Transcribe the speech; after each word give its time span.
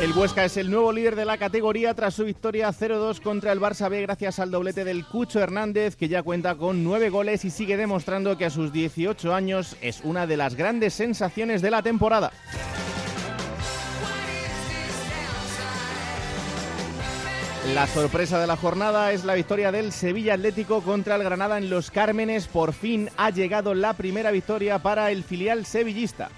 El 0.00 0.16
Huesca 0.16 0.46
es 0.46 0.56
el 0.56 0.70
nuevo 0.70 0.92
líder 0.92 1.14
de 1.14 1.26
la 1.26 1.36
categoría 1.36 1.92
tras 1.92 2.14
su 2.14 2.24
victoria 2.24 2.70
0-2 2.70 3.20
contra 3.20 3.52
el 3.52 3.60
Barça 3.60 3.90
B 3.90 4.00
gracias 4.00 4.38
al 4.38 4.50
doblete 4.50 4.82
del 4.82 5.04
Cucho 5.04 5.40
Hernández 5.40 5.94
que 5.94 6.08
ya 6.08 6.22
cuenta 6.22 6.54
con 6.54 6.82
9 6.82 7.10
goles 7.10 7.44
y 7.44 7.50
sigue 7.50 7.76
demostrando 7.76 8.38
que 8.38 8.46
a 8.46 8.50
sus 8.50 8.72
18 8.72 9.34
años 9.34 9.76
es 9.82 10.00
una 10.02 10.26
de 10.26 10.38
las 10.38 10.54
grandes 10.54 10.94
sensaciones 10.94 11.60
de 11.60 11.70
la 11.70 11.82
temporada. 11.82 12.32
La 17.74 17.86
sorpresa 17.86 18.40
de 18.40 18.46
la 18.46 18.56
jornada 18.56 19.12
es 19.12 19.26
la 19.26 19.34
victoria 19.34 19.70
del 19.70 19.92
Sevilla 19.92 20.32
Atlético 20.32 20.80
contra 20.80 21.16
el 21.16 21.24
Granada 21.24 21.58
en 21.58 21.68
Los 21.68 21.90
Cármenes. 21.90 22.46
Por 22.46 22.72
fin 22.72 23.10
ha 23.18 23.28
llegado 23.28 23.74
la 23.74 23.92
primera 23.92 24.30
victoria 24.30 24.78
para 24.78 25.10
el 25.10 25.22
filial 25.24 25.66
sevillista. 25.66 26.30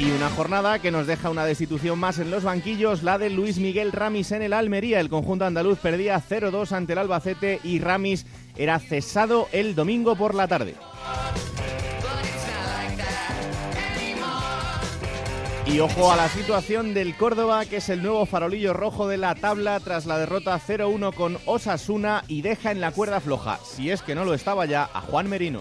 Y 0.00 0.12
una 0.12 0.30
jornada 0.30 0.78
que 0.78 0.90
nos 0.90 1.06
deja 1.06 1.28
una 1.28 1.44
destitución 1.44 1.98
más 1.98 2.18
en 2.18 2.30
los 2.30 2.42
banquillos, 2.42 3.02
la 3.02 3.18
de 3.18 3.28
Luis 3.28 3.58
Miguel 3.58 3.92
Ramis 3.92 4.32
en 4.32 4.40
el 4.40 4.54
Almería. 4.54 4.98
El 4.98 5.10
conjunto 5.10 5.44
andaluz 5.44 5.78
perdía 5.78 6.18
0-2 6.26 6.72
ante 6.72 6.94
el 6.94 7.00
Albacete 7.00 7.60
y 7.62 7.80
Ramis 7.80 8.24
era 8.56 8.78
cesado 8.78 9.46
el 9.52 9.74
domingo 9.74 10.16
por 10.16 10.34
la 10.34 10.48
tarde. 10.48 10.74
Y 15.66 15.80
ojo 15.80 16.10
a 16.10 16.16
la 16.16 16.30
situación 16.30 16.94
del 16.94 17.14
Córdoba, 17.14 17.66
que 17.66 17.76
es 17.76 17.90
el 17.90 18.02
nuevo 18.02 18.24
farolillo 18.24 18.72
rojo 18.72 19.06
de 19.06 19.18
la 19.18 19.34
tabla 19.34 19.78
tras 19.80 20.06
la 20.06 20.16
derrota 20.16 20.58
0-1 20.58 21.12
con 21.12 21.36
Osasuna 21.44 22.24
y 22.26 22.40
deja 22.40 22.70
en 22.70 22.80
la 22.80 22.92
cuerda 22.92 23.20
floja, 23.20 23.60
si 23.62 23.90
es 23.90 24.00
que 24.00 24.14
no 24.14 24.24
lo 24.24 24.32
estaba 24.32 24.64
ya, 24.64 24.88
a 24.94 25.02
Juan 25.02 25.28
Merino. 25.28 25.60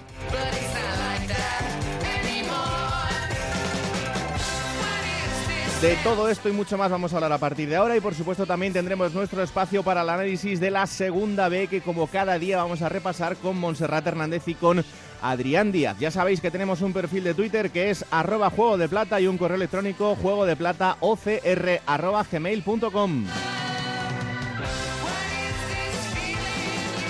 De 5.82 5.96
todo 6.04 6.28
esto 6.28 6.50
y 6.50 6.52
mucho 6.52 6.78
más 6.78 6.92
vamos 6.92 7.14
a 7.14 7.16
hablar 7.16 7.32
a 7.32 7.38
partir 7.38 7.70
de 7.70 7.78
ahora 7.78 7.96
y 7.96 8.02
por 8.02 8.14
supuesto 8.14 8.46
también 8.46 8.74
tendremos 8.74 9.14
nuestro 9.14 9.42
espacio 9.42 9.82
para 9.82 10.02
el 10.02 10.10
análisis 10.10 10.60
de 10.60 10.72
la 10.72 10.86
segunda 10.86 11.48
B 11.48 11.68
que 11.68 11.80
como 11.80 12.08
cada 12.08 12.38
día 12.38 12.58
vamos 12.58 12.82
a 12.82 12.90
repasar 12.90 13.38
con 13.38 13.58
Montserrat 13.58 14.06
Hernández 14.06 14.46
y 14.48 14.56
con 14.56 14.84
Adrián 15.22 15.72
Díaz. 15.72 15.98
Ya 15.98 16.12
sabéis 16.12 16.42
que 16.42 16.52
tenemos 16.52 16.82
un 16.82 16.92
perfil 16.92 17.24
de 17.24 17.34
Twitter 17.34 17.72
que 17.72 17.92
es 17.92 18.04
arroba 18.12 18.50
juego 18.50 18.78
de 18.78 18.90
plata 18.90 19.22
y 19.22 19.28
un 19.28 19.38
correo 19.38 19.56
electrónico 19.56 20.18
juego 20.18 20.46
de 20.46 20.58
plata 20.58 20.98
ocr 21.00 21.80
arroba 21.86 22.26
gmail.com. 22.30 23.26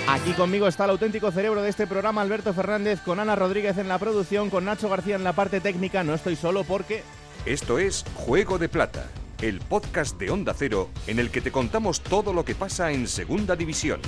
Aquí 0.08 0.34
conmigo 0.34 0.68
está 0.68 0.86
el 0.86 0.92
auténtico 0.92 1.32
cerebro 1.32 1.64
de 1.64 1.70
este 1.70 1.88
programa, 1.88 2.22
Alberto 2.22 2.54
Fernández, 2.54 3.00
con 3.02 3.20
Ana 3.20 3.36
Rodríguez 3.36 3.80
en 3.80 3.88
la 3.88 3.98
producción, 3.98 4.52
con 4.52 4.66
Nacho 4.66 4.90
García 4.90 5.16
en 5.16 5.24
la 5.24 5.34
parte 5.34 5.60
técnica. 5.60 6.04
No 6.04 6.14
estoy 6.14 6.36
solo 6.36 6.64
porque 6.64 7.04
esto 7.46 7.80
es 7.80 8.06
Juego 8.16 8.58
de 8.58 8.70
Plata, 8.70 9.10
el 9.42 9.60
podcast 9.60 10.20
de 10.20 10.30
Onda 10.30 10.54
Cero 10.54 10.90
en 11.08 11.20
el 11.20 11.32
que 11.32 11.42
te 11.42 11.52
contamos 11.52 12.02
todo 12.02 12.34
lo 12.34 12.44
que 12.44 12.56
pasa 12.56 12.92
en 12.92 13.08
Segunda 13.08 13.56
División. 13.56 14.02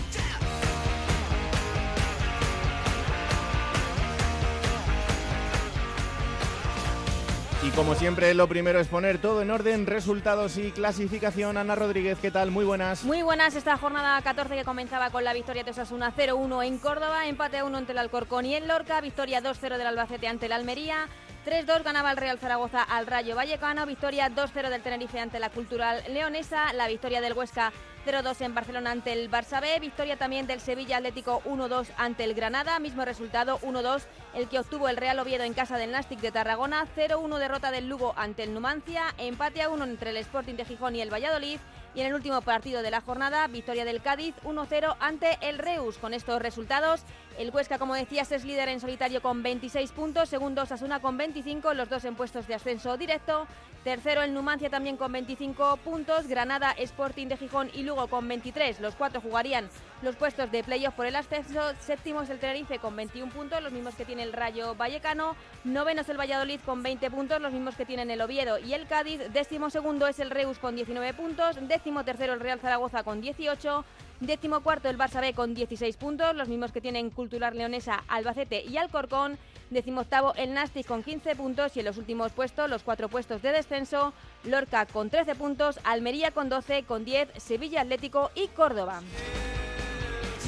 Y 7.63 7.69
como 7.69 7.93
siempre, 7.93 8.33
lo 8.33 8.47
primero 8.47 8.79
es 8.79 8.87
poner 8.87 9.19
todo 9.19 9.43
en 9.43 9.51
orden, 9.51 9.85
resultados 9.85 10.57
y 10.57 10.71
clasificación. 10.71 11.57
Ana 11.57 11.75
Rodríguez, 11.75 12.17
¿qué 12.19 12.31
tal? 12.31 12.49
Muy 12.49 12.65
buenas. 12.65 13.03
Muy 13.03 13.21
buenas 13.21 13.53
esta 13.53 13.77
jornada 13.77 14.19
14 14.19 14.55
que 14.55 14.63
comenzaba 14.63 15.11
con 15.11 15.23
la 15.23 15.31
victoria 15.31 15.63
de 15.63 15.69
Osasuna 15.69 16.11
0-1 16.11 16.65
en 16.65 16.79
Córdoba, 16.79 17.27
empate 17.27 17.61
1 17.61 17.77
ante 17.77 17.91
el 17.91 17.99
Alcorcón 17.99 18.47
y 18.47 18.55
el 18.55 18.67
Lorca, 18.67 18.99
victoria 18.99 19.43
2-0 19.43 19.77
del 19.77 19.85
Albacete 19.85 20.27
ante 20.27 20.47
el 20.47 20.53
Almería, 20.53 21.07
3-2 21.45 21.83
ganaba 21.83 22.11
el 22.11 22.17
Real 22.17 22.37
Zaragoza 22.37 22.83
al 22.83 23.07
Rayo 23.07 23.35
Vallecano, 23.35 23.87
victoria 23.87 24.29
2-0 24.29 24.69
del 24.69 24.83
Tenerife 24.83 25.19
ante 25.19 25.39
la 25.39 25.49
Cultural 25.49 26.03
Leonesa, 26.07 26.71
la 26.73 26.87
victoria 26.87 27.19
del 27.19 27.33
Huesca 27.33 27.73
0-2 28.05 28.41
en 28.41 28.53
Barcelona 28.53 28.91
ante 28.91 29.11
el 29.13 29.29
Barça 29.29 29.59
B, 29.59 29.79
victoria 29.79 30.17
también 30.17 30.45
del 30.45 30.59
Sevilla 30.59 30.97
Atlético 30.97 31.41
1-2 31.45 31.87
ante 31.97 32.25
el 32.25 32.35
Granada, 32.35 32.79
mismo 32.79 33.05
resultado 33.05 33.59
1-2 33.59 34.03
el 34.35 34.49
que 34.49 34.59
obtuvo 34.59 34.87
el 34.87 34.97
Real 34.97 35.19
Oviedo 35.19 35.43
en 35.43 35.53
casa 35.53 35.77
del 35.77 35.91
Nastic 35.91 36.19
de 36.19 36.31
Tarragona, 36.31 36.85
0-1 36.95 37.37
derrota 37.39 37.71
del 37.71 37.89
Lugo 37.89 38.13
ante 38.17 38.43
el 38.43 38.53
Numancia, 38.53 39.03
empate 39.17 39.63
a 39.63 39.69
1 39.69 39.83
entre 39.83 40.11
el 40.11 40.17
Sporting 40.17 40.55
de 40.55 40.65
Gijón 40.65 40.95
y 40.95 41.01
el 41.01 41.11
Valladolid. 41.11 41.59
Y 41.93 41.99
en 41.99 42.07
el 42.07 42.13
último 42.13 42.41
partido 42.41 42.81
de 42.83 42.89
la 42.89 43.01
jornada, 43.01 43.45
victoria 43.47 43.83
del 43.83 44.01
Cádiz 44.01 44.33
1-0 44.45 44.95
ante 45.01 45.37
el 45.41 45.57
Reus. 45.57 45.97
Con 45.97 46.13
estos 46.13 46.41
resultados, 46.41 47.01
el 47.37 47.49
Huesca, 47.51 47.79
como 47.79 47.95
decías, 47.95 48.31
es 48.31 48.45
líder 48.45 48.69
en 48.69 48.79
solitario 48.79 49.21
con 49.21 49.43
26 49.43 49.91
puntos, 49.91 50.29
segundo 50.29 50.65
Sasuna 50.65 50.99
con 50.99 51.17
25, 51.17 51.73
los 51.73 51.89
dos 51.89 52.05
en 52.05 52.15
puestos 52.15 52.47
de 52.47 52.55
ascenso 52.55 52.97
directo. 52.97 53.47
Tercero 53.83 54.21
el 54.21 54.33
Numancia 54.35 54.69
también 54.69 54.95
con 54.95 55.11
25 55.11 55.77
puntos, 55.77 56.27
Granada, 56.27 56.71
Sporting 56.77 57.27
de 57.27 57.37
Gijón 57.37 57.71
y 57.73 57.81
Lugo 57.81 58.07
con 58.07 58.27
23. 58.27 58.79
Los 58.79 58.93
cuatro 58.93 59.21
jugarían 59.21 59.69
los 60.03 60.15
puestos 60.15 60.51
de 60.51 60.63
playoff 60.63 60.93
por 60.93 61.07
el 61.07 61.15
ascenso. 61.15 61.61
Séptimo 61.79 62.21
es 62.21 62.29
el 62.29 62.37
Tenerife 62.37 62.77
con 62.77 62.95
21 62.95 63.31
puntos, 63.31 63.61
los 63.63 63.71
mismos 63.71 63.95
que 63.95 64.05
tiene 64.05 64.21
el 64.21 64.33
Rayo 64.33 64.75
Vallecano. 64.75 65.35
Noveno 65.63 66.01
es 66.01 66.09
el 66.09 66.19
Valladolid 66.19 66.59
con 66.63 66.83
20 66.83 67.09
puntos, 67.09 67.41
los 67.41 67.53
mismos 67.53 67.75
que 67.75 67.85
tienen 67.85 68.11
el 68.11 68.21
Oviedo 68.21 68.59
y 68.59 68.73
el 68.73 68.85
Cádiz. 68.85 69.19
Décimo 69.33 69.71
segundo 69.71 70.05
es 70.05 70.19
el 70.19 70.29
Reus 70.29 70.59
con 70.59 70.75
19 70.75 71.15
puntos. 71.15 71.57
Décimo 71.67 72.05
tercero 72.05 72.33
el 72.33 72.39
Real 72.39 72.59
Zaragoza 72.59 73.01
con 73.01 73.19
18. 73.19 73.83
Décimo 74.21 74.61
cuarto 74.61 74.87
el 74.87 74.99
Barça 74.99 75.19
B 75.19 75.33
con 75.33 75.55
16 75.55 75.97
puntos, 75.97 76.35
los 76.35 76.47
mismos 76.47 76.71
que 76.71 76.79
tienen 76.79 77.09
Cultural 77.09 77.57
Leonesa, 77.57 78.03
Albacete 78.07 78.63
y 78.63 78.77
Alcorcón. 78.77 79.39
Décimo 79.71 80.01
octavo 80.01 80.35
el 80.35 80.53
Nastic 80.53 80.85
con 80.85 81.01
15 81.01 81.35
puntos 81.35 81.75
y 81.75 81.79
en 81.79 81.87
los 81.87 81.97
últimos 81.97 82.31
puestos, 82.31 82.69
los 82.69 82.83
cuatro 82.83 83.09
puestos 83.09 83.41
de 83.41 83.51
descenso, 83.51 84.13
Lorca 84.43 84.85
con 84.85 85.09
13 85.09 85.33
puntos, 85.33 85.79
Almería 85.83 86.29
con 86.29 86.49
12, 86.49 86.83
con 86.83 87.03
10, 87.03 87.29
Sevilla 87.37 87.81
Atlético 87.81 88.29
y 88.35 88.47
Córdoba. 88.49 89.01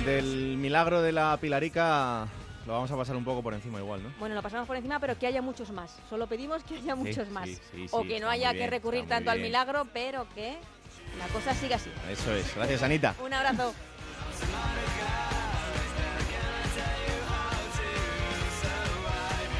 Del 0.05 0.55
milagro 0.57 1.01
de 1.01 1.11
la 1.11 1.35
Pilarica 1.41 2.27
lo 2.67 2.73
vamos 2.73 2.91
a 2.91 2.95
pasar 2.95 3.15
un 3.15 3.25
poco 3.25 3.41
por 3.41 3.55
encima 3.55 3.79
igual, 3.79 4.03
¿no? 4.03 4.13
Bueno, 4.19 4.35
lo 4.35 4.43
pasamos 4.43 4.67
por 4.67 4.77
encima, 4.77 4.99
pero 4.99 5.17
que 5.17 5.25
haya 5.25 5.41
muchos 5.41 5.71
más. 5.71 5.97
Solo 6.11 6.27
pedimos 6.27 6.63
que 6.63 6.75
haya 6.75 6.95
muchos 6.95 7.27
más. 7.31 7.49
sí, 7.49 7.59
sí, 7.71 7.87
o 7.89 8.03
que 8.03 8.19
no 8.19 8.29
haya 8.29 8.53
que 8.53 8.67
recurrir 8.67 9.07
tanto 9.07 9.31
al 9.31 9.39
milagro, 9.39 9.87
pero 9.93 10.27
que 10.35 10.57
la 11.17 11.27
cosa 11.27 11.53
siga 11.53 11.75
así. 11.75 11.89
Eso 12.09 12.33
es. 12.33 12.55
Gracias, 12.55 12.83
Anita. 12.83 13.15
Un 13.23 13.33
abrazo. 13.33 13.73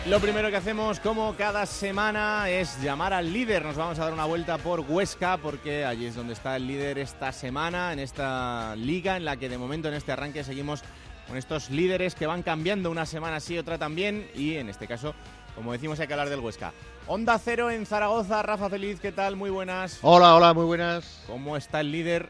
Lo 0.05 0.19
primero 0.19 0.49
que 0.49 0.57
hacemos, 0.57 0.99
como 0.99 1.33
cada 1.37 1.65
semana, 1.65 2.49
es 2.49 2.81
llamar 2.81 3.13
al 3.13 3.31
líder. 3.31 3.63
Nos 3.63 3.77
vamos 3.77 3.97
a 3.99 4.03
dar 4.03 4.11
una 4.11 4.25
vuelta 4.25 4.57
por 4.57 4.81
Huesca, 4.81 5.37
porque 5.37 5.85
allí 5.85 6.07
es 6.07 6.15
donde 6.15 6.33
está 6.33 6.57
el 6.57 6.67
líder 6.67 6.97
esta 6.97 7.31
semana, 7.31 7.93
en 7.93 7.99
esta 7.99 8.75
liga, 8.75 9.15
en 9.15 9.23
la 9.23 9.37
que 9.37 9.47
de 9.47 9.57
momento 9.57 9.87
en 9.87 9.93
este 9.93 10.11
arranque 10.11 10.43
seguimos 10.43 10.83
con 11.25 11.37
estos 11.37 11.69
líderes 11.69 12.15
que 12.15 12.27
van 12.27 12.43
cambiando 12.43 12.91
una 12.91 13.05
semana 13.05 13.39
sí, 13.39 13.57
otra 13.57 13.77
también, 13.77 14.27
y 14.35 14.55
en 14.55 14.67
este 14.67 14.87
caso, 14.87 15.15
como 15.55 15.71
decimos, 15.71 15.99
hay 15.99 16.07
que 16.07 16.13
hablar 16.13 16.29
del 16.29 16.39
Huesca. 16.39 16.73
Onda 17.07 17.37
Cero 17.37 17.69
en 17.69 17.85
Zaragoza, 17.85 18.41
Rafa 18.41 18.69
Feliz, 18.69 18.99
¿qué 18.99 19.11
tal? 19.11 19.35
Muy 19.35 19.49
buenas. 19.49 19.99
Hola, 20.01 20.35
hola, 20.35 20.53
muy 20.53 20.65
buenas. 20.65 21.23
¿Cómo 21.27 21.57
está 21.57 21.81
el 21.81 21.91
líder? 21.91 22.29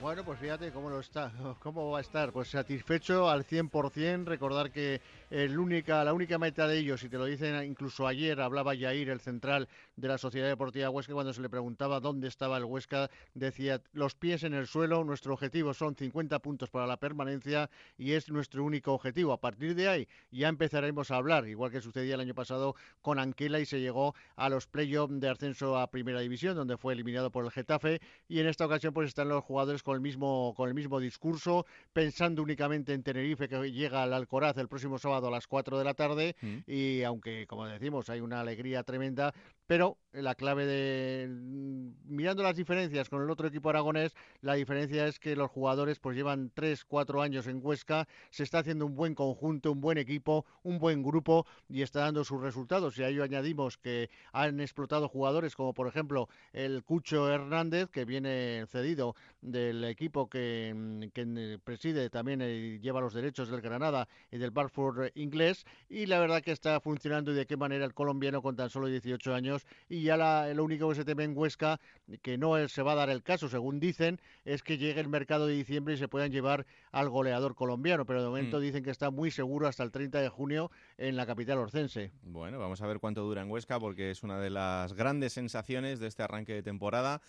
Bueno, 0.00 0.24
pues 0.24 0.38
fíjate 0.38 0.70
cómo 0.70 0.88
lo 0.88 1.00
está, 1.00 1.30
cómo 1.60 1.90
va 1.90 1.98
a 1.98 2.00
estar. 2.00 2.32
Pues 2.32 2.48
satisfecho 2.48 3.28
al 3.28 3.46
100%. 3.46 4.24
Recordar 4.24 4.70
que 4.70 5.00
el 5.30 5.56
única, 5.60 6.02
la 6.02 6.12
única 6.12 6.38
meta 6.38 6.66
de 6.66 6.78
ellos, 6.78 7.04
y 7.04 7.08
te 7.08 7.16
lo 7.16 7.24
dicen 7.24 7.64
incluso 7.64 8.06
ayer, 8.08 8.40
hablaba 8.40 8.74
Yair, 8.74 9.10
el 9.10 9.20
central 9.20 9.68
de 9.94 10.08
la 10.08 10.18
Sociedad 10.18 10.48
Deportiva 10.48 10.90
Huesca, 10.90 11.14
cuando 11.14 11.32
se 11.32 11.40
le 11.40 11.48
preguntaba 11.48 12.00
dónde 12.00 12.26
estaba 12.26 12.56
el 12.56 12.64
Huesca, 12.64 13.10
decía 13.34 13.80
los 13.92 14.16
pies 14.16 14.42
en 14.42 14.54
el 14.54 14.66
suelo. 14.66 15.04
Nuestro 15.04 15.32
objetivo 15.32 15.72
son 15.72 15.94
50 15.94 16.40
puntos 16.40 16.68
para 16.70 16.88
la 16.88 16.96
permanencia 16.96 17.70
y 17.96 18.12
es 18.12 18.28
nuestro 18.28 18.64
único 18.64 18.92
objetivo. 18.92 19.32
A 19.32 19.40
partir 19.40 19.76
de 19.76 19.88
ahí 19.88 20.08
ya 20.32 20.48
empezaremos 20.48 21.12
a 21.12 21.16
hablar, 21.16 21.46
igual 21.46 21.70
que 21.70 21.80
sucedía 21.80 22.14
el 22.14 22.20
año 22.20 22.34
pasado 22.34 22.74
con 23.00 23.20
Anquela 23.20 23.60
y 23.60 23.66
se 23.66 23.80
llegó 23.80 24.16
a 24.34 24.48
los 24.48 24.66
playoffs 24.66 25.20
de 25.20 25.28
ascenso 25.28 25.78
a 25.78 25.92
Primera 25.92 26.18
División, 26.20 26.56
donde 26.56 26.76
fue 26.76 26.94
eliminado 26.94 27.30
por 27.30 27.44
el 27.44 27.52
Getafe. 27.52 28.00
Y 28.28 28.40
en 28.40 28.48
esta 28.48 28.66
ocasión, 28.66 28.92
pues 28.92 29.06
están 29.06 29.28
los 29.28 29.44
jugadores 29.44 29.84
con 29.84 29.94
el 29.94 30.00
mismo, 30.00 30.54
con 30.56 30.68
el 30.68 30.74
mismo 30.74 30.98
discurso, 30.98 31.66
pensando 31.92 32.42
únicamente 32.42 32.92
en 32.94 33.04
Tenerife, 33.04 33.48
que 33.48 33.70
llega 33.70 34.02
al 34.02 34.12
Alcoraz 34.12 34.56
el 34.58 34.66
próximo 34.66 34.98
sábado 34.98 35.19
a 35.28 35.30
las 35.30 35.46
4 35.46 35.78
de 35.78 35.84
la 35.84 35.94
tarde, 35.94 36.36
mm. 36.40 36.58
y 36.66 37.02
aunque, 37.02 37.46
como 37.46 37.66
decimos, 37.66 38.10
hay 38.10 38.20
una 38.20 38.40
alegría 38.40 38.82
tremenda, 38.82 39.32
pero 39.70 39.98
la 40.12 40.34
clave 40.34 40.66
de 40.66 41.28
mirando 41.28 42.42
las 42.42 42.56
diferencias 42.56 43.08
con 43.08 43.22
el 43.22 43.30
otro 43.30 43.46
equipo 43.46 43.70
aragonés, 43.70 44.16
la 44.40 44.54
diferencia 44.54 45.06
es 45.06 45.20
que 45.20 45.36
los 45.36 45.48
jugadores 45.48 46.00
pues 46.00 46.16
llevan 46.16 46.50
3, 46.52 46.84
4 46.84 47.22
años 47.22 47.46
en 47.46 47.60
Huesca, 47.62 48.08
se 48.30 48.42
está 48.42 48.58
haciendo 48.58 48.84
un 48.84 48.96
buen 48.96 49.14
conjunto, 49.14 49.70
un 49.70 49.80
buen 49.80 49.96
equipo, 49.96 50.44
un 50.64 50.80
buen 50.80 51.04
grupo 51.04 51.46
y 51.68 51.82
está 51.82 52.00
dando 52.00 52.24
sus 52.24 52.40
resultados. 52.42 52.98
Y 52.98 53.04
a 53.04 53.08
ello 53.10 53.22
añadimos 53.22 53.78
que 53.78 54.10
han 54.32 54.58
explotado 54.58 55.08
jugadores 55.08 55.54
como 55.54 55.72
por 55.72 55.86
ejemplo 55.86 56.28
el 56.52 56.82
Cucho 56.82 57.32
Hernández, 57.32 57.90
que 57.90 58.04
viene 58.04 58.64
cedido 58.66 59.14
del 59.40 59.84
equipo 59.84 60.28
que, 60.28 61.08
que 61.14 61.60
preside 61.62 62.10
también 62.10 62.42
y 62.42 62.80
lleva 62.80 63.00
los 63.00 63.14
derechos 63.14 63.48
del 63.48 63.60
Granada 63.60 64.08
y 64.32 64.38
del 64.38 64.50
Barford 64.50 65.12
inglés 65.14 65.64
y 65.88 66.06
la 66.06 66.18
verdad 66.18 66.42
que 66.42 66.50
está 66.50 66.80
funcionando 66.80 67.30
y 67.30 67.36
de 67.36 67.46
qué 67.46 67.56
manera 67.56 67.84
el 67.84 67.94
colombiano 67.94 68.42
con 68.42 68.56
tan 68.56 68.68
solo 68.68 68.88
18 68.88 69.32
años 69.32 69.59
y 69.88 70.02
ya 70.02 70.16
la, 70.16 70.52
lo 70.54 70.64
único 70.64 70.88
que 70.88 70.94
se 70.94 71.04
teme 71.04 71.24
en 71.24 71.36
Huesca, 71.36 71.80
que 72.22 72.38
no 72.38 72.68
se 72.68 72.82
va 72.82 72.92
a 72.92 72.96
dar 72.96 73.10
el 73.10 73.22
caso, 73.22 73.48
según 73.48 73.80
dicen, 73.80 74.20
es 74.44 74.62
que 74.62 74.78
llegue 74.78 75.00
el 75.00 75.08
mercado 75.08 75.46
de 75.46 75.54
diciembre 75.54 75.94
y 75.94 75.96
se 75.96 76.08
puedan 76.08 76.30
llevar 76.30 76.66
al 76.92 77.08
goleador 77.08 77.54
colombiano, 77.54 78.04
pero 78.04 78.22
de 78.22 78.28
momento 78.28 78.58
mm. 78.58 78.62
dicen 78.62 78.84
que 78.84 78.90
está 78.90 79.10
muy 79.10 79.30
seguro 79.30 79.66
hasta 79.66 79.82
el 79.82 79.90
30 79.90 80.20
de 80.20 80.28
junio 80.28 80.70
en 80.98 81.16
la 81.16 81.26
capital 81.26 81.58
orcense. 81.58 82.12
Bueno, 82.22 82.58
vamos 82.58 82.80
a 82.82 82.86
ver 82.86 83.00
cuánto 83.00 83.22
dura 83.22 83.42
en 83.42 83.50
Huesca 83.50 83.78
porque 83.78 84.10
es 84.10 84.22
una 84.22 84.40
de 84.40 84.50
las 84.50 84.92
grandes 84.94 85.32
sensaciones 85.32 86.00
de 86.00 86.08
este 86.08 86.22
arranque 86.22 86.52
de 86.54 86.62
temporada 86.62 87.20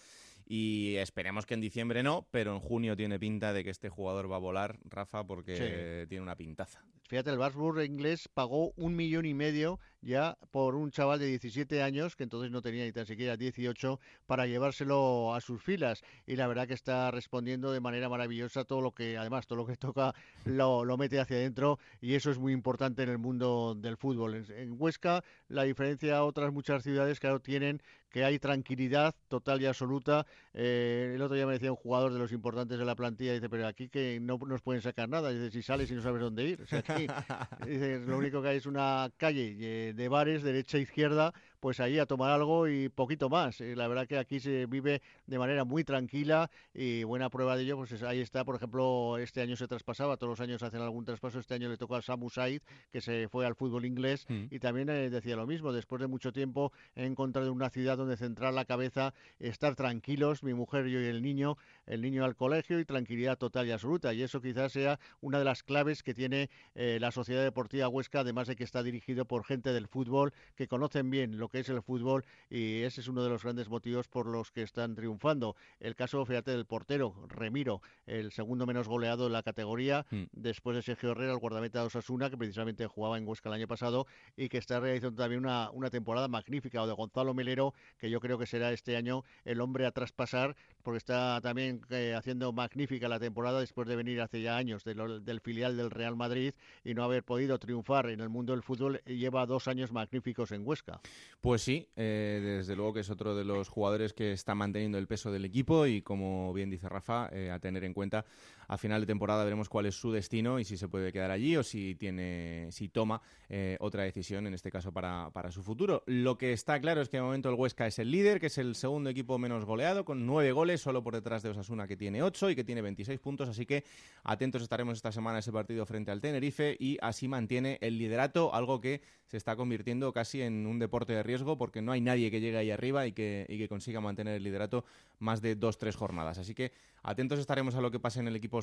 y 0.48 0.95
esperemos 0.98 1.45
que 1.45 1.54
en 1.54 1.62
diciembre 1.62 2.04
no, 2.04 2.27
pero 2.31 2.54
en 2.54 2.60
junio 2.60 2.95
tiene 2.95 3.19
pinta 3.19 3.54
de 3.54 3.63
que 3.63 3.69
este 3.69 3.89
jugador 3.89 4.31
va 4.31 4.36
a 4.36 4.39
volar, 4.39 4.80
Rafa, 4.84 5.25
porque 5.25 6.06
tiene 6.10 6.22
una 6.22 6.36
pintaza. 6.36 6.84
Fíjate, 7.12 7.30
el 7.30 7.40
Barsburg 7.40 7.84
inglés 7.84 8.30
pagó 8.34 8.72
un 8.78 8.96
millón 8.96 9.25
y 9.25 9.34
medio 9.34 9.81
ya 10.02 10.38
por 10.50 10.75
un 10.75 10.92
chaval 10.92 11.19
de 11.19 11.28
17 11.28 11.84
años, 11.84 12.16
que 12.16 12.24
entonces 12.24 12.52
no 12.52 12.62
tenía 12.62 12.86
ni 12.86 12.92
tan 12.92 13.06
siquiera 13.06 13.38
18, 13.38 14.00
para 14.25 14.48
llevárselo 14.48 15.36
a 15.36 15.42
sus 15.42 15.62
filas. 15.62 16.04
Y 16.25 16.36
la 16.36 16.48
verdad 16.48 16.68
que 16.68 16.74
está 16.74 17.12
respondiendo 17.12 17.72
de 17.72 17.80
manera 17.80 18.10
maravillosa 18.10 18.63
todo 18.63 18.81
lo 18.81 18.94
que, 18.94 19.18
además, 19.18 19.46
todo 19.46 19.58
lo 19.58 19.66
que 19.66 19.75
toca 19.78 20.13
lo, 20.46 20.86
mete 20.98 21.19
hacia 21.19 21.38
adentro 21.38 21.80
y 22.00 22.16
eso 22.16 22.31
es 22.31 22.38
muy 22.38 22.54
importante 22.54 23.04
en 23.04 23.10
el 23.10 23.18
mundo 23.18 23.75
del 23.75 23.98
fútbol. 23.98 24.46
En, 24.50 24.75
Huesca, 24.80 25.24
la 25.48 25.63
diferencia 25.63 26.18
a 26.18 26.24
otras 26.24 26.52
muchas 26.52 26.84
ciudades 26.84 27.19
que 27.19 27.40
tienen 27.44 27.81
que 28.10 28.25
hay 28.25 28.40
tranquilidad 28.40 29.16
total 29.30 29.62
y 29.62 29.66
absoluta. 29.66 30.25
Eh, 30.54 31.13
el 31.16 31.22
otro 31.22 31.36
día 31.36 31.48
me 31.48 31.54
decía 31.54 31.72
un 31.72 31.78
jugador 31.78 32.12
de 32.12 32.19
los 32.19 32.34
importantes 32.34 32.78
de 32.78 32.84
la 32.84 32.96
plantilla, 32.96 33.34
dice, 33.34 33.50
pero 33.50 33.66
aquí 33.66 33.88
que 33.88 34.19
no 34.22 34.38
nos 34.46 34.62
pueden 34.62 34.81
sacar 34.81 35.08
nada. 35.08 35.30
Dice, 35.30 35.50
si 35.50 35.62
sales 35.62 35.90
y 35.92 35.96
no 35.96 36.02
sabes 36.02 36.22
dónde 36.22 36.44
ir. 36.44 36.60
Lo 37.07 38.18
único 38.18 38.42
que 38.42 38.50
hay 38.50 38.57
es 38.57 38.65
una 38.65 39.12
calle 39.18 39.56
eh, 39.59 39.94
de 39.94 40.07
bares, 40.09 40.44
derecha 40.44 40.77
e 40.77 40.81
izquierda, 40.81 41.33
pues 41.62 41.80
ahí 41.80 42.00
a 42.00 42.06
tomar 42.06 42.31
algo 42.31 42.68
y 42.68 42.90
poquito 42.90 43.30
más. 43.30 43.62
Eh, 43.62 43.75
la 43.75 43.88
verdad 43.88 44.08
que 44.08 44.18
aquí 44.18 44.40
se 44.40 44.66
vive 44.66 45.02
de 45.28 45.40
manera 45.40 45.63
muy 45.63 45.84
tranquila 45.84 46.50
y 46.74 47.04
buena 47.04 47.30
prueba 47.30 47.56
de 47.56 47.63
ello, 47.63 47.78
pues 47.78 48.02
ahí 48.04 48.19
está, 48.19 48.44
por 48.44 48.56
ejemplo, 48.56 49.18
este 49.19 49.42
año 49.42 49.56
se 49.56 49.68
traspasaba, 49.68 50.18
todos 50.18 50.31
los 50.31 50.40
años 50.42 50.63
hacen 50.63 50.81
algún 50.81 51.06
traspaso, 51.06 51.40
este 51.40 51.54
año 51.54 51.69
le 51.69 51.78
tocó 51.78 51.96
a 51.96 52.02
Samu 52.02 52.30
Said, 52.30 52.62
que 52.92 53.00
se 53.00 53.30
fue 53.30 53.46
al 53.46 53.56
fútbol 53.56 53.86
inglés 53.86 54.25
mm. 54.28 54.46
y 54.50 54.60
también 54.60 54.90
eh, 54.90 55.10
decía 55.12 55.36
lo 55.36 55.46
mismo, 55.46 55.72
después 55.72 56.02
de 56.02 56.08
mucho 56.08 56.34
tiempo 56.34 56.74
he 56.96 57.06
encontrado 57.06 57.54
una 57.54 57.69
ciudad 57.69 57.96
donde 57.96 58.18
centrar 58.18 58.54
la 58.54 58.66
cabeza, 58.66 59.13
estar 59.40 59.75
tranquilos, 59.75 60.44
mi 60.44 60.56
mujer, 60.56 60.88
yo 60.88 61.00
y 61.00 61.06
el 61.06 61.22
niño, 61.22 61.58
el 61.86 62.02
niño 62.02 62.25
al 62.25 62.36
colegio 62.36 62.80
y 62.80 62.86
tranquilidad 62.86 63.38
total 63.38 63.68
y 63.68 63.72
absoluta. 63.72 64.13
Y 64.16 64.24
eso 64.24 64.42
quizás 64.42 64.72
sea 64.72 65.00
una 65.22 65.38
de 65.38 65.46
las 65.46 65.62
claves 65.62 66.02
que 66.02 66.16
tiene 66.16 66.50
eh, 66.74 66.98
la 67.00 67.12
Sociedad 67.12 67.44
Deportiva 67.44 67.88
Huesca, 67.88 68.22
además 68.22 68.48
de 68.48 68.56
que 68.56 68.63
está 68.63 68.81
dirigido 68.81 69.25
por 69.25 69.46
gente 69.46 69.74
del 69.74 69.88
fútbol 69.88 70.34
que 70.56 70.68
conocen 70.68 71.10
bien 71.12 71.38
lo 71.38 71.50
que 71.51 71.59
es 71.59 71.69
el 71.69 71.81
fútbol 71.81 72.25
y 72.50 72.81
ese 72.81 73.01
es 73.01 73.07
uno 73.07 73.24
de 73.24 73.30
los 73.30 73.44
grandes 73.44 73.69
motivos 73.69 74.07
por 74.07 74.25
los 74.25 74.51
que 74.51 74.62
están 74.62 74.95
triunfando. 74.95 75.56
El 75.80 75.95
caso, 75.95 76.25
fíjate, 76.25 76.51
del 76.51 76.65
portero, 76.65 77.15
Remiro, 77.27 77.81
el 78.06 78.31
segundo 78.31 78.65
menos 78.65 78.88
goleado 78.88 79.27
en 79.27 79.33
la 79.33 79.44
categoría, 79.44 80.06
mm. 80.09 80.24
después 80.31 80.75
de 80.75 80.81
Sergio 80.81 81.12
Herrera, 81.12 81.33
el 81.33 81.39
guardameta 81.39 81.80
de 81.80 81.88
Osasuna, 81.88 82.30
que 82.30 82.38
precisamente 82.38 82.88
jugaba 82.88 83.18
en 83.18 83.27
Huesca 83.27 83.50
el 83.50 83.56
año 83.56 83.68
pasado 83.68 84.07
y 84.36 84.50
que 84.50 84.57
está 84.57 84.80
realizando 84.80 85.21
también 85.21 85.42
una, 85.44 85.69
una 85.71 85.89
temporada 85.89 86.27
magnífica, 86.27 86.81
o 86.81 86.88
de 86.88 86.94
Gonzalo 86.94 87.33
Melero, 87.33 87.74
que 87.98 88.09
yo 88.09 88.19
creo 88.19 88.38
que 88.38 88.45
será 88.45 88.71
este 88.71 88.95
año 88.95 89.24
el 89.45 89.62
hombre 89.62 89.86
a 89.86 89.92
traspasar, 89.92 90.56
porque 90.83 90.98
está 90.98 91.39
también 91.42 91.81
eh, 91.89 92.13
haciendo 92.15 92.51
magnífica 92.53 93.07
la 93.07 93.19
temporada 93.19 93.59
después 93.59 93.88
de 93.88 93.95
venir 93.95 94.21
hace 94.21 94.42
ya 94.42 94.57
años 94.57 94.83
del 94.83 95.42
filial 95.42 95.77
del 95.77 95.92
Real 95.92 96.15
Madrid 96.15 96.53
y 96.83 96.94
no 96.94 97.03
haber 97.03 97.24
podido 97.24 97.59
triunfar 97.59 98.09
en 98.09 98.19
el 98.19 98.30
mundo 98.30 98.53
del 98.53 98.63
fútbol, 98.63 99.01
lleva 99.06 99.45
dos 99.45 99.68
años 99.68 99.92
magníficos 99.92 100.51
en 100.51 100.65
Huesca. 100.65 101.01
Pues 101.42 101.64
sí, 101.64 101.90
eh, 101.96 102.40
desde 102.60 102.76
luego 102.76 102.94
que 102.94 103.00
es 103.00 103.10
otro 103.10 103.36
de 103.36 103.44
los 103.44 103.68
jugadores 103.68 104.14
que 104.14 104.32
está 104.32 104.54
manteniendo 104.54 105.00
el 105.00 105.08
peso 105.08 105.32
del 105.32 105.44
equipo 105.44 105.88
y 105.88 106.04
como 106.04 106.54
bien 106.54 106.70
dice 106.70 106.88
Rafa, 106.88 107.30
eh, 107.32 107.50
a 107.50 107.58
tener 107.58 107.84
en 107.84 107.96
cuenta 107.96 108.26
a 108.72 108.78
final 108.78 109.02
de 109.02 109.08
temporada 109.08 109.44
veremos 109.44 109.68
cuál 109.68 109.86
es 109.86 109.96
su 109.96 110.14
destino 110.14 110.58
y 110.58 110.64
si 110.64 110.78
se 110.78 110.88
puede 110.88 111.12
quedar 111.12 111.30
allí 111.30 111.58
o 111.58 111.64
si 111.64 111.94
tiene, 111.96 112.70
si 112.72 112.88
toma 112.88 113.22
eh, 113.50 113.76
otra 113.82 114.04
decisión, 114.04 114.48
en 114.48 114.54
este 114.54 114.72
caso 114.72 114.94
para, 114.94 115.30
para, 115.34 115.52
su 115.52 115.62
futuro. 115.62 116.04
Lo 116.06 116.38
que 116.38 116.54
está 116.54 116.80
claro 116.80 117.02
es 117.02 117.10
que 117.10 117.18
de 117.18 117.24
momento 117.24 117.50
el 117.50 117.56
Huesca 117.56 117.86
es 117.86 118.00
el 118.00 118.10
líder, 118.10 118.40
que 118.40 118.46
es 118.46 118.58
el 118.58 118.76
segundo 118.76 119.10
equipo 119.10 119.38
menos 119.38 119.66
goleado, 119.66 120.06
con 120.06 120.26
nueve 120.26 120.54
goles, 120.54 120.80
solo 120.80 121.04
por 121.04 121.14
detrás 121.14 121.44
de 121.44 121.50
Osasuna 121.50 121.86
que 121.86 121.98
tiene 121.98 122.24
ocho 122.24 122.50
y 122.50 122.56
que 122.56 122.64
tiene 122.64 122.82
26 122.82 123.20
puntos, 123.20 123.50
así 123.50 123.66
que 123.66 123.84
atentos 124.24 124.62
estaremos 124.62 124.96
esta 124.96 125.12
semana 125.12 125.36
a 125.36 125.40
ese 125.40 125.52
partido 125.52 125.86
frente 125.86 126.12
al 126.12 126.22
Tenerife 126.22 126.78
y 126.80 126.98
así 127.02 127.28
mantiene 127.28 127.78
el 127.82 127.98
liderato, 127.98 128.56
algo 128.56 128.80
que 128.80 129.02
se 129.26 129.36
está 129.36 129.58
convirtiendo 129.58 130.14
casi 130.14 130.42
en 130.42 130.66
un 130.66 130.80
deporte 130.80 131.12
de 131.12 131.24
riesgo 131.24 131.58
porque 131.58 131.82
no 131.82 131.92
hay 131.92 132.00
nadie 132.00 132.32
que 132.32 132.40
llegue 132.40 132.58
ahí 132.58 132.72
arriba 132.72 133.06
y 133.06 133.12
que, 133.12 133.46
y 133.50 133.58
que 133.58 133.68
consiga 133.68 134.00
mantener 134.00 134.36
el 134.36 134.44
liderato 134.44 134.86
más 135.20 135.42
de 135.42 135.56
dos, 135.56 135.78
tres 135.78 135.98
jornadas. 135.98 136.38
Así 136.38 136.54
que 136.54 136.72
atentos 137.04 137.40
estaremos 137.40 137.76
a 137.76 137.82
lo 137.82 137.92
que 137.92 138.00
pase 138.00 138.20
en 138.20 138.28
el 138.28 138.36
equipo 138.36 138.61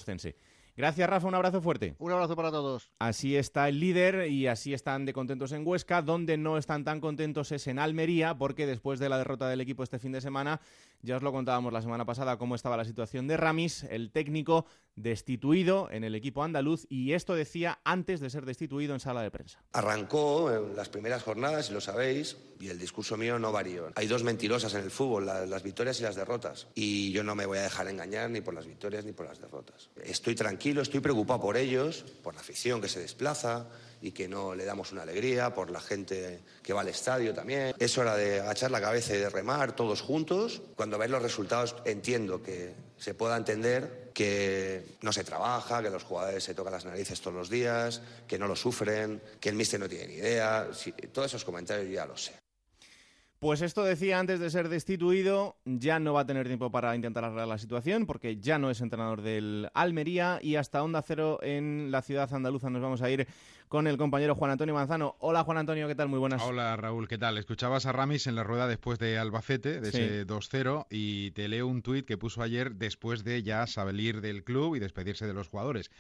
Gracias, 0.79 1.11
Rafa, 1.11 1.27
un 1.27 1.35
abrazo 1.35 1.61
fuerte. 1.61 1.97
Un 1.99 2.13
abrazo 2.13 2.37
para 2.37 2.53
todos. 2.53 2.93
Así 3.01 3.35
está 3.35 3.69
el 3.69 3.81
líder 3.81 4.31
y 4.31 4.47
así 4.47 4.73
están 4.73 5.07
de 5.07 5.13
contentos 5.13 5.51
en 5.51 5.67
Huesca. 5.67 6.03
Donde 6.03 6.37
no 6.37 6.57
están 6.57 6.85
tan 6.85 7.01
contentos 7.01 7.51
es 7.51 7.67
en 7.67 7.81
Almería, 7.81 8.39
porque 8.39 8.65
después 8.65 9.01
de 9.01 9.09
la 9.09 9.19
derrota 9.19 9.49
del 9.49 9.61
equipo 9.61 9.83
este 9.83 9.99
fin 9.99 10.13
de 10.13 10.21
semana, 10.21 10.61
ya 11.03 11.17
os 11.17 11.23
lo 11.23 11.33
contábamos 11.33 11.73
la 11.73 11.83
semana 11.83 12.05
pasada 12.05 12.39
cómo 12.39 12.55
estaba 12.55 12.77
la 12.77 12.85
situación 12.85 13.27
de 13.27 13.37
Ramis, 13.37 13.85
el 13.85 14.11
técnico 14.11 14.67
destituido 14.97 15.89
en 15.91 16.03
el 16.03 16.15
equipo 16.15 16.43
andaluz, 16.43 16.87
y 16.89 17.13
esto 17.13 17.35
decía 17.35 17.79
antes 17.85 18.21
de 18.21 18.31
ser 18.31 18.45
destituido 18.45 18.95
en 18.95 19.01
sala 19.01 19.23
de 19.23 19.31
prensa. 19.31 19.63
Arrancó 19.73 20.53
en 20.53 20.75
las 20.75 20.89
primeras 20.89 21.23
jornadas, 21.23 21.71
y 21.71 21.73
lo 21.73 21.81
sabéis, 21.81 22.37
y 22.59 22.69
el 22.69 22.79
discurso 22.79 23.17
mío 23.17 23.39
no 23.39 23.53
varió. 23.53 23.93
Hay 23.95 24.09
dos 24.09 24.25
mentirosas 24.25 24.75
en 24.75 24.83
el 24.83 24.91
fútbol, 24.91 25.27
las 25.27 25.63
victorias 25.63 26.01
y 26.01 26.03
las 26.03 26.17
derrotas, 26.17 26.67
y 26.75 27.13
yo 27.13 27.23
no 27.23 27.35
me 27.35 27.47
voy 27.47 27.59
a 27.59 27.63
dejar 27.63 27.87
engañar 27.89 28.31
ni 28.31 28.41
por 28.41 28.55
las 28.55 28.67
victorias 28.67 29.05
ni 29.05 29.13
por 29.13 29.27
las 29.27 29.41
derrotas. 29.41 29.91
Estoy 30.03 30.35
tranquilo, 30.35 30.83
estoy 30.83 31.01
preocupado 31.01 31.41
por 31.41 31.57
ellos, 31.57 32.05
por 32.23 32.35
la 32.35 32.41
afición 32.41 32.81
que 32.81 32.89
se 32.89 33.01
desplaza 33.01 33.69
y 34.01 34.13
que 34.13 34.29
no 34.29 34.55
le 34.55 34.65
damos 34.65 34.93
una 34.93 35.03
alegría, 35.03 35.55
por 35.55 35.71
la 35.71 35.81
gente 35.81 36.41
que 36.63 36.73
va 36.73 36.83
al 36.83 36.89
estadio 36.89 37.35
también. 37.35 37.75
Es 37.79 37.99
hora 37.99 38.17
de 38.17 38.41
agachar 38.41 38.71
la 38.71 38.81
cabeza 38.81 39.15
y 39.15 39.19
de 39.19 39.31
remar 39.31 39.75
todos 39.75 40.01
juntos. 40.01 40.63
Cuando 40.77 40.99
ves 40.99 41.11
los 41.11 41.23
resultados 41.23 41.77
entiendo 41.85 42.43
que 42.43 42.75
se 42.97 43.15
pueda 43.15 43.37
entender 43.37 44.11
que 44.13 44.97
no 45.03 45.13
se 45.13 45.25
trabaja, 45.25 45.83
que 45.83 45.91
los 45.91 46.03
jugadores 46.03 46.43
se 46.43 46.55
tocan 46.55 46.73
las 46.73 46.85
narices 46.85 47.21
todos 47.21 47.37
los 47.37 47.51
días, 47.51 48.03
que 48.27 48.39
no 48.39 48.49
lo 48.49 48.57
sufren, 48.57 49.23
que 49.41 49.49
el 49.49 49.55
míster 49.55 49.79
no 49.79 49.89
tiene 49.89 50.09
ni 50.09 50.15
idea. 50.15 50.69
todos 51.13 51.29
esos 51.29 51.45
comentarios 51.45 51.91
ya 51.91 52.07
los 52.07 52.25
sé. 52.25 52.33
Pues 53.39 53.63
esto 53.63 53.85
decía 53.85 54.19
antes 54.19 54.41
de 54.41 54.51
ser 54.51 54.69
destituido, 54.69 55.59
ya 55.65 56.01
no 56.01 56.13
va 56.13 56.23
a 56.23 56.27
tener 56.27 56.49
tiempo 56.49 56.73
para 56.73 56.97
intentar 56.97 57.23
arreglar 57.23 57.47
la 57.47 57.59
situación 57.59 58.05
porque 58.05 58.41
ya 58.41 58.59
no 58.59 58.69
es 58.69 58.81
entrenador 58.81 59.23
del 59.23 59.71
Almería 59.75 60.41
y 60.43 60.57
hasta 60.57 60.83
Onda 60.83 61.03
Cero 61.03 61.39
en 61.41 61.93
la 61.93 62.03
ciudad 62.03 62.35
andaluza 62.35 62.69
nos 62.69 62.83
vamos 62.83 63.01
a 63.01 63.09
ir 63.11 63.29
con 63.69 63.87
el 63.87 63.97
compañero 63.97 64.35
Juan 64.35 64.51
Antonio 64.51 64.75
Manzano. 64.75 65.17
Hola 65.21 65.45
Juan 65.45 65.59
Antonio, 65.59 65.87
¿qué 65.87 65.95
tal? 65.95 66.09
Muy 66.09 66.19
buenas. 66.19 66.43
Hola 66.43 66.77
Raúl, 66.77 67.07
¿qué 67.07 67.19
tal? 67.19 67.39
Escuchabas 67.39 67.87
a 67.87 67.93
Ramis 67.93 68.27
en 68.27 68.35
la 68.35 68.43
rueda 68.43 68.67
después 68.67 68.99
de 68.99 69.19
Albacete, 69.19 69.81
de 69.81 69.89
ese 69.89 70.27
2-0 70.27 70.87
y 70.91 71.31
te 71.33 71.49
leo 71.49 71.67
un 71.67 71.83
tuit 71.83 72.07
que 72.07 72.17
puso 72.17 72.43
ayer 72.43 72.75
después 72.75 73.25
de 73.25 73.43
ya 73.43 73.67
salir 73.67 74.21
del 74.21 74.45
club 74.45 74.77
y 74.77 74.79
despedirse 74.79 75.27
de 75.27 75.35
los 75.35 75.49
jugadores. 75.49 75.91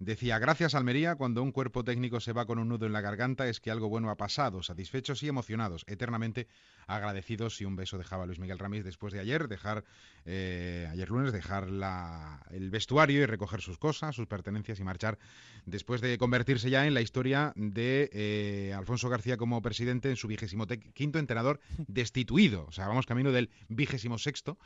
Decía, 0.00 0.38
gracias 0.38 0.74
Almería, 0.74 1.14
cuando 1.14 1.42
un 1.42 1.52
cuerpo 1.52 1.84
técnico 1.84 2.20
se 2.20 2.32
va 2.32 2.46
con 2.46 2.58
un 2.58 2.68
nudo 2.68 2.86
en 2.86 2.92
la 2.92 3.00
garganta 3.00 3.48
es 3.48 3.60
que 3.60 3.70
algo 3.70 3.88
bueno 3.88 4.10
ha 4.10 4.16
pasado, 4.16 4.62
satisfechos 4.62 5.22
y 5.22 5.28
emocionados, 5.28 5.84
eternamente 5.86 6.48
agradecidos 6.86 7.60
y 7.60 7.64
un 7.64 7.76
beso 7.76 7.96
dejaba 7.96 8.26
Luis 8.26 8.40
Miguel 8.40 8.58
Ramírez 8.58 8.84
después 8.84 9.12
de 9.12 9.20
ayer, 9.20 9.48
dejar, 9.48 9.84
eh, 10.26 10.88
ayer 10.90 11.08
lunes, 11.08 11.32
dejar 11.32 11.70
la, 11.70 12.44
el 12.50 12.70
vestuario 12.70 13.22
y 13.22 13.26
recoger 13.26 13.60
sus 13.60 13.78
cosas, 13.78 14.16
sus 14.16 14.26
pertenencias 14.26 14.80
y 14.80 14.84
marchar 14.84 15.18
después 15.64 16.00
de 16.00 16.18
convertirse 16.18 16.70
ya 16.70 16.86
en 16.86 16.92
la 16.92 17.00
historia 17.00 17.13
historia 17.14 17.52
de 17.54 18.10
eh, 18.12 18.74
Alfonso 18.76 19.08
García 19.08 19.36
como 19.36 19.62
presidente 19.62 20.10
en 20.10 20.16
su 20.16 20.26
vigésimo 20.26 20.66
quinto 20.66 21.20
entrenador 21.20 21.60
destituido. 21.86 22.66
O 22.66 22.72
sea, 22.72 22.88
vamos 22.88 23.06
camino 23.06 23.30
del 23.30 23.50
vigésimo 23.68 24.18
sexto, 24.18 24.58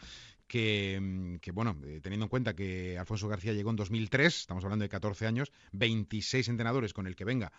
que, 0.46 0.98
mm, 0.98 1.36
que 1.40 1.52
bueno, 1.52 1.76
eh, 1.84 2.00
teniendo 2.02 2.24
en 2.24 2.30
cuenta 2.30 2.54
que 2.54 2.96
Alfonso 2.96 3.28
García 3.28 3.52
llegó 3.52 3.68
en 3.68 3.76
2003, 3.76 4.34
estamos 4.34 4.64
hablando 4.64 4.84
de 4.84 4.88
14 4.88 5.26
años, 5.26 5.52
26 5.72 6.48
entrenadores 6.48 6.94
con 6.94 7.06
el 7.06 7.16
que 7.16 7.26
venga 7.26 7.52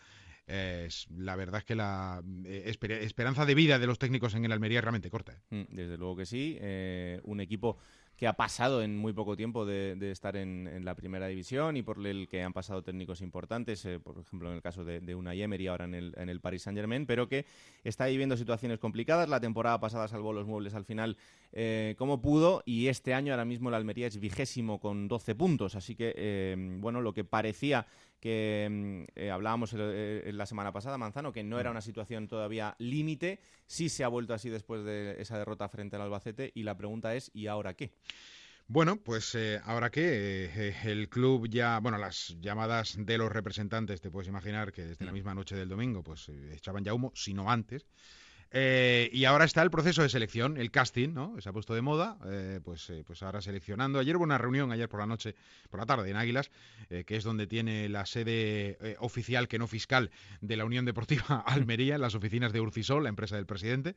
la 1.15 1.35
verdad 1.35 1.59
es 1.59 1.65
que 1.65 1.75
la 1.75 2.23
eh, 2.45 2.63
esperanza 2.65 3.45
de 3.45 3.55
vida 3.55 3.77
de 3.77 3.87
los 3.87 3.99
técnicos 3.99 4.33
en 4.33 4.45
el 4.45 4.51
Almería 4.51 4.79
es 4.79 4.83
realmente 4.83 5.09
corta. 5.09 5.33
¿eh? 5.33 5.67
Mm, 5.69 5.75
desde 5.75 5.97
luego 5.97 6.15
que 6.15 6.25
sí. 6.25 6.57
Eh, 6.59 7.19
un 7.23 7.39
equipo 7.39 7.77
que 8.19 8.27
ha 8.27 8.33
pasado 8.33 8.83
en 8.83 8.97
muy 8.97 9.13
poco 9.13 9.37
tiempo 9.37 9.65
de, 9.65 9.97
estar 10.11 10.35
en, 10.35 10.83
la 10.83 10.93
primera 10.93 11.27
división 11.27 11.77
y 11.77 11.83
por 11.83 12.05
el 12.05 12.27
que 12.27 12.43
han 12.43 12.51
pasado 12.51 12.83
técnicos 12.83 13.21
importantes, 13.21 13.87
por 14.03 14.19
ejemplo 14.19 14.49
en 14.49 14.57
el 14.57 14.61
caso 14.61 14.83
de, 14.83 14.99
de 14.99 15.15
Unai 15.15 15.41
Emery 15.41 15.67
ahora 15.67 15.85
en 15.85 15.93
el, 15.95 16.13
en 16.17 16.39
Paris 16.41 16.63
Saint 16.63 16.77
Germain, 16.77 17.05
pero 17.05 17.29
que 17.29 17.45
está 17.85 18.07
viviendo 18.07 18.35
situaciones 18.35 18.77
complicadas. 18.77 19.29
La 19.29 19.39
temporada 19.39 19.79
pasada 19.79 20.09
salvó 20.09 20.33
los 20.33 20.45
muebles 20.45 20.73
al 20.73 20.83
final 20.83 21.15
como 21.97 22.21
pudo 22.21 22.61
y 22.65 22.87
este 22.87 23.13
año 23.13 23.31
ahora 23.31 23.45
mismo 23.45 23.69
el 23.69 23.75
Almería 23.75 24.07
es 24.07 24.19
vigésimo 24.19 24.81
con 24.81 25.07
12 25.07 25.35
puntos, 25.35 25.75
así 25.75 25.95
que 25.95 26.57
bueno, 26.81 26.99
lo 26.99 27.13
que 27.13 27.23
parecía 27.23 27.87
que 28.19 28.67
mm, 28.69 29.03
eh, 29.15 29.31
hablábamos 29.31 29.73
eh, 29.77 30.29
la 30.33 30.45
semana 30.45 30.71
pasada, 30.71 30.97
Manzano, 30.97 31.31
que 31.31 31.43
no 31.43 31.59
era 31.59 31.69
mm. 31.69 31.73
una 31.73 31.81
situación 31.81 32.27
todavía 32.27 32.75
límite, 32.79 33.39
sí 33.65 33.89
se 33.89 34.03
ha 34.03 34.07
vuelto 34.07 34.33
así 34.33 34.49
después 34.49 34.83
de 34.83 35.21
esa 35.21 35.37
derrota 35.37 35.69
frente 35.69 35.95
al 35.95 36.03
Albacete 36.03 36.51
y 36.53 36.63
la 36.63 36.77
pregunta 36.77 37.15
es, 37.15 37.31
¿y 37.33 37.47
ahora 37.47 37.73
qué? 37.73 37.91
Bueno, 38.67 38.97
pues 38.97 39.33
eh, 39.33 39.59
ahora 39.63 39.89
qué, 39.89 40.75
el 40.83 41.09
club 41.09 41.47
ya, 41.49 41.79
bueno, 41.79 41.97
las 41.97 42.35
llamadas 42.39 42.97
de 42.99 43.17
los 43.17 43.31
representantes, 43.31 43.99
te 43.99 44.11
puedes 44.11 44.27
imaginar 44.27 44.71
que 44.71 44.85
desde 44.85 45.05
la 45.05 45.11
mm. 45.11 45.15
misma 45.15 45.33
noche 45.33 45.55
del 45.55 45.69
domingo, 45.69 46.03
pues 46.03 46.29
echaban 46.29 46.83
ya 46.83 46.93
humo, 46.93 47.11
si 47.15 47.33
no 47.33 47.49
antes. 47.49 47.87
Eh, 48.51 49.09
y 49.13 49.25
ahora 49.25 49.45
está 49.45 49.61
el 49.61 49.69
proceso 49.69 50.01
de 50.01 50.09
selección, 50.09 50.57
el 50.57 50.71
casting, 50.71 51.09
¿no? 51.13 51.39
Se 51.39 51.49
ha 51.49 51.53
puesto 51.53 51.75
de 51.75 51.81
moda, 51.81 52.17
eh, 52.25 52.59
pues, 52.63 52.89
eh, 52.89 53.03
pues 53.05 53.21
ahora 53.21 53.41
seleccionando. 53.41 53.99
Ayer 53.99 54.15
hubo 54.17 54.23
una 54.23 54.39
reunión, 54.39 54.71
ayer 54.71 54.89
por 54.89 54.99
la 54.99 55.05
noche, 55.05 55.35
por 55.69 55.79
la 55.79 55.85
tarde, 55.85 56.09
en 56.09 56.15
Águilas, 56.15 56.49
que 56.89 57.15
es 57.15 57.23
donde 57.23 57.45
tiene 57.45 57.87
la 57.89 58.05
sede 58.07 58.97
oficial, 58.99 59.47
que 59.47 59.59
no 59.59 59.67
fiscal, 59.67 60.09
de 60.41 60.57
la 60.57 60.65
Unión 60.65 60.85
Deportiva 60.85 61.43
Almería, 61.45 61.95
en 61.95 62.01
las 62.01 62.15
oficinas 62.15 62.51
de 62.51 62.61
Urcisol, 62.61 63.03
la 63.03 63.09
empresa 63.09 63.35
del 63.35 63.45
presidente. 63.45 63.95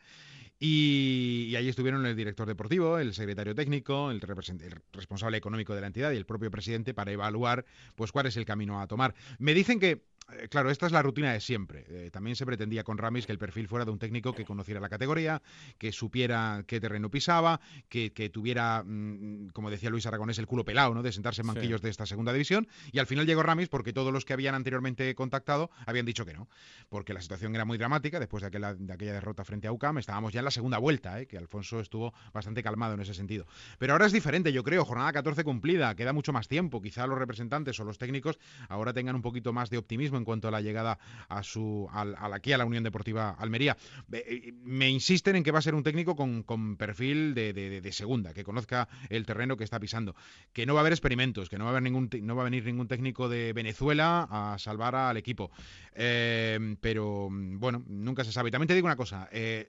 Y, 0.65 1.57
allí 1.57 1.69
estuvieron 1.69 2.07
el 2.07 2.15
director 2.15 2.47
deportivo, 2.47 2.99
el 2.99 3.15
secretario 3.15 3.53
técnico, 3.53 4.13
el, 4.13 4.21
el, 4.23 4.83
responsable 4.93 5.37
económico 5.37 5.75
de 5.75 5.81
la 5.81 5.89
entidad 5.89 6.13
y 6.13 6.17
el 6.17 6.25
propio 6.25 6.53
presidente 6.53 6.95
para 6.95 7.11
evaluar 7.11 7.65
pues 7.97 8.13
cuál 8.13 8.27
es 8.27 8.37
el 8.37 8.45
camino 8.45 8.81
a 8.81 8.87
tomar. 8.87 9.13
Me 9.39 9.55
dicen 9.55 9.81
que 9.81 10.05
claro, 10.49 10.71
esta 10.71 10.87
es 10.87 10.93
la 10.93 11.03
rutina 11.03 11.33
de 11.33 11.41
siempre. 11.41 11.85
Eh, 11.89 12.11
también 12.11 12.37
se 12.37 12.47
pretendía 12.47 12.85
con 12.85 12.99
Ramis 12.99 13.27
que 13.27 13.33
el 13.33 13.39
perfil 13.39 13.69
fuera 13.69 13.85
de 13.85 13.91
un 13.91 13.99
técnico 13.99 14.33
que 14.35 14.45
conociera 14.45 14.81
la 14.81 14.89
categoría, 14.89 15.43
que 15.79 15.93
supiera 15.93 16.65
qué 16.67 16.81
terreno 16.81 17.11
pisaba, 17.11 17.61
que, 17.89 18.11
tuviera, 18.33 18.83
mm, 18.85 19.49
como 19.53 19.71
decía 19.71 19.91
Luis 19.91 20.07
Aragonés, 20.07 20.39
el 20.39 20.47
culo 20.47 20.65
pelado, 20.65 20.95
¿no? 20.95 21.03
De 21.03 21.13
sentarse 21.13 21.43
en 21.43 21.49
banquillos 21.49 21.83
de 21.83 21.91
esta 21.91 22.07
segunda 22.07 22.33
división. 22.33 22.69
Y 22.93 22.99
al 22.99 23.07
final 23.07 23.27
llegó 23.27 23.43
Ramis 23.43 23.69
porque 23.69 23.93
todos 23.93 24.13
los 24.13 24.25
que 24.25 24.33
habían 24.33 24.55
anteriormente 24.55 25.15
contactado 25.15 25.71
habían 25.87 26.07
dicho 26.07 26.25
que 26.25 26.35
no. 26.35 26.49
Porque 26.89 27.13
la 27.13 27.21
situación 27.21 27.55
era 27.55 27.65
muy 27.65 27.79
dramática 27.79 28.19
después 28.19 28.43
de 28.43 28.49
aquella, 28.49 28.75
de 28.75 28.93
aquella 28.93 29.13
derrota 29.13 29.45
frente 29.45 29.69
a 29.69 29.73
UCAM. 29.73 29.99
Estábamos 29.99 30.33
ya 30.33 30.41
en 30.41 30.45
la 30.45 30.51
segunda 30.51 30.79
vuelta, 30.79 31.21
¿eh? 31.21 31.27
que 31.27 31.37
Alfonso 31.37 31.81
estuvo 31.81 32.13
bastante 32.33 32.63
calmado 32.63 32.95
en 32.95 33.01
ese 33.01 33.15
sentido. 33.15 33.47
Pero 33.79 33.93
ahora 33.93 34.07
es 34.07 34.13
diferente, 34.13 34.53
yo 34.53 34.63
creo. 34.63 34.85
Jornada 34.85 35.13
14 35.13 35.45
cumplida, 35.45 35.95
queda 35.95 36.13
mucho 36.13 36.33
más 36.33 36.49
tiempo. 36.49 36.81
Quizá 36.81 37.07
los 37.07 37.19
representantes 37.19 37.79
o 37.81 37.85
los 37.85 37.99
técnicos 37.99 38.39
ahora 38.69 38.93
tengan 38.93 39.17
un 39.17 39.23
poquito 39.23 39.53
más 39.53 39.71
de 39.71 39.79
optimismo 39.79 40.12
en 40.17 40.25
cuanto 40.25 40.49
a 40.49 40.51
la 40.51 40.61
llegada 40.61 40.99
a 41.29 41.43
su 41.43 41.89
aquí 41.93 42.53
a 42.53 42.59
la 42.59 42.65
Unión 42.65 42.85
Deportiva 42.85 43.31
Almería. 43.39 43.77
Eh, 44.13 44.53
me 44.65 44.89
insisten 44.91 45.37
en 45.37 45.45
que 45.45 45.51
va 45.51 45.59
a 45.59 45.63
ser 45.63 45.75
un 45.75 45.83
técnico 45.83 46.17
con, 46.17 46.77
perfil 46.77 47.35
de, 47.35 47.89
segunda, 47.93 48.33
que 48.33 48.45
conozca 48.45 48.89
el 49.09 49.27
terreno 49.27 49.57
que 49.57 49.65
está 49.65 49.79
pisando, 49.79 50.15
que 50.53 50.67
no 50.67 50.75
va 50.75 50.81
a 50.81 50.83
haber 50.83 50.93
experimentos, 50.93 51.49
que 51.49 51.59
no 51.59 51.65
va 51.65 51.71
a 51.71 51.73
haber 51.73 51.83
ningún 51.83 52.09
no 52.23 52.37
va 52.37 52.43
a 52.43 52.45
venir 52.45 52.65
ningún 52.65 52.89
técnico 52.89 53.29
de 53.29 53.53
Venezuela 53.53 54.27
a 54.31 54.59
salvar 54.59 54.95
al 54.95 55.17
equipo. 55.17 55.51
Eh, 55.95 56.77
pero 56.81 57.29
bueno, 57.31 57.85
nunca 57.87 58.25
se 58.25 58.33
sabe. 58.33 58.51
También 58.51 58.69
te 58.69 58.75
digo 58.75 58.87
una 58.87 58.97
cosa, 58.97 59.29
eh, 59.33 59.69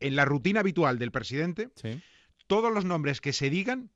en 0.00 0.16
la 0.16 0.24
rutina 0.24 0.60
habitual 0.60 0.98
del 0.98 1.10
presidente, 1.10 1.70
todos 2.46 2.72
los 2.72 2.84
nombres 2.84 3.20
que 3.20 3.32
se 3.32 3.50
digan 3.50 3.90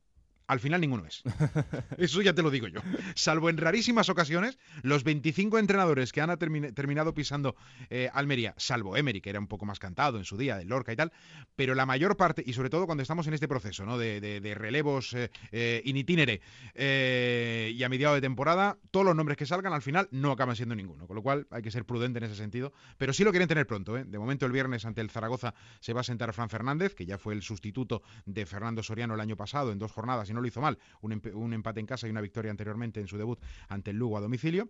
al 0.47 0.61
final 0.61 0.81
ninguno 0.81 1.07
es. 1.07 1.23
Eso 1.99 2.23
ya 2.23 2.35
te 2.35 2.43
lo 2.43 2.51
digo 2.51 2.69
yo. 2.69 2.81
Salvo 3.15 3.49
en 3.49 3.57
rarísimas 3.57 4.09
ocasiones, 4.09 4.59
los 4.83 5.05
25 5.05 5.59
entrenadores 5.59 6.13
que 6.13 6.21
han 6.21 6.37
terminado 6.39 7.15
pisando 7.15 7.57
eh, 7.91 8.11
Almería, 8.13 8.55
salvo 8.57 8.97
Emery, 8.97 9.21
que 9.21 9.31
era 9.31 9.41
un 9.41 9.47
poco 9.47 9.65
más 9.65 9.79
cantado 9.79 10.19
en 10.19 10.25
su 10.25 10.37
día, 10.37 10.57
de 10.57 10.65
Lorca 10.65 10.93
y 10.93 10.97
tal, 10.97 11.13
pero 11.57 11.75
la 11.75 11.87
mayor 11.87 12.17
parte, 12.17 12.43
y 12.45 12.53
sobre 12.53 12.71
todo 12.71 12.87
cuando 12.87 13.03
estamos 13.03 13.27
en 13.27 13.35
este 13.35 13.49
proceso 13.49 13.87
¿no? 13.87 13.97
de, 13.99 14.55
relevos 14.57 15.15
eh, 15.15 15.31
eh, 15.53 15.83
in 15.85 15.97
itinere 15.97 16.41
y 16.75 17.83
a 17.83 17.89
mediado 17.89 18.15
de 18.15 18.21
temporada, 18.21 18.79
todos 18.91 19.07
los 19.07 19.17
nombres 19.17 19.39
que 19.39 19.47
salgan 19.47 19.73
al 19.73 19.83
final 19.83 20.09
no 20.11 20.31
acaban 20.31 20.57
siendo 20.57 20.75
ninguno. 20.75 21.07
Con 21.07 21.17
lo 21.17 21.23
cual 21.23 21.47
hay 21.51 21.63
que 21.63 21.71
ser 21.71 21.85
prudente 21.85 22.19
en 22.19 22.25
ese 22.25 22.37
sentido. 22.37 22.73
Pero 22.99 23.13
sí 23.13 23.25
lo 23.25 23.31
quieren 23.31 23.49
tener 23.49 23.67
pronto. 23.67 23.95
De 23.95 24.19
momento 24.19 24.47
el 24.47 24.53
viernes 24.53 24.85
ante 24.85 25.01
el 25.01 25.11
Zaragoza 25.11 25.55
se 25.81 25.93
va 25.93 26.01
a 26.01 26.05
sentar 26.05 26.33
Fran 26.33 26.49
Fernández, 26.49 26.95
que 26.95 27.07
ya 27.07 27.19
fue 27.19 27.35
el 27.35 27.43
sustituto 27.43 28.03
de 28.27 28.47
Fernando 28.47 28.83
Soriano 28.83 29.15
el 29.15 29.21
año 29.21 29.37
pasado 29.37 29.73
en 29.73 29.79
dos 29.79 29.93
jornadas 29.93 30.31
no 30.35 30.41
lo 30.41 30.47
hizo 30.47 30.61
mal, 30.61 30.79
un, 31.01 31.53
empate 31.53 31.81
en 31.81 31.87
casa 31.87 32.07
y 32.07 32.11
una 32.11 32.21
victoria 32.21 32.51
anteriormente 32.51 33.01
en 33.01 33.09
su 33.09 33.17
debut 33.17 33.39
ante 33.69 33.91
el 33.91 33.97
Lugo 33.97 34.19
a 34.19 34.21
domicilio, 34.21 34.69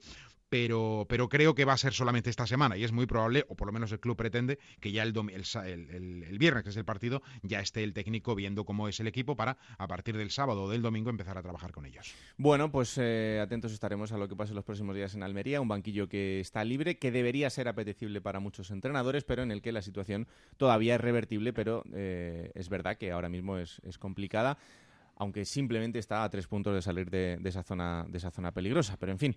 pero, 0.48 1.06
pero 1.08 1.28
creo 1.28 1.54
que 1.54 1.64
va 1.64 1.72
a 1.72 1.76
ser 1.76 1.92
solamente 1.92 2.30
esta 2.30 2.46
semana 2.46 2.76
y 2.76 2.84
es 2.84 2.92
muy 2.92 3.06
probable, 3.06 3.44
o 3.48 3.56
por 3.56 3.66
lo 3.66 3.72
menos 3.72 3.90
el 3.90 3.98
club 3.98 4.16
pretende, 4.16 4.60
que 4.80 4.92
ya 4.92 5.02
el, 5.02 5.12
el, 5.16 6.22
el, 6.22 6.38
viernes, 6.38 6.62
que 6.62 6.70
es 6.70 6.76
el 6.76 6.84
partido, 6.84 7.22
ya 7.42 7.58
esté 7.58 7.82
el 7.82 7.92
técnico 7.92 8.36
viendo 8.36 8.64
cómo 8.64 8.86
es 8.86 9.00
el 9.00 9.08
equipo 9.08 9.36
para 9.36 9.56
a 9.78 9.88
partir 9.88 10.16
del 10.16 10.30
sábado 10.30 10.62
o 10.62 10.70
del 10.70 10.80
domingo 10.80 11.10
empezar 11.10 11.36
a 11.38 11.42
trabajar 11.42 11.72
con 11.72 11.86
ellos. 11.86 12.14
Bueno, 12.36 12.70
pues 12.70 12.96
eh, 12.98 13.40
atentos 13.42 13.72
estaremos 13.72 14.12
a 14.12 14.18
lo 14.18 14.28
que 14.28 14.36
pase 14.36 14.52
en 14.52 14.56
los 14.56 14.64
próximos 14.64 14.94
días 14.94 15.14
en 15.16 15.24
Almería, 15.24 15.60
un 15.60 15.66
banquillo 15.66 16.08
que 16.08 16.38
está 16.38 16.62
libre, 16.62 16.98
que 16.98 17.10
debería 17.10 17.50
ser 17.50 17.66
apetecible 17.66 18.20
para 18.20 18.38
muchos 18.38 18.70
entrenadores, 18.70 19.24
pero 19.24 19.42
en 19.42 19.50
el 19.50 19.60
que 19.60 19.72
la 19.72 19.82
situación 19.82 20.28
todavía 20.56 20.94
es 20.94 21.00
revertible, 21.00 21.52
pero 21.52 21.82
eh, 21.94 22.52
es 22.54 22.68
verdad 22.68 22.96
que 22.96 23.10
ahora 23.10 23.28
mismo 23.28 23.58
es, 23.58 23.80
es 23.84 23.98
complicada 23.98 24.58
aunque 25.16 25.44
simplemente 25.44 25.98
está 25.98 26.24
a 26.24 26.30
tres 26.30 26.46
puntos 26.46 26.74
de 26.74 26.82
salir 26.82 27.10
de, 27.10 27.38
esa, 27.44 27.62
zona, 27.62 28.04
de 28.08 28.18
esa 28.18 28.30
zona 28.30 28.52
peligrosa. 28.52 28.96
Pero 28.98 29.12
en 29.12 29.18
fin, 29.18 29.36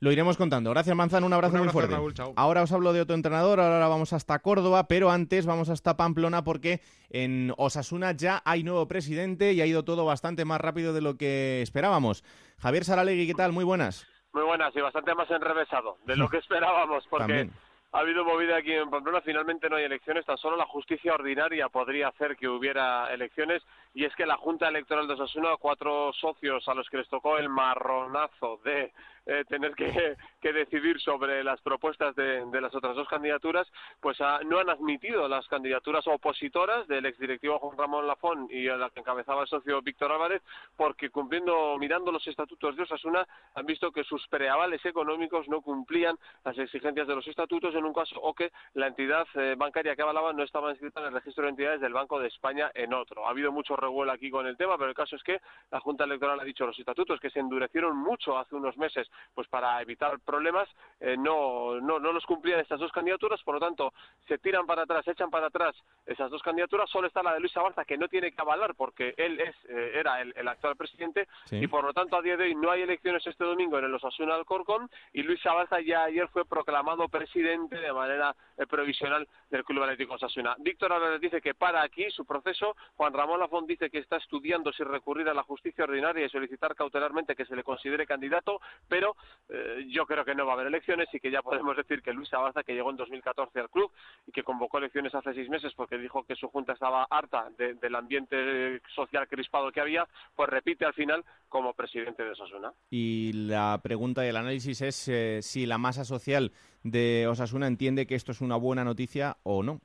lo 0.00 0.12
iremos 0.12 0.36
contando. 0.36 0.70
Gracias, 0.70 0.94
Manzano. 0.94 1.26
Un 1.26 1.32
abrazo, 1.32 1.56
muy 1.58 1.68
fuerte. 1.68 1.96
ahora 2.36 2.62
os 2.62 2.72
hablo 2.72 2.92
de 2.92 3.00
otro 3.00 3.16
entrenador. 3.16 3.60
Ahora 3.60 3.88
vamos 3.88 4.12
hasta 4.12 4.38
Córdoba, 4.38 4.86
pero 4.86 5.10
antes 5.10 5.44
vamos 5.46 5.68
hasta 5.70 5.96
Pamplona 5.96 6.44
porque 6.44 6.80
en 7.10 7.52
Osasuna 7.56 8.12
ya 8.12 8.40
hay 8.44 8.62
nuevo 8.62 8.86
presidente 8.86 9.52
y 9.52 9.60
ha 9.60 9.66
ido 9.66 9.84
todo 9.84 10.04
bastante 10.04 10.44
más 10.44 10.60
rápido 10.60 10.92
de 10.92 11.00
lo 11.00 11.16
que 11.16 11.62
esperábamos. 11.62 12.22
Javier 12.58 12.84
Saralegui, 12.84 13.26
¿qué 13.26 13.34
tal? 13.34 13.52
Muy 13.52 13.64
buenas. 13.64 14.06
Muy 14.32 14.44
buenas 14.44 14.74
y 14.76 14.80
bastante 14.80 15.14
más 15.14 15.30
enrevesado 15.30 15.98
de 16.06 16.16
lo 16.16 16.28
que 16.28 16.36
esperábamos 16.38 17.04
porque 17.08 17.50
ha 17.92 18.00
habido 18.00 18.24
movida 18.24 18.56
aquí 18.56 18.72
en 18.72 18.90
Pamplona, 18.90 19.22
finalmente 19.22 19.68
no 19.70 19.76
hay 19.76 19.84
elecciones, 19.84 20.26
tan 20.26 20.36
solo 20.36 20.56
la 20.56 20.66
justicia 20.66 21.14
ordinaria 21.14 21.68
podría 21.70 22.08
hacer 22.08 22.36
que 22.36 22.46
hubiera 22.46 23.12
elecciones 23.12 23.62
y 23.94 24.04
es 24.04 24.14
que 24.16 24.26
la 24.26 24.36
Junta 24.36 24.68
Electoral 24.68 25.06
de 25.06 25.14
Osasuna, 25.14 25.56
cuatro 25.58 26.12
socios 26.12 26.66
a 26.68 26.74
los 26.74 26.88
que 26.88 26.98
les 26.98 27.08
tocó 27.08 27.38
el 27.38 27.48
marronazo 27.48 28.60
de 28.64 28.92
eh, 29.28 29.44
tener 29.46 29.74
que, 30.40 30.52
decidir 30.52 30.98
sobre 31.00 31.44
las 31.44 31.60
propuestas 31.60 32.16
de, 32.16 32.46
las 32.60 32.74
otras 32.74 32.96
dos 32.96 33.06
candidaturas, 33.08 33.68
pues 34.00 34.18
ah, 34.20 34.40
no 34.44 34.58
han 34.58 34.70
admitido 34.70 35.28
las 35.28 35.46
candidaturas 35.46 36.06
opositoras 36.06 36.88
del 36.88 37.04
exdirectivo 37.04 37.58
Juan 37.58 37.76
Ramón 37.76 38.06
Lafón 38.06 38.48
y 38.50 38.66
a 38.68 38.76
la 38.76 38.88
que 38.88 39.00
encabezaba 39.00 39.42
el 39.42 39.48
socio 39.48 39.82
Víctor 39.82 40.10
Álvarez, 40.10 40.42
porque 40.76 41.10
cumpliendo, 41.10 41.76
mirando 41.78 42.10
los 42.10 42.26
estatutos 42.26 42.74
de 42.76 42.84
Osasuna, 42.84 43.28
han 43.54 43.66
visto 43.66 43.92
que 43.92 44.02
sus 44.04 44.26
preavales 44.28 44.84
económicos 44.86 45.46
no 45.48 45.60
cumplían 45.60 46.16
las 46.44 46.56
exigencias 46.58 47.06
de 47.06 47.14
los 47.14 47.26
estatutos 47.28 47.74
en 47.74 47.84
un 47.84 47.92
caso 47.92 48.18
o 48.20 48.32
que 48.32 48.50
la 48.72 48.86
entidad 48.86 49.26
eh, 49.34 49.54
bancaria 49.58 49.94
que 49.94 50.02
avalaba 50.02 50.32
no 50.32 50.42
estaba 50.42 50.70
inscrita 50.70 51.00
en 51.00 51.06
el 51.08 51.12
registro 51.12 51.44
de 51.44 51.50
entidades 51.50 51.80
del 51.82 51.92
Banco 51.92 52.18
de 52.18 52.28
España 52.28 52.70
en 52.74 52.94
otro. 52.94 53.26
Ha 53.26 53.30
habido 53.30 53.52
mucho 53.52 53.76
revuelo 53.76 54.10
aquí 54.10 54.30
con 54.30 54.46
el 54.46 54.56
tema, 54.56 54.78
pero 54.78 54.88
el 54.88 54.96
caso 54.96 55.16
es 55.16 55.22
que 55.22 55.40
la 55.70 55.80
Junta 55.80 56.04
Electoral 56.04 56.40
ha 56.40 56.44
dicho 56.44 56.66
los 56.66 56.78
estatutos 56.78 57.20
que 57.20 57.28
se 57.28 57.40
endurecieron 57.40 57.96
mucho 57.96 58.38
hace 58.38 58.56
unos 58.56 58.76
meses 58.78 59.06
pues 59.34 59.48
para 59.48 59.80
evitar 59.82 60.18
problemas, 60.20 60.68
eh, 61.00 61.16
no, 61.16 61.80
no, 61.80 61.98
no 61.98 62.12
los 62.12 62.26
cumplían 62.26 62.60
estas 62.60 62.80
dos 62.80 62.92
candidaturas, 62.92 63.42
por 63.42 63.54
lo 63.54 63.60
tanto, 63.60 63.92
se 64.26 64.38
tiran 64.38 64.66
para 64.66 64.82
atrás, 64.82 65.04
se 65.04 65.12
echan 65.12 65.30
para 65.30 65.46
atrás 65.46 65.74
esas 66.06 66.30
dos 66.30 66.42
candidaturas, 66.42 66.90
solo 66.90 67.06
está 67.06 67.22
la 67.22 67.34
de 67.34 67.40
Luis 67.40 67.56
Abarza, 67.56 67.84
que 67.84 67.98
no 67.98 68.08
tiene 68.08 68.32
que 68.32 68.40
avalar 68.40 68.74
porque 68.74 69.14
él 69.16 69.40
es, 69.40 69.54
eh, 69.68 69.92
era 69.94 70.20
el, 70.22 70.48
actual 70.48 70.76
presidente, 70.76 71.28
y 71.50 71.66
por 71.66 71.84
lo 71.84 71.92
tanto 71.92 72.16
a 72.16 72.22
día 72.22 72.36
de 72.36 72.44
hoy 72.44 72.54
no 72.54 72.70
hay 72.70 72.82
elecciones 72.82 73.26
este 73.26 73.44
domingo 73.44 73.78
en 73.78 73.84
el 73.84 73.94
Osasuna 73.94 74.34
Alcorcón, 74.34 74.90
y 75.12 75.22
Luis 75.22 75.44
Abarza 75.46 75.80
ya 75.80 76.04
ayer 76.04 76.28
fue 76.28 76.44
proclamado 76.44 77.08
presidente 77.08 77.76
de 77.76 77.92
manera 77.92 78.34
eh, 78.56 78.66
provisional 78.66 79.28
del 79.50 79.64
Club 79.64 79.82
Atlético 79.82 80.14
Osasuna. 80.14 80.56
Víctor 80.58 80.92
Álvarez 80.92 81.20
dice 81.20 81.40
que 81.40 81.54
para 81.54 81.82
aquí 81.82 82.10
su 82.10 82.24
proceso, 82.24 82.76
Juan 82.96 83.12
Ramón 83.12 83.40
Lafont 83.40 83.68
dice 83.68 83.90
que 83.90 83.98
está 83.98 84.16
estudiando 84.16 84.72
si 84.72 84.82
recurrir 84.84 85.28
a 85.28 85.34
la 85.34 85.42
justicia 85.42 85.84
ordinaria 85.84 86.26
y 86.26 86.30
solicitar 86.30 86.74
cautelarmente 86.74 87.36
que 87.36 87.44
se 87.44 87.56
le 87.56 87.62
considere 87.62 88.06
candidato, 88.06 88.60
pero 88.88 89.07
eh, 89.48 89.86
yo 89.88 90.06
creo 90.06 90.24
que 90.24 90.34
no 90.34 90.44
va 90.44 90.52
a 90.52 90.54
haber 90.54 90.66
elecciones 90.66 91.08
y 91.12 91.20
que 91.20 91.30
ya 91.30 91.42
podemos 91.42 91.76
decir 91.76 92.02
que 92.02 92.12
Luis 92.12 92.32
Abarza, 92.32 92.62
que 92.62 92.74
llegó 92.74 92.90
en 92.90 92.96
2014 92.96 93.60
al 93.60 93.70
club 93.70 93.90
y 94.26 94.32
que 94.32 94.42
convocó 94.42 94.78
elecciones 94.78 95.14
hace 95.14 95.34
seis 95.34 95.48
meses 95.48 95.72
porque 95.74 95.98
dijo 95.98 96.24
que 96.24 96.36
su 96.36 96.48
junta 96.48 96.72
estaba 96.72 97.04
harta 97.04 97.48
del 97.56 97.94
ambiente 97.94 98.80
social 98.94 99.26
crispado 99.28 99.72
que 99.72 99.80
había, 99.80 100.06
pues 100.34 100.48
repite 100.48 100.84
al 100.84 100.94
final 100.94 101.24
como 101.48 101.72
presidente 101.74 102.24
de 102.24 102.30
Osasuna. 102.30 102.72
Y 102.90 103.32
la 103.32 103.80
pregunta 103.82 104.24
y 104.24 104.28
el 104.28 104.36
análisis 104.36 104.80
es 104.82 105.08
eh, 105.08 105.40
si 105.42 105.66
la 105.66 105.78
masa 105.78 106.04
social 106.04 106.52
de 106.82 107.26
Osasuna 107.28 107.66
entiende 107.66 108.06
que 108.06 108.14
esto 108.14 108.32
es 108.32 108.40
una 108.40 108.56
buena 108.56 108.84
noticia 108.84 109.36
o 109.42 109.62
no. 109.62 109.80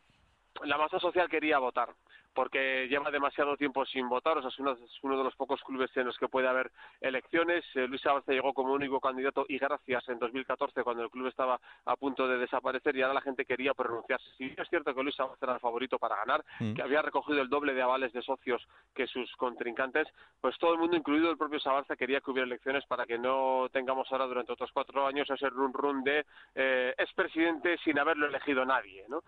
La 0.64 0.78
masa 0.78 1.00
social 1.00 1.30
quería 1.30 1.58
votar 1.58 1.90
porque 2.34 2.88
lleva 2.88 3.12
demasiado 3.12 3.58
tiempo 3.58 3.86
sin 3.86 4.10
votar, 4.10 4.38
o 4.38 4.42
sea, 4.42 4.50
es 4.50 4.60
uno, 4.60 5.18
de 5.18 5.24
los 5.24 5.36
pocos 5.36 5.62
clubes 5.64 5.96
en 5.96 6.06
los 6.06 6.18
que 6.18 6.28
puede 6.28 6.48
haber 6.48 6.72
elecciones. 7.02 7.64
Eh, 7.76 7.88
Luis 7.88 8.06
Abarza 8.06 8.32
llegó 8.32 8.54
como 8.54 8.74
único 8.74 9.00
candidato 9.00 9.46
y 9.48 9.58
gracias 9.58 10.08
en 10.10 10.20
2014 10.20 10.84
cuando 10.84 11.04
el 11.04 11.10
club 11.10 11.28
estaba 11.28 11.60
a 11.86 11.96
punto 11.96 12.28
de 12.28 12.38
desaparecer 12.38 12.96
y 12.96 13.02
ahora 13.02 13.16
la 13.16 13.22
gente 13.22 13.46
quería 13.46 13.74
pronunciarse. 13.74 14.26
Si 14.38 14.54
es 14.58 14.70
cierto 14.70 14.94
que 14.94 15.04
Luis 15.04 15.20
Abarza 15.20 15.46
era 15.46 15.54
el 15.56 15.60
favorito 15.60 16.00
para 16.00 16.18
ganar, 16.18 16.44
mm. 16.60 16.74
que 16.74 16.82
había 16.82 17.02
recogido 17.02 17.42
el 17.42 17.50
doble 17.50 17.74
de 17.74 17.82
avales 17.82 18.14
de 18.14 18.22
socios 18.22 18.66
que 18.94 19.08
sus 19.08 19.32
contrincantes, 19.36 20.08
pues 20.42 20.58
todo 20.58 20.74
el 20.74 20.80
mundo, 20.80 20.98
incluido 20.98 21.30
el 21.30 21.38
propio 21.38 21.60
Sabarza, 21.60 21.96
quería 21.96 22.22
que 22.22 22.32
hubiera 22.32 22.46
elecciones 22.46 22.86
para 22.86 23.06
que 23.06 23.18
no 23.18 23.68
tengamos 23.72 24.12
ahora 24.12 24.26
durante 24.26 24.54
otros 24.54 24.72
cuatro 24.72 25.06
años 25.06 25.30
ese 25.30 25.50
run 25.50 25.74
run 25.74 26.04
de 26.04 26.26
eh, 26.56 26.94
expresidente 26.98 27.78
sin 27.84 28.00
haberlo 28.00 28.28
elegido 28.28 28.66
nadie, 28.66 29.06
¿no? 29.08 29.24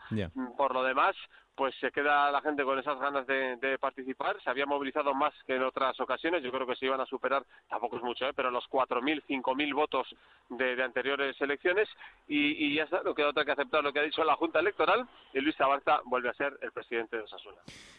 Por 0.57 0.73
lo 0.73 0.83
demás, 0.83 1.15
pues 1.55 1.73
se 1.79 1.91
queda 1.91 2.31
la 2.31 2.41
gente 2.41 2.63
con 2.63 2.77
esas 2.77 2.99
ganas 2.99 3.25
de, 3.27 3.77
participar. 3.79 4.37
Se 4.43 4.49
había 4.49 4.65
movilizado 4.65 5.13
más 5.13 5.33
que 5.45 5.55
en 5.55 5.63
otras 5.63 5.99
ocasiones. 5.99 6.43
Yo 6.43 6.51
creo 6.51 6.67
que 6.67 6.75
se 6.75 6.85
iban 6.85 7.01
a 7.01 7.05
superar, 7.05 7.43
tampoco 7.69 7.97
es 7.97 8.03
mucho, 8.03 8.25
¿eh? 8.25 8.33
pero 8.35 8.51
los 8.51 8.65
4.000, 8.65 9.23
5.000 9.27 9.75
votos 9.75 10.07
de, 10.49 10.81
anteriores 10.83 11.39
elecciones. 11.39 11.87
Y, 12.27 12.75
ya 12.75 12.83
está, 12.83 13.01
no 13.03 13.15
queda 13.15 13.29
otra 13.29 13.45
que 13.45 13.51
aceptar 13.51 13.83
lo 13.83 13.93
que 13.93 13.99
ha 13.99 14.03
dicho 14.03 14.23
la 14.23 14.35
Junta 14.35 14.59
Electoral. 14.59 15.07
Y 15.33 15.39
Luis 15.39 15.59
Abarza 15.61 16.01
vuelve 16.05 16.29
a 16.29 16.33
ser 16.33 16.57
el 16.61 16.71
presidente 16.71 17.17
de 17.17 17.23
Osasuna. 17.23 17.57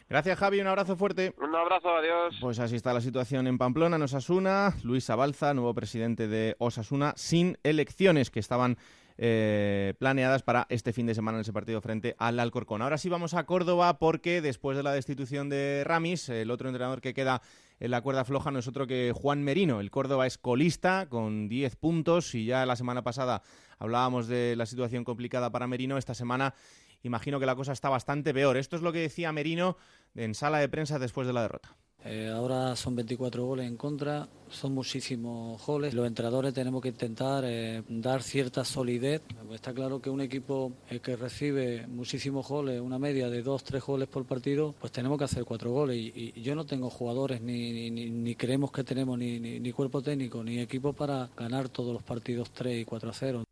Gracias, 0.08 0.38
Javi. 0.38 0.60
Un 0.60 0.66
abrazo 0.66 0.96
fuerte. 0.96 1.34
Un 1.38 1.54
abrazo, 1.54 1.96
adiós. 1.96 2.36
Pues 2.40 2.58
así 2.58 2.76
está 2.76 2.92
la 2.92 3.00
situación 3.00 3.46
en 3.46 3.58
Pamplona, 3.58 3.96
en 3.96 4.02
Osasuna. 4.02 4.75
Luis 4.84 5.08
Abalza, 5.10 5.54
nuevo 5.54 5.75
presidente 5.75 6.28
de 6.28 6.56
Osasuna, 6.58 7.12
sin 7.16 7.58
elecciones 7.62 8.30
que 8.30 8.40
estaban 8.40 8.76
eh, 9.18 9.94
planeadas 9.99 10.42
para 10.42 10.66
este 10.68 10.92
fin 10.92 11.06
de 11.06 11.14
semana 11.14 11.38
en 11.38 11.42
ese 11.42 11.52
partido 11.52 11.80
frente 11.80 12.14
al 12.18 12.38
Alcorcón. 12.38 12.82
Ahora 12.82 12.99
sí 12.99 13.08
vamos 13.08 13.35
a 13.35 13.44
Córdoba 13.44 13.99
porque 13.99 14.40
después 14.40 14.76
de 14.76 14.82
la 14.82 14.92
destitución 14.92 15.49
de 15.49 15.85
Ramis, 15.85 16.28
el 16.28 16.50
otro 16.50 16.68
entrenador 16.68 17.00
que 17.00 17.14
queda 17.14 17.40
en 17.80 17.90
la 17.90 18.00
cuerda 18.02 18.25
floja 18.25 18.50
no 18.50 18.58
es 18.58 18.68
otro 18.68 18.87
que 18.87 19.12
Juan 19.14 19.42
Merino. 19.42 19.80
El 19.80 19.90
Córdoba 19.90 20.26
es 20.26 20.38
colista 20.38 21.08
con 21.08 21.49
10 21.49 21.76
puntos 21.76 22.35
y 22.35 22.46
ya 22.46 22.66
la 22.66 22.76
semana 22.76 23.02
pasada 23.02 23.42
hablábamos 23.78 24.28
de 24.28 24.54
la 24.56 24.66
situación 24.66 25.04
complicada 25.04 25.50
para 25.50 25.66
Merino. 25.66 25.99
Esta 25.99 26.14
semana 26.14 26.54
imagino 27.02 27.40
que 27.40 27.46
la 27.46 27.56
cosa 27.56 27.73
está 27.73 27.88
bastante 27.88 28.35
peor. 28.35 28.56
Esto 28.56 28.76
es 28.76 28.82
lo 28.82 28.92
que 28.92 29.00
decía 29.00 29.32
Merino 29.32 29.76
en 30.14 30.35
sala 30.35 30.58
de 30.58 30.68
prensa 30.68 30.99
después 30.99 31.26
de 31.26 31.32
la 31.32 31.42
derrota. 31.42 31.76
Eh, 32.08 32.30
ahora 32.32 32.76
son 32.76 32.94
24 32.94 33.44
goles 33.44 33.66
en 33.66 33.76
contra, 33.76 34.28
son 34.48 34.72
muchísimos 34.72 35.64
goles. 35.66 35.92
Los 35.92 36.06
entrenadores 36.06 36.54
tenemos 36.54 36.80
que 36.80 36.90
intentar 36.90 37.42
eh, 37.44 37.82
dar 37.88 38.22
cierta 38.22 38.64
solidez. 38.64 39.22
Está 39.52 39.75
claro 39.75 40.00
que 40.00 40.08
un 40.08 40.20
equipo 40.20 40.72
eh, 40.88 41.00
que 41.00 41.16
recibe 41.16 41.84
muchísimos 41.88 42.46
goles, 42.46 42.80
una 42.80 43.00
media 43.00 43.28
de 43.28 43.44
2-3 43.44 43.84
goles 43.84 44.08
por 44.08 44.25
partido, 44.25 44.72
pues 44.78 44.92
tenemos 44.92 45.18
que 45.18 45.25
hacer 45.25 45.44
cuatro 45.44 45.72
goles. 45.72 45.96
Y, 45.96 46.32
yo 46.40 46.54
no 46.54 46.64
tengo 46.64 46.90
jugadores, 46.90 47.40
ni, 47.40 48.34
creemos 48.36 48.70
que 48.70 48.84
tenemos 48.84 49.18
ni, 49.18 49.40
ni, 49.40 49.72
cuerpo 49.72 50.00
técnico, 50.00 50.44
ni 50.44 50.60
equipo 50.60 50.92
para 50.92 51.28
ganar 51.36 51.68
todos 51.68 51.92
los 51.92 52.04
partidos 52.04 52.50
3 52.52 52.82
y 52.82 52.84
4-0. 52.84 53.42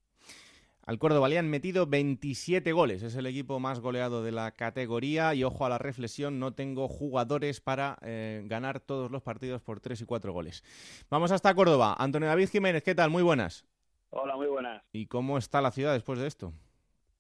Al 0.87 0.99
Córdoba 0.99 1.31
le 1.31 1.39
han 1.39 1.49
metido 1.49 1.87
27 1.87 2.73
goles, 2.73 3.03
es 3.03 3.17
el 3.17 3.25
equipo 3.25 3.59
más 3.59 3.81
goleado 3.81 4.23
de 4.23 4.33
la 4.33 4.51
categoría 4.51 5.35
y 5.35 5.43
ojo 5.43 5.65
a 5.65 5.71
la 5.71 5.79
reflexión, 5.79 6.39
no 6.39 6.53
tengo 6.53 6.89
jugadores 6.89 7.63
para 7.63 7.97
eh, 8.03 8.43
ganar 8.45 8.81
todos 8.81 9.11
los 9.11 9.23
partidos 9.23 9.63
por 9.63 9.81
3 9.81 10.03
y 10.03 10.05
4 10.05 10.33
goles. 10.33 10.63
Vamos 11.09 11.31
hasta 11.31 11.55
Córdoba. 11.55 11.97
Antonio 11.99 12.29
David 12.29 12.51
Jiménez, 12.51 12.83
¿qué 12.83 12.95
tal? 12.95 13.09
Muy 13.09 13.23
buenas. 13.23 13.65
Hola, 14.11 14.37
muy 14.37 14.47
buenas. 14.47 14.83
¿Y 14.93 15.07
cómo 15.07 15.39
está 15.39 15.63
la 15.63 15.71
ciudad 15.71 15.95
después 15.95 16.19
de 16.19 16.27
esto? 16.27 16.53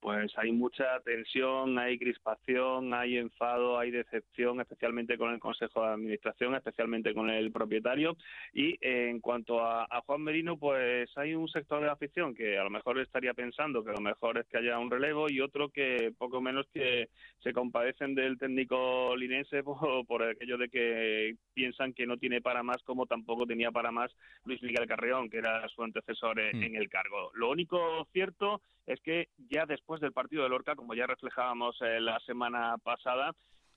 Pues 0.05 0.37
hay 0.37 0.53
mucha 0.53 1.01
tensión, 1.01 1.79
hay 1.79 1.99
crispación, 1.99 2.93
hay 2.93 3.17
enfado, 3.17 3.79
hay 3.79 3.91
decepción, 3.91 4.61
especialmente 4.61 5.17
con 5.17 5.33
el 5.33 5.41
Consejo 5.41 5.81
de 5.81 5.95
Administración, 5.95 6.55
especialmente 6.55 7.15
con 7.15 7.31
el 7.31 7.51
propietario. 7.51 8.15
Y 8.53 8.77
en 8.83 9.21
cuanto 9.21 9.65
a, 9.65 9.89
Juan 10.05 10.21
Merino, 10.21 10.59
pues 10.59 11.09
hay 11.17 11.35
un 11.35 11.49
sector 11.49 11.81
de 11.81 11.87
la 11.87 11.95
afición 11.95 12.35
que 12.35 12.59
a 12.59 12.65
lo 12.65 12.69
mejor 12.69 12.99
estaría 12.99 13.33
pensando 13.33 13.83
que 13.83 13.93
lo 13.93 14.03
mejor 14.03 14.37
es 14.37 14.47
que 14.49 14.59
haya 14.59 14.79
un 14.79 14.91
relevo 14.91 15.31
y 15.31 15.41
otro 15.41 15.71
que 15.71 16.13
poco 16.19 16.39
menos 16.39 16.67
que 16.75 17.09
se 17.43 17.55
compadecen 17.55 18.15
del 18.15 18.37
técnico 18.37 19.17
linense 19.17 19.63
por, 20.07 20.23
aquello 20.23 20.59
de 20.59 20.69
que 20.69 21.37
piensan 21.55 21.95
que 21.95 22.07
no 22.07 22.19
tiene 22.19 22.43
para 22.43 22.63
más 22.63 22.83
como 22.83 23.07
tampoco 23.07 23.47
tenía 23.47 23.71
para 23.71 23.91
más 23.91 24.15
Luis 24.45 24.63
Miguel 24.63 24.87
Carreón, 24.87 25.31
que 25.31 25.39
era 25.39 25.67
su 25.69 25.83
antecesor 25.83 26.39
en 26.41 26.73
hmm. 26.73 26.77
el 26.77 26.91
cargo. 26.91 27.31
Lo 27.33 27.49
único 27.49 28.07
cierto 28.13 28.61
es 28.87 29.01
que 29.01 29.29
ya 29.51 29.67
después 29.67 30.01
del 30.01 30.13
partido 30.13 30.43
de 30.43 30.49
Lorca, 30.49 30.77
como 30.77 30.95
ya 30.95 31.07
reflejábamos 31.07 31.77
eh, 31.83 32.01
la 32.01 32.19
semana 32.21 32.77
pasada, 32.79 33.33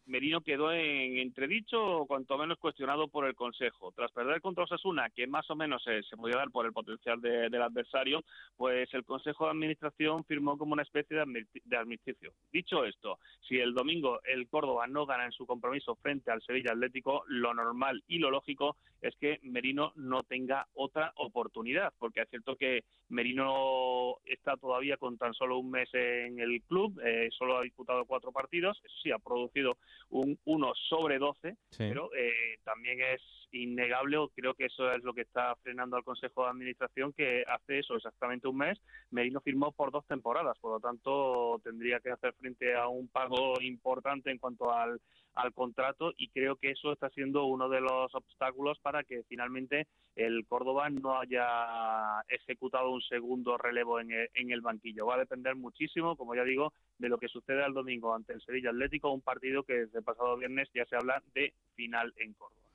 Merino 0.08 0.41
quedó 0.41 0.72
en 0.72 1.17
entredicho 1.17 1.84
o 1.84 2.06
cuanto 2.08 2.38
menos 2.38 2.58
cuestionado 2.58 3.08
por 3.08 3.26
el 3.28 3.36
Consejo. 3.36 3.91
Tras 3.91 4.12
perder 4.12 4.41
contra 4.41 4.63
Osasuna, 4.63 5.10
que 5.10 5.28
más 5.28 5.50
o 5.50 5.56
menos 5.56 5.84
se, 5.84 6.02
podía 6.15 6.38
dar 6.38 6.50
por 6.50 6.65
el 6.65 6.74
potencial 6.74 7.22
del 7.22 7.62
adversario, 7.62 8.24
pues 8.56 8.91
el 8.93 9.04
Consejo 9.04 9.46
de 9.46 9.52
Administración 9.52 10.24
firmó 10.24 10.58
como 10.58 10.74
una 10.74 10.84
especie 10.84 11.17
de, 11.17 11.78
armisticio. 11.78 12.34
Dicho 12.52 12.86
esto, 12.86 13.20
si 13.48 13.58
el 13.60 13.74
domingo 13.74 14.20
el 14.24 14.48
Córdoba 14.48 14.88
no 14.88 15.06
gana 15.06 15.26
en 15.26 15.32
su 15.32 15.46
compromiso 15.46 15.96
frente 15.96 16.32
al 16.32 16.41
Sevilla 16.41 16.72
Atlético, 16.72 17.24
lo 17.28 17.54
normal 17.54 18.04
y 18.08 18.20
lo 18.20 18.32
lógico 18.32 18.78
es 19.02 19.15
que 19.17 19.39
Merino 19.43 19.91
no 19.96 20.24
tenga 20.24 20.67
otra 20.74 21.12
oportunidad, 21.15 21.93
porque 22.00 22.22
es 22.22 22.30
cierto 22.30 22.56
que 22.56 22.84
Merino 23.10 24.15
está 24.26 24.58
todavía 24.58 24.98
con 24.98 25.17
tan 25.17 25.34
solo 25.34 25.60
un 25.60 25.70
mes 25.70 25.89
en 25.93 26.39
el 26.39 26.62
club, 26.63 27.00
eh, 27.04 27.30
solo 27.38 27.58
ha 27.58 27.62
disputado 27.63 28.06
cuatro 28.06 28.32
partidos, 28.32 28.82
sí, 29.02 29.12
ha 29.12 29.20
producido 29.20 29.78
un 30.10 30.39
1 30.45 30.73
sobre 30.89 31.17
12, 31.17 31.57
pero 31.77 32.10
eh, 32.15 32.60
también 32.63 32.99
es 33.01 33.21
innegable, 33.51 34.17
o 34.17 34.29
creo 34.29 34.53
que 34.53 34.65
eso 34.65 34.91
es 34.91 35.03
lo 35.03 35.13
que 35.13 35.21
está 35.21 35.55
frenando 35.57 35.95
al 35.95 36.03
Consejo 36.03 36.43
de 36.43 36.49
Administración, 36.49 37.13
que 37.13 37.43
hace 37.47 37.79
eso 37.79 37.95
exactamente 37.95 38.47
un 38.47 38.57
mes, 38.57 38.79
Merino 39.12 39.41
firmó 39.41 39.71
por 39.71 39.91
dos 39.91 40.05
temporadas, 40.07 40.57
por 40.60 40.73
lo 40.73 40.79
tanto 40.79 41.60
tendría 41.63 41.99
que 41.99 42.12
hacer 42.12 42.33
frente 42.33 42.75
a 42.75 42.88
un 42.88 43.07
pago 43.07 43.60
importante 43.62 44.31
en 44.31 44.38
cuanto 44.38 44.71
al 44.73 44.99
al 45.38 45.53
contrato 45.53 46.13
y 46.17 46.29
creo 46.29 46.55
que 46.55 46.71
eso 46.71 46.91
está 46.91 47.10
siendo 47.12 47.45
uno 47.45 47.69
de 47.69 47.79
los 47.79 48.13
obstáculos 48.13 48.79
para 48.79 49.03
que 49.03 49.23
finalmente 49.29 49.88
el 50.15 50.45
Córdoba 50.47 50.89
no 50.89 51.19
haya 51.19 52.23
ejecutado 52.27 52.89
un 52.89 53.01
segundo 53.01 53.57
relevo 53.57 53.99
en 53.99 54.12
el, 54.12 54.62
banquillo. 54.62 55.05
Va 55.05 55.15
a 55.15 55.19
depender 55.19 55.55
muchísimo, 55.55 56.15
como 56.15 56.33
ya 56.33 56.43
digo, 56.43 56.73
de 56.97 57.10
lo 57.10 57.19
que 57.19 57.27
suceda 57.27 57.67
el 57.67 57.73
domingo 57.73 58.15
ante 58.15 58.33
el 58.33 58.41
Sevilla 58.41 58.71
Atlético, 58.71 59.12
un 59.12 59.21
partido 59.21 59.63
que 59.63 59.73
desde 59.73 59.99
el 59.99 60.03
pasado 60.03 60.38
viernes 60.38 60.69
ya 60.73 60.86
se 60.86 60.95
habla 60.95 61.21
de 61.36 61.53
final 61.75 62.13
en 62.17 62.33
Córdoba. 62.33 62.66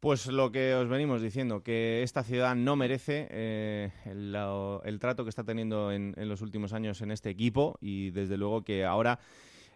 Pues 0.00 0.26
lo 0.28 0.50
que 0.50 0.74
os 0.74 0.88
venimos 0.88 1.20
diciendo, 1.20 1.62
que 1.62 2.02
esta 2.02 2.24
ciudad 2.24 2.56
no 2.56 2.74
merece 2.74 3.28
eh, 3.30 3.90
el, 4.06 4.98
trato 4.98 5.24
que 5.24 5.28
está 5.28 5.44
teniendo 5.44 5.92
en 5.92 6.14
los 6.26 6.40
últimos 6.40 6.72
años 6.72 7.02
en 7.02 7.10
este 7.10 7.28
equipo 7.28 7.76
y 7.82 8.10
desde 8.10 8.38
luego 8.38 8.64
que 8.64 8.86
ahora 8.86 9.20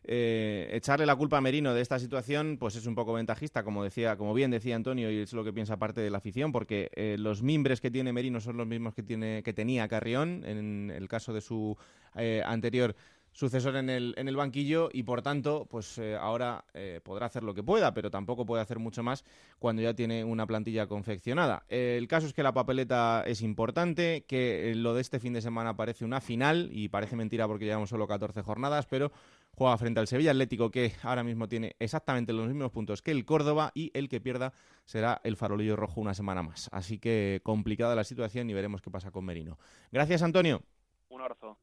eh, 0.07 0.69
echarle 0.73 1.07
la 1.07 1.17
culpa 1.17 1.39
a 1.39 1.41
Merino 1.41 1.73
de 1.73 1.81
esta 1.81 1.99
situación 1.99 2.59
pues 2.61 2.77
es 2.77 2.85
un 2.85 2.95
poco 2.95 3.15
ventajista, 3.15 3.65
como 3.65 3.83
decía, 3.83 4.17
como 4.17 4.35
bien 4.35 4.51
decía 4.51 4.77
Antonio, 4.77 5.11
y 5.11 5.21
es 5.21 5.33
lo 5.33 5.45
que 5.45 5.53
piensa 5.53 5.79
parte 5.79 6.03
de 6.03 6.11
la 6.11 6.19
afición, 6.19 6.53
porque 6.53 6.91
eh, 6.95 7.17
los 7.19 7.43
mimbres 7.43 7.81
que 7.81 7.91
tiene 7.91 8.13
Merino 8.13 8.39
son 8.41 8.59
los 8.59 8.67
mismos 8.67 8.93
que 8.93 9.03
tiene 9.03 9.43
que 9.43 9.55
tenía 9.55 9.89
Carrión 9.89 10.45
en 10.45 10.93
el 10.95 11.09
caso 11.09 11.33
de 11.33 11.41
su 11.41 11.77
eh, 12.17 12.43
anterior 12.45 12.95
sucesor 13.35 13.77
en 13.77 13.91
el, 13.91 14.15
en 14.17 14.29
el 14.29 14.37
banquillo 14.37 14.89
y 14.91 15.03
por 15.03 15.21
tanto, 15.21 15.67
pues 15.69 16.01
ahora 16.19 16.65
podrá 17.03 17.27
hacer 17.27 17.43
lo 17.43 17.53
que 17.53 17.63
pueda, 17.63 17.93
pero 17.93 18.11
tampoco 18.11 18.47
puede 18.47 18.63
hacer 18.63 18.79
mucho 18.79 19.03
más 19.03 19.25
cuando 19.59 19.83
ya 19.83 19.93
tiene 19.93 20.25
una 20.25 20.47
plantilla 20.47 20.87
confeccionada. 20.87 21.65
el 21.69 22.09
caso 22.09 22.27
es 22.27 22.33
que 22.33 22.43
la 22.43 22.55
papeleta 22.55 23.23
es 23.27 23.43
importante, 23.43 24.25
que 24.27 24.73
lo 24.77 24.95
de 24.95 25.03
este 25.03 25.21
fin 25.21 25.35
de 25.35 25.43
semana 25.43 25.77
parece 25.77 26.05
una 26.05 26.21
final 26.21 26.71
y 26.73 26.89
parece 26.89 27.17
mentira 27.17 27.47
porque 27.47 27.67
llevamos 27.67 27.91
solo 27.91 28.07
14 28.07 28.43
jornadas, 28.43 28.87
pero 28.87 29.13
juega 29.53 29.77
frente 29.79 30.01
al 30.01 30.07
Sevilla 30.07 30.31
Atlético, 30.31 30.71
que 30.71 30.93
ahora 31.03 31.23
mismo 31.23 31.49
tiene 31.49 31.77
exactamente 31.79 32.33
los 32.33 32.47
mismos 32.47 32.71
puntos 32.71 33.03
que 33.03 33.11
el 33.11 33.25
Córdoba, 33.25 33.73
y 33.75 33.91
el 33.95 34.09
que 34.09 34.21
pierda 34.21 34.53
será 34.85 35.21
el 35.25 35.37
farolillo 35.37 35.77
rojo 35.77 36.01
una 36.01 36.15
semana 36.15 36.43
más. 36.43 36.69
Así 36.73 36.99
que 36.99 37.41
complicada 37.43 37.95
la 37.95 38.05
situación 38.05 38.49
y 38.51 38.55
veremos 38.55 38.83
qué 38.83 38.91
pasa 38.91 39.11
con 39.11 39.25
Merino. 39.25 39.59
Gracias, 39.93 40.23
Antonio. 40.23 40.63
Un 41.09 41.21
abrazo. 41.21 41.59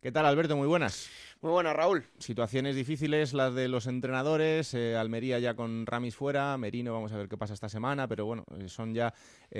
¿Qué 0.00 0.12
tal, 0.12 0.26
Alberto? 0.26 0.56
Muy 0.56 0.68
buenas. 0.68 1.10
Muy 1.40 1.50
buenas, 1.50 1.74
Raúl. 1.74 2.06
Situaciones 2.18 2.76
difíciles, 2.76 3.34
las 3.34 3.52
de 3.52 3.66
los 3.66 3.88
entrenadores, 3.88 4.72
eh, 4.74 4.96
Almería 4.96 5.40
ya 5.40 5.54
con 5.54 5.86
Ramis 5.86 6.14
fuera, 6.14 6.56
Merino, 6.56 6.92
vamos 6.92 7.10
a 7.10 7.16
ver 7.16 7.28
qué 7.28 7.36
pasa 7.36 7.52
esta 7.52 7.68
semana, 7.68 8.06
pero 8.06 8.24
bueno, 8.24 8.44
eh, 8.60 8.68
son 8.68 8.94
ya 8.94 9.12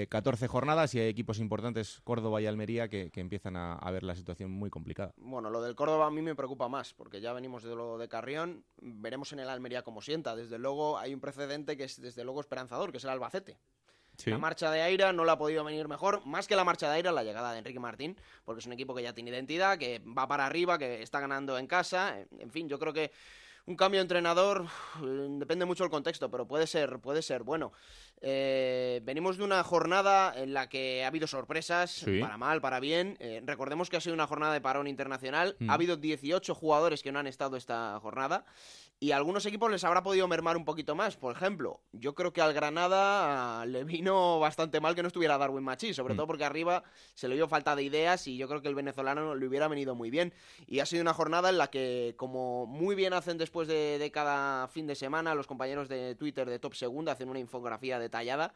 14 0.09 0.45
eh, 0.45 0.49
jornadas 0.49 0.95
y 0.95 1.01
hay 1.01 1.09
equipos 1.09 1.41
importantes, 1.41 2.01
Córdoba 2.05 2.41
y 2.41 2.47
Almería, 2.47 2.89
que, 2.89 3.11
empiezan 3.17 3.57
a, 3.57 3.73
a, 3.73 3.91
ver 3.91 4.05
la 4.05 4.15
situación 4.15 4.53
muy 4.53 4.71
complicada. 4.71 5.13
Bueno, 5.17 5.51
lo 5.51 5.61
del 5.61 5.75
Córdoba 5.75 6.07
a 6.07 6.11
mí 6.13 6.23
me 6.23 6.37
preocupa 6.37 6.69
más, 6.69 6.95
porque 6.95 7.21
ya 7.21 7.33
venimos 7.33 7.65
de 7.65 7.75
lo 7.75 7.99
de 7.99 8.09
Carrión, 8.09 8.63
veremos 8.81 9.33
en 9.33 9.41
el 9.41 9.49
Almería 9.49 9.83
cómo 9.83 10.01
sienta. 10.03 10.37
Desde 10.37 10.61
luego 10.61 10.99
hay 10.99 11.15
un 11.15 11.21
precedente 11.21 11.77
que 11.77 11.83
es 11.83 12.01
desde 12.01 12.23
luego 12.23 12.41
esperanzador, 12.41 12.93
que 12.93 12.99
es 12.99 13.05
el 13.05 13.11
Albacete. 13.11 13.59
La 14.27 14.39
marcha 14.39 14.71
de 14.71 14.83
Aira 14.83 15.13
no 15.13 15.25
la 15.25 15.33
ha 15.33 15.39
podido 15.39 15.65
venir 15.65 15.87
mejor, 15.89 16.25
más 16.27 16.47
que 16.47 16.57
la 16.57 16.65
marcha 16.65 16.89
de 16.89 16.97
Aira, 16.97 17.13
la 17.13 17.23
llegada 17.23 17.53
de 17.53 17.59
Enrique 17.59 17.79
Martín, 17.79 18.17
porque 18.45 18.61
es 18.61 18.67
un 18.67 18.73
equipo 18.73 18.95
que 18.95 19.03
ya 19.03 19.13
tiene 19.13 19.31
identidad, 19.31 19.79
que 19.79 20.01
va 20.01 20.27
para 20.27 20.47
arriba, 20.47 20.79
que 20.79 21.03
está 21.03 21.21
ganando 21.21 21.57
en 21.59 21.67
casa. 21.67 22.19
En 22.39 22.51
fin, 22.51 22.69
yo 22.69 22.79
creo 22.79 22.93
que 22.93 23.13
un 23.69 23.77
cambio 23.77 23.99
de 23.99 24.03
entrenador 24.03 24.67
depende 25.39 25.67
mucho 25.67 25.85
del 25.85 25.91
contexto, 25.91 26.31
pero 26.31 26.49
puede 26.49 26.67
ser, 26.67 26.99
puede 27.01 27.21
ser 27.21 27.43
bueno. 27.43 27.73
Eh, 28.23 29.01
venimos 29.05 29.37
de 29.37 29.45
una 29.45 29.63
jornada 29.63 30.33
en 30.35 30.55
la 30.55 30.71
que 30.71 31.05
ha 31.05 31.09
habido 31.09 31.27
sorpresas, 31.27 32.07
para 32.21 32.39
mal, 32.39 32.63
para 32.63 32.81
bien. 32.81 33.17
Eh, 33.21 33.43
recordemos 33.45 33.91
que 33.91 33.99
ha 33.99 34.01
sido 34.01 34.15
una 34.15 34.27
jornada 34.27 34.55
de 34.55 34.63
parón 34.63 34.87
internacional. 34.87 35.55
Ha 35.61 35.65
mm. 35.65 35.71
habido 35.71 35.97
18 35.97 36.55
jugadores 36.55 37.03
que 37.03 37.13
no 37.13 37.19
han 37.19 37.27
estado 37.27 37.59
esta 37.59 38.01
jornada. 38.01 38.47
Y 39.01 39.13
a 39.13 39.17
algunos 39.17 39.47
equipos 39.47 39.71
les 39.71 39.85
habrá 39.85 40.03
podido 40.03 40.27
mermar 40.27 40.57
un 40.57 40.65
poquito 40.65 40.97
más. 40.97 41.17
Por 41.17 41.35
ejemplo, 41.35 41.81
yo 41.93 42.17
creo 42.17 42.33
que 42.33 42.41
al 42.41 42.53
Granada 42.53 43.65
le 43.65 43.85
vino 43.85 44.41
bastante 44.41 44.81
mal 44.81 44.97
que 44.97 45.03
no 45.03 45.09
estuviera 45.09 45.39
Darwin 45.39 45.63
Machi, 45.63 45.95
sobre 45.95 46.15
mm. 46.15 46.17
todo 46.17 46.27
porque 46.27 46.45
arriba 46.45 46.83
se 47.15 47.29
le 47.29 47.37
dio 47.37 47.47
falta 47.47 47.77
de 47.77 47.85
ideas 47.85 48.27
y 48.27 48.37
yo 48.37 48.49
creo 48.49 48.61
que 48.61 48.67
el 48.67 48.75
venezolano 48.75 49.37
le 49.37 49.47
hubiera 49.47 49.69
venido 49.69 49.95
muy 49.95 50.11
bien. 50.11 50.35
Y 50.67 50.81
ha 50.81 50.87
sido 50.87 51.03
una 51.03 51.15
jornada 51.15 51.49
en 51.51 51.59
la 51.59 51.69
que, 51.69 52.15
como 52.17 52.67
muy 52.67 52.97
bien 52.97 53.13
hacen 53.13 53.39
después 53.39 53.69
de, 53.69 53.99
de 53.99 54.11
cada 54.11 54.67
fin 54.67 54.89
de 54.89 54.97
semana, 54.97 55.37
los 55.37 55.47
compañeros 55.47 55.89
de 55.89 56.17
Twitter 56.17 56.51
de 56.51 56.59
Top 56.59 56.75
Segunda 56.75 57.13
hacen 57.13 57.29
una 57.29 57.39
infografía 57.39 58.01
detallada. 58.01 58.53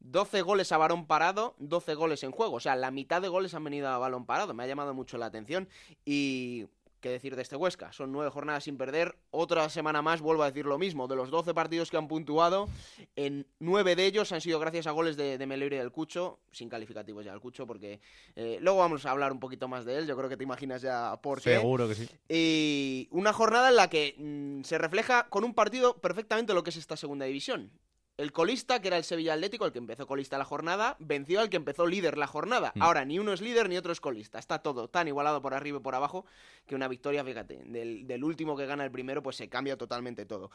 12 0.00 0.42
goles 0.42 0.72
a 0.72 0.78
balón 0.78 1.06
parado, 1.06 1.54
12 1.58 1.94
goles 1.94 2.22
en 2.24 2.32
juego. 2.32 2.56
O 2.56 2.60
sea, 2.60 2.76
la 2.76 2.90
mitad 2.90 3.20
de 3.20 3.28
goles 3.28 3.54
han 3.54 3.64
venido 3.64 3.88
a 3.88 3.98
balón 3.98 4.24
parado. 4.24 4.54
Me 4.54 4.64
ha 4.64 4.66
llamado 4.66 4.94
mucho 4.94 5.18
la 5.18 5.26
atención. 5.26 5.68
Y 6.04 6.66
¿Qué 7.02 7.10
decir 7.10 7.34
de 7.34 7.42
este 7.42 7.56
Huesca? 7.56 7.92
Son 7.92 8.12
nueve 8.12 8.30
jornadas 8.30 8.62
sin 8.62 8.78
perder. 8.78 9.16
Otra 9.32 9.68
semana 9.68 10.02
más 10.02 10.20
vuelvo 10.20 10.44
a 10.44 10.46
decir 10.46 10.66
lo 10.66 10.78
mismo. 10.78 11.08
De 11.08 11.16
los 11.16 11.30
doce 11.30 11.52
partidos 11.52 11.90
que 11.90 11.96
han 11.96 12.06
puntuado, 12.06 12.68
en 13.16 13.44
nueve 13.58 13.96
de 13.96 14.06
ellos 14.06 14.30
han 14.30 14.40
sido 14.40 14.60
gracias 14.60 14.86
a 14.86 14.92
goles 14.92 15.16
de, 15.16 15.36
de 15.36 15.44
y 15.44 15.68
del 15.68 15.90
Cucho, 15.90 16.38
sin 16.52 16.68
calificativos 16.68 17.24
ya 17.24 17.32
del 17.32 17.40
Cucho, 17.40 17.66
porque 17.66 18.00
eh, 18.36 18.58
luego 18.60 18.78
vamos 18.78 19.04
a 19.04 19.10
hablar 19.10 19.32
un 19.32 19.40
poquito 19.40 19.66
más 19.66 19.84
de 19.84 19.98
él. 19.98 20.06
Yo 20.06 20.16
creo 20.16 20.28
que 20.28 20.36
te 20.36 20.44
imaginas 20.44 20.80
ya 20.80 21.20
por 21.20 21.42
qué. 21.42 21.56
Seguro 21.56 21.88
que 21.88 21.96
sí. 21.96 22.08
Y 22.28 23.08
una 23.10 23.32
jornada 23.32 23.70
en 23.70 23.76
la 23.76 23.90
que 23.90 24.14
mm, 24.16 24.62
se 24.62 24.78
refleja 24.78 25.28
con 25.28 25.42
un 25.42 25.54
partido 25.54 26.00
perfectamente 26.00 26.54
lo 26.54 26.62
que 26.62 26.70
es 26.70 26.76
esta 26.76 26.96
segunda 26.96 27.26
división. 27.26 27.72
El 28.18 28.30
colista, 28.30 28.80
que 28.80 28.88
era 28.88 28.98
el 28.98 29.04
Sevilla 29.04 29.32
Atlético, 29.32 29.64
el 29.64 29.72
que 29.72 29.78
empezó 29.78 30.06
colista 30.06 30.36
la 30.36 30.44
jornada, 30.44 30.96
venció 30.98 31.40
al 31.40 31.48
que 31.48 31.56
empezó 31.56 31.86
líder 31.86 32.18
la 32.18 32.26
jornada. 32.26 32.72
Mm. 32.74 32.82
Ahora, 32.82 33.04
ni 33.04 33.18
uno 33.18 33.32
es 33.32 33.40
líder 33.40 33.68
ni 33.68 33.76
otro 33.76 33.92
es 33.92 34.00
colista. 34.00 34.38
Está 34.38 34.58
todo 34.58 34.88
tan 34.88 35.08
igualado 35.08 35.40
por 35.40 35.54
arriba 35.54 35.78
y 35.78 35.80
por 35.80 35.94
abajo 35.94 36.26
que 36.66 36.74
una 36.74 36.88
victoria, 36.88 37.24
fíjate, 37.24 37.62
del, 37.64 38.06
del 38.06 38.24
último 38.24 38.56
que 38.56 38.66
gana 38.66 38.84
el 38.84 38.90
primero, 38.90 39.22
pues 39.22 39.36
se 39.36 39.48
cambia 39.48 39.76
totalmente 39.76 40.26
todo. 40.26 40.50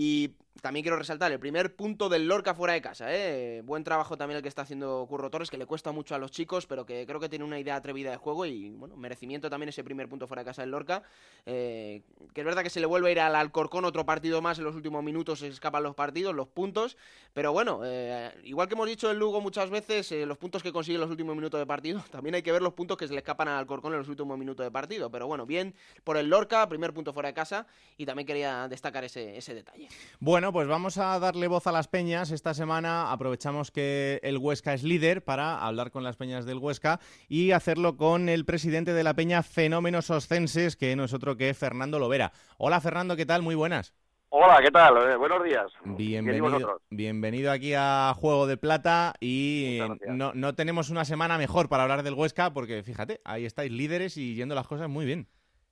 Y 0.00 0.36
también 0.62 0.84
quiero 0.84 0.96
resaltar 0.96 1.32
el 1.32 1.40
primer 1.40 1.74
punto 1.74 2.08
del 2.08 2.28
Lorca 2.28 2.54
fuera 2.54 2.72
de 2.72 2.80
casa. 2.80 3.12
¿eh? 3.12 3.62
Buen 3.64 3.82
trabajo 3.82 4.16
también 4.16 4.36
el 4.36 4.44
que 4.44 4.48
está 4.48 4.62
haciendo 4.62 5.04
Curro 5.08 5.28
Torres, 5.28 5.50
que 5.50 5.58
le 5.58 5.66
cuesta 5.66 5.90
mucho 5.90 6.14
a 6.14 6.18
los 6.18 6.30
chicos, 6.30 6.68
pero 6.68 6.86
que 6.86 7.04
creo 7.04 7.18
que 7.18 7.28
tiene 7.28 7.44
una 7.44 7.58
idea 7.58 7.74
atrevida 7.74 8.12
de 8.12 8.16
juego 8.16 8.46
y 8.46 8.70
bueno, 8.70 8.96
merecimiento 8.96 9.50
también 9.50 9.70
ese 9.70 9.82
primer 9.82 10.08
punto 10.08 10.28
fuera 10.28 10.42
de 10.42 10.46
casa 10.46 10.62
del 10.62 10.70
Lorca. 10.70 11.02
Eh, 11.46 12.02
que 12.32 12.42
es 12.42 12.44
verdad 12.44 12.62
que 12.62 12.70
se 12.70 12.78
le 12.78 12.86
vuelve 12.86 13.08
a 13.08 13.12
ir 13.12 13.18
al 13.18 13.34
Alcorcón 13.34 13.84
otro 13.84 14.06
partido 14.06 14.40
más 14.40 14.58
en 14.58 14.64
los 14.64 14.76
últimos 14.76 15.02
minutos, 15.02 15.40
se 15.40 15.48
escapan 15.48 15.82
los 15.82 15.96
partidos, 15.96 16.32
los 16.32 16.46
puntos. 16.46 16.87
Pero 17.34 17.52
bueno, 17.52 17.82
eh, 17.84 18.32
igual 18.44 18.68
que 18.68 18.74
hemos 18.74 18.88
dicho 18.88 19.10
el 19.10 19.18
Lugo 19.18 19.40
muchas 19.40 19.70
veces, 19.70 20.10
eh, 20.12 20.26
los 20.26 20.38
puntos 20.38 20.62
que 20.62 20.72
consigue 20.72 20.96
en 20.96 21.02
los 21.02 21.10
últimos 21.10 21.36
minutos 21.36 21.60
de 21.60 21.66
partido, 21.66 22.02
también 22.10 22.34
hay 22.34 22.42
que 22.42 22.50
ver 22.52 22.62
los 22.62 22.72
puntos 22.72 22.96
que 22.96 23.06
se 23.06 23.12
le 23.12 23.18
escapan 23.18 23.48
al 23.48 23.58
Alcorcón 23.58 23.92
en 23.92 23.98
los 23.98 24.08
últimos 24.08 24.36
minutos 24.38 24.64
de 24.64 24.70
partido. 24.70 25.10
Pero 25.10 25.26
bueno, 25.26 25.46
bien 25.46 25.74
por 26.04 26.16
el 26.16 26.28
Lorca, 26.28 26.68
primer 26.68 26.92
punto 26.92 27.12
fuera 27.12 27.28
de 27.28 27.34
casa 27.34 27.66
y 27.96 28.06
también 28.06 28.26
quería 28.26 28.66
destacar 28.68 29.04
ese, 29.04 29.54
detalle. 29.54 29.88
Bueno, 30.20 30.52
pues 30.52 30.66
vamos 30.66 30.98
a 30.98 31.18
darle 31.18 31.48
voz 31.48 31.66
a 31.66 31.72
las 31.72 31.88
peñas. 31.88 32.30
Esta 32.30 32.54
semana 32.54 33.12
aprovechamos 33.12 33.70
que 33.70 34.20
el 34.22 34.38
Huesca 34.38 34.74
es 34.74 34.82
líder 34.82 35.24
para 35.24 35.58
hablar 35.64 35.90
con 35.90 36.02
las 36.02 36.16
peñas 36.16 36.44
del 36.44 36.58
Huesca 36.58 37.00
y 37.28 37.52
hacerlo 37.52 37.96
con 37.96 38.28
el 38.28 38.44
presidente 38.44 38.92
de 38.92 39.04
la 39.04 39.14
peña 39.14 39.42
Fenómenos 39.42 40.10
Oscenses, 40.10 40.76
que 40.76 40.96
no 40.96 41.04
es 41.04 41.12
otro 41.12 41.36
que 41.36 41.54
Fernando 41.54 41.98
Lovera. 41.98 42.32
Hola 42.56 42.80
Fernando, 42.80 43.16
¿qué 43.16 43.26
tal? 43.26 43.42
Muy 43.42 43.54
buenas. 43.54 43.94
Hola, 44.30 44.60
¿qué 44.62 44.70
tal? 44.70 45.10
Eh, 45.10 45.16
buenos 45.16 45.42
días. 45.42 45.72
Bienvenido, 45.84 46.80
bienvenido 46.90 47.50
aquí 47.50 47.72
a 47.74 48.12
Juego 48.14 48.46
de 48.46 48.58
Plata 48.58 49.14
y 49.20 49.78
no, 50.06 50.32
no 50.34 50.54
tenemos 50.54 50.90
una 50.90 51.06
semana 51.06 51.38
mejor 51.38 51.70
para 51.70 51.84
hablar 51.84 52.02
del 52.02 52.12
Huesca 52.12 52.52
porque 52.52 52.82
fíjate, 52.82 53.20
ahí 53.24 53.46
estáis 53.46 53.72
líderes 53.72 54.18
y 54.18 54.34
yendo 54.34 54.54
las 54.54 54.68
cosas 54.68 54.90
muy 54.90 55.06
bien. 55.06 55.28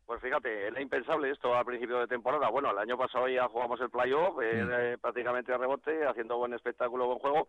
Pues 0.06 0.22
fíjate, 0.22 0.68
era 0.68 0.80
impensable 0.80 1.30
esto 1.30 1.54
al 1.54 1.66
principio 1.66 1.98
de 1.98 2.06
temporada. 2.06 2.48
Bueno, 2.48 2.70
el 2.70 2.78
año 2.78 2.96
pasado 2.96 3.28
ya 3.28 3.46
jugamos 3.48 3.78
el 3.80 3.90
playoff, 3.90 4.40
eh, 4.40 4.64
mm. 4.64 4.70
eh, 4.72 4.98
prácticamente 5.02 5.52
a 5.52 5.58
rebote, 5.58 6.06
haciendo 6.06 6.38
buen 6.38 6.54
espectáculo, 6.54 7.06
buen 7.06 7.18
juego. 7.18 7.48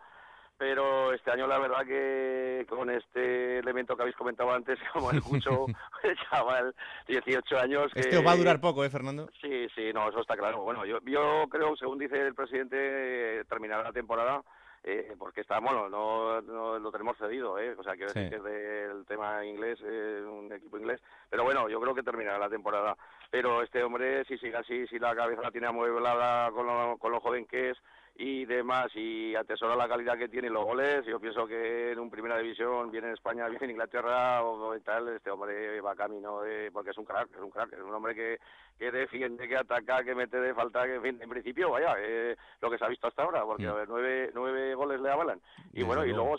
Pero 0.58 1.14
este 1.14 1.32
año 1.32 1.46
la 1.46 1.60
verdad 1.60 1.86
que 1.86 2.66
con 2.68 2.90
este 2.90 3.60
elemento 3.60 3.96
que 3.96 4.02
habéis 4.02 4.16
comentado 4.16 4.52
antes, 4.52 4.80
como 4.94 5.12
el 5.12 5.22
Cucho, 5.22 5.66
el 6.04 6.18
chaval, 6.30 6.74
18 7.08 7.60
años... 7.60 7.94
Que... 7.94 8.00
Este 8.00 8.18
os 8.18 8.26
va 8.26 8.32
a 8.32 8.38
durar 8.38 8.60
poco, 8.60 8.84
¿eh, 8.84 8.90
Fernando? 8.90 9.30
Sí, 9.42 9.68
sí, 9.76 9.92
no, 9.94 10.10
eso 10.10 10.22
está 10.22 10.36
claro. 10.36 10.64
Bueno, 10.64 10.86
yo, 10.86 11.00
yo 11.06 11.46
creo, 11.50 11.76
según 11.76 12.00
dice 12.00 12.20
el 12.20 12.34
presidente, 12.34 13.44
terminará 13.46 13.84
la 13.84 13.94
temporada 13.94 14.42
eh, 14.90 15.16
porque 15.20 15.42
está, 15.42 15.60
bueno, 15.60 15.90
no, 15.90 16.42
no, 16.42 16.80
lo 16.80 16.92
tenemos 16.92 17.18
cedido, 17.18 17.60
¿eh? 17.60 17.76
o 17.78 17.84
sea, 17.84 17.96
quiero 17.96 18.14
decir 18.14 18.30
que 18.30 18.36
es 18.38 18.44
del 18.44 19.06
tema 19.06 19.46
inglés, 19.46 19.78
eh, 19.84 20.24
un 20.26 20.50
equipo 20.54 20.78
inglés, 20.78 21.02
pero 21.30 21.44
bueno, 21.44 21.68
yo 21.68 21.82
creo 21.82 21.94
que 21.94 22.04
terminará 22.04 22.38
la 22.38 22.50
temporada. 22.50 22.96
Pero 23.30 23.62
este 23.62 23.84
hombre, 23.84 24.24
si 24.26 24.38
sigue 24.38 24.56
así, 24.56 24.88
si 24.88 24.98
la 24.98 25.14
cabeza 25.14 25.42
la 25.42 25.52
tiene 25.52 25.68
amueblada 25.68 26.52
con 26.52 26.66
lo, 26.66 26.98
con 26.98 27.12
lo 27.12 27.20
joven 27.20 27.46
que 27.46 27.72
es, 27.72 27.78
y 28.20 28.46
demás 28.46 28.88
y 28.96 29.36
atesora 29.36 29.76
la 29.76 29.88
calidad 29.88 30.18
que 30.18 30.28
tiene 30.28 30.48
y 30.48 30.52
los 30.52 30.66
goles. 30.66 31.06
Yo 31.06 31.20
pienso 31.20 31.46
que 31.46 31.92
en 31.92 32.00
un 32.00 32.10
primera 32.10 32.38
división, 32.40 32.90
viene 32.90 33.08
en 33.08 33.14
España, 33.14 33.48
viene 33.50 33.66
en 33.66 33.72
Inglaterra 33.72 34.44
o, 34.44 34.76
tal, 34.80 35.10
este 35.10 35.30
hombre 35.30 35.80
va 35.82 35.96
camino 35.96 36.42
de, 36.42 36.72
porque 36.72 36.92
es 36.92 36.98
un 36.98 37.06
crack, 37.06 37.30
es 37.36 37.42
un 37.42 37.52
crack, 37.52 37.74
es 37.74 37.80
un 37.80 37.94
hombre 37.94 38.16
que, 38.16 38.40
que 38.80 38.92
defiende, 38.92 39.48
que 39.48 39.58
ataca, 39.58 40.04
que 40.04 40.16
mete 40.16 40.40
de 40.40 40.54
falta, 40.56 40.86
que 40.86 40.96
en, 40.96 41.22
en 41.22 41.30
principio, 41.30 41.70
vaya, 41.70 41.96
eh, 42.00 42.36
lo 42.60 42.72
que 42.72 42.78
se 42.80 42.86
ha 42.86 42.90
visto 42.90 43.08
hasta 43.08 43.24
ahora, 43.24 43.44
porque 43.44 43.68
mm. 43.68 43.70
a 43.70 43.74
ver, 43.74 43.90
nueve, 43.90 44.32
nueve 44.34 44.74
goles 44.74 45.00
le 45.00 45.12
avalan. 45.12 45.40
Y 45.74 45.84
bueno, 45.84 46.04
y 46.04 46.12
luego, 46.12 46.38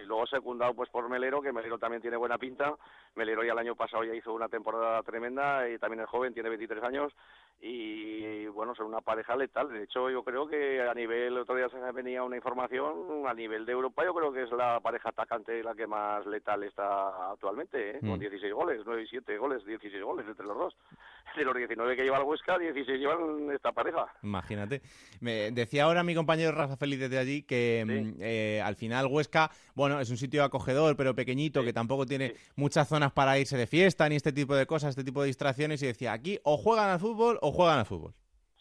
y 0.00 0.06
luego 0.06 0.26
secundado 0.26 0.74
pues 0.74 0.90
por 0.90 1.08
Melero, 1.08 1.42
que 1.42 1.52
Melero 1.52 1.78
también 1.78 2.02
tiene 2.02 2.16
buena 2.16 2.38
pinta. 2.38 2.74
Melero 3.16 3.42
ya 3.42 3.52
el 3.52 3.58
año 3.58 3.74
pasado 3.74 4.04
ya 4.04 4.14
hizo 4.14 4.32
una 4.32 4.48
temporada 4.48 5.02
tremenda 5.02 5.68
y 5.68 5.78
también 5.78 6.04
es 6.04 6.08
joven, 6.08 6.34
tiene 6.34 6.50
23 6.50 6.84
años 6.84 7.12
y 7.60 8.46
bueno, 8.48 8.74
son 8.74 8.86
una 8.86 9.00
pareja 9.00 9.36
letal. 9.36 9.70
De 9.70 9.84
hecho, 9.84 10.10
yo 10.10 10.22
creo 10.22 10.46
que 10.46 10.80
a 10.82 10.94
nivel, 10.94 11.36
otro 11.38 11.56
día 11.56 11.68
se 11.68 11.78
venía 11.92 12.22
una 12.22 12.36
información, 12.36 13.26
a 13.26 13.34
nivel 13.34 13.64
de 13.66 13.72
Europa 13.72 14.04
yo 14.04 14.14
creo 14.14 14.32
que 14.32 14.42
es 14.42 14.50
la 14.50 14.80
pareja 14.80 15.10
atacante 15.10 15.62
la 15.62 15.74
que 15.74 15.86
más 15.86 16.24
letal 16.26 16.62
está 16.64 17.32
actualmente, 17.32 17.96
¿eh? 17.96 18.00
con 18.00 18.18
16 18.18 18.52
mm. 18.52 18.56
goles, 18.56 18.82
9 18.84 19.02
y 19.02 19.06
7 19.06 19.38
goles, 19.38 19.64
16 19.64 20.02
goles 20.02 20.26
entre 20.26 20.46
los 20.46 20.56
dos. 20.56 20.76
De 21.36 21.44
los 21.44 21.54
19 21.54 21.96
que 21.96 22.04
lleva 22.04 22.16
el 22.16 22.22
Huesca, 22.22 22.58
16 22.58 22.98
llevan 22.98 23.50
esta 23.52 23.72
pareja. 23.72 24.06
Imagínate. 24.22 24.80
Me 25.20 25.50
decía 25.50 25.84
ahora 25.84 26.02
mi 26.02 26.14
compañero 26.14 26.52
Rafa 26.52 26.76
Félix 26.76 27.02
desde 27.02 27.18
allí 27.18 27.42
que 27.42 27.84
mm, 27.84 28.22
eh, 28.22 28.62
al 28.64 28.76
final 28.76 29.06
Huesca, 29.06 29.50
bueno, 29.74 30.00
es 30.00 30.08
un 30.08 30.16
sitio 30.16 30.44
acogedor, 30.44 30.96
pero 30.96 31.14
pequeñito, 31.14 31.62
que 31.62 31.74
tampoco 31.74 32.06
tiene 32.06 32.34
muchas 32.54 32.88
zonas 32.88 33.12
para 33.12 33.38
irse 33.38 33.58
de 33.58 33.66
fiesta, 33.66 34.08
ni 34.08 34.16
este 34.16 34.32
tipo 34.32 34.54
de 34.54 34.66
cosas, 34.66 34.90
este 34.90 35.04
tipo 35.04 35.20
de 35.20 35.26
distracciones, 35.26 35.82
y 35.82 35.86
decía, 35.86 36.12
aquí 36.12 36.38
o 36.42 36.56
juegan 36.56 36.88
al 36.88 37.00
fútbol 37.00 37.38
o 37.46 37.52
juegan 37.52 37.78
al 37.78 37.86
fútbol. 37.86 38.12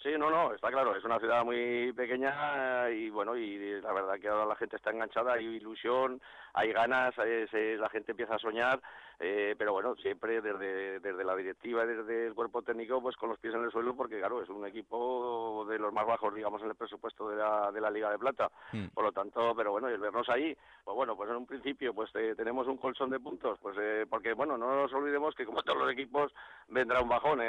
Sí, 0.01 0.11
no, 0.19 0.29
no, 0.29 0.53
está 0.53 0.69
claro, 0.69 0.95
es 0.95 1.03
una 1.03 1.17
ciudad 1.17 1.43
muy 1.43 1.91
pequeña 1.93 2.87
y 2.91 3.09
bueno, 3.09 3.35
y 3.35 3.81
la 3.81 3.91
verdad 3.91 4.19
que 4.19 4.27
ahora 4.27 4.45
la 4.45 4.55
gente 4.55 4.75
está 4.75 4.91
enganchada, 4.91 5.33
hay 5.33 5.45
ilusión, 5.45 6.21
hay 6.53 6.71
ganas, 6.71 7.15
la 7.17 7.89
gente 7.89 8.11
empieza 8.11 8.35
a 8.35 8.39
soñar 8.39 8.79
eh, 9.19 9.55
pero 9.57 9.73
bueno, 9.73 9.95
siempre 9.95 10.41
desde, 10.41 10.99
desde 10.99 11.23
la 11.23 11.35
directiva, 11.35 11.85
desde 11.85 12.27
el 12.27 12.33
cuerpo 12.33 12.61
técnico, 12.61 13.01
pues 13.01 13.15
con 13.15 13.29
los 13.29 13.39
pies 13.39 13.53
en 13.53 13.63
el 13.63 13.71
suelo, 13.71 13.95
porque 13.95 14.19
claro, 14.19 14.41
es 14.41 14.49
un 14.49 14.65
equipo 14.65 15.65
de 15.67 15.79
los 15.79 15.93
más 15.93 16.05
bajos, 16.05 16.33
digamos, 16.33 16.61
en 16.61 16.69
el 16.69 16.75
presupuesto 16.75 17.29
de 17.29 17.37
la, 17.37 17.71
de 17.71 17.81
la 17.81 17.89
Liga 17.89 18.11
de 18.11 18.19
Plata. 18.19 18.49
Mm. 18.71 18.87
Por 18.93 19.03
lo 19.03 19.11
tanto, 19.11 19.53
pero 19.55 19.71
bueno, 19.71 19.89
y 19.89 19.93
el 19.93 19.99
vernos 19.99 20.27
ahí, 20.29 20.55
pues 20.83 20.95
bueno, 20.95 21.15
pues 21.15 21.29
en 21.29 21.37
un 21.37 21.45
principio, 21.45 21.93
pues 21.93 22.09
eh, 22.15 22.33
tenemos 22.35 22.67
un 22.67 22.77
colchón 22.77 23.09
de 23.09 23.19
puntos, 23.19 23.57
pues 23.61 23.77
eh, 23.79 24.05
porque 24.09 24.33
bueno, 24.33 24.57
no 24.57 24.75
nos 24.75 24.93
olvidemos 24.93 25.35
que 25.35 25.45
como 25.45 25.63
todos 25.63 25.79
los 25.79 25.91
equipos 25.91 26.33
vendrá 26.67 27.01
un 27.01 27.09
bajón, 27.09 27.39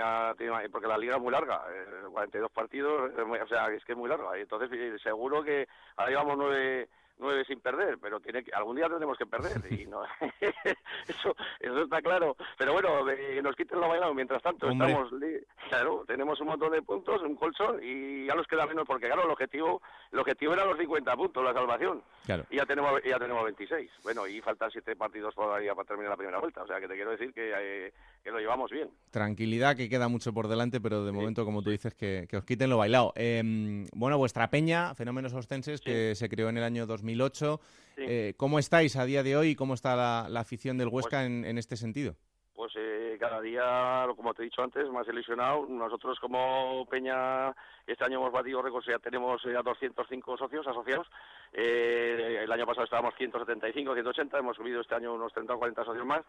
porque 0.71 0.89
la 0.89 0.99
Liga 0.99 1.17
es 1.17 1.23
muy 1.23 1.33
larga, 1.33 1.63
42 2.11 2.51
partidos, 2.51 3.13
o 3.17 3.47
sea, 3.49 3.69
es 3.73 3.85
que 3.85 3.93
es 3.93 3.99
muy 3.99 4.09
larga, 4.09 4.37
entonces 4.39 4.71
seguro 5.03 5.43
que 5.43 5.67
ahora 5.97 6.11
llevamos 6.11 6.37
nueve 6.39 6.89
nueve 7.19 7.45
sin 7.45 7.61
perder, 7.61 7.99
pero 8.01 8.21
tiene 8.21 8.43
que, 8.43 8.53
algún 8.53 8.77
día 8.77 8.89
tenemos 8.89 9.17
que 9.17 9.27
perder 9.27 9.73
y 9.73 9.87
no 9.87 10.03
eso 11.09 11.35
eso 11.61 11.83
está 11.83 12.03
claro. 12.03 12.37
Pero 12.59 12.73
bueno, 12.73 13.05
nos 13.43 13.57
quiten 13.57 13.81
lo 13.81 13.89
bailado 13.89 14.15
mientras 14.15 14.43
tanto. 14.43 14.71
Estamos 14.71 15.11
claro, 15.69 16.05
tenemos 16.07 16.41
un 16.41 16.49
montón 16.49 16.73
de 16.73 16.83
puntos, 16.83 17.23
un 17.23 17.37
colchón 17.37 17.81
y 17.83 18.27
ya 18.27 18.35
nos 18.35 18.47
queda 18.47 18.67
menos 18.67 18.87
porque 18.87 19.07
claro, 19.07 19.25
el 19.25 19.31
objetivo 19.31 19.83
el 20.13 20.19
objetivo 20.19 20.55
era 20.55 20.65
los 20.65 20.79
50 20.79 21.17
puntos, 21.17 21.45
la 21.45 21.53
salvación. 21.53 22.03
Y 22.51 22.57
ya 22.57 22.67
tenemos 22.67 23.03
ya 23.05 23.19
tenemos 23.19 23.45
26. 23.45 23.91
Bueno, 24.03 24.27
y 24.27 24.41
faltan 24.41 24.71
siete 24.71 24.97
partidos 24.97 25.35
todavía 25.35 25.75
para 25.75 25.89
terminar 25.89 26.11
la 26.11 26.17
primera 26.17 26.39
vuelta, 26.39 26.63
o 26.63 26.67
sea, 26.67 26.81
que 26.81 26.89
te 26.89 26.95
quiero 26.95 27.11
decir 27.13 27.33
que, 27.33 27.53
eh, 27.57 27.93
que 28.23 28.31
lo 28.31 28.39
llevamos 28.39 28.71
bien. 28.71 28.91
Tranquilidad, 29.11 29.77
que 29.77 29.89
queda 29.89 30.09
mucho 30.09 30.33
por 30.33 30.49
delante, 30.49 30.81
pero 30.81 31.05
de 31.05 31.13
momento, 31.13 31.45
como 31.45 31.63
tú 31.63 31.71
dices, 31.71 31.95
que, 31.95 32.29
os 32.37 32.45
quiten 32.45 32.71
lo 32.71 32.79
bailado. 32.79 33.13
Em, 33.17 33.87
bueno, 33.95 34.19
vuestra 34.19 34.51
peña, 34.51 34.95
Fenómenos 34.95 35.33
Ostenses, 35.33 35.81
que 35.81 36.15
se 36.15 36.29
creó 36.29 36.49
en 36.49 36.59
el 36.59 36.65
año 36.65 36.87
2008. 36.87 37.61
Eh, 37.99 38.35
¿Cómo 38.37 38.59
estáis 38.59 38.97
a 38.97 39.05
día 39.05 39.23
de 39.23 39.37
hoy 39.37 39.51
y 39.51 39.55
cómo 39.55 39.75
está 39.75 39.97
la, 40.29 40.41
afición 40.41 40.77
del 40.79 40.89
Huesca 40.89 41.19
pues 41.19 41.45
en, 41.45 41.59
este 41.59 41.77
sentido? 41.77 42.17
Pues 42.67 42.85
eh, 42.85 43.17
cada 43.21 43.41
día, 43.41 44.09
como 44.17 44.35
te 44.35 44.43
he 44.43 44.47
dicho 44.47 44.61
antes, 44.61 44.91
más 44.91 45.07
ilusionado. 45.07 45.67
Nosotros 45.69 46.19
como 46.19 46.85
Peña 46.91 47.55
este 47.87 48.05
año 48.05 48.19
hemos 48.19 48.33
batido 48.33 48.61
récords, 48.61 48.89
ya 48.89 48.99
tenemos 48.99 49.41
ya 49.45 49.63
205 49.63 50.37
socios 50.37 50.67
asociados. 50.67 51.07
Eh, 51.53 52.41
el 52.43 52.51
año 52.51 52.67
pasado 52.67 52.83
estábamos 52.83 53.15
175, 53.15 53.95
180, 53.95 54.39
hemos 54.39 54.57
subido 54.57 54.81
este 54.81 54.97
año 54.97 55.15
unos 55.15 55.33
30 55.33 55.55
o 55.55 55.59
40 55.61 55.85
socios 55.85 56.05
más. 56.05 56.23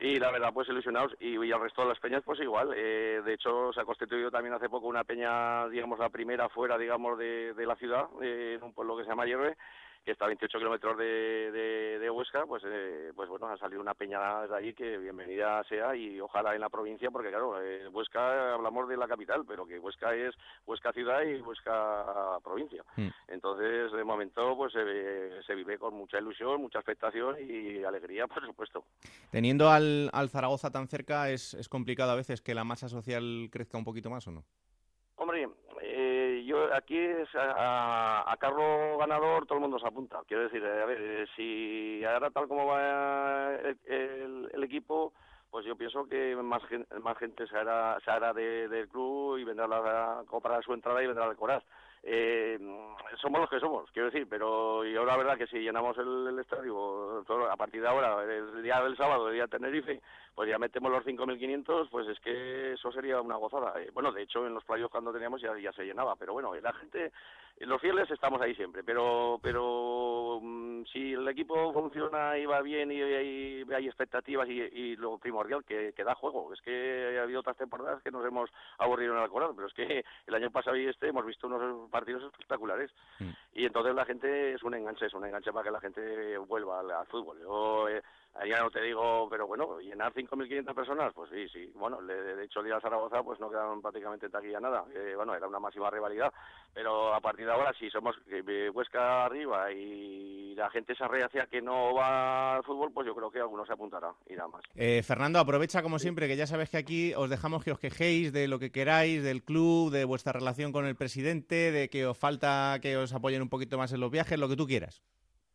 Y 0.00 0.18
la 0.18 0.30
verdad, 0.30 0.48
pues 0.54 0.66
ilusionados. 0.70 1.14
Y, 1.20 1.36
y 1.36 1.52
el 1.52 1.60
resto 1.60 1.82
de 1.82 1.88
las 1.88 2.00
peñas, 2.00 2.22
pues 2.24 2.40
igual. 2.40 2.70
de 2.70 3.34
hecho, 3.34 3.70
se 3.74 3.82
ha 3.82 3.84
constituido 3.84 4.30
también 4.30 4.54
hace 4.54 4.70
poco 4.70 4.86
una 4.86 5.04
peña, 5.04 5.68
digamos, 5.68 5.98
la 5.98 6.08
primera 6.08 6.48
fuera, 6.48 6.78
digamos, 6.78 7.18
de, 7.18 7.52
de 7.52 7.66
la 7.66 7.76
ciudad, 7.76 8.06
en 8.22 8.62
un 8.62 8.72
pueblo 8.72 8.96
que 8.96 9.02
se 9.02 9.10
llama 9.10 9.26
Hierve 9.26 9.58
que 10.04 10.12
está 10.12 10.24
a 10.24 10.28
28 10.28 10.58
kilómetros 10.58 10.98
de, 10.98 11.98
de, 11.98 12.10
Huesca, 12.10 12.44
pues, 12.46 12.62
eh, 12.66 13.12
pues 13.14 13.28
bueno, 13.28 13.48
ha 13.48 13.56
salido 13.56 13.80
una 13.80 13.94
peña 13.94 14.46
de 14.46 14.56
allí 14.56 14.74
que 14.74 14.98
bienvenida 14.98 15.62
sea 15.64 15.94
y 15.94 16.20
ojalá 16.20 16.54
en 16.54 16.60
la 16.60 16.68
provincia, 16.68 17.10
porque 17.10 17.30
claro, 17.30 17.60
eh, 17.62 17.88
Huesca 17.88 18.54
hablamos 18.54 18.88
de 18.88 18.96
la 18.96 19.08
capital, 19.08 19.44
pero 19.46 19.64
que 19.64 19.78
Huesca 19.78 20.14
es 20.14 20.34
Huesca 20.66 20.92
ciudad 20.92 21.22
y 21.22 21.40
Huesca 21.40 22.38
provincia. 22.42 22.84
Mm. 22.96 23.08
Entonces, 23.28 23.92
de 23.92 24.04
momento, 24.04 24.56
pues 24.56 24.72
se 24.72 25.54
vive 25.54 25.78
con 25.78 25.94
mucha 25.94 26.18
ilusión, 26.18 26.60
mucha 26.60 26.80
expectación 26.80 27.36
y 27.40 27.84
alegría, 27.84 28.26
por 28.26 28.44
supuesto. 28.44 28.84
Teniendo 29.30 29.70
al, 29.70 30.10
al 30.12 30.28
Zaragoza 30.28 30.70
tan 30.70 30.88
cerca, 30.88 31.30
¿es, 31.30 31.54
¿es 31.54 31.68
complicado 31.68 32.12
a 32.12 32.16
veces 32.16 32.42
que 32.42 32.54
la 32.54 32.64
masa 32.64 32.88
social 32.88 33.48
crezca 33.50 33.78
un 33.78 33.84
poquito 33.84 34.10
más 34.10 34.26
o 34.26 34.32
no? 34.32 34.44
Eh, 36.52 36.54
yo 36.54 36.74
aquí 36.74 36.98
es 36.98 37.28
a, 37.34 38.36
carro 38.38 38.98
ganador 38.98 39.46
todo 39.46 39.56
el 39.56 39.62
mundo 39.62 39.78
se 39.78 39.86
apunta. 39.86 40.20
Quiero 40.26 40.44
decir, 40.44 40.64
a 40.64 40.84
ver, 40.84 40.98
eh, 41.00 41.26
si 41.36 42.04
ahora 42.04 42.30
tal 42.30 42.48
como 42.48 42.66
va 42.66 43.54
el, 43.86 44.62
equipo, 44.62 45.12
pues 45.50 45.64
yo 45.66 45.76
pienso 45.76 46.06
que 46.06 46.36
más, 46.36 46.62
más 47.02 47.18
gente 47.18 47.46
se 47.46 47.56
hará, 47.56 47.98
se 48.04 48.10
hará 48.10 48.32
del 48.32 48.88
club 48.88 49.38
y 49.38 49.44
vendrá 49.44 49.66
a 49.66 50.24
comprar 50.26 50.62
su 50.62 50.72
entrada 50.72 51.02
y 51.02 51.06
vendrá 51.06 51.24
a 51.24 51.30
decorar 51.30 51.62
eh, 52.04 52.58
somos 53.20 53.40
los 53.40 53.50
que 53.50 53.60
somos, 53.60 53.88
quiero 53.92 54.10
decir, 54.10 54.26
pero 54.28 54.84
yo 54.84 55.04
la 55.04 55.16
verdad 55.16 55.36
que 55.36 55.46
si 55.46 55.58
llenamos 55.58 55.96
el, 55.98 56.36
estadio 56.40 57.24
a 57.48 57.56
partir 57.56 57.80
de 57.80 57.88
ahora, 57.88 58.24
el 58.24 58.62
día 58.62 58.82
del 58.82 58.96
sábado, 58.96 59.28
el 59.28 59.34
día 59.34 59.44
de 59.44 59.48
Tenerife, 59.48 60.02
pues 60.34 60.48
ya 60.48 60.58
metemos 60.58 60.90
los 60.90 61.04
5.500, 61.04 61.88
pues 61.90 62.08
es 62.08 62.18
que 62.20 62.72
eso 62.72 62.90
sería 62.92 63.20
una 63.20 63.36
gozada. 63.36 63.80
Eh, 63.80 63.90
bueno, 63.92 64.12
de 64.12 64.22
hecho 64.22 64.46
en 64.46 64.54
los 64.54 64.64
playos 64.64 64.90
cuando 64.90 65.12
teníamos 65.12 65.40
ya, 65.42 65.56
ya 65.58 65.72
se 65.72 65.84
llenaba, 65.84 66.16
pero 66.16 66.32
bueno, 66.32 66.54
la 66.54 66.72
gente, 66.72 67.12
los 67.60 67.80
fieles 67.80 68.10
estamos 68.10 68.40
ahí 68.40 68.54
siempre, 68.54 68.82
pero 68.82 69.38
pero 69.42 70.40
mm, 70.42 70.84
si 70.92 71.12
el 71.12 71.28
equipo 71.28 71.72
funciona 71.72 72.38
y 72.38 72.46
va 72.46 72.62
bien 72.62 72.90
y, 72.90 73.02
hay 73.02 73.86
expectativas 73.86 74.48
y, 74.48 74.96
lo 74.96 75.18
primordial 75.18 75.64
que, 75.64 75.92
que, 75.94 76.04
da 76.04 76.14
juego, 76.14 76.52
es 76.52 76.60
que 76.60 77.18
ha 77.18 77.22
habido 77.22 77.40
otras 77.40 77.56
temporadas 77.56 78.02
que 78.02 78.10
nos 78.10 78.24
hemos 78.24 78.50
aburrido 78.78 79.12
en 79.12 79.18
el 79.18 79.24
Alcoraz, 79.24 79.50
pero 79.54 79.68
es 79.68 79.74
que 79.74 80.04
el 80.26 80.34
año 80.34 80.50
pasado 80.50 80.76
y 80.76 80.86
este 80.86 81.08
hemos 81.08 81.26
visto 81.26 81.46
unos 81.46 81.90
partidos 81.90 82.24
espectaculares. 82.24 82.90
Mm. 83.18 83.30
Y 83.54 83.66
entonces 83.66 83.94
la 83.94 84.04
gente 84.04 84.54
es 84.54 84.62
un 84.62 84.74
enganche, 84.74 85.06
es 85.06 85.14
un 85.14 85.24
enganche 85.24 85.52
para 85.52 85.64
que 85.64 85.70
la 85.70 85.80
gente 85.80 86.38
vuelva 86.38 86.80
al, 86.80 87.06
fútbol. 87.06 87.38
Yo 87.40 87.88
eh, 87.88 88.02
ya 88.46 88.60
no 88.60 88.70
te 88.70 88.82
digo, 88.82 89.28
pero 89.30 89.46
bueno, 89.46 89.78
llenar 89.78 90.12
5.500 90.12 90.74
personas, 90.74 91.12
pues 91.14 91.30
sí, 91.30 91.48
sí. 91.48 91.72
Bueno, 91.74 92.00
de 92.02 92.44
hecho 92.44 92.60
el 92.60 92.66
día 92.66 92.76
de 92.76 92.80
Zaragoza 92.80 93.22
pues 93.22 93.38
no 93.40 93.50
quedaron 93.50 93.80
prácticamente 93.80 94.28
taquilla 94.28 94.60
nada. 94.60 94.84
bueno, 95.16 95.34
era 95.34 95.46
una 95.46 95.60
máxima 95.60 95.90
rivalidad. 95.90 96.32
Pero 96.74 97.14
a 97.14 97.20
partir 97.20 97.44
de 97.44 97.52
ahora, 97.52 97.72
si 97.78 97.90
somos 97.90 98.16
eh, 98.28 98.70
Huesca 98.70 99.26
arriba 99.26 99.70
y 99.70 100.54
la 100.54 100.70
gente 100.70 100.94
se 100.94 101.04
hacia 101.04 101.46
que 101.46 101.60
no 101.60 101.94
va 101.94 102.56
al 102.56 102.64
fútbol, 102.64 102.90
pues 102.92 103.06
yo 103.06 103.14
creo 103.14 103.30
que 103.30 103.40
alguno 103.40 103.66
se 103.66 103.74
apuntará 103.74 104.12
y 104.28 104.34
nada 104.34 104.48
más. 104.48 104.62
Eh, 104.74 105.02
Fernando, 105.02 105.38
aprovecha 105.38 105.82
como 105.82 105.98
siempre, 105.98 106.28
que 106.28 106.36
ya 106.36 106.46
sabes 106.46 106.70
que 106.70 106.78
aquí 106.78 107.12
os 107.14 107.28
dejamos 107.28 107.62
que 107.62 107.72
os 107.72 107.78
quejéis 107.78 108.32
de 108.32 108.48
lo 108.48 108.58
que 108.58 108.72
queráis, 108.72 109.22
del 109.22 109.42
club, 109.42 109.90
de 109.90 110.04
vuestra 110.04 110.32
relación 110.32 110.72
con 110.72 110.86
el 110.86 110.96
presidente, 110.96 111.72
de 111.72 111.90
que 111.90 112.06
os 112.06 112.16
falta 112.16 112.78
que 112.80 112.96
os 112.96 113.12
apoyen 113.12 113.42
un 113.42 113.50
poquito 113.50 113.76
más 113.76 113.92
en 113.92 114.00
los 114.00 114.10
viajes, 114.10 114.38
lo 114.38 114.48
que 114.48 114.56
tú 114.56 114.66
quieras. 114.66 115.02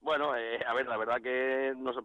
Bueno, 0.07 0.37
eh, 0.37 0.63
a 0.65 0.73
ver, 0.73 0.87
la 0.87 0.95
verdad 0.95 1.21
que 1.21 1.73
nos, 1.75 1.97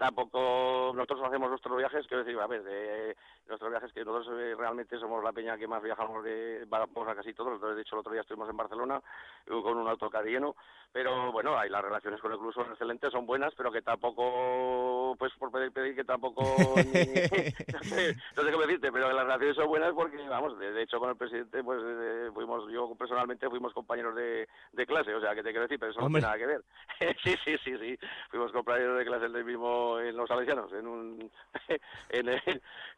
tampoco 0.00 0.90
nosotros 0.92 1.20
hacemos 1.22 1.48
nuestros 1.48 1.78
viajes, 1.78 2.04
quiero 2.08 2.24
decir, 2.24 2.36
a 2.40 2.46
ver, 2.48 2.64
de 2.64 3.16
nuestros 3.46 3.70
viajes 3.70 3.92
que 3.92 4.04
nosotros 4.04 4.36
eh, 4.40 4.56
realmente 4.58 4.98
somos 4.98 5.22
la 5.22 5.30
peña 5.30 5.56
que 5.56 5.68
más 5.68 5.80
viajamos 5.80 6.24
de, 6.24 6.64
vamos 6.68 7.06
a 7.06 7.14
casi 7.14 7.34
todos, 7.34 7.60
de 7.76 7.80
hecho 7.80 7.94
el 7.94 8.00
otro 8.00 8.10
día 8.10 8.22
estuvimos 8.22 8.50
en 8.50 8.56
Barcelona 8.56 9.00
con 9.46 9.78
un 9.78 9.86
autocar 9.86 10.24
lleno, 10.24 10.56
pero 10.92 11.30
bueno, 11.30 11.56
hay 11.56 11.70
las 11.70 11.84
relaciones 11.84 12.20
con 12.20 12.32
el 12.32 12.38
club 12.38 12.52
son 12.52 12.70
excelentes, 12.72 13.12
son 13.12 13.26
buenas, 13.26 13.54
pero 13.56 13.70
que 13.70 13.80
tampoco, 13.80 15.14
pues 15.16 15.32
por 15.38 15.52
pedir, 15.52 15.70
pedir 15.70 15.94
que 15.94 16.02
tampoco, 16.02 16.42
no, 16.66 17.82
sé, 17.84 18.16
qué 18.34 18.42
decirte, 18.42 18.90
pero 18.90 19.12
las 19.12 19.24
relaciones 19.24 19.54
son 19.54 19.68
buenas 19.68 19.92
porque, 19.92 20.16
vamos, 20.28 20.58
de, 20.58 20.82
hecho 20.82 20.98
con 20.98 21.10
el 21.10 21.16
presidente, 21.16 21.62
pues 21.62 21.80
eh, 21.80 22.30
fuimos, 22.34 22.68
yo 22.72 22.92
personalmente 22.96 23.48
fuimos 23.48 23.72
compañeros 23.72 24.16
de, 24.16 24.48
de 24.72 24.86
clase, 24.86 25.14
o 25.14 25.20
sea, 25.20 25.32
que 25.36 25.44
te 25.44 25.50
quiero 25.50 25.62
decir, 25.62 25.78
pero 25.78 25.92
eso 25.92 26.00
no 26.00 26.08
tiene 26.08 26.22
nada 26.22 26.38
que 26.38 26.46
ver. 26.46 26.64
sí, 27.22 27.35
sí, 27.44 27.56
sí, 27.64 27.76
sí. 27.78 27.98
Fuimos 28.30 28.52
compañeros 28.52 28.98
de 28.98 29.04
clase 29.04 29.28
del 29.28 29.44
mismo 29.44 29.98
en 29.98 30.16
los 30.16 30.28
salesianos, 30.28 30.72
en 30.72 30.86
un, 30.86 31.30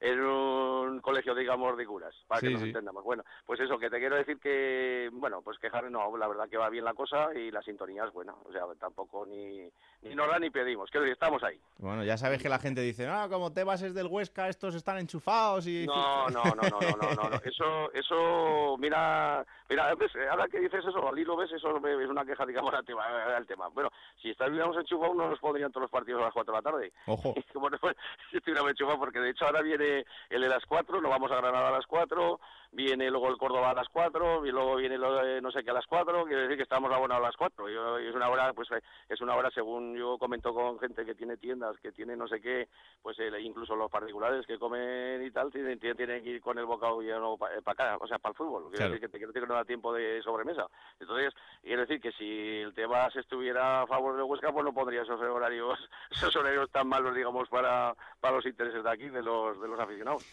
en, 0.00 0.20
un 0.20 1.00
colegio, 1.00 1.34
digamos, 1.34 1.76
de 1.76 1.86
curas, 1.86 2.14
para 2.26 2.40
que 2.40 2.50
nos 2.50 2.62
entendamos. 2.62 3.04
Bueno, 3.04 3.24
pues 3.46 3.60
eso, 3.60 3.78
que 3.78 3.90
te 3.90 3.98
quiero 3.98 4.16
decir 4.16 4.38
que, 4.38 5.08
bueno, 5.12 5.42
pues 5.42 5.58
quejar, 5.58 5.90
no, 5.90 6.16
la 6.16 6.28
verdad 6.28 6.48
que 6.48 6.56
va 6.56 6.70
bien 6.70 6.84
la 6.84 6.94
cosa 6.94 7.28
y 7.34 7.50
la 7.50 7.62
sintonía 7.62 8.04
es 8.04 8.12
buena. 8.12 8.34
O 8.44 8.52
sea, 8.52 8.62
tampoco 8.78 9.26
ni, 9.26 9.70
ni 10.02 10.14
nos 10.14 10.28
da 10.28 10.38
ni 10.38 10.50
pedimos. 10.50 10.90
Quiero 10.90 11.04
decir, 11.04 11.14
estamos 11.14 11.42
ahí. 11.42 11.60
Bueno, 11.78 12.04
ya 12.04 12.16
sabes 12.16 12.42
que 12.42 12.48
la 12.48 12.58
gente 12.58 12.80
dice, 12.80 13.06
ah, 13.06 13.28
como 13.30 13.52
te 13.52 13.64
vas 13.64 13.82
es 13.82 13.94
del 13.94 14.06
Huesca, 14.06 14.48
estos 14.48 14.74
están 14.74 14.98
enchufados 14.98 15.66
y... 15.66 15.86
No, 15.86 16.28
no, 16.28 16.42
no, 16.44 16.54
no, 16.54 16.80
no, 16.80 17.12
no, 17.14 17.30
no, 17.30 17.40
Eso, 17.44 17.92
eso, 17.92 18.76
mira, 18.78 19.44
mira, 19.68 19.90
ahora 20.30 20.48
que 20.48 20.60
dices 20.60 20.84
eso, 20.84 21.08
al 21.08 21.18
hilo 21.18 21.36
ves, 21.36 21.50
eso 21.52 21.76
es 21.76 22.08
una 22.08 22.24
queja, 22.24 22.46
digamos, 22.46 22.72
al 22.74 22.84
tema. 22.84 23.04
Al 23.36 23.46
tema. 23.46 23.68
Bueno, 23.68 23.90
si 24.20 24.30
estuviéramos 24.30 24.76
enchufados 24.76 25.16
no 25.16 25.28
nos 25.28 25.38
pondrían 25.40 25.70
todos 25.70 25.82
los 25.82 25.90
partidos 25.90 26.22
a 26.22 26.26
las 26.26 26.34
4 26.34 26.52
de 26.52 26.58
la 26.58 26.62
tarde. 26.62 26.92
Ojo. 27.06 27.34
bueno, 27.54 27.76
pues, 27.80 27.96
si 28.30 28.38
estuviéramos 28.38 28.70
enchufados, 28.70 28.98
porque 28.98 29.20
de 29.20 29.30
hecho 29.30 29.46
ahora 29.46 29.62
viene 29.62 30.04
el 30.30 30.40
de 30.40 30.48
las 30.48 30.64
4, 30.66 31.00
lo 31.00 31.08
vamos 31.08 31.30
a 31.30 31.36
Granada 31.36 31.68
a 31.68 31.72
las 31.72 31.86
4, 31.86 32.40
viene 32.72 33.10
luego 33.10 33.28
el 33.28 33.38
Córdoba 33.38 33.70
a 33.70 33.74
las 33.74 33.88
4, 33.88 34.46
y 34.46 34.50
luego 34.50 34.76
viene 34.76 34.98
lo 34.98 35.14
de 35.22 35.40
no 35.40 35.50
sé 35.50 35.62
qué 35.64 35.70
a 35.70 35.74
las 35.74 35.86
4, 35.86 36.24
quiere 36.24 36.42
decir 36.42 36.56
que 36.56 36.62
estamos 36.62 36.92
abonados 36.92 37.24
a 37.24 37.28
las 37.28 37.36
4. 37.36 37.68
Yo, 37.68 37.98
es 37.98 38.14
una 38.14 38.28
hora, 38.28 38.52
pues 38.52 38.68
es 39.08 39.20
una 39.20 39.34
hora, 39.34 39.50
según 39.50 39.87
yo 39.94 40.18
comento 40.18 40.54
con 40.54 40.78
gente 40.78 41.04
que 41.04 41.14
tiene 41.14 41.36
tiendas, 41.36 41.78
que 41.80 41.92
tiene 41.92 42.16
no 42.16 42.28
sé 42.28 42.40
qué, 42.40 42.68
pues 43.02 43.18
eh, 43.18 43.30
incluso 43.40 43.76
los 43.76 43.90
particulares 43.90 44.46
que 44.46 44.58
comen 44.58 45.24
y 45.24 45.30
tal, 45.30 45.50
tienen, 45.50 45.78
tienen 45.78 46.22
que 46.22 46.30
ir 46.30 46.40
con 46.40 46.58
el 46.58 46.66
bocado 46.66 47.00
lleno 47.00 47.36
para 47.36 47.56
eh, 47.56 47.62
acá, 47.64 47.96
o 48.00 48.06
sea, 48.06 48.18
para 48.18 48.32
el 48.32 48.36
fútbol. 48.36 48.70
Quiero 48.70 48.86
decir 48.86 49.00
que 49.00 49.08
te 49.08 49.18
quiero 49.18 49.32
decir 49.32 49.42
que 49.42 49.48
no 49.48 49.54
da 49.54 49.64
tiempo 49.64 49.92
de 49.92 50.22
sobremesa. 50.22 50.66
Entonces, 50.98 51.34
quiero 51.62 51.82
decir 51.82 52.00
que 52.00 52.12
si 52.12 52.60
el 52.62 52.74
tema 52.74 53.10
se 53.10 53.20
estuviera 53.20 53.82
a 53.82 53.86
favor 53.86 54.16
de 54.16 54.22
Huesca, 54.22 54.52
pues 54.52 54.64
no 54.64 54.72
pondría 54.72 55.02
esos 55.02 55.20
horarios, 55.20 55.78
esos 56.10 56.34
horarios 56.36 56.70
tan 56.70 56.88
malos, 56.88 57.14
digamos, 57.14 57.48
para, 57.48 57.94
para 58.20 58.36
los 58.36 58.46
intereses 58.46 58.82
de 58.82 58.90
aquí, 58.90 59.08
de 59.08 59.22
los, 59.22 59.60
de 59.60 59.68
los 59.68 59.78
aficionados. 59.78 60.24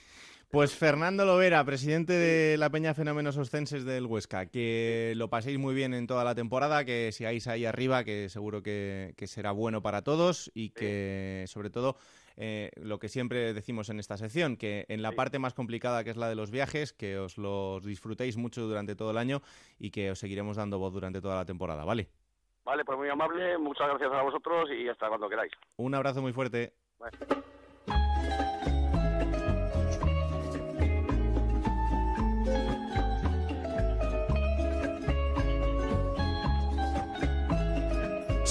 Pues 0.55 0.73
Fernando 0.73 1.25
Lovera, 1.25 1.65
presidente 1.65 2.13
de 2.13 2.57
la 2.57 2.69
Peña 2.69 2.93
Fenómenos 2.93 3.35
Oscenses 3.35 3.83
del 3.83 4.05
Huesca, 4.05 4.45
que 4.45 5.11
lo 5.17 5.29
paséis 5.29 5.59
muy 5.59 5.75
bien 5.75 5.93
en 5.93 6.07
toda 6.07 6.23
la 6.23 6.33
temporada, 6.33 6.85
que 6.85 7.11
sigáis 7.11 7.45
ahí 7.47 7.65
arriba, 7.65 8.05
que 8.05 8.29
seguro 8.29 8.63
que, 8.63 9.13
será 9.25 9.51
bueno 9.51 9.81
para 9.81 10.01
todos 10.01 10.49
y 10.53 10.69
que 10.69 11.43
sobre 11.47 11.69
todo 11.69 11.97
eh, 12.37 12.71
lo 12.77 12.99
que 12.99 13.09
siempre 13.09 13.53
decimos 13.53 13.89
en 13.89 13.99
esta 13.99 14.15
sección, 14.15 14.55
que 14.55 14.85
en 14.87 15.01
la 15.01 15.11
parte 15.11 15.39
más 15.39 15.53
complicada 15.53 16.05
que 16.05 16.11
es 16.11 16.15
la 16.15 16.29
de 16.29 16.35
los 16.35 16.51
viajes, 16.51 16.93
que 16.93 17.17
os 17.17 17.37
los 17.37 17.83
disfrutéis 17.83 18.37
mucho 18.37 18.61
durante 18.61 18.95
todo 18.95 19.11
el 19.11 19.17
año 19.17 19.41
y 19.77 19.91
que 19.91 20.11
os 20.11 20.19
seguiremos 20.19 20.55
dando 20.55 20.79
voz 20.79 20.93
durante 20.93 21.19
toda 21.19 21.35
la 21.35 21.43
temporada, 21.43 21.83
¿vale? 21.83 22.07
Vale, 22.63 22.85
pues 22.85 22.97
muy 22.97 23.09
amable, 23.09 23.57
muchas 23.57 23.89
gracias 23.89 24.09
a 24.09 24.21
vosotros 24.21 24.69
y 24.71 24.87
hasta 24.87 25.09
cuando 25.09 25.27
queráis. 25.27 25.51
Un 25.75 25.95
abrazo 25.95 26.21
muy 26.21 26.31
fuerte. 26.31 26.71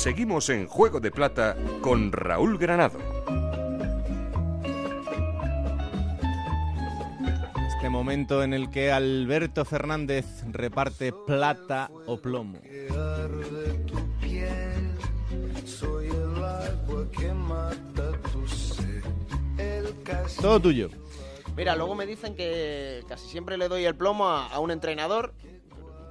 Seguimos 0.04 0.50
en 0.50 0.66
Juego 0.66 1.00
de 1.00 1.10
Plata 1.10 1.56
con 1.80 2.12
Raúl 2.12 2.58
Granado. 2.58 2.98
Este 7.74 7.88
momento 7.88 8.42
en 8.42 8.52
el 8.52 8.68
que 8.68 8.92
Alberto 8.92 9.64
Fernández 9.64 10.26
reparte 10.52 11.14
plata 11.26 11.90
o 12.04 12.18
plomo. 12.18 12.58
Todo 20.38 20.60
tuyo. 20.60 20.90
Mira, 21.56 21.76
luego 21.76 21.94
me 21.94 22.04
dicen 22.04 22.36
que 22.36 23.04
casi 23.08 23.26
siempre 23.26 23.56
le 23.56 23.68
doy 23.68 23.86
el 23.86 23.94
plomo 23.94 24.28
a, 24.28 24.58
un 24.58 24.70
entrenador. 24.70 25.32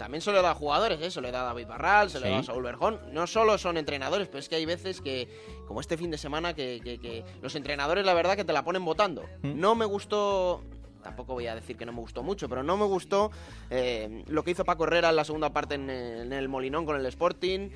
También 0.04 0.20
se 0.20 0.34
lo 0.34 0.42
da 0.42 0.52
a 0.52 0.54
jugadores, 0.54 1.00
¿eh? 1.00 1.10
se 1.10 1.22
lo 1.22 1.32
da 1.32 1.44
a 1.44 1.46
David 1.46 1.66
Barral, 1.66 2.10
se 2.10 2.20
lo 2.20 2.30
da 2.30 2.40
a 2.40 2.44
Saúl 2.44 2.62
Berjón. 2.62 3.00
No 3.14 3.26
solo 3.26 3.58
son 3.58 3.78
entrenadores, 3.78 4.28
pero 4.28 4.40
es 4.40 4.50
que 4.50 4.56
hay 4.58 4.66
veces 4.66 5.00
que, 5.00 5.30
como 5.66 5.80
este 5.80 5.96
fin 5.96 6.12
de 6.12 6.18
semana, 6.18 6.54
que, 6.54 7.24
los 7.42 7.56
entrenadores 7.56 8.06
la 8.06 8.14
verdad 8.14 8.36
que 8.36 8.44
te 8.44 8.52
la 8.52 8.66
ponen 8.66 8.84
votando. 8.84 9.24
¿Mm? 9.44 9.58
No 9.58 9.76
me 9.76 9.86
gustó 9.86 10.62
tampoco 11.02 11.36
voy 11.36 11.48
a 11.48 11.56
decir 11.56 11.78
que 11.78 11.86
no 11.86 11.94
me 11.94 12.02
gustó 12.02 12.22
mucho, 12.22 12.50
pero 12.50 12.64
no 12.64 12.76
me 12.76 12.84
gustó 12.84 13.32
eh, 13.70 14.26
lo 14.28 14.44
que 14.44 14.52
hizo 14.52 14.66
Paco 14.66 14.84
Herrera 14.84 15.10
en 15.10 15.16
la 15.16 15.24
segunda 15.24 15.54
parte 15.54 15.76
en 15.76 15.90
el, 15.90 16.50
Molinón 16.50 16.86
con 16.86 16.98
el 16.98 17.06
Sporting. 17.06 17.70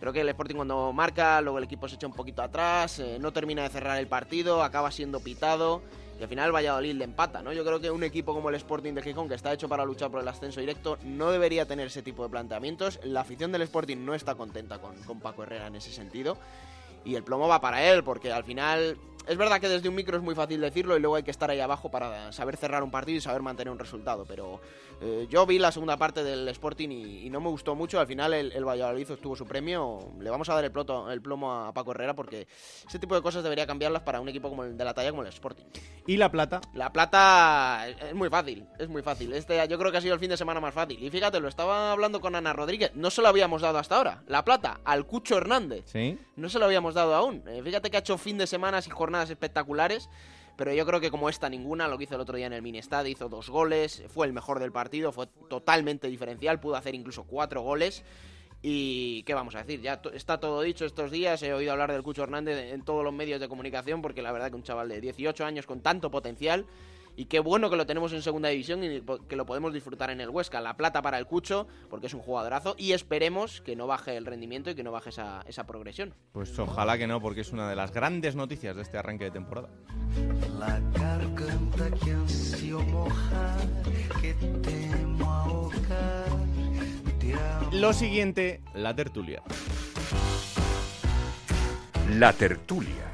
Creo 0.00 0.14
que 0.14 0.22
el 0.22 0.28
Sporting 0.30 0.56
cuando 0.56 0.94
marca, 0.94 1.42
luego 1.42 1.58
el 1.58 1.64
equipo 1.64 1.88
se 1.88 1.96
echa 1.96 2.06
un 2.06 2.14
poquito 2.14 2.40
atrás, 2.40 3.00
eh, 3.00 3.18
no 3.20 3.34
termina 3.34 3.64
de 3.64 3.68
cerrar 3.68 3.98
el 3.98 4.06
partido, 4.06 4.62
acaba 4.62 4.90
siendo 4.90 5.20
pitado 5.20 5.82
y 6.18 6.22
al 6.22 6.28
final 6.28 6.54
Valladolid 6.54 6.94
le 6.94 7.04
empata, 7.04 7.42
¿no? 7.42 7.52
Yo 7.52 7.64
creo 7.64 7.80
que 7.80 7.90
un 7.90 8.02
equipo 8.02 8.32
como 8.32 8.48
el 8.48 8.54
Sporting 8.54 8.94
de 8.94 9.02
Gijón, 9.02 9.28
que 9.28 9.34
está 9.34 9.52
hecho 9.52 9.68
para 9.68 9.84
luchar 9.84 10.10
por 10.10 10.20
el 10.20 10.28
ascenso 10.28 10.60
directo, 10.60 10.98
no 11.04 11.30
debería 11.30 11.66
tener 11.66 11.88
ese 11.88 12.02
tipo 12.02 12.22
de 12.22 12.30
planteamientos. 12.30 13.00
La 13.04 13.20
afición 13.20 13.52
del 13.52 13.62
Sporting 13.62 13.98
no 13.98 14.14
está 14.14 14.34
contenta 14.34 14.78
con, 14.78 14.96
con 15.02 15.20
Paco 15.20 15.42
Herrera 15.42 15.66
en 15.66 15.76
ese 15.76 15.92
sentido. 15.92 16.38
Y 17.04 17.14
el 17.14 17.22
plomo 17.22 17.48
va 17.48 17.60
para 17.60 17.84
él, 17.84 18.02
porque 18.02 18.32
al 18.32 18.44
final 18.44 18.96
es 19.26 19.36
verdad 19.36 19.60
que 19.60 19.68
desde 19.68 19.88
un 19.88 19.94
micro 19.94 20.16
es 20.16 20.22
muy 20.22 20.34
fácil 20.34 20.60
decirlo 20.60 20.96
y 20.96 21.00
luego 21.00 21.16
hay 21.16 21.22
que 21.22 21.30
estar 21.30 21.50
ahí 21.50 21.60
abajo 21.60 21.90
para 21.90 22.32
saber 22.32 22.56
cerrar 22.56 22.82
un 22.82 22.90
partido 22.90 23.18
y 23.18 23.20
saber 23.20 23.42
mantener 23.42 23.72
un 23.72 23.78
resultado. 23.78 24.24
Pero 24.26 24.60
eh, 25.00 25.26
yo 25.28 25.44
vi 25.46 25.58
la 25.58 25.72
segunda 25.72 25.96
parte 25.96 26.22
del 26.22 26.48
Sporting 26.48 26.88
y, 26.90 27.30
no 27.30 27.40
me 27.40 27.48
gustó 27.48 27.74
mucho. 27.74 27.98
Al 27.98 28.06
final 28.06 28.32
el, 28.34 28.64
Valladolid 28.64 29.10
obtuvo 29.10 29.36
su 29.36 29.46
premio. 29.46 30.12
Le 30.20 30.30
vamos 30.30 30.48
a 30.48 30.54
dar 30.54 30.64
el, 30.64 30.72
el 31.10 31.22
plomo 31.22 31.52
a 31.52 31.72
Paco 31.72 31.90
Herrera 31.90 32.14
porque 32.14 32.46
ese 32.86 32.98
tipo 32.98 33.14
de 33.14 33.22
cosas 33.22 33.42
debería 33.42 33.66
cambiarlas 33.66 34.02
para 34.02 34.20
un 34.20 34.28
equipo 34.28 34.48
como 34.48 34.64
el 34.64 34.76
de 34.76 34.84
la 34.84 34.94
talla 34.94 35.10
como 35.10 35.22
el 35.22 35.28
Sporting. 35.28 35.64
¿Y 36.06 36.16
la 36.16 36.30
plata? 36.30 36.60
La 36.72 36.92
plata 36.92 37.88
es 37.88 38.14
muy 38.14 38.30
fácil, 38.30 38.64
es 38.78 38.88
muy 38.88 39.02
fácil. 39.02 39.32
Este 39.32 39.66
yo 39.68 39.78
creo 39.78 39.90
que 39.90 39.98
ha 39.98 40.00
sido 40.00 40.14
el 40.14 40.20
fin 40.20 40.30
de 40.30 40.36
semana 40.36 40.60
más 40.60 40.72
fácil. 40.72 41.02
Y 41.02 41.10
fíjate, 41.10 41.40
lo 41.40 41.48
estaba 41.48 41.90
hablando 41.90 42.20
con 42.20 42.36
Ana 42.36 42.52
Rodríguez. 42.52 42.92
No 42.94 43.10
se 43.10 43.22
lo 43.22 43.28
habíamos 43.28 43.62
dado 43.62 43.78
hasta 43.78 43.96
ahora. 43.96 44.22
La 44.28 44.44
plata 44.44 44.80
al 44.84 45.04
Cucho 45.06 45.36
Hernández. 45.36 45.84
Sí. 45.86 46.16
No 46.36 46.48
se 46.48 46.58
lo 46.58 46.66
habíamos 46.66 46.94
dado 46.94 47.14
aún. 47.14 47.42
Eh, 47.48 47.60
fíjate 47.64 47.90
que 47.90 47.96
ha 47.96 48.00
hecho 48.00 48.18
fin 48.18 48.38
de 48.38 48.46
semanas 48.46 48.86
y 48.86 48.90
jornadas 48.90 49.15
espectaculares 49.24 50.08
pero 50.56 50.72
yo 50.72 50.86
creo 50.86 51.00
que 51.00 51.10
como 51.10 51.28
esta 51.28 51.48
ninguna, 51.48 51.86
lo 51.86 51.98
que 51.98 52.04
hizo 52.04 52.14
el 52.14 52.20
otro 52.22 52.36
día 52.36 52.46
en 52.46 52.54
el 52.54 52.62
Minestad, 52.62 53.04
hizo 53.04 53.28
dos 53.28 53.50
goles, 53.50 54.02
fue 54.08 54.26
el 54.26 54.32
mejor 54.32 54.58
del 54.58 54.72
partido, 54.72 55.12
fue 55.12 55.26
totalmente 55.48 56.08
diferencial, 56.08 56.60
pudo 56.60 56.76
hacer 56.76 56.94
incluso 56.94 57.24
cuatro 57.24 57.60
goles. 57.60 58.02
Y 58.62 59.22
qué 59.24 59.34
vamos 59.34 59.54
a 59.54 59.58
decir, 59.58 59.82
ya 59.82 60.00
está 60.14 60.40
todo 60.40 60.62
dicho 60.62 60.86
estos 60.86 61.10
días, 61.10 61.42
he 61.42 61.52
oído 61.52 61.72
hablar 61.72 61.92
del 61.92 62.02
Cucho 62.02 62.22
Hernández 62.22 62.72
en 62.72 62.82
todos 62.82 63.04
los 63.04 63.12
medios 63.12 63.38
de 63.38 63.48
comunicación, 63.48 64.00
porque 64.00 64.22
la 64.22 64.32
verdad 64.32 64.48
que 64.48 64.56
un 64.56 64.62
chaval 64.62 64.88
de 64.88 65.00
18 65.00 65.44
años 65.44 65.66
con 65.66 65.82
tanto 65.82 66.10
potencial 66.10 66.64
y 67.16 67.24
qué 67.26 67.40
bueno 67.40 67.70
que 67.70 67.76
lo 67.76 67.86
tenemos 67.86 68.12
en 68.12 68.22
segunda 68.22 68.50
división 68.50 68.84
y 68.84 69.02
que 69.28 69.36
lo 69.36 69.46
podemos 69.46 69.72
disfrutar 69.72 70.10
en 70.10 70.20
el 70.20 70.28
Huesca. 70.28 70.60
La 70.60 70.76
plata 70.76 71.02
para 71.02 71.18
el 71.18 71.26
Cucho, 71.26 71.66
porque 71.88 72.06
es 72.06 72.14
un 72.14 72.20
jugadorazo, 72.20 72.74
y 72.78 72.92
esperemos 72.92 73.60
que 73.62 73.74
no 73.74 73.86
baje 73.86 74.16
el 74.16 74.26
rendimiento 74.26 74.70
y 74.70 74.74
que 74.74 74.82
no 74.82 74.92
baje 74.92 75.10
esa, 75.10 75.42
esa 75.46 75.66
progresión. 75.66 76.14
Pues 76.32 76.56
ojalá 76.58 76.98
que 76.98 77.06
no, 77.06 77.20
porque 77.20 77.40
es 77.40 77.52
una 77.52 77.68
de 77.68 77.76
las 77.76 77.92
grandes 77.92 78.36
noticias 78.36 78.76
de 78.76 78.82
este 78.82 78.98
arranque 78.98 79.24
de 79.24 79.30
temporada. 79.30 79.70
Lo 87.72 87.92
siguiente, 87.92 88.60
la 88.74 88.94
tertulia. 88.94 89.42
La 92.10 92.32
tertulia. 92.32 93.12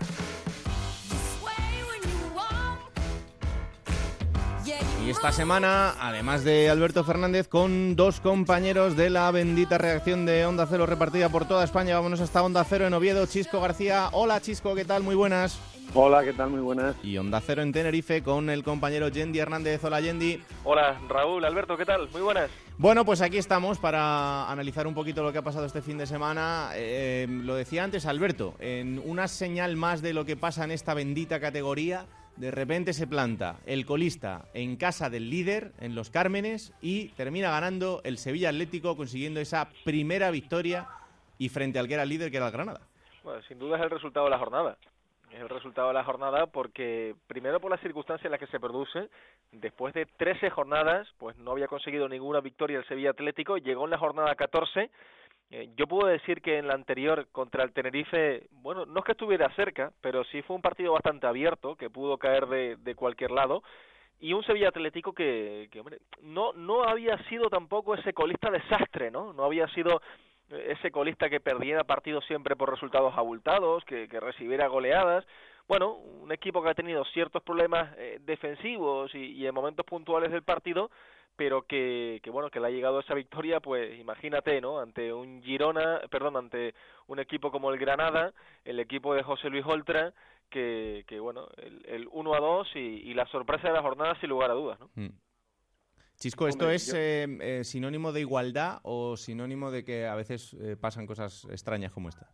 Y 5.04 5.10
esta 5.10 5.32
semana, 5.32 5.94
además 5.98 6.44
de 6.44 6.70
Alberto 6.70 7.02
Fernández, 7.02 7.48
con 7.48 7.96
dos 7.96 8.20
compañeros 8.20 8.96
de 8.96 9.10
la 9.10 9.28
bendita 9.32 9.76
reacción 9.76 10.24
de 10.26 10.46
Onda 10.46 10.64
Cero 10.70 10.86
repartida 10.86 11.28
por 11.28 11.44
toda 11.44 11.64
España, 11.64 11.96
vámonos 11.96 12.20
hasta 12.20 12.40
Onda 12.40 12.62
Cero 12.62 12.86
en 12.86 12.94
Oviedo, 12.94 13.26
Chisco 13.26 13.60
García. 13.60 14.10
Hola 14.12 14.40
Chisco, 14.40 14.76
¿qué 14.76 14.84
tal? 14.84 15.02
Muy 15.02 15.16
buenas. 15.16 15.58
Hola, 15.92 16.22
¿qué 16.22 16.32
tal? 16.32 16.50
Muy 16.50 16.60
buenas. 16.60 16.94
Y 17.02 17.18
Onda 17.18 17.40
Cero 17.44 17.62
en 17.62 17.72
Tenerife 17.72 18.22
con 18.22 18.48
el 18.48 18.62
compañero 18.62 19.08
Yendi 19.08 19.40
Hernández. 19.40 19.82
Hola 19.82 20.00
Yendi. 20.00 20.40
Hola 20.62 21.00
Raúl, 21.08 21.44
Alberto, 21.44 21.76
¿qué 21.76 21.84
tal? 21.84 22.08
Muy 22.12 22.22
buenas. 22.22 22.48
Bueno, 22.78 23.04
pues 23.04 23.22
aquí 23.22 23.38
estamos 23.38 23.78
para 23.78 24.48
analizar 24.48 24.86
un 24.86 24.94
poquito 24.94 25.24
lo 25.24 25.32
que 25.32 25.38
ha 25.38 25.42
pasado 25.42 25.66
este 25.66 25.82
fin 25.82 25.98
de 25.98 26.06
semana. 26.06 26.70
Eh, 26.74 27.26
lo 27.28 27.56
decía 27.56 27.82
antes 27.82 28.06
Alberto, 28.06 28.54
en 28.60 29.02
una 29.04 29.26
señal 29.26 29.76
más 29.76 30.00
de 30.00 30.12
lo 30.12 30.24
que 30.24 30.36
pasa 30.36 30.62
en 30.62 30.70
esta 30.70 30.94
bendita 30.94 31.40
categoría 31.40 32.06
de 32.36 32.50
repente 32.50 32.92
se 32.92 33.06
planta 33.06 33.60
el 33.66 33.84
colista 33.86 34.46
en 34.54 34.76
casa 34.76 35.10
del 35.10 35.30
líder, 35.30 35.72
en 35.80 35.94
Los 35.94 36.10
Cármenes, 36.10 36.72
y 36.80 37.08
termina 37.10 37.50
ganando 37.50 38.00
el 38.04 38.18
Sevilla 38.18 38.48
Atlético, 38.48 38.96
consiguiendo 38.96 39.40
esa 39.40 39.68
primera 39.84 40.30
victoria 40.30 40.88
y 41.38 41.48
frente 41.48 41.78
al 41.78 41.88
que 41.88 41.94
era 41.94 42.04
el 42.04 42.08
líder, 42.08 42.30
que 42.30 42.38
era 42.38 42.46
el 42.46 42.52
Granada. 42.52 42.80
Bueno, 43.22 43.42
sin 43.42 43.58
duda 43.58 43.76
es 43.76 43.82
el 43.82 43.90
resultado 43.90 44.26
de 44.26 44.30
la 44.30 44.38
jornada. 44.38 44.76
Es 45.30 45.40
el 45.40 45.48
resultado 45.48 45.88
de 45.88 45.94
la 45.94 46.04
jornada 46.04 46.46
porque, 46.46 47.14
primero 47.26 47.58
por 47.58 47.70
las 47.70 47.80
circunstancias 47.80 48.26
en 48.26 48.32
las 48.32 48.40
que 48.40 48.48
se 48.48 48.60
produce, 48.60 49.08
después 49.50 49.94
de 49.94 50.04
13 50.04 50.50
jornadas, 50.50 51.08
pues 51.18 51.36
no 51.38 51.52
había 51.52 51.68
conseguido 51.68 52.08
ninguna 52.08 52.40
victoria 52.40 52.78
el 52.78 52.86
Sevilla 52.86 53.10
Atlético, 53.10 53.56
llegó 53.56 53.84
en 53.84 53.90
la 53.90 53.98
jornada 53.98 54.34
14 54.34 54.90
eh, 55.52 55.68
yo 55.76 55.86
puedo 55.86 56.08
decir 56.08 56.40
que 56.40 56.58
en 56.58 56.66
la 56.66 56.74
anterior 56.74 57.28
contra 57.30 57.62
el 57.62 57.72
Tenerife, 57.72 58.48
bueno, 58.50 58.86
no 58.86 59.00
es 59.00 59.04
que 59.04 59.12
estuviera 59.12 59.54
cerca, 59.54 59.92
pero 60.00 60.24
sí 60.24 60.40
fue 60.42 60.56
un 60.56 60.62
partido 60.62 60.94
bastante 60.94 61.26
abierto, 61.26 61.76
que 61.76 61.90
pudo 61.90 62.16
caer 62.16 62.46
de, 62.46 62.76
de 62.76 62.94
cualquier 62.94 63.30
lado, 63.30 63.62
y 64.18 64.32
un 64.32 64.42
Sevilla 64.44 64.68
Atlético 64.68 65.12
que, 65.12 65.68
que 65.70 65.80
hombre, 65.80 65.98
no, 66.22 66.52
no 66.54 66.84
había 66.84 67.18
sido 67.28 67.50
tampoco 67.50 67.94
ese 67.94 68.12
colista 68.12 68.50
desastre, 68.50 69.10
¿no? 69.10 69.32
No 69.32 69.44
había 69.44 69.68
sido 69.68 70.00
ese 70.48 70.90
colista 70.90 71.28
que 71.28 71.40
perdiera 71.40 71.84
partidos 71.84 72.24
siempre 72.26 72.56
por 72.56 72.70
resultados 72.70 73.12
abultados, 73.16 73.84
que, 73.84 74.08
que 74.08 74.20
recibiera 74.20 74.68
goleadas. 74.68 75.26
Bueno, 75.66 75.94
un 75.94 76.30
equipo 76.32 76.62
que 76.62 76.70
ha 76.70 76.74
tenido 76.74 77.04
ciertos 77.06 77.42
problemas 77.42 77.94
eh, 77.96 78.18
defensivos 78.20 79.14
y 79.14 79.46
en 79.46 79.54
momentos 79.54 79.84
puntuales 79.86 80.30
del 80.30 80.42
partido, 80.42 80.90
pero 81.36 81.62
que, 81.62 82.20
que 82.22 82.30
bueno 82.30 82.50
que 82.50 82.60
le 82.60 82.66
ha 82.66 82.70
llegado 82.70 83.00
esa 83.00 83.14
victoria 83.14 83.60
pues 83.60 83.98
imagínate 83.98 84.60
no 84.60 84.80
ante 84.80 85.12
un 85.12 85.42
Girona 85.42 86.00
perdón 86.10 86.36
ante 86.36 86.74
un 87.06 87.18
equipo 87.18 87.50
como 87.50 87.70
el 87.70 87.78
Granada 87.78 88.32
el 88.64 88.80
equipo 88.80 89.14
de 89.14 89.22
José 89.22 89.48
Luis 89.48 89.64
Oltra 89.66 90.12
que, 90.50 91.04
que 91.06 91.18
bueno 91.20 91.48
el, 91.56 91.84
el 91.86 92.08
1 92.10 92.34
a 92.34 92.40
2 92.40 92.68
y, 92.74 92.78
y, 92.78 93.14
la 93.14 93.26
sorpresa 93.26 93.68
de 93.68 93.74
la 93.74 93.82
jornada 93.82 94.18
sin 94.20 94.28
lugar 94.28 94.50
a 94.50 94.54
dudas 94.54 94.78
no 94.80 94.90
mm. 94.94 95.10
Chisco, 96.22 96.46
¿esto 96.46 96.70
es 96.70 96.94
eh, 96.94 97.26
eh, 97.40 97.64
sinónimo 97.64 98.12
de 98.12 98.20
igualdad 98.20 98.78
o 98.84 99.16
sinónimo 99.16 99.72
de 99.72 99.82
que 99.84 100.06
a 100.06 100.14
veces 100.14 100.54
eh, 100.54 100.76
pasan 100.76 101.04
cosas 101.04 101.48
extrañas 101.50 101.90
como 101.90 102.10
esta? 102.10 102.30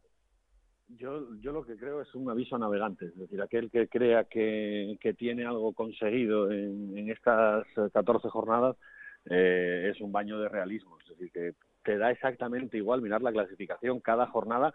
Yo, 0.88 1.34
yo 1.40 1.52
lo 1.52 1.64
que 1.64 1.76
creo 1.76 2.00
es 2.00 2.14
un 2.14 2.30
aviso 2.30 2.56
a 2.56 2.58
navegantes, 2.58 3.10
es 3.10 3.18
decir, 3.18 3.42
aquel 3.42 3.70
que 3.70 3.88
crea 3.88 4.24
que, 4.24 4.96
que 5.00 5.12
tiene 5.12 5.44
algo 5.44 5.74
conseguido 5.74 6.50
en, 6.50 6.96
en 6.96 7.10
estas 7.10 7.66
14 7.92 8.28
jornadas 8.30 8.76
eh, 9.26 9.90
es 9.92 10.00
un 10.00 10.12
baño 10.12 10.40
de 10.40 10.48
realismo, 10.48 10.98
es 11.00 11.08
decir, 11.08 11.30
que 11.30 11.54
te 11.84 11.98
da 11.98 12.10
exactamente 12.10 12.78
igual 12.78 13.02
mirar 13.02 13.20
la 13.20 13.32
clasificación 13.32 14.00
cada 14.00 14.26
jornada 14.28 14.72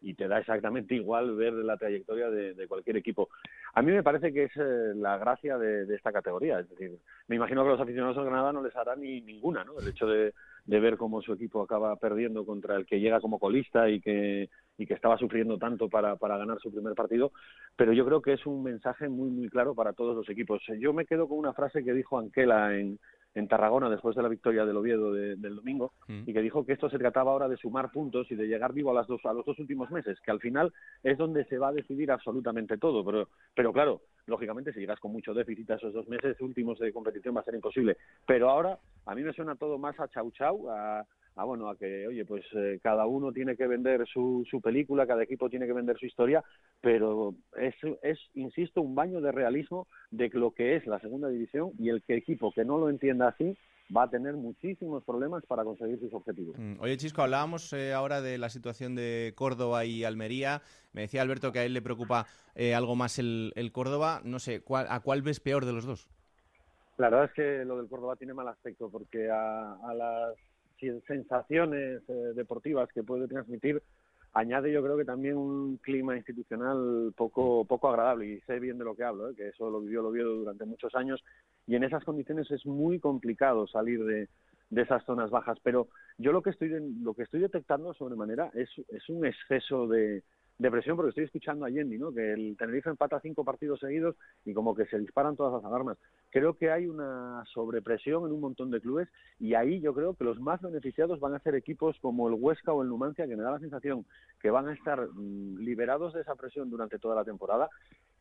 y 0.00 0.14
te 0.14 0.28
da 0.28 0.38
exactamente 0.38 0.94
igual 0.94 1.36
ver 1.36 1.52
la 1.52 1.76
trayectoria 1.76 2.30
de, 2.30 2.66
cualquier 2.66 2.96
equipo. 2.96 3.28
A 3.74 3.82
mí 3.82 3.92
me 3.92 4.02
parece 4.02 4.32
que 4.32 4.44
es 4.44 4.56
eh, 4.56 4.92
la 4.94 5.18
gracia 5.18 5.58
de, 5.58 5.94
esta 5.94 6.10
categoría, 6.10 6.60
es 6.60 6.70
decir, 6.70 6.98
me 7.28 7.36
imagino 7.36 7.62
que 7.62 7.70
los 7.70 7.80
aficionados 7.80 8.16
de 8.16 8.24
Granada 8.24 8.52
no 8.52 8.62
les 8.62 8.74
hará 8.76 8.96
ni 8.96 9.20
ninguna, 9.20 9.62
¿no? 9.64 9.78
El 9.78 9.88
hecho 9.88 10.06
de, 10.06 10.32
de 10.64 10.80
ver 10.80 10.96
cómo 10.96 11.20
su 11.20 11.34
equipo 11.34 11.62
acaba 11.62 11.94
perdiendo 11.96 12.46
contra 12.46 12.76
el 12.76 12.86
que 12.86 13.00
llega 13.00 13.20
como 13.20 13.38
colista 13.38 13.90
y 13.90 14.00
que, 14.00 14.48
y 14.80 14.86
que 14.86 14.94
estaba 14.94 15.18
sufriendo 15.18 15.58
tanto 15.58 15.90
para, 15.90 16.16
para 16.16 16.38
ganar 16.38 16.58
su 16.58 16.72
primer 16.72 16.94
partido, 16.94 17.32
pero 17.76 17.92
yo 17.92 18.06
creo 18.06 18.22
que 18.22 18.32
es 18.32 18.46
un 18.46 18.62
mensaje 18.62 19.10
muy, 19.10 19.28
muy 19.28 19.50
claro 19.50 19.74
para 19.74 19.92
todos 19.92 20.16
los 20.16 20.28
equipos. 20.30 20.62
Yo 20.78 20.94
me 20.94 21.04
quedo 21.04 21.28
con 21.28 21.38
una 21.38 21.52
frase 21.52 21.84
que 21.84 21.92
dijo 21.92 22.18
Anquela 22.18 22.74
en, 22.74 22.98
en 23.34 23.46
Tarragona 23.46 23.90
después 23.90 24.16
de 24.16 24.22
la 24.22 24.28
victoria 24.28 24.64
del 24.64 24.78
Oviedo 24.78 25.12
del 25.12 25.54
domingo 25.54 25.92
mm. 26.08 26.22
y 26.26 26.32
que 26.32 26.40
dijo 26.40 26.64
que 26.64 26.72
esto 26.72 26.88
se 26.88 26.98
trataba 26.98 27.30
ahora 27.30 27.46
de 27.46 27.58
sumar 27.58 27.90
puntos 27.92 28.30
y 28.30 28.36
de 28.36 28.46
llegar 28.46 28.72
vivo 28.72 28.90
a 28.90 28.94
las 28.94 29.06
dos 29.06 29.20
a 29.24 29.32
los 29.32 29.44
dos 29.44 29.58
últimos 29.58 29.90
meses 29.90 30.18
que 30.20 30.30
al 30.30 30.40
final 30.40 30.72
es 31.02 31.16
donde 31.16 31.44
se 31.44 31.58
va 31.58 31.68
a 31.68 31.72
decidir 31.72 32.10
absolutamente 32.10 32.76
todo 32.76 33.04
pero 33.04 33.28
pero 33.54 33.72
claro 33.72 34.00
lógicamente 34.26 34.72
si 34.72 34.80
llegas 34.80 34.98
con 34.98 35.12
mucho 35.12 35.32
déficit 35.32 35.70
a 35.70 35.74
esos 35.76 35.92
dos 35.92 36.08
meses 36.08 36.40
últimos 36.40 36.78
de 36.80 36.92
competición 36.92 37.36
va 37.36 37.40
a 37.40 37.44
ser 37.44 37.54
imposible 37.54 37.96
pero 38.26 38.50
ahora 38.50 38.78
a 39.06 39.14
mí 39.14 39.22
me 39.22 39.32
suena 39.32 39.54
todo 39.54 39.78
más 39.78 39.98
a 40.00 40.08
chau 40.08 40.30
chau 40.32 40.68
a 40.68 41.06
a 41.40 41.44
bueno 41.44 41.68
a 41.68 41.76
que 41.76 42.06
oye 42.06 42.24
pues 42.24 42.44
eh, 42.54 42.78
cada 42.82 43.06
uno 43.06 43.32
tiene 43.32 43.56
que 43.56 43.66
vender 43.66 44.06
su, 44.06 44.46
su 44.50 44.60
película 44.60 45.06
cada 45.06 45.22
equipo 45.22 45.48
tiene 45.48 45.66
que 45.66 45.72
vender 45.72 45.98
su 45.98 46.06
historia 46.06 46.44
pero 46.80 47.34
es, 47.56 47.74
es 48.02 48.18
insisto 48.34 48.82
un 48.82 48.94
baño 48.94 49.20
de 49.20 49.32
realismo 49.32 49.86
de 50.10 50.28
lo 50.34 50.50
que 50.52 50.76
es 50.76 50.86
la 50.86 51.00
segunda 51.00 51.28
división 51.28 51.72
y 51.78 51.88
el 51.88 52.02
que 52.02 52.14
equipo 52.14 52.52
que 52.52 52.64
no 52.64 52.78
lo 52.78 52.90
entienda 52.90 53.28
así 53.28 53.56
va 53.96 54.04
a 54.04 54.10
tener 54.10 54.34
muchísimos 54.34 55.02
problemas 55.04 55.44
para 55.46 55.64
conseguir 55.64 55.98
sus 55.98 56.14
objetivos. 56.14 56.56
Mm, 56.56 56.74
oye, 56.78 56.96
Chisco, 56.96 57.22
hablábamos 57.22 57.72
eh, 57.72 57.92
ahora 57.92 58.20
de 58.20 58.38
la 58.38 58.48
situación 58.48 58.94
de 58.94 59.32
Córdoba 59.34 59.84
y 59.84 60.04
Almería. 60.04 60.62
Me 60.92 61.00
decía 61.00 61.22
Alberto 61.22 61.50
que 61.50 61.58
a 61.58 61.64
él 61.64 61.74
le 61.74 61.82
preocupa 61.82 62.26
eh, 62.54 62.76
algo 62.76 62.94
más 62.94 63.18
el, 63.18 63.52
el 63.56 63.72
Córdoba. 63.72 64.20
No 64.22 64.38
sé, 64.38 64.62
¿a 64.68 65.00
cuál 65.00 65.22
ves 65.22 65.40
peor 65.40 65.64
de 65.66 65.72
los 65.72 65.86
dos? 65.86 66.08
La 67.00 67.08
verdad 67.08 67.24
es 67.24 67.32
que 67.32 67.64
lo 67.64 67.78
del 67.78 67.88
Córdoba 67.88 68.14
tiene 68.16 68.34
mal 68.34 68.46
aspecto 68.48 68.90
porque 68.90 69.30
a, 69.30 69.94
las 69.94 70.34
sensaciones 71.06 72.02
eh, 72.08 72.32
deportivas 72.34 72.88
que 72.92 73.02
puede 73.02 73.28
transmitir 73.28 73.82
añade 74.32 74.72
yo 74.72 74.82
creo 74.82 74.96
que 74.96 75.04
también 75.04 75.36
un 75.36 75.78
clima 75.78 76.16
institucional 76.16 77.12
poco 77.16 77.64
poco 77.64 77.88
agradable 77.88 78.26
y 78.26 78.40
sé 78.42 78.60
bien 78.60 78.78
de 78.78 78.84
lo 78.84 78.94
que 78.94 79.04
hablo, 79.04 79.30
¿eh? 79.30 79.34
que 79.34 79.48
eso 79.48 79.70
lo 79.70 79.80
vivió 79.80 80.02
lo 80.02 80.12
vio 80.12 80.28
durante 80.28 80.64
muchos 80.64 80.94
años 80.94 81.22
y 81.66 81.74
en 81.74 81.84
esas 81.84 82.04
condiciones 82.04 82.50
es 82.50 82.64
muy 82.64 83.00
complicado 83.00 83.66
salir 83.66 84.04
de, 84.04 84.28
de 84.70 84.82
esas 84.82 85.04
zonas 85.04 85.30
bajas, 85.30 85.58
pero 85.62 85.88
yo 86.18 86.32
lo 86.32 86.42
que 86.42 86.50
estoy 86.50 86.70
lo 87.02 87.14
que 87.14 87.24
estoy 87.24 87.40
detectando 87.40 87.92
sobremanera 87.94 88.50
es, 88.54 88.68
es 88.88 89.08
un 89.08 89.26
exceso 89.26 89.88
de, 89.88 90.22
de 90.60 90.70
presión 90.70 90.94
porque 90.94 91.08
estoy 91.08 91.24
escuchando 91.24 91.64
a 91.64 91.70
Yendi, 91.70 91.96
¿no? 91.96 92.12
Que 92.12 92.34
el 92.34 92.54
Tenerife 92.58 92.90
empata 92.90 93.18
cinco 93.20 93.44
partidos 93.44 93.80
seguidos 93.80 94.14
y 94.44 94.52
como 94.52 94.74
que 94.74 94.84
se 94.84 94.98
disparan 94.98 95.34
todas 95.34 95.54
las 95.54 95.64
alarmas. 95.64 95.96
Creo 96.28 96.52
que 96.52 96.70
hay 96.70 96.86
una 96.86 97.42
sobrepresión 97.54 98.26
en 98.26 98.32
un 98.32 98.40
montón 98.40 98.70
de 98.70 98.78
clubes 98.78 99.08
y 99.38 99.54
ahí 99.54 99.80
yo 99.80 99.94
creo 99.94 100.12
que 100.12 100.24
los 100.24 100.38
más 100.38 100.60
beneficiados 100.60 101.18
van 101.18 101.32
a 101.32 101.38
ser 101.38 101.54
equipos 101.54 101.96
como 102.02 102.28
el 102.28 102.34
Huesca 102.34 102.74
o 102.74 102.82
el 102.82 102.90
Numancia, 102.90 103.26
que 103.26 103.36
me 103.36 103.42
da 103.42 103.52
la 103.52 103.58
sensación 103.58 104.04
que 104.38 104.50
van 104.50 104.68
a 104.68 104.74
estar 104.74 105.08
mm, 105.08 105.60
liberados 105.60 106.12
de 106.12 106.20
esa 106.20 106.34
presión 106.34 106.68
durante 106.68 106.98
toda 106.98 107.14
la 107.14 107.24
temporada. 107.24 107.70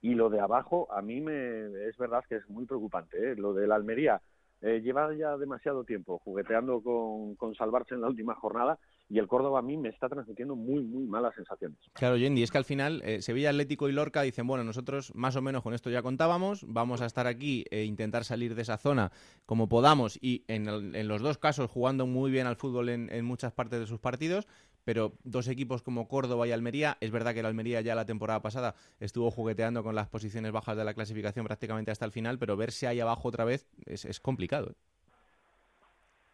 Y 0.01 0.15
lo 0.15 0.29
de 0.29 0.39
abajo, 0.39 0.87
a 0.93 1.01
mí 1.01 1.19
me 1.19 1.89
es 1.89 1.97
verdad 1.97 2.23
que 2.29 2.37
es 2.37 2.49
muy 2.49 2.65
preocupante. 2.65 3.31
¿eh? 3.31 3.35
Lo 3.35 3.53
de 3.53 3.67
la 3.67 3.75
Almería 3.75 4.21
eh, 4.61 4.79
lleva 4.79 5.13
ya 5.13 5.35
demasiado 5.35 5.83
tiempo 5.83 6.19
jugueteando 6.19 6.81
con 6.81 7.55
salvarse 7.55 7.95
en 7.95 8.01
la 8.01 8.07
última 8.07 8.35
jornada 8.35 8.79
y 9.10 9.18
el 9.18 9.28
Córdoba 9.28 9.60
a 9.60 9.62
mí 9.62 9.76
me 9.76 9.89
está 9.89 10.07
transmitiendo 10.07 10.55
muy, 10.55 10.84
muy 10.84 11.05
malas 11.05 11.34
sensaciones. 11.36 11.78
Claro, 11.93 12.16
Yendi, 12.16 12.43
es 12.43 12.51
que 12.51 12.60
al 12.60 12.66
final 12.66 13.01
eh, 13.03 13.22
Sevilla, 13.22 13.49
Atlético 13.49 13.89
y 13.89 13.91
Lorca 13.91 14.22
dicen, 14.22 14.45
bueno, 14.45 14.64
nosotros 14.64 15.14
más 15.16 15.36
o 15.36 15.41
menos 15.41 15.64
con 15.64 15.74
esto 15.74 15.89
ya 15.89 16.03
contábamos, 16.03 16.66
vamos 16.68 17.01
a 17.01 17.05
estar 17.05 17.26
aquí 17.26 17.66
e 17.72 17.84
intentar 17.84 18.24
salir 18.24 18.53
de 18.53 18.62
esa 18.62 18.78
zona 18.78 19.12
como 19.45 19.68
podamos 19.68 20.20
y 20.22 20.43
en, 20.47 21.07
los 21.07 21.22
dos 21.22 21.39
casos 21.39 21.72
jugando 21.72 22.05
muy 22.05 22.30
bien 22.30 22.45
al 22.45 22.55
fútbol 22.55 22.89
en, 22.89 23.12
en 23.12 23.26
muchas 23.26 23.51
partes 23.51 23.80
de 23.80 23.88
sus 23.88 23.99
partidos, 23.99 24.47
pero 24.86 25.14
dos 25.24 25.47
equipos 25.47 25.82
como 25.82 26.07
Córdoba 26.07 26.47
y 26.47 26.51
Almería, 26.51 26.97
es 26.99 27.12
verdad 27.12 27.34
que 27.34 27.43
la 27.43 27.49
Almería 27.49 27.82
ya 27.82 27.95
la 27.95 28.05
temporada 28.05 28.41
pasada 28.41 28.76
estuvo 28.99 29.32
jugueteando 29.32 29.84
con 29.84 29.95
las 29.95 30.07
posiciones 30.07 30.51
bajas 30.51 30.78
de 30.78 30.84
la 30.84 30.93
clasificación 30.93 31.45
prácticamente 31.45 31.91
hasta 31.91 32.05
el 32.05 32.12
final, 32.12 32.39
pero 32.39 32.57
verse 32.57 32.88
ahí 32.88 32.99
abajo 32.99 33.28
otra 33.28 33.45
vez 33.45 33.68
es, 33.86 34.20
complicado. 34.20 34.72
¿eh? 34.72 34.76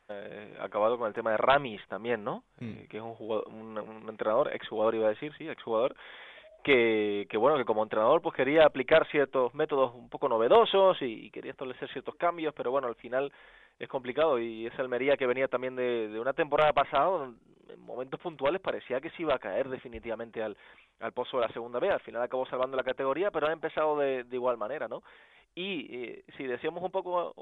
Eh, 0.09 0.57
acabado 0.59 0.97
con 0.97 1.07
el 1.07 1.13
tema 1.13 1.31
de 1.31 1.37
Ramis 1.37 1.81
también, 1.87 2.23
¿no? 2.23 2.43
Mm. 2.59 2.69
Eh, 2.69 2.87
que 2.89 2.97
es 2.97 3.03
un, 3.03 3.15
jugador, 3.15 3.47
un, 3.47 4.05
entrenador, 4.07 4.53
exjugador 4.53 4.95
iba 4.95 5.07
a 5.07 5.09
decir, 5.09 5.33
sí, 5.37 5.47
exjugador, 5.47 5.95
que, 6.63 7.27
que 7.29 7.37
bueno, 7.37 7.57
que 7.57 7.65
como 7.65 7.83
entrenador 7.83 8.21
pues 8.21 8.35
quería 8.35 8.65
aplicar 8.65 9.07
ciertos 9.09 9.53
métodos 9.53 9.93
un 9.95 10.09
poco 10.09 10.29
novedosos 10.29 10.97
y, 11.01 11.29
quería 11.31 11.51
establecer 11.51 11.89
ciertos 11.91 12.15
cambios, 12.15 12.53
pero 12.55 12.71
bueno, 12.71 12.87
al 12.87 12.95
final 12.95 13.31
es 13.79 13.87
complicado 13.89 14.39
y 14.39 14.65
es 14.65 14.79
Almería 14.79 15.17
que 15.17 15.27
venía 15.27 15.47
también 15.47 15.75
de, 15.75 16.07
de 16.07 16.19
una 16.19 16.33
temporada 16.33 16.73
pasada 16.73 17.25
en 17.25 17.79
momentos 17.81 18.19
puntuales 18.19 18.61
parecía 18.61 19.01
que 19.01 19.09
se 19.11 19.21
iba 19.21 19.35
a 19.35 19.39
caer 19.39 19.69
definitivamente 19.69 20.41
al, 20.41 20.55
al 20.99 21.11
pozo 21.13 21.37
de 21.37 21.47
la 21.47 21.53
segunda 21.53 21.79
B, 21.79 21.89
al 21.89 21.99
final 21.99 22.21
acabó 22.21 22.45
salvando 22.45 22.77
la 22.77 22.83
categoría, 22.83 23.31
pero 23.31 23.47
ha 23.47 23.51
empezado 23.51 23.97
de, 23.97 24.23
de 24.23 24.35
igual 24.35 24.57
manera, 24.57 24.87
¿no? 24.87 25.03
Y 25.55 25.87
eh, 25.89 26.23
si 26.35 26.43
decíamos 26.45 26.83
un 26.83 26.91
poco, 26.91 27.33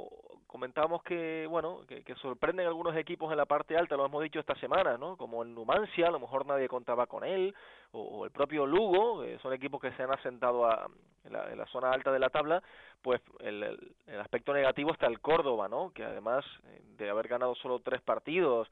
comentábamos 0.45 1.01
que, 1.01 1.47
bueno, 1.49 1.81
que, 1.87 2.03
que, 2.03 2.13
sorprenden 2.15 2.67
algunos 2.67 2.95
equipos 2.95 3.31
en 3.31 3.37
la 3.37 3.45
parte 3.45 3.75
alta, 3.75 3.97
lo 3.97 4.05
hemos 4.05 4.21
dicho 4.21 4.39
esta 4.39 4.53
semana, 4.55 4.99
¿no? 4.99 5.17
Como 5.17 5.41
el 5.41 5.53
Numancia, 5.53 6.07
a 6.07 6.11
lo 6.11 6.19
mejor 6.19 6.45
nadie 6.45 6.67
contaba 6.67 7.07
con 7.07 7.23
él, 7.23 7.55
o, 7.91 8.23
el 8.23 8.31
propio 8.31 8.67
Lugo, 8.67 9.23
son 9.41 9.53
equipos 9.53 9.81
que 9.81 9.91
se 9.93 10.03
han 10.03 10.11
asentado 10.11 10.67
a, 10.67 10.87
en, 11.25 11.33
la, 11.33 11.51
en, 11.51 11.57
la, 11.57 11.65
zona 11.65 11.91
alta 11.91 12.11
de 12.11 12.19
la 12.19 12.29
tabla, 12.29 12.61
pues 13.01 13.19
el, 13.39 13.63
el, 14.05 14.19
aspecto 14.19 14.53
negativo 14.53 14.91
está 14.91 15.07
el 15.07 15.19
Córdoba, 15.19 15.67
¿no? 15.67 15.91
Que 15.91 16.03
además 16.03 16.45
eh, 16.67 16.81
de 16.97 17.09
haber 17.09 17.27
ganado 17.27 17.55
solo 17.55 17.79
tres 17.79 18.01
partidos, 18.01 18.69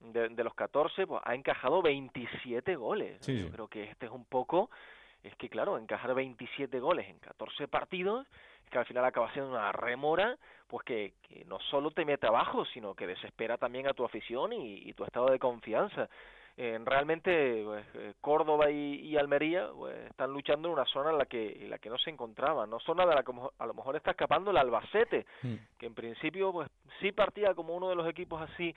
de, 0.00 0.28
de 0.28 0.44
los 0.44 0.54
14, 0.54 1.06
pues 1.06 1.22
ha 1.24 1.34
encajado 1.34 1.80
27 1.82 2.76
goles. 2.76 3.24
Yo 3.26 3.50
creo 3.50 3.68
que 3.68 3.84
este 3.84 4.06
es 4.06 4.12
un 4.12 4.24
poco, 4.24 4.70
es 5.22 5.34
que 5.36 5.48
claro, 5.48 5.78
encajar 5.78 6.14
27 6.14 6.80
goles 6.80 7.08
en 7.08 7.18
14 7.20 7.68
partidos 7.68 8.26
que 8.72 8.78
al 8.78 8.86
final 8.86 9.04
acaba 9.04 9.30
siendo 9.32 9.50
una 9.50 9.70
remora, 9.70 10.36
pues 10.66 10.84
que, 10.84 11.12
que 11.28 11.44
no 11.44 11.60
solo 11.70 11.90
te 11.90 12.06
mete 12.06 12.26
abajo, 12.26 12.64
sino 12.64 12.94
que 12.94 13.06
desespera 13.06 13.58
también 13.58 13.86
a 13.86 13.92
tu 13.92 14.04
afición 14.04 14.52
y, 14.54 14.92
tu 14.94 15.04
estado 15.04 15.26
de 15.26 15.38
confianza. 15.38 16.08
Eh, 16.56 16.78
realmente 16.84 17.62
pues, 17.64 17.84
eh, 17.94 18.14
Córdoba 18.20 18.70
y, 18.70 19.16
Almería 19.16 19.68
pues, 19.76 19.96
están 20.10 20.32
luchando 20.32 20.68
en 20.68 20.74
una 20.74 20.84
zona 20.86 21.10
en 21.10 21.18
la 21.18 21.26
que 21.26 21.64
en 21.64 21.70
la 21.70 21.78
que 21.78 21.88
no 21.88 21.96
se 21.96 22.10
encontraban 22.10 22.68
no 22.68 22.78
zona 22.80 23.06
de 23.06 23.14
la 23.14 23.22
que 23.22 23.32
a 23.58 23.66
lo 23.66 23.72
mejor 23.72 23.96
está 23.96 24.10
escapando 24.10 24.50
el 24.50 24.58
Albacete 24.58 25.24
mm. 25.42 25.54
que 25.78 25.86
en 25.86 25.94
principio 25.94 26.52
pues 26.52 26.68
sí 27.00 27.10
partía 27.10 27.54
como 27.54 27.74
uno 27.74 27.88
de 27.88 27.94
los 27.94 28.06
equipos 28.06 28.42
así 28.42 28.74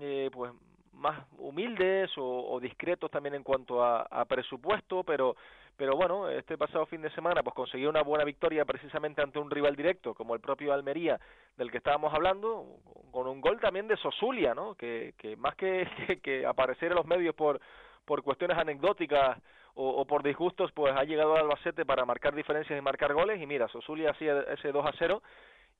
eh, 0.00 0.28
pues 0.32 0.50
más 0.94 1.26
humildes 1.38 2.10
o, 2.16 2.52
o, 2.52 2.60
discretos 2.60 3.10
también 3.10 3.34
en 3.34 3.42
cuanto 3.42 3.84
a, 3.84 4.02
a 4.02 4.24
presupuesto 4.24 5.04
pero 5.04 5.36
pero 5.76 5.96
bueno, 5.96 6.28
este 6.28 6.56
pasado 6.56 6.86
fin 6.86 7.02
de 7.02 7.10
semana 7.10 7.42
pues 7.42 7.54
consiguió 7.54 7.90
una 7.90 8.02
buena 8.02 8.24
victoria 8.24 8.64
precisamente 8.64 9.22
ante 9.22 9.40
un 9.40 9.50
rival 9.50 9.74
directo 9.74 10.14
como 10.14 10.34
el 10.34 10.40
propio 10.40 10.72
Almería 10.72 11.18
del 11.56 11.70
que 11.70 11.78
estábamos 11.78 12.14
hablando, 12.14 12.78
con 13.10 13.26
un 13.26 13.40
gol 13.40 13.60
también 13.60 13.88
de 13.88 13.96
Sosulia, 13.96 14.54
¿no? 14.54 14.74
Que, 14.76 15.14
que 15.18 15.36
más 15.36 15.56
que, 15.56 15.86
que, 16.22 16.46
aparecer 16.46 16.92
en 16.92 16.96
los 16.96 17.06
medios 17.06 17.34
por, 17.34 17.60
por 18.04 18.22
cuestiones 18.22 18.56
anecdóticas 18.56 19.38
o, 19.76 20.04
por 20.04 20.22
disgustos, 20.22 20.70
pues 20.70 20.94
ha 20.96 21.02
llegado 21.02 21.34
al 21.34 21.42
Albacete 21.42 21.84
para 21.84 22.04
marcar 22.04 22.32
diferencias 22.32 22.78
y 22.78 22.80
marcar 22.80 23.12
goles 23.12 23.42
y 23.42 23.46
mira, 23.46 23.66
Sosulia 23.66 24.10
hacía 24.10 24.42
ese 24.42 24.70
2 24.70 24.86
a 24.86 24.92
0 24.96 25.20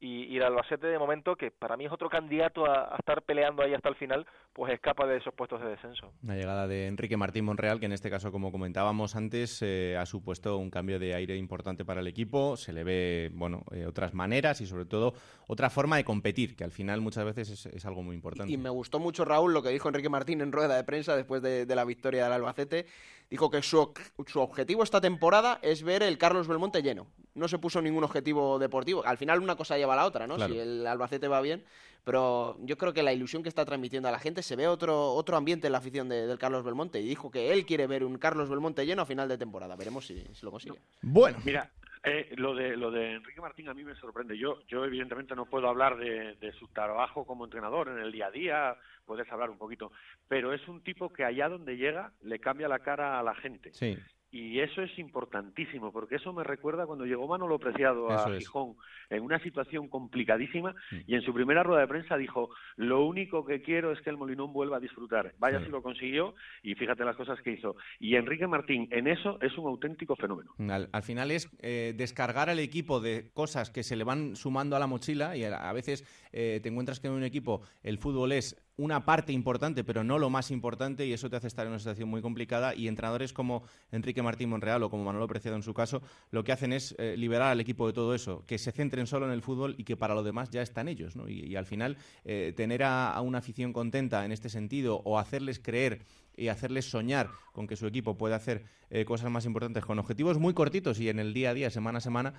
y, 0.01 0.25
y 0.25 0.37
el 0.37 0.43
Albacete 0.43 0.87
de 0.87 0.99
momento, 0.99 1.37
que 1.37 1.51
para 1.51 1.77
mí 1.77 1.87
es 1.87 1.93
otro 1.93 2.09
candidato 2.09 2.67
a, 2.67 2.97
estar 2.99 3.23
peleando 3.23 3.63
ahí 3.63 3.75
hasta 3.75 3.89
el 3.89 3.95
final, 3.95 4.27
pues 4.53 4.73
escapa 4.73 5.07
de 5.07 5.17
esos 5.17 5.35
puestos 5.35 5.61
de 5.61 5.69
descenso. 5.69 6.13
La 6.23 6.35
llegada 6.35 6.67
de 6.67 6.87
Enrique 6.87 7.17
Martín 7.17 7.45
Monreal, 7.45 7.81
que 7.81 7.87
en 7.87 7.93
este 7.93 8.11
caso, 8.11 8.31
como 8.31 8.53
comentábamos 8.53 9.17
antes, 9.17 9.63
eh, 9.63 9.97
ha 9.99 10.07
supuesto 10.07 10.57
un 10.57 10.71
cambio 10.71 10.99
de 10.99 11.15
aire 11.15 11.37
importante 11.37 11.85
para 11.85 12.01
el 12.01 12.07
equipo. 12.07 12.57
Se 12.57 12.73
le 12.73 12.85
ve, 12.85 13.31
bueno, 13.35 13.65
eh, 13.73 13.87
otras 13.87 14.15
maneras 14.15 14.61
y 14.61 14.67
sobre 14.67 14.85
todo 14.85 15.15
otra 15.47 15.71
forma 15.71 15.97
de 15.97 16.05
competir, 16.05 16.57
que 16.57 16.65
al 16.65 16.73
final 16.73 17.01
muchas 17.01 17.25
veces 17.25 17.67
es, 17.67 17.85
algo 17.85 18.03
muy 18.03 18.15
importante. 18.15 18.53
Y, 18.53 18.57
me 18.57 18.71
gustó 18.71 18.99
mucho, 18.99 19.25
Raúl, 19.25 19.53
lo 19.53 19.63
que 19.63 19.71
dijo 19.71 19.89
Enrique 19.89 20.09
Martín 20.09 20.41
en 20.41 20.53
rueda 20.53 20.77
de 20.77 20.85
prensa 20.85 21.17
después 21.17 21.43
de, 21.43 21.67
de 21.67 21.77
la 21.77 21.85
victoria 21.85 22.25
del 22.25 22.33
Albacete. 22.33 22.87
Dijo 23.31 23.51
que 23.51 23.62
su, 23.62 23.93
su 24.27 24.41
objetivo 24.41 24.83
esta 24.83 25.01
temporada 25.01 25.59
es 25.62 25.83
ver 25.83 26.03
el 26.03 26.18
Carlos 26.18 26.47
Belmonte 26.47 26.83
lleno 26.83 27.07
no 27.35 27.49
se 27.49 27.59
puso 27.59 27.83
ningún 27.83 28.05
objetivo 28.05 28.59
deportivo. 28.59 29.05
Al 29.05 29.18
final 29.18 29.41
una 29.41 29.57
cosa 29.57 29.77
lleva 29.77 29.95
a 29.95 29.97
la 29.97 30.07
otra, 30.07 30.27
¿no? 30.27 30.39
Si 30.47 30.59
el 30.59 30.87
Albacete 30.87 31.29
va 31.29 31.41
bien, 31.41 31.64
pero 32.05 32.57
yo 32.61 32.79
creo 32.79 32.93
que 32.93 33.03
la 33.03 33.12
ilusión 33.12 33.43
que 33.43 33.49
está 33.49 33.64
transmitiendo 33.64 34.09
a 34.09 34.12
la 34.12 34.18
gente 34.18 34.43
se 34.43 34.57
ve 34.57 34.68
otro 34.68 35.12
otro 35.14 35.37
ambiente 35.37 35.66
en 35.66 35.72
la 35.72 35.79
afición 35.79 36.09
de, 36.09 36.27
del 36.27 36.39
Carlos 36.39 36.64
Belmonte 36.64 37.01
y 37.01 37.07
dijo 37.07 37.31
que 37.31 37.53
él 37.53 37.66
quiere 37.66 37.87
ver 37.87 38.05
un 38.05 38.18
Carlos 38.18 38.49
Belmonte 38.49 38.87
lleno 38.87 39.03
a 39.03 39.07
final 39.07 39.29
de 39.29 39.39
temporada. 39.39 39.75
Veremos 39.77 40.07
si, 40.07 40.25
lo 40.43 40.51
consigue. 40.51 40.79
Bueno, 41.03 41.39
mira, 41.45 41.70
eh, 42.05 42.35
lo 42.37 42.55
de 42.55 42.77
lo 42.77 42.91
de 42.91 43.13
Enrique 43.13 43.41
Martín 43.41 43.69
a 43.69 43.75
mí 43.75 43.83
me 43.83 43.95
sorprende. 43.97 44.37
Yo 44.37 44.61
yo 44.69 44.85
evidentemente 44.85 45.35
no 45.35 45.47
puedo 45.47 45.69
hablar 45.69 45.97
de, 45.97 46.35
de 46.35 46.53
su 46.53 46.69
trabajo 46.69 47.27
como 47.27 47.45
entrenador 47.45 47.89
en 47.89 47.99
el 47.99 48.13
día 48.13 48.27
a 48.27 48.31
día, 48.31 48.77
puedes 49.07 49.31
hablar 49.33 49.51
un 49.51 49.59
poquito, 49.59 49.91
pero 50.29 50.53
es 50.53 50.67
un 50.69 50.83
tipo 50.83 51.13
que 51.13 51.25
allá 51.25 51.49
donde 51.49 51.77
llega 51.77 52.13
le 52.23 52.39
cambia 52.39 52.69
la 52.69 52.81
cara 52.81 53.19
a 53.19 53.23
la 53.23 53.35
gente. 53.35 53.73
Sí. 53.73 53.97
Y 54.35 54.59
eso 54.59 54.82
es 54.82 54.99
importantísimo, 54.99 55.93
porque 55.93 56.16
eso 56.16 56.32
me 56.32 56.43
recuerda 56.43 56.87
cuando 56.87 57.05
llegó 57.05 57.28
Manolo 57.28 57.57
Preciado 57.61 58.11
a 58.11 58.37
Gijón 58.37 58.74
en 59.09 59.22
una 59.22 59.39
situación 59.39 59.87
complicadísima 59.87 60.74
mm. 60.91 60.97
y 61.07 61.14
en 61.14 61.22
su 61.22 61.32
primera 61.32 61.62
rueda 61.62 61.82
de 61.82 61.87
prensa 61.87 62.16
dijo, 62.16 62.51
lo 62.74 63.05
único 63.05 63.45
que 63.45 63.62
quiero 63.62 63.93
es 63.93 64.01
que 64.01 64.11
el 64.11 64.16
Molinón 64.16 64.53
vuelva 64.53 64.78
a 64.78 64.80
disfrutar. 64.80 65.35
Vaya 65.39 65.64
si 65.64 65.70
lo 65.70 65.82
consiguió 65.82 66.35
y 66.64 66.74
fíjate 66.74 67.05
las 67.05 67.14
cosas 67.14 67.41
que 67.43 67.53
hizo. 67.53 67.76
Y 68.01 68.16
Enrique 68.16 68.49
Martín 68.49 68.89
en 68.91 69.07
eso 69.07 69.39
es 69.41 69.57
un 69.57 69.68
auténtico 69.68 70.16
fenómeno. 70.16 70.53
Al, 70.68 71.03
final 71.05 71.30
es 71.30 71.49
eh, 71.62 71.95
descargar 71.97 72.51
al 72.51 72.59
equipo 72.59 72.99
de 72.99 73.30
cosas 73.35 73.70
que 73.70 73.85
se 73.85 73.95
le 73.95 74.03
van 74.03 74.35
sumando 74.35 74.74
a 74.74 74.80
la 74.80 74.89
mochila 74.89 75.37
y 75.37 75.45
a, 75.45 75.72
veces 75.72 76.05
eh, 76.32 76.59
te 76.61 76.70
encuentras 76.70 76.99
que 76.99 77.07
en 77.07 77.12
un 77.12 77.22
equipo 77.22 77.62
el 77.85 77.99
fútbol 77.99 78.32
es 78.32 78.64
una 78.77 79.05
parte 79.05 79.33
importante, 79.33 79.85
pero 79.85 80.03
no 80.03 80.18
lo 80.18 80.31
más 80.31 80.51
importante, 80.51 81.07
y 81.07 81.12
eso 81.12 81.31
te 81.31 81.37
hace 81.37 81.47
estar 81.47 81.66
en 81.66 81.72
una 81.72 81.79
situación 81.79 82.09
muy 82.09 82.20
complicada. 82.20 82.75
Y 82.75 82.89
entrenadores 82.89 83.33
como 83.33 83.62
Enrique 83.93 84.22
Martín 84.22 84.51
Monreal 84.51 84.83
o 84.83 84.91
como 84.91 85.05
Manolo 85.05 85.29
Preciado 85.29 85.57
en 85.57 85.62
su 85.62 85.75
caso, 85.75 86.03
lo 86.31 86.43
que 86.43 86.53
hacen 86.53 86.72
es 86.72 86.95
eh, 86.99 87.16
liberar 87.16 87.53
al 87.53 87.61
equipo 87.61 87.87
de 87.87 87.93
todo 87.93 88.14
eso, 88.14 88.45
que 88.47 88.59
se 88.59 88.72
centren 88.72 89.07
solo 89.07 89.27
en 89.27 89.33
el 89.33 89.43
fútbol 89.43 89.77
y 89.79 89.85
que 89.85 89.97
para 89.97 90.14
lo 90.14 90.22
demás 90.22 90.51
ya 90.51 90.62
están 90.62 90.89
ellos. 90.89 91.14
¿no? 91.14 91.29
Y, 91.29 91.55
al 91.55 91.66
final, 91.66 91.97
eh, 92.25 92.53
tener 92.57 92.83
a 92.83 93.20
una 93.20 93.39
afición 93.39 93.72
contenta 93.72 94.25
en 94.25 94.33
este 94.33 94.49
sentido 94.49 95.03
o 95.05 95.18
hacerles 95.18 95.61
creer 95.61 96.03
y 96.37 96.49
hacerles 96.49 96.91
soñar 96.91 97.31
con 97.53 97.68
que 97.68 97.77
su 97.77 97.87
equipo 97.87 98.18
puede 98.18 98.35
hacer 98.35 98.64
eh, 98.91 99.05
cosas 99.05 99.31
más 99.31 99.47
importantes 99.47 99.85
con 99.85 100.01
objetivos 100.01 100.39
muy 100.39 100.53
cortitos 100.53 100.99
y 100.99 101.09
en 101.09 101.20
el 101.20 101.33
día 101.33 101.51
a 101.51 101.55
día, 101.55 101.70
semana 101.70 101.99
a 101.99 102.01
semana, 102.01 102.35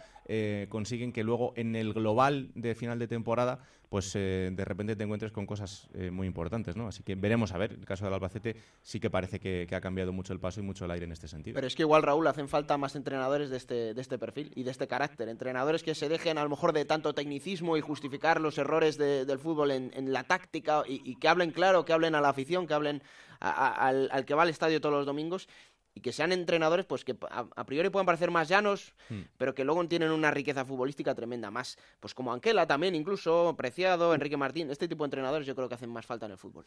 consiguen 0.67 1.13
que 1.13 1.23
luego 1.23 1.53
en 1.55 1.77
el 1.77 1.93
global 1.93 2.51
de 2.55 2.75
final 2.75 2.99
de 2.99 3.07
temporada, 3.07 3.59
pues 3.95 4.13
eh, 4.15 4.49
de 4.51 4.65
repente 4.65 4.97
te 4.97 5.05
encuentres 5.05 5.31
con 5.31 5.45
cosas 5.45 5.87
muy 6.11 6.27
importantes, 6.27 6.75
¿no? 6.75 6.89
Así 6.89 7.01
que 7.01 7.15
veremos 7.15 7.53
a 7.53 7.57
ver. 7.57 7.71
El 7.71 7.85
caso 7.85 8.03
del 8.03 8.13
Albacete 8.13 8.57
sí 8.81 8.99
que 8.99 9.09
parece 9.09 9.39
que, 9.39 9.73
ha 9.73 9.79
cambiado 9.79 10.11
mucho 10.11 10.33
el 10.33 10.39
paso 10.41 10.59
y 10.59 10.63
mucho 10.63 10.83
el 10.83 10.91
aire 10.91 11.05
en 11.05 11.13
este 11.13 11.29
sentido. 11.29 11.55
Pero 11.55 11.65
es 11.65 11.75
que 11.75 11.83
igual, 11.83 12.03
Raúl, 12.03 12.27
hacen 12.27 12.49
falta 12.49 12.77
más 12.77 12.97
entrenadores 12.97 13.49
de 13.49 13.55
este, 13.55 13.93
de 13.93 14.01
este 14.01 14.17
perfil 14.17 14.51
y 14.53 14.63
de 14.63 14.71
este 14.71 14.85
carácter. 14.89 15.29
Entrenadores 15.29 15.81
que 15.81 15.95
se 15.95 16.09
dejen 16.09 16.37
a 16.37 16.43
lo 16.43 16.49
mejor 16.49 16.73
de 16.73 16.83
tanto 16.83 17.15
tecnicismo 17.15 17.77
y 17.77 17.81
justificar 17.81 18.41
los 18.41 18.57
errores 18.57 18.97
del 18.97 19.39
fútbol 19.39 19.71
en, 19.71 20.11
la 20.11 20.25
táctica 20.25 20.83
y 20.85 21.15
que 21.15 21.29
hablen 21.29 21.51
claro, 21.51 21.85
que 21.85 21.93
hablen 21.93 22.15
a 22.15 22.19
la 22.21 22.27
afición, 22.27 22.67
que 22.67 22.73
hablen 22.73 23.01
al, 23.39 24.25
que 24.25 24.33
va 24.33 24.43
al 24.43 24.49
estadio 24.49 24.81
todos 24.81 24.95
los 24.95 25.05
domingos 25.05 25.47
y 25.95 26.01
que 26.01 26.11
sean 26.11 26.33
entrenadores 26.33 26.85
pues 26.85 27.05
que 27.05 27.15
a, 27.31 27.65
priori 27.65 27.89
pueden 27.89 28.05
parecer 28.05 28.29
más 28.29 28.49
llanos, 28.49 28.93
hmm. 29.09 29.21
pero 29.37 29.55
que 29.55 29.63
luego 29.63 29.85
tienen 29.87 30.11
una 30.11 30.29
riqueza 30.29 30.65
futbolística 30.65 31.15
tremenda, 31.15 31.49
más 31.49 31.77
pues 32.01 32.13
como 32.13 32.33
Anquela 32.33 32.67
también, 32.67 32.93
incluso 32.93 33.55
Preciado, 33.57 34.13
Enrique 34.13 34.35
Martín, 34.35 34.69
este 34.69 34.87
tipo 34.87 35.03
de 35.03 35.07
entrenadores 35.07 35.47
yo 35.47 35.55
creo 35.55 35.69
que 35.69 35.75
hacen 35.75 35.89
más 35.89 36.05
falta 36.05 36.25
en 36.25 36.33
el 36.33 36.37
fútbol. 36.37 36.65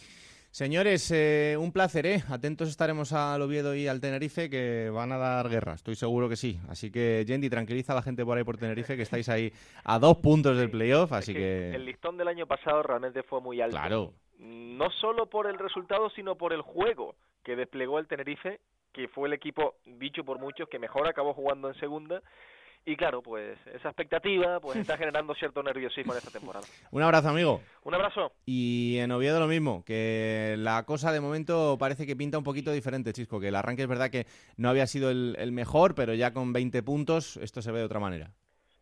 Señores, 0.51 1.11
eh, 1.11 1.57
un 1.59 1.73
placer, 1.73 2.07
¿eh? 2.07 2.25
Atentos 2.31 2.71
estaremos 2.71 3.13
al 3.13 3.43
Oviedo 3.43 3.75
y 3.75 3.87
al 3.87 4.01
Tenerife 4.01 4.49
que 4.49 4.91
van 4.91 5.13
a 5.13 5.19
dar 5.19 5.49
guerra, 5.49 5.75
estoy 5.75 5.95
seguro 5.95 6.29
que 6.29 6.37
sí. 6.37 6.59
Así 6.69 6.91
que, 6.91 7.25
Yendi, 7.27 7.51
tranquiliza 7.51 7.93
a 7.93 7.97
la 7.97 8.03
gente 8.03 8.25
por 8.25 8.39
ahí 8.39 8.45
por 8.45 8.57
Tenerife 8.57 8.97
que 8.97 9.03
estáis 9.03 9.29
ahí 9.29 9.53
a 9.85 9.99
dos 9.99 10.17
puntos 10.17 10.57
del 10.57 10.71
playoff, 10.71 11.13
así 11.13 11.35
que... 11.35 11.75
El 11.75 11.85
listón 11.85 12.17
del 12.17 12.29
año 12.29 12.47
pasado 12.47 12.83
realmente 12.83 13.23
fue 13.23 13.43
muy 13.43 13.61
alto. 13.61 13.77
Claro 13.77 14.15
no 14.39 14.91
solo 14.91 15.27
por 15.27 15.47
el 15.49 15.59
resultado, 15.59 16.09
sino 16.11 16.37
por 16.37 16.53
el 16.53 16.63
juego 16.63 17.17
que 17.43 17.57
desplegó 17.57 17.99
el 17.99 18.07
Tenerife, 18.07 18.61
que 18.99 19.07
fue 19.07 19.29
el 19.29 19.35
equipo, 19.35 19.77
dicho 19.87 20.25
por 20.25 20.41
muchos, 20.41 20.69
que 20.69 20.81
mejor 20.81 21.07
acabó 21.07 21.33
jugando 21.33 21.69
en 21.69 21.79
segunda. 21.79 22.21
Y 22.85 22.97
claro, 22.97 23.23
pues 23.23 23.57
esa 23.73 23.91
expectativa 23.91 24.59
pues 24.59 24.77
está 24.81 24.99
generando 24.99 25.35
cierto 25.35 25.63
nerviosismo 25.63 26.15
en 26.15 26.19
esta 26.19 26.33
temporada. 26.33 26.67
Un 26.91 27.03
abrazo, 27.03 27.29
amigo. 27.29 27.61
Un 27.85 27.95
abrazo. 27.95 28.33
Y 28.45 28.97
en 28.99 29.13
Oviedo 29.13 29.39
lo 29.39 29.47
mismo, 29.47 29.85
que 29.85 30.57
la 30.59 30.83
cosa 30.83 31.13
de 31.13 31.21
momento 31.21 31.77
parece 31.79 32.07
que 32.07 32.17
pinta 32.17 32.39
un 32.39 32.45
poquito 32.45 32.73
diferente, 32.73 33.13
Chisco, 33.13 33.39
que 33.39 33.49
el 33.49 33.55
arranque 33.55 33.83
es 33.83 33.89
verdad 33.89 34.11
que 34.11 34.27
no 34.57 34.69
había 34.69 34.89
sido 34.89 35.11
el, 35.11 35.37
el 35.39 35.53
mejor, 35.53 35.95
pero 35.95 36.15
ya 36.15 36.33
con 36.33 36.53
20 36.53 36.83
puntos 36.83 37.37
esto 37.37 37.63
se 37.63 37.71
ve 37.71 37.79
de 37.79 37.85
otra 37.85 38.01
manera. 38.01 38.33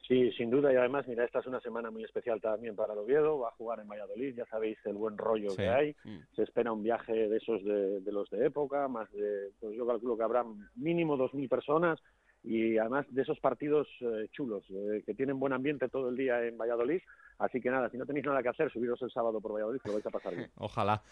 Sí, 0.06 0.30
sin 0.32 0.50
duda, 0.50 0.72
y 0.72 0.76
además, 0.76 1.06
mira, 1.08 1.24
esta 1.24 1.40
es 1.40 1.46
una 1.46 1.60
semana 1.60 1.90
muy 1.90 2.04
especial 2.04 2.40
también 2.40 2.76
para 2.76 2.92
el 2.92 3.00
Oviedo, 3.00 3.40
va 3.40 3.48
a 3.48 3.52
jugar 3.52 3.80
en 3.80 3.88
Valladolid, 3.88 4.36
ya 4.36 4.46
sabéis 4.46 4.78
el 4.84 4.94
buen 4.94 5.18
rollo 5.18 5.56
que 5.56 5.68
hay, 5.68 5.96
mm. 6.04 6.18
se 6.36 6.44
espera 6.44 6.72
un 6.72 6.84
viaje 6.84 7.12
de 7.12 7.36
esos 7.36 7.64
de, 7.64 8.12
los 8.12 8.30
de 8.30 8.46
época, 8.46 8.86
más 8.86 9.10
de, 9.12 9.50
pues 9.58 9.76
yo 9.76 9.84
calculo 9.84 10.16
que 10.16 10.22
habrá 10.22 10.44
mínimo 10.76 11.16
2.000 11.16 11.48
personas, 11.48 11.98
y 12.44 12.78
además 12.78 13.04
de 13.10 13.22
esos 13.22 13.40
partidos 13.40 13.88
eh, 14.00 14.28
chulos, 14.30 14.62
eh, 14.70 15.02
que 15.04 15.14
tienen 15.14 15.40
buen 15.40 15.52
ambiente 15.52 15.88
todo 15.88 16.08
el 16.10 16.16
día 16.16 16.40
en 16.44 16.56
Valladolid, 16.56 17.00
así 17.38 17.60
que 17.60 17.70
nada, 17.70 17.90
si 17.90 17.96
no 17.96 18.06
tenéis 18.06 18.26
nada 18.26 18.44
que 18.44 18.50
hacer, 18.50 18.70
subiros 18.70 19.02
el 19.02 19.10
sábado 19.10 19.40
por 19.40 19.54
Valladolid, 19.54 19.80
que 19.80 19.88
lo 19.88 19.94
vais 19.94 20.06
a 20.06 20.10
pasar 20.10 20.36
bien. 20.36 20.50
Ojalá. 20.56 21.02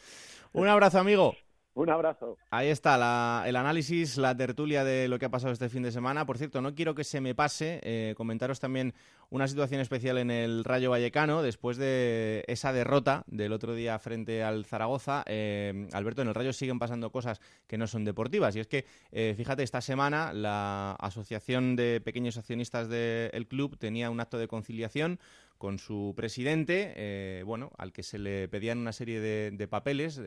Un 0.53 0.69
abrazo, 0.69 1.01
amigo. 1.01 1.35
Un 1.75 1.91
abrazo. 1.91 2.39
Ahí 2.51 2.69
está 2.69 3.43
el 3.47 3.57
análisis, 3.57 4.17
la 4.17 4.37
tertulia 4.37 4.85
de 4.85 5.09
lo 5.09 5.19
que 5.19 5.27
ha 5.27 5.31
pasado 5.31 5.53
este 5.53 5.69
fin 5.69 5.83
de 5.83 5.91
semana. 5.91 6.25
Por 6.25 6.39
cierto, 6.39 6.61
no 6.61 6.75
quiero 6.75 6.95
que 6.95 7.03
se 7.03 7.21
me 7.21 7.35
pase 7.35 7.81
eh, 7.83 8.15
comentaros 8.17 8.61
también 8.61 8.95
una 9.31 9.49
situación 9.49 9.81
especial 9.81 10.19
en 10.19 10.31
el 10.31 10.63
Rayo 10.63 10.91
Vallecano 10.91 11.43
después 11.43 11.77
de 11.77 12.45
esa 12.47 12.73
derrota 12.73 13.25
del 13.27 13.53
otro 13.53 13.75
día 13.75 13.99
frente 13.99 14.45
al 14.45 14.65
Zaragoza. 14.65 15.25
Eh, 15.27 15.89
Alberto, 15.93 16.23
en 16.23 16.29
el 16.29 16.35
Rayo 16.35 16.53
siguen 16.53 16.79
pasando 16.79 17.11
cosas 17.11 17.41
que 17.67 17.77
no 17.77 17.89
son 17.89 18.05
deportivas. 18.05 18.55
Y 18.55 18.61
es 18.61 18.69
que, 18.69 18.87
eh, 19.11 19.35
fíjate, 19.37 19.65
esta 19.65 19.81
semana 19.81 20.33
la 20.33 20.93
Asociación 20.93 21.75
de 21.75 22.01
Pequeños 22.01 22.37
Accionistas 22.37 22.89
del 22.89 23.49
club 23.49 23.77
tenía 23.79 24.11
un 24.11 24.21
acto 24.21 24.39
de 24.39 24.47
conciliación 24.47 25.19
con 25.65 25.79
su 25.79 26.13
presidente, 26.15 27.43
bueno, 27.47 27.73
al 27.79 27.91
que 27.91 28.03
se 28.03 28.19
le 28.19 28.49
pedían 28.49 28.77
una 28.77 28.93
serie 28.93 29.19
de, 29.19 29.51
de 29.51 29.67
papeles 29.67 30.21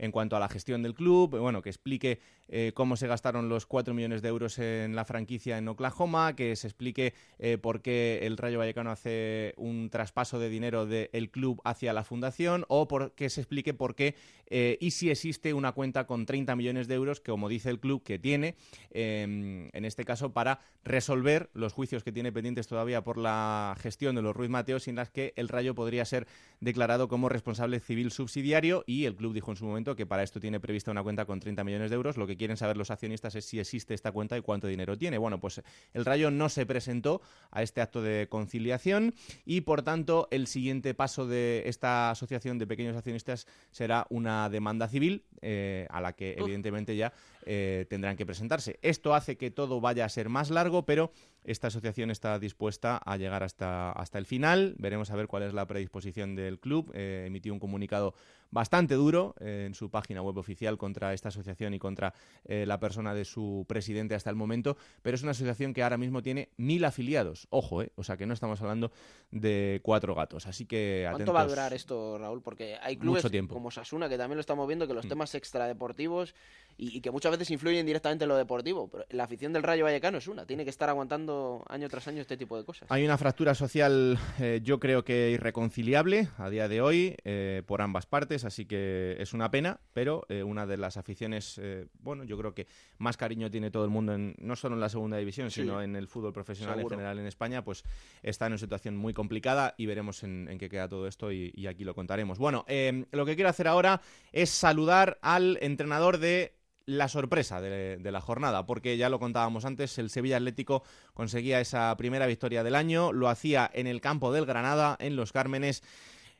en 0.00 0.12
cuanto 0.12 0.34
a 0.34 0.40
la 0.40 0.48
gestión 0.48 0.82
del 0.82 0.94
club, 0.94 1.38
bueno, 1.38 1.60
que 1.60 1.68
explique 1.68 2.20
eh, 2.48 2.72
cómo 2.74 2.96
se 2.96 3.06
gastaron 3.06 3.48
los 3.48 3.66
4 3.66 3.92
millones 3.92 4.22
de 4.22 4.28
euros 4.28 4.58
en 4.58 4.96
la 4.96 5.04
franquicia 5.04 5.58
en 5.58 5.68
Oklahoma, 5.68 6.34
que 6.34 6.56
se 6.56 6.66
explique 6.66 7.12
eh, 7.38 7.58
por 7.58 7.82
qué 7.82 8.20
el 8.22 8.38
Rayo 8.38 8.58
Vallecano 8.58 8.90
hace 8.90 9.52
un 9.58 9.90
traspaso 9.90 10.38
de 10.38 10.48
dinero 10.48 10.86
del 10.86 11.30
club 11.30 11.60
hacia 11.64 11.92
la 11.92 12.02
fundación 12.02 12.64
o 12.68 12.88
por 12.88 13.12
que 13.12 13.28
se 13.28 13.42
explique 13.42 13.74
por 13.74 13.94
qué 13.94 14.16
eh, 14.46 14.78
y 14.80 14.90
si 14.92 15.10
existe 15.10 15.52
una 15.52 15.72
cuenta 15.72 16.06
con 16.06 16.26
30 16.26 16.56
millones 16.56 16.88
de 16.88 16.94
euros, 16.94 17.20
como 17.20 17.48
dice 17.48 17.70
el 17.70 17.78
club 17.78 18.02
que 18.02 18.18
tiene, 18.18 18.56
em, 18.90 19.68
en 19.72 19.84
este 19.84 20.04
caso 20.04 20.32
para 20.32 20.58
resolver 20.82 21.50
los 21.52 21.72
juicios 21.72 22.02
que 22.02 22.10
tiene 22.10 22.32
pendientes 22.32 22.66
todavía 22.66 23.04
por 23.04 23.18
la 23.18 23.76
gestión 23.78 24.16
de 24.16 24.22
los 24.22 24.34
Ruiz 24.50 24.52
Mateos, 24.52 24.82
sin 24.82 24.96
las 24.96 25.10
que 25.10 25.32
el 25.36 25.48
Rayo 25.48 25.74
podría 25.74 26.04
ser 26.04 26.26
declarado 26.60 27.08
como 27.08 27.28
responsable 27.28 27.80
civil 27.80 28.10
subsidiario 28.10 28.84
y 28.86 29.04
el 29.04 29.16
club 29.16 29.32
dijo 29.32 29.50
en 29.50 29.56
su 29.56 29.64
momento 29.64 29.96
que 29.96 30.06
para 30.06 30.22
esto 30.22 30.40
tiene 30.40 30.60
prevista 30.60 30.90
una 30.90 31.02
cuenta 31.02 31.24
con 31.24 31.40
30 31.40 31.64
millones 31.64 31.90
de 31.90 31.96
euros. 31.96 32.16
Lo 32.16 32.26
que 32.26 32.36
quieren 32.36 32.56
saber 32.56 32.76
los 32.76 32.90
accionistas 32.90 33.34
es 33.34 33.44
si 33.44 33.60
existe 33.60 33.94
esta 33.94 34.12
cuenta 34.12 34.36
y 34.36 34.42
cuánto 34.42 34.66
dinero 34.66 34.98
tiene. 34.98 35.18
Bueno, 35.18 35.40
pues 35.40 35.62
el 35.94 36.04
Rayo 36.04 36.30
no 36.30 36.48
se 36.48 36.66
presentó 36.66 37.22
a 37.50 37.62
este 37.62 37.80
acto 37.80 38.02
de 38.02 38.26
conciliación 38.28 39.14
y, 39.46 39.62
por 39.62 39.82
tanto, 39.82 40.28
el 40.30 40.46
siguiente 40.46 40.92
paso 40.94 41.26
de 41.26 41.62
esta 41.66 42.10
asociación 42.10 42.58
de 42.58 42.66
pequeños 42.66 42.96
accionistas 42.96 43.46
será 43.70 44.06
una 44.10 44.50
demanda 44.50 44.88
civil 44.88 45.24
eh, 45.40 45.86
a 45.90 46.00
la 46.00 46.12
que, 46.12 46.34
evidentemente, 46.38 46.96
ya 46.96 47.12
eh, 47.46 47.86
tendrán 47.88 48.16
que 48.16 48.26
presentarse. 48.26 48.78
Esto 48.82 49.14
hace 49.14 49.36
que 49.36 49.50
todo 49.50 49.80
vaya 49.80 50.04
a 50.04 50.08
ser 50.08 50.28
más 50.28 50.50
largo, 50.50 50.84
pero 50.84 51.12
esta 51.44 51.68
asociación 51.68 52.10
está 52.10 52.38
dispuesta 52.38 52.98
a 52.98 53.16
llegar 53.16 53.42
hasta, 53.42 53.92
hasta 53.92 54.18
el 54.18 54.26
final. 54.30 54.76
Veremos 54.78 55.10
a 55.10 55.16
ver 55.16 55.26
cuál 55.26 55.42
es 55.42 55.52
la 55.52 55.66
predisposición 55.66 56.36
del 56.36 56.60
club. 56.60 56.92
Eh, 56.94 57.24
emitió 57.26 57.52
un 57.52 57.58
comunicado 57.58 58.14
bastante 58.50 58.94
duro 58.94 59.34
eh, 59.40 59.64
en 59.66 59.74
su 59.74 59.90
página 59.90 60.22
web 60.22 60.36
oficial 60.38 60.78
contra 60.78 61.12
esta 61.12 61.28
asociación 61.28 61.74
y 61.74 61.78
contra 61.78 62.14
eh, 62.44 62.64
la 62.66 62.80
persona 62.80 63.14
de 63.14 63.24
su 63.24 63.64
presidente 63.68 64.14
hasta 64.14 64.30
el 64.30 64.36
momento, 64.36 64.76
pero 65.02 65.14
es 65.14 65.22
una 65.22 65.32
asociación 65.32 65.72
que 65.72 65.82
ahora 65.82 65.98
mismo 65.98 66.22
tiene 66.22 66.48
mil 66.56 66.84
afiliados. 66.84 67.46
Ojo, 67.50 67.82
o 67.94 68.04
sea 68.04 68.16
que 68.16 68.26
no 68.26 68.34
estamos 68.34 68.60
hablando 68.60 68.90
de 69.30 69.80
cuatro 69.82 70.14
gatos. 70.14 70.46
Así 70.46 70.66
que 70.66 71.06
¿Cuánto 71.10 71.32
va 71.32 71.42
a 71.42 71.46
durar 71.46 71.72
esto, 71.72 72.18
Raúl? 72.18 72.42
Porque 72.42 72.76
hay 72.82 72.96
clubes 72.96 73.24
como 73.48 73.70
Sasuna 73.70 74.08
que 74.08 74.18
también 74.18 74.36
lo 74.36 74.40
estamos 74.40 74.66
viendo, 74.66 74.86
que 74.86 74.94
los 74.94 75.06
mm. 75.06 75.08
temas 75.08 75.34
extradeportivos 75.34 76.34
y, 76.76 77.00
que 77.00 77.10
muchas 77.10 77.32
veces 77.32 77.50
influyen 77.50 77.86
directamente 77.86 78.24
en 78.24 78.28
lo 78.28 78.36
deportivo. 78.36 78.88
Pero 78.88 79.04
la 79.10 79.24
afición 79.24 79.52
del 79.52 79.62
Rayo 79.62 79.84
Vallecano 79.84 80.18
es 80.18 80.28
una, 80.28 80.46
tiene 80.46 80.64
que 80.64 80.70
estar 80.70 80.88
aguantando 80.88 81.64
año 81.68 81.88
tras 81.88 82.08
año 82.08 82.20
este 82.20 82.36
tipo 82.36 82.56
de 82.56 82.64
cosas. 82.64 82.90
Hay 82.90 83.04
una 83.04 83.18
fractura 83.18 83.54
social, 83.54 84.18
eh, 84.38 84.60
yo 84.62 84.80
creo 84.80 85.04
que 85.04 85.30
irreconciliable 85.30 86.28
a 86.38 86.50
día 86.50 86.68
de 86.68 86.80
hoy 86.80 87.16
eh, 87.24 87.62
por 87.66 87.82
ambas 87.82 88.06
partes, 88.06 88.39
así 88.44 88.66
que 88.66 89.16
es 89.18 89.32
una 89.32 89.50
pena, 89.50 89.80
pero 89.92 90.26
eh, 90.28 90.42
una 90.42 90.66
de 90.66 90.76
las 90.76 90.96
aficiones, 90.96 91.60
bueno, 92.00 92.24
yo 92.24 92.36
creo 92.38 92.54
que 92.54 92.66
más 92.98 93.16
cariño 93.16 93.50
tiene 93.50 93.70
todo 93.70 93.84
el 93.84 93.90
mundo, 93.90 94.14
en, 94.14 94.34
no 94.38 94.56
solo 94.56 94.74
en 94.74 94.80
la 94.80 94.88
segunda 94.88 95.16
división, 95.16 95.50
sino 95.50 95.82
en 95.82 95.96
el 95.96 96.08
fútbol 96.08 96.32
profesional 96.32 96.80
en 96.80 96.88
general 96.88 97.18
en 97.18 97.26
España, 97.26 97.64
pues 97.64 97.84
está 98.22 98.46
en 98.46 98.52
una 98.52 98.58
situación 98.58 98.96
muy 98.96 99.14
complicada 99.14 99.74
y 99.76 99.86
veremos 99.86 100.22
en, 100.22 100.56
qué 100.58 100.68
queda 100.68 100.88
todo 100.88 101.06
esto 101.06 101.32
y, 101.32 101.52
y 101.54 101.66
aquí 101.66 101.84
lo 101.84 101.94
contaremos. 101.94 102.38
Bueno, 102.38 102.64
lo 103.12 103.26
que 103.26 103.34
quiero 103.34 103.50
hacer 103.50 103.68
ahora 103.68 104.00
es 104.32 104.50
saludar 104.50 105.18
al 105.22 105.58
entrenador 105.60 106.18
de 106.18 106.60
la 106.90 107.08
sorpresa 107.08 107.60
de, 107.60 108.10
la 108.10 108.20
jornada, 108.20 108.66
porque 108.66 108.96
ya 108.96 109.08
lo 109.08 109.20
contábamos 109.20 109.64
antes, 109.64 109.96
el 109.98 110.10
Sevilla 110.10 110.38
Atlético 110.38 110.82
conseguía 111.14 111.60
esa 111.60 111.96
primera 111.96 112.26
victoria 112.26 112.64
del 112.64 112.74
año, 112.74 113.12
lo 113.12 113.28
hacía 113.28 113.70
en 113.72 113.86
el 113.86 114.00
campo 114.00 114.32
del 114.32 114.44
Granada, 114.44 114.96
en 114.98 115.14
Los 115.14 115.32
Cármenes. 115.32 115.82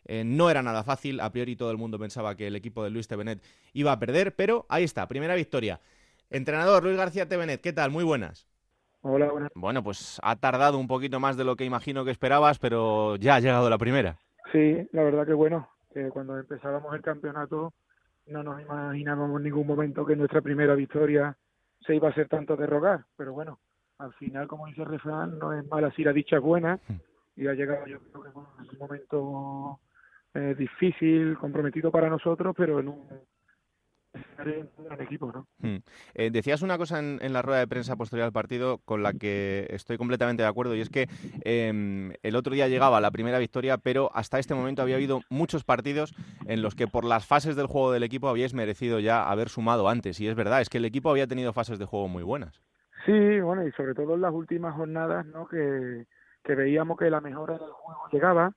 Eh, 0.06 0.24
no 0.24 0.50
era 0.50 0.62
nada 0.62 0.82
fácil, 0.82 1.20
a 1.20 1.30
priori 1.30 1.56
todo 1.56 1.70
el 1.70 1.76
mundo 1.76 1.98
pensaba 1.98 2.34
que 2.34 2.46
el 2.46 2.56
equipo 2.56 2.82
de 2.82 2.90
Luis 2.90 3.08
Tevenet 3.08 3.42
iba 3.72 3.92
a 3.92 3.98
perder, 3.98 4.34
pero 4.34 4.66
ahí 4.68 4.84
está, 4.84 5.06
primera 5.06 5.34
victoria. 5.34 5.80
Entrenador 6.30 6.82
Luis 6.82 6.96
García 6.96 7.28
Tevenet, 7.28 7.60
¿qué 7.60 7.72
tal? 7.72 7.90
Muy 7.90 8.04
buenas. 8.04 8.46
Hola, 9.02 9.30
buenas. 9.30 9.50
Bueno, 9.54 9.82
pues 9.82 10.20
ha 10.22 10.36
tardado 10.36 10.78
un 10.78 10.86
poquito 10.86 11.20
más 11.20 11.36
de 11.36 11.44
lo 11.44 11.56
que 11.56 11.64
imagino 11.64 12.04
que 12.04 12.10
esperabas, 12.10 12.58
pero 12.58 13.16
ya 13.16 13.36
ha 13.36 13.40
llegado 13.40 13.70
la 13.70 13.78
primera. 13.78 14.16
Sí, 14.52 14.88
la 14.92 15.02
verdad 15.02 15.26
que 15.26 15.32
bueno, 15.32 15.68
que 15.92 16.08
cuando 16.10 16.38
empezábamos 16.38 16.94
el 16.94 17.02
campeonato 17.02 17.72
no 18.26 18.42
nos 18.42 18.60
imaginábamos 18.60 19.38
en 19.38 19.44
ningún 19.44 19.66
momento 19.66 20.06
que 20.06 20.16
nuestra 20.16 20.40
primera 20.40 20.74
victoria 20.74 21.36
se 21.86 21.96
iba 21.96 22.08
a 22.08 22.10
hacer 22.10 22.28
tanto 22.28 22.56
de 22.56 22.66
rogar, 22.66 23.04
pero 23.16 23.32
bueno, 23.32 23.58
al 23.98 24.12
final, 24.14 24.46
como 24.46 24.66
dice 24.66 24.82
el 24.82 24.88
refrán, 24.88 25.38
no 25.38 25.52
es 25.52 25.66
mala 25.66 25.90
si 25.92 26.04
la 26.04 26.12
dicha 26.12 26.36
es 26.36 26.42
buena, 26.42 26.78
hmm. 26.88 27.40
y 27.40 27.46
ha 27.46 27.54
llegado 27.54 27.86
yo 27.86 27.98
creo 27.98 28.22
que 28.22 28.28
en 28.28 28.36
un 28.36 28.78
momento 28.78 29.80
eh, 30.34 30.54
difícil, 30.56 31.36
comprometido 31.38 31.90
para 31.90 32.08
nosotros, 32.08 32.54
pero 32.56 32.78
en 32.80 32.88
un 32.88 33.02
equipo, 35.00 35.30
¿no? 35.32 35.46
Hmm. 35.58 35.78
Eh, 36.14 36.30
decías 36.30 36.62
una 36.62 36.78
cosa 36.78 36.98
en, 36.98 37.32
la 37.32 37.42
rueda 37.42 37.60
de 37.60 37.68
prensa 37.68 37.96
posterior 37.96 38.26
al 38.26 38.32
partido 38.32 38.78
con 38.78 39.02
la 39.02 39.12
que 39.12 39.66
estoy 39.70 39.98
completamente 39.98 40.42
de 40.42 40.48
acuerdo 40.48 40.74
y 40.74 40.80
es 40.80 40.88
que 40.88 41.08
em, 41.44 42.12
el 42.22 42.36
otro 42.36 42.54
día 42.54 42.68
llegaba 42.68 43.00
la 43.00 43.10
primera 43.10 43.38
victoria, 43.38 43.78
pero 43.78 44.10
hasta 44.14 44.38
este 44.38 44.54
momento 44.54 44.82
había 44.82 44.96
habido 44.96 45.20
muchos 45.30 45.64
partidos 45.64 46.14
en 46.46 46.62
los 46.62 46.74
que 46.74 46.86
por 46.86 47.04
las 47.04 47.26
fases 47.26 47.56
del 47.56 47.66
juego 47.66 47.92
del 47.92 48.02
equipo 48.02 48.28
habíais 48.28 48.54
merecido 48.54 48.98
ya 48.98 49.28
haber 49.28 49.48
sumado 49.48 49.88
antes 49.88 50.20
y 50.20 50.28
es 50.28 50.34
verdad, 50.34 50.60
es 50.60 50.68
que 50.68 50.78
el 50.78 50.84
equipo 50.84 51.10
había 51.10 51.26
tenido 51.26 51.52
fases 51.52 51.78
de 51.78 51.84
juego 51.84 52.08
muy 52.08 52.22
buenas. 52.22 52.60
Sí, 53.06 53.40
bueno, 53.40 53.66
y 53.66 53.72
sobre 53.72 53.94
todo 53.94 54.14
en 54.14 54.20
las 54.20 54.32
últimas 54.32 54.74
jornadas, 54.74 55.24
¿no? 55.26 55.46
Que, 55.46 56.06
que 56.44 56.54
veíamos 56.54 56.98
que 56.98 57.10
la 57.10 57.20
mejora 57.20 57.54
del 57.54 57.70
juego 57.70 58.02
llegaba, 58.12 58.52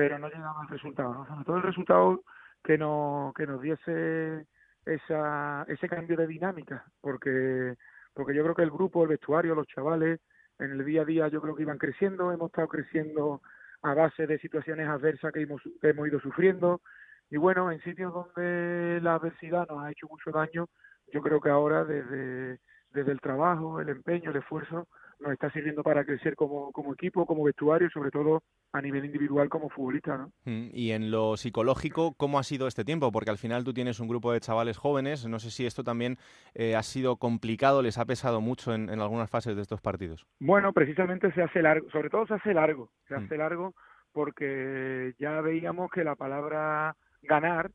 pero 0.00 0.18
no 0.18 0.30
llegaba 0.30 0.62
el 0.62 0.68
resultado, 0.68 1.12
¿no? 1.12 1.26
Sobre 1.26 1.44
todo 1.44 1.56
el 1.58 1.62
resultado 1.62 2.22
que, 2.64 2.78
no, 2.78 3.34
que 3.36 3.46
nos 3.46 3.60
diese 3.60 4.46
esa, 4.86 5.66
ese 5.68 5.88
cambio 5.90 6.16
de 6.16 6.26
dinámica, 6.26 6.86
porque, 7.02 7.74
porque 8.14 8.34
yo 8.34 8.42
creo 8.42 8.54
que 8.54 8.62
el 8.62 8.70
grupo, 8.70 9.02
el 9.02 9.10
vestuario, 9.10 9.54
los 9.54 9.66
chavales, 9.66 10.18
en 10.58 10.70
el 10.70 10.82
día 10.86 11.02
a 11.02 11.04
día 11.04 11.28
yo 11.28 11.42
creo 11.42 11.54
que 11.54 11.64
iban 11.64 11.76
creciendo, 11.76 12.32
hemos 12.32 12.48
estado 12.48 12.68
creciendo 12.68 13.42
a 13.82 13.92
base 13.92 14.26
de 14.26 14.38
situaciones 14.38 14.88
adversas 14.88 15.34
que 15.34 15.42
hemos, 15.42 15.60
que 15.82 15.90
hemos 15.90 16.08
ido 16.08 16.18
sufriendo, 16.20 16.80
y 17.28 17.36
bueno, 17.36 17.70
en 17.70 17.82
sitios 17.82 18.14
donde 18.14 19.00
la 19.02 19.16
adversidad 19.16 19.68
nos 19.68 19.84
ha 19.84 19.90
hecho 19.90 20.08
mucho 20.08 20.30
daño, 20.30 20.66
yo 21.12 21.20
creo 21.20 21.42
que 21.42 21.50
ahora 21.50 21.84
desde, 21.84 22.58
desde 22.90 23.12
el 23.12 23.20
trabajo, 23.20 23.82
el 23.82 23.90
empeño, 23.90 24.30
el 24.30 24.36
esfuerzo, 24.38 24.88
nos 25.20 25.32
está 25.32 25.50
sirviendo 25.50 25.82
para 25.82 26.04
crecer 26.04 26.34
como, 26.34 26.72
como 26.72 26.94
equipo, 26.94 27.26
como 27.26 27.44
vestuario 27.44 27.90
sobre 27.90 28.10
todo 28.10 28.42
a 28.72 28.80
nivel 28.80 29.04
individual 29.04 29.48
como 29.48 29.68
futbolista. 29.68 30.16
¿no? 30.16 30.32
Mm, 30.44 30.70
y 30.72 30.92
en 30.92 31.10
lo 31.10 31.36
psicológico, 31.36 32.14
¿cómo 32.16 32.38
ha 32.38 32.42
sido 32.42 32.66
este 32.66 32.84
tiempo? 32.84 33.12
Porque 33.12 33.30
al 33.30 33.38
final 33.38 33.64
tú 33.64 33.72
tienes 33.72 34.00
un 34.00 34.08
grupo 34.08 34.32
de 34.32 34.40
chavales 34.40 34.78
jóvenes, 34.78 35.26
no 35.26 35.38
sé 35.38 35.50
si 35.50 35.66
esto 35.66 35.84
también 35.84 36.18
eh, 36.54 36.74
ha 36.74 36.82
sido 36.82 37.16
complicado, 37.16 37.82
les 37.82 37.98
ha 37.98 38.04
pesado 38.04 38.40
mucho 38.40 38.74
en, 38.74 38.90
algunas 39.00 39.30
fases 39.30 39.56
de 39.56 39.62
estos 39.62 39.80
partidos. 39.80 40.26
Bueno, 40.38 40.72
precisamente 40.72 41.32
se 41.32 41.42
hace 41.42 41.62
largo, 41.62 41.88
sobre 41.90 42.10
todo 42.10 42.26
se 42.26 42.34
hace 42.34 42.54
largo, 42.54 42.90
se 43.08 43.14
mm. 43.14 43.24
hace 43.24 43.36
largo 43.36 43.74
porque 44.12 45.14
ya 45.18 45.40
veíamos 45.40 45.90
que 45.90 46.04
la 46.04 46.16
palabra 46.16 46.96
ganar 47.22 47.70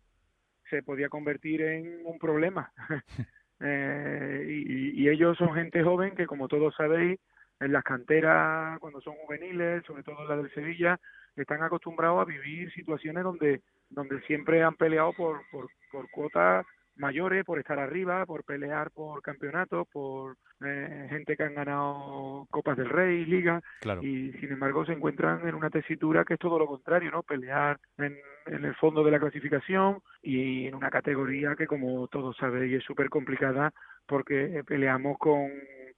se 0.69 0.83
podía 0.83 1.09
convertir 1.09 1.61
en 1.61 2.05
un 2.05 2.17
problema. 2.17 2.71
eh, 3.61 4.45
y, 4.47 5.03
y, 5.03 5.09
ellos 5.09 5.37
son 5.37 5.53
gente 5.53 5.83
joven 5.83 6.15
que, 6.15 6.25
como 6.25 6.47
todos 6.47 6.75
sabéis, 6.75 7.19
en 7.59 7.71
las 7.71 7.83
canteras, 7.83 8.79
cuando 8.79 9.01
son 9.01 9.15
juveniles, 9.15 9.83
sobre 9.85 10.03
todo 10.03 10.21
en 10.21 10.27
la 10.27 10.37
del 10.37 10.53
Sevilla, 10.53 10.99
están 11.35 11.63
acostumbrados 11.63 12.21
a 12.21 12.25
vivir 12.25 12.71
situaciones 12.73 13.23
donde, 13.23 13.61
donde 13.89 14.21
siempre 14.21 14.63
han 14.63 14.75
peleado 14.75 15.13
por, 15.13 15.41
por, 15.51 15.67
por 15.91 16.09
cuotas 16.11 16.65
mayores, 16.97 17.43
por 17.43 17.59
estar 17.59 17.77
arriba, 17.79 18.25
por 18.25 18.43
pelear 18.43 18.91
por 18.91 19.21
campeonatos, 19.21 19.87
por 19.91 20.37
eh, 20.65 21.07
gente 21.09 21.35
que 21.35 21.43
han 21.43 21.55
ganado 21.55 22.47
Copas 22.49 22.77
del 22.77 22.89
Rey, 22.89 23.25
Liga, 23.25 23.61
y 24.01 24.31
sin 24.33 24.53
embargo 24.53 24.85
se 24.85 24.93
encuentran 24.93 25.45
en 25.47 25.55
una 25.55 25.69
tesitura 25.69 26.23
que 26.23 26.35
es 26.35 26.39
todo 26.39 26.57
lo 26.57 26.67
contrario, 26.67 27.11
¿no? 27.11 27.23
Pelear 27.23 27.79
en, 27.97 28.17
en 28.45 28.65
el 28.65 28.75
fondo 28.75 29.03
de 29.03 29.11
la 29.11 29.19
clasificación 29.19 29.99
y 30.21 30.67
en 30.67 30.75
una 30.75 30.89
categoría 30.89 31.55
que 31.55 31.67
como 31.67 32.07
todos 32.07 32.37
sabéis 32.37 32.75
es 32.75 32.83
súper 32.83 33.09
complicada 33.09 33.73
porque 34.07 34.63
peleamos 34.65 35.17
con 35.17 35.49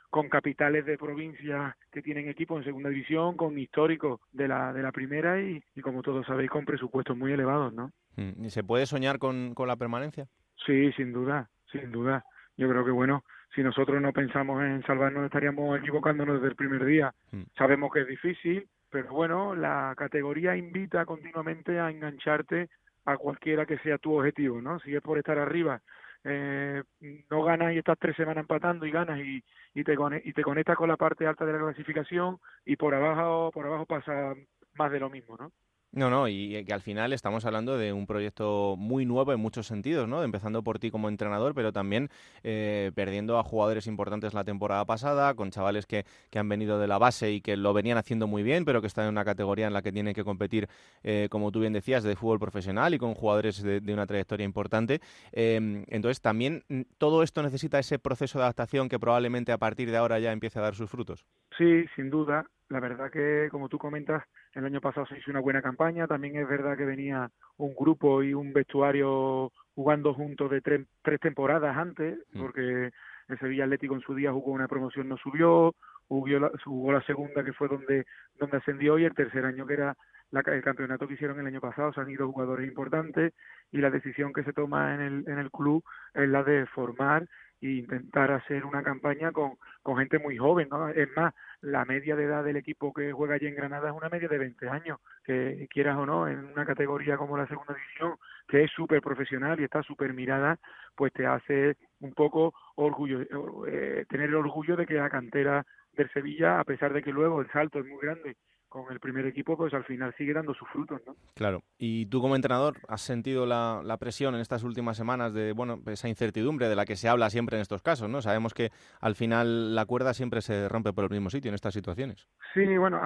con 0.10 0.30
capitales 0.30 0.86
de 0.86 0.98
provincias 0.98 1.76
que 1.92 2.02
tienen 2.02 2.30
equipos 2.30 2.60
en 2.60 2.66
segunda 2.66 2.90
división, 2.90 3.36
con 3.36 3.58
históricos 3.58 4.22
de 4.32 4.48
la, 4.48 4.74
de 4.74 4.82
la 4.82 4.92
primera 4.92 5.42
y, 5.42 5.62
como 5.82 6.02
todos 6.02 6.26
sabéis, 6.26 6.50
con 6.50 6.66
presupuestos 6.66 7.18
muy 7.18 7.32
elevados, 7.34 7.74
¿no? 7.74 7.92
Mm, 8.16 8.46
¿Y 8.46 8.50
se 8.50 8.64
puede 8.64 8.86
soñar 8.86 9.20
con, 9.20 9.54
con 9.54 9.68
la 9.68 9.76
permanencia? 9.76 10.28
Sí, 10.66 10.92
sin 10.94 11.14
duda, 11.14 11.50
sin 11.72 11.92
duda. 11.92 12.24
Yo 12.56 12.70
creo 12.70 12.84
que, 12.86 12.92
bueno, 12.92 13.24
si 13.54 13.64
nosotros 13.64 14.02
no 14.02 14.14
pensamos 14.14 14.64
en 14.64 14.84
salvarnos, 14.84 15.26
estaríamos 15.26 15.78
equivocándonos 15.80 16.36
desde 16.36 16.50
el 16.50 16.56
primer 16.56 16.86
día. 16.86 17.14
Mm. 17.32 17.44
Sabemos 17.58 17.92
que 17.92 18.02
es 18.02 18.08
difícil, 18.08 18.68
pero 18.90 19.12
bueno, 19.14 19.56
la 19.56 19.94
categoría 19.98 20.56
invita 20.56 21.06
continuamente 21.06 21.80
a 21.80 21.90
engancharte 21.90 22.70
a 23.06 23.18
cualquiera 23.18 23.66
que 23.66 23.78
sea 23.80 23.98
tu 23.98 24.18
objetivo, 24.18 24.62
¿no? 24.62 24.80
Si 24.80 24.96
es 24.96 25.02
por 25.02 25.18
estar 25.18 25.38
arriba 25.38 25.82
eh, 26.28 26.84
no 27.30 27.44
ganas 27.44 27.74
y 27.74 27.78
estás 27.78 27.98
tres 28.00 28.16
semanas 28.16 28.42
empatando 28.42 28.86
y 28.86 28.92
ganas 28.92 29.20
y, 29.20 29.44
y, 29.74 29.84
te, 29.84 29.96
y 30.24 30.34
te 30.34 30.44
conectas 30.44 30.76
con 30.76 30.90
la 30.90 30.98
parte 30.98 31.26
alta 31.26 31.46
de 31.46 31.54
la 31.54 31.60
clasificación 31.60 32.40
y 32.66 32.76
por 32.76 32.94
abajo, 32.94 33.52
por 33.52 33.66
abajo 33.66 33.86
pasa 33.86 34.36
más 34.76 34.92
de 34.92 35.00
lo 35.00 35.10
mismo, 35.10 35.38
¿no? 35.38 35.52
No, 35.94 36.10
no, 36.10 36.28
y 36.28 36.64
que 36.66 36.74
al 36.74 36.82
final 36.82 37.14
estamos 37.14 37.46
hablando 37.46 37.78
de 37.78 37.94
un 37.94 38.06
proyecto 38.06 38.76
muy 38.78 39.06
nuevo 39.06 39.32
en 39.32 39.40
muchos 39.40 39.68
sentidos, 39.68 40.08
¿no? 40.08 40.22
Empezando 40.22 40.62
por 40.62 40.80
ti 40.80 40.92
como 40.92 41.08
entrenador, 41.08 41.56
pero 41.56 41.72
también 41.72 42.10
eh, 42.44 42.92
perdiendo 42.94 43.40
a 43.40 43.44
jugadores 43.44 43.88
importantes 43.88 44.34
la 44.34 44.44
temporada 44.44 44.84
pasada, 44.86 45.34
con 45.34 45.50
chavales 45.50 45.86
que, 45.86 46.06
que, 46.30 46.40
han 46.40 46.50
venido 46.50 46.78
de 46.78 46.88
la 46.88 46.98
base 46.98 47.32
y 47.32 47.42
que 47.42 47.56
lo 47.56 47.74
venían 47.74 47.98
haciendo 47.98 48.28
muy 48.28 48.44
bien, 48.44 48.66
pero 48.66 48.82
que 48.82 48.88
están 48.88 49.06
en 49.06 49.12
una 49.12 49.24
categoría 49.24 49.68
en 49.68 49.74
la 49.74 49.82
que 49.82 49.94
tienen 49.94 50.14
que 50.14 50.26
competir, 50.26 50.68
eh, 51.04 51.30
como 51.32 51.52
tú 51.52 51.62
bien 51.62 51.74
decías, 51.74 52.04
de 52.04 52.16
fútbol 52.16 52.40
profesional 52.40 52.94
y 52.94 52.98
con 52.98 53.14
jugadores 53.16 53.64
de, 53.64 53.82
una 53.94 54.06
trayectoria 54.06 54.44
importante. 54.44 55.00
Em, 55.32 55.86
entonces, 55.88 56.22
también 56.22 56.64
mm, 56.68 56.82
todo 56.98 57.24
esto 57.24 57.42
necesita 57.42 57.80
ese 57.80 57.98
proceso 57.98 58.40
de 58.40 58.44
adaptación 58.44 58.90
que 58.90 59.00
probablemente 59.00 59.54
a 59.54 59.58
partir 59.58 59.90
de 59.90 59.98
ahora 59.98 60.20
ya 60.20 60.34
empiece 60.34 60.60
a 60.60 60.64
dar 60.64 60.76
sus 60.76 60.90
frutos. 60.90 61.26
Sí, 61.58 61.86
sin 61.96 62.10
duda. 62.10 62.46
La 62.70 62.80
verdad 62.80 63.10
que, 63.10 63.48
como 63.50 63.70
tú 63.70 63.78
comentas, 63.78 64.24
el 64.54 64.66
año 64.66 64.82
pasado 64.82 65.06
se 65.08 65.18
hizo 65.18 65.32
una 65.32 65.40
buena 65.40 65.62
campaña. 65.62 66.08
También 66.08 66.36
es 66.36 66.48
verdad 66.48 66.76
que 66.76 66.86
venía 66.86 67.30
un 67.58 67.74
grupo 67.74 68.24
y 68.24 68.34
un 68.34 68.52
vestuario 68.52 69.52
jugando 69.74 70.14
juntos 70.14 70.52
de 70.52 70.62
tres, 70.62 70.86
tres 71.02 71.20
temporadas 71.20 71.78
antes, 71.78 72.20
mm. 72.34 72.42
porque 72.42 72.92
el 73.30 73.40
Sevilla 73.40 73.66
Atlético 73.66 73.96
en 73.96 74.02
su 74.02 74.16
día 74.16 74.34
jugó 74.34 74.52
una 74.52 74.68
promoción, 74.68 75.08
no 75.08 75.18
subió, 75.18 75.76
jugó 76.08 76.28
la, 76.28 76.52
jugó 76.64 76.92
la 76.92 77.02
segunda 77.04 77.44
que 77.44 77.54
fue 77.54 77.68
donde, 77.68 78.06
donde 78.40 78.58
ascendió 78.58 78.98
y 78.98 79.06
el 79.06 79.14
tercer 79.14 79.46
año 79.46 79.66
que 79.66 79.74
era 79.74 79.96
la, 80.32 80.42
el 80.42 80.64
campeonato 80.64 81.08
que 81.08 81.14
hicieron 81.14 81.40
el 81.40 81.48
año 81.48 81.62
pasado, 81.62 81.94
se 81.94 82.02
han 82.02 82.10
ido 82.10 82.32
jugadores 82.32 82.68
importantes 82.68 83.34
y 83.72 83.78
la 83.78 83.90
decisión 83.90 84.34
que 84.34 84.44
se 84.44 84.54
toma 84.54 84.96
en 84.96 85.02
el, 85.02 85.24
en 85.28 85.40
el 85.40 85.52
club 85.52 85.84
es 86.14 86.28
la 86.28 86.44
de 86.44 86.66
formar 86.68 87.28
e 87.62 87.70
intentar 87.70 88.32
hacer 88.32 88.66
una 88.66 88.84
campaña 88.84 89.32
con, 89.32 89.58
con 89.82 89.98
gente 89.98 90.20
muy 90.20 90.38
joven, 90.38 90.68
¿no? 90.70 90.90
Es 90.90 91.10
más, 91.16 91.34
la 91.62 91.86
media 91.86 92.16
de 92.16 92.26
edad 92.26 92.44
del 92.44 92.58
equipo 92.58 92.94
que 92.94 93.12
juega 93.12 93.36
allí 93.36 93.48
en 93.48 93.56
Granada 93.56 93.90
es 93.90 93.96
una 93.96 94.10
media 94.10 94.28
de 94.28 94.38
20 94.38 94.70
años, 94.70 95.00
que 95.24 95.68
quieras 95.72 95.98
o 95.98 96.06
no, 96.06 96.28
en 96.28 96.46
una 96.46 96.66
categoría 96.66 97.18
como 97.18 97.38
la 97.38 97.48
segunda 97.48 97.74
división, 97.74 98.16
que 98.48 98.64
es 98.64 98.72
súper 98.72 99.02
profesional 99.02 99.60
y 99.60 99.64
está 99.64 99.82
súper 99.84 100.14
mirada, 100.14 100.58
pues 100.96 101.12
te 101.14 101.26
hace 101.26 101.78
un 102.00 102.14
poco 102.14 102.54
orgullo, 102.76 103.22
eh, 103.68 104.06
tener 104.08 104.30
el 104.30 104.36
orgullo 104.36 104.76
de 104.76 104.86
que 104.86 104.94
la 104.94 105.10
cantera 105.10 105.66
del 105.94 106.12
Sevilla, 106.12 106.60
a 106.60 106.64
pesar 106.64 106.94
de 106.94 107.02
que 107.02 107.12
luego 107.12 107.42
el 107.42 107.50
salto 107.52 107.80
es 107.80 107.86
muy 107.86 108.00
grande 108.02 108.36
con 108.68 108.92
el 108.92 109.00
primer 109.00 109.26
equipo, 109.26 109.56
pues 109.56 109.74
al 109.74 109.84
final 109.86 110.14
sigue 110.18 110.34
dando 110.34 110.54
sus 110.54 110.68
frutos, 110.70 111.02
¿no? 111.06 111.16
Claro. 111.36 111.64
Y 111.78 112.06
tú 112.08 112.22
como 112.22 112.36
entrenador, 112.36 112.78
¿has 112.88 113.02
sentido 113.02 113.46
la, 113.46 113.98
presión 114.00 114.36
en 114.36 114.42
estas 114.42 114.64
últimas 114.64 114.98
semanas 114.98 115.34
de, 115.34 115.54
bueno, 115.54 115.82
esa 115.88 116.08
incertidumbre 116.08 116.70
de 116.70 116.76
la 116.76 116.86
que 116.86 116.96
se 116.96 117.10
habla 117.10 117.30
siempre 117.30 117.58
en 117.58 117.62
estos 117.62 117.82
casos, 117.82 118.10
¿no? 118.10 118.22
Sabemos 118.22 118.54
que 118.54 118.72
al 119.00 119.16
final 119.16 119.76
la 119.76 119.86
cuerda 119.86 120.14
siempre 120.14 120.42
se 120.42 120.70
rompe 120.70 120.94
por 120.94 121.06
el 121.06 121.10
mismo 121.10 121.30
sitio 121.30 121.50
en 121.50 121.56
estas 121.56 121.74
situaciones. 121.74 122.28
Sí, 122.54 122.78
bueno, 122.78 123.02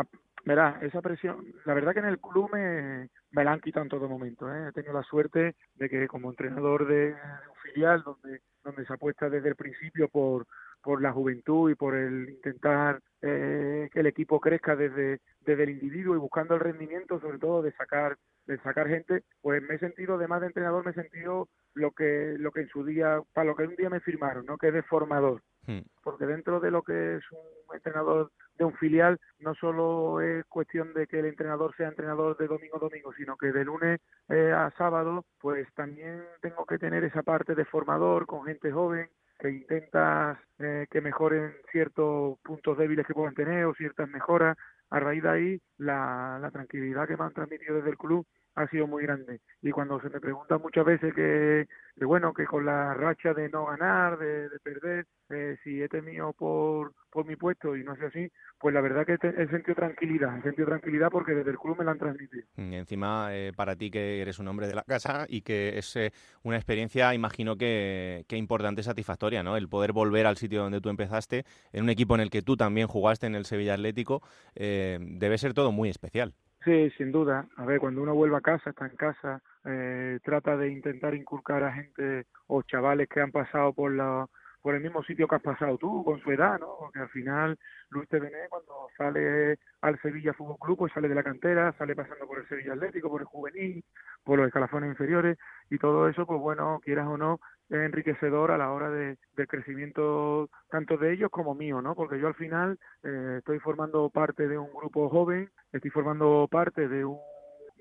verá, 0.45 0.80
esa 0.82 1.01
presión, 1.01 1.45
la 1.66 1.74
verdad 1.74 1.93
que 1.93 1.99
en 1.99 2.05
el 2.05 2.20
club 2.20 2.49
me, 2.51 3.09
me 3.32 3.43
la 3.43 3.53
han 3.53 3.62
quitado 3.62 3.84
en 3.84 3.89
todo 3.89 4.09
momento, 4.09 4.53
¿eh? 4.53 4.70
He 4.70 4.72
tenido 4.72 4.93
la 4.93 5.03
suerte 5.03 5.55
de 5.76 5.89
que 5.89 6.07
como 6.07 6.30
entrenador 6.30 6.88
de 6.88 7.14
un 7.14 7.55
filial 7.64 8.03
donde, 8.03 8.41
donde 8.64 8.86
se 8.86 8.93
apuesta 8.93 9.30
desde 9.30 9.49
el 9.49 9.55
principio 9.55 10.09
por 10.09 10.45
por 10.82 11.01
la 11.01 11.11
juventud 11.11 11.69
y 11.69 11.75
por 11.75 11.95
el 11.95 12.29
intentar 12.29 13.01
eh, 13.21 13.89
que 13.91 13.99
el 13.99 14.07
equipo 14.07 14.39
crezca 14.39 14.75
desde, 14.75 15.19
desde 15.41 15.63
el 15.63 15.69
individuo 15.71 16.15
y 16.15 16.19
buscando 16.19 16.55
el 16.55 16.61
rendimiento, 16.61 17.19
sobre 17.19 17.38
todo 17.38 17.61
de 17.61 17.71
sacar 17.73 18.17
de 18.47 18.57
sacar 18.59 18.88
gente, 18.88 19.23
pues 19.41 19.61
me 19.61 19.75
he 19.75 19.79
sentido, 19.79 20.15
además 20.15 20.41
de 20.41 20.47
entrenador, 20.47 20.84
me 20.84 20.91
he 20.91 20.95
sentido 20.95 21.47
lo 21.73 21.91
que 21.91 22.36
lo 22.38 22.51
que 22.51 22.61
en 22.61 22.69
su 22.69 22.84
día, 22.84 23.21
para 23.34 23.45
lo 23.45 23.55
que 23.55 23.63
un 23.67 23.75
día 23.75 23.89
me 23.89 23.99
firmaron, 23.99 24.45
¿no? 24.45 24.57
que 24.57 24.69
es 24.69 24.73
de 24.73 24.84
formador. 24.84 25.41
Hmm. 25.67 25.82
Porque 26.03 26.25
dentro 26.25 26.59
de 26.59 26.71
lo 26.71 26.82
que 26.82 27.17
es 27.17 27.23
un 27.32 27.75
entrenador 27.75 28.32
de 28.55 28.65
un 28.65 28.73
filial, 28.73 29.19
no 29.39 29.53
solo 29.55 30.21
es 30.21 30.43
cuestión 30.45 30.93
de 30.93 31.07
que 31.07 31.19
el 31.19 31.25
entrenador 31.25 31.75
sea 31.75 31.88
entrenador 31.88 32.36
de 32.38 32.47
domingo 32.47 32.77
a 32.77 32.79
domingo, 32.79 33.13
sino 33.13 33.38
que 33.38 33.51
de 33.51 33.63
lunes 33.63 33.99
eh, 34.29 34.51
a 34.51 34.71
sábado, 34.77 35.23
pues 35.39 35.67
también 35.75 36.23
tengo 36.41 36.65
que 36.65 36.79
tener 36.79 37.03
esa 37.03 37.21
parte 37.21 37.55
de 37.55 37.65
formador 37.65 38.25
con 38.25 38.43
gente 38.43 38.71
joven, 38.71 39.07
que 39.41 39.49
intentas 39.49 40.37
eh, 40.59 40.85
que 40.91 41.01
mejoren 41.01 41.53
ciertos 41.71 42.37
puntos 42.43 42.77
débiles 42.77 43.07
que 43.07 43.13
puedan 43.15 43.33
tener 43.33 43.65
o 43.65 43.73
ciertas 43.73 44.07
mejoras. 44.07 44.55
A 44.91 44.99
raíz 44.99 45.23
de 45.23 45.29
ahí, 45.29 45.61
la, 45.77 46.37
la 46.39 46.51
tranquilidad 46.51 47.07
que 47.07 47.17
me 47.17 47.23
han 47.23 47.33
transmitido 47.33 47.77
desde 47.77 47.89
el 47.89 47.97
club 47.97 48.27
ha 48.55 48.67
sido 48.67 48.87
muy 48.87 49.03
grande. 49.03 49.41
Y 49.61 49.71
cuando 49.71 49.99
se 50.01 50.09
me 50.09 50.19
pregunta 50.19 50.57
muchas 50.57 50.85
veces 50.85 51.13
que, 51.13 51.67
bueno, 52.05 52.33
que 52.33 52.45
con 52.45 52.65
la 52.65 52.93
racha 52.93 53.33
de 53.33 53.49
no 53.49 53.65
ganar, 53.65 54.17
de, 54.17 54.49
perder, 54.63 55.05
eh, 55.29 55.57
si 55.63 55.81
he 55.81 55.87
temido 55.87 56.33
por, 56.33 56.93
por 57.09 57.25
mi 57.25 57.35
puesto 57.35 57.75
y 57.75 57.83
no 57.83 57.95
sé 57.95 58.05
así, 58.05 58.31
pues 58.59 58.73
la 58.73 58.81
verdad 58.81 59.05
que 59.05 59.13
he 59.13 59.47
sentido 59.47 59.75
tranquilidad, 59.75 60.37
he 60.37 60.41
sentido 60.41 60.67
tranquilidad 60.67 61.09
porque 61.09 61.33
desde 61.33 61.51
el 61.51 61.57
club 61.57 61.77
me 61.77 61.85
la 61.85 61.91
han 61.91 61.99
transmitido. 61.99 62.43
Y 62.57 62.75
encima, 62.75 63.29
eh, 63.31 63.51
para 63.55 63.75
ti 63.75 63.89
que 63.89 64.21
eres 64.21 64.39
un 64.39 64.47
hombre 64.47 64.67
de 64.67 64.75
la 64.75 64.83
casa 64.83 65.25
y 65.29 65.41
que 65.41 65.77
es 65.77 65.95
eh, 65.95 66.11
una 66.43 66.57
experiencia, 66.57 67.13
imagino 67.13 67.55
que, 67.55 68.25
que 68.27 68.37
importante 68.37 68.83
satisfactoria, 68.83 69.43
¿no? 69.43 69.55
El 69.55 69.69
poder 69.69 69.93
volver 69.93 70.25
al 70.25 70.37
sitio 70.37 70.61
donde 70.61 70.81
tú 70.81 70.89
empezaste, 70.89 71.45
en 71.71 71.83
un 71.83 71.89
equipo 71.89 72.15
en 72.15 72.21
el 72.21 72.29
que 72.29 72.41
tú 72.41 72.57
también 72.57 72.87
jugaste, 72.87 73.27
en 73.27 73.35
el 73.35 73.45
Sevilla 73.45 73.75
Atlético, 73.75 74.21
debe 74.55 75.37
ser 75.37 75.53
todo 75.53 75.71
muy 75.71 75.89
especial. 75.89 76.33
Sí, 76.64 76.91
sin 76.91 77.12
duda. 77.12 77.47
A 77.57 77.66
ver, 77.66 77.80
cuando 77.80 78.03
uno 78.03 78.14
vuelve 78.14 78.38
a 78.38 78.41
casa, 78.41 78.70
está 78.70 78.86
en 78.86 78.95
casa, 78.95 79.41
eh, 79.66 80.20
trata 80.24 80.55
de 80.57 80.70
intentar 80.70 81.16
inculcar 81.16 81.64
a 81.64 81.74
gente 81.74 82.28
o 82.47 82.62
chavales 82.62 83.09
que 83.09 83.20
han 83.20 83.32
pasado 83.32 83.74
por 83.74 83.91
la 83.91 84.28
por 84.62 84.76
el 84.76 84.82
mismo 84.82 85.03
sitio 85.03 85.28
que 85.28 85.36
has 85.36 85.41
pasado 85.41 85.78
tú, 85.78 86.03
con 86.03 86.20
su 86.22 86.32
edad, 86.32 86.59
¿no? 86.59 86.76
Porque 86.80 86.99
al 86.99 87.09
final 87.09 87.57
Luis 87.89 88.07
Tevené 88.09 88.47
cuando 88.49 88.88
sale 88.95 89.57
al 89.82 89.99
Sevilla 90.01 90.34
Fútbol 90.34 90.57
Club, 90.59 90.78
pues 90.78 90.93
sale 90.93 91.09
de 91.09 91.16
la 91.16 91.24
cantera, 91.24 91.74
sale 91.78 91.95
pasando 91.95 92.28
por 92.28 92.39
el 92.39 92.47
Sevilla 92.47 92.74
Atlético, 92.74 93.09
por 93.09 93.22
el 93.22 93.28
juvenil, 93.28 93.84
por 94.24 94.38
los 94.38 94.47
escalafones 94.47 94.91
inferiores 94.91 95.38
y 95.70 95.78
todo 95.80 96.07
eso, 96.07 96.26
pues 96.26 96.39
bueno, 96.39 96.80
quieras 96.84 97.07
o 97.07 97.18
no, 97.18 97.39
enriquecedor 97.72 98.51
a 98.51 98.57
la 98.57 98.72
hora 98.72 98.89
de, 98.89 99.17
del 99.36 99.47
crecimiento 99.47 100.49
tanto 100.69 100.97
de 100.97 101.13
ellos 101.13 101.30
como 101.32 101.55
mío, 101.55 101.82
¿no? 101.82 101.95
Porque 101.95 102.19
yo 102.19 102.28
al 102.28 102.36
final 102.36 102.78
eh, 103.03 103.36
estoy 103.39 103.59
formando 103.59 104.09
parte 104.09 104.47
de 104.47 104.57
un 104.57 104.74
grupo 104.74 105.09
joven, 105.09 105.49
estoy 105.72 105.91
formando 105.91 106.47
parte 106.49 106.88
de 106.88 107.05
un 107.05 107.19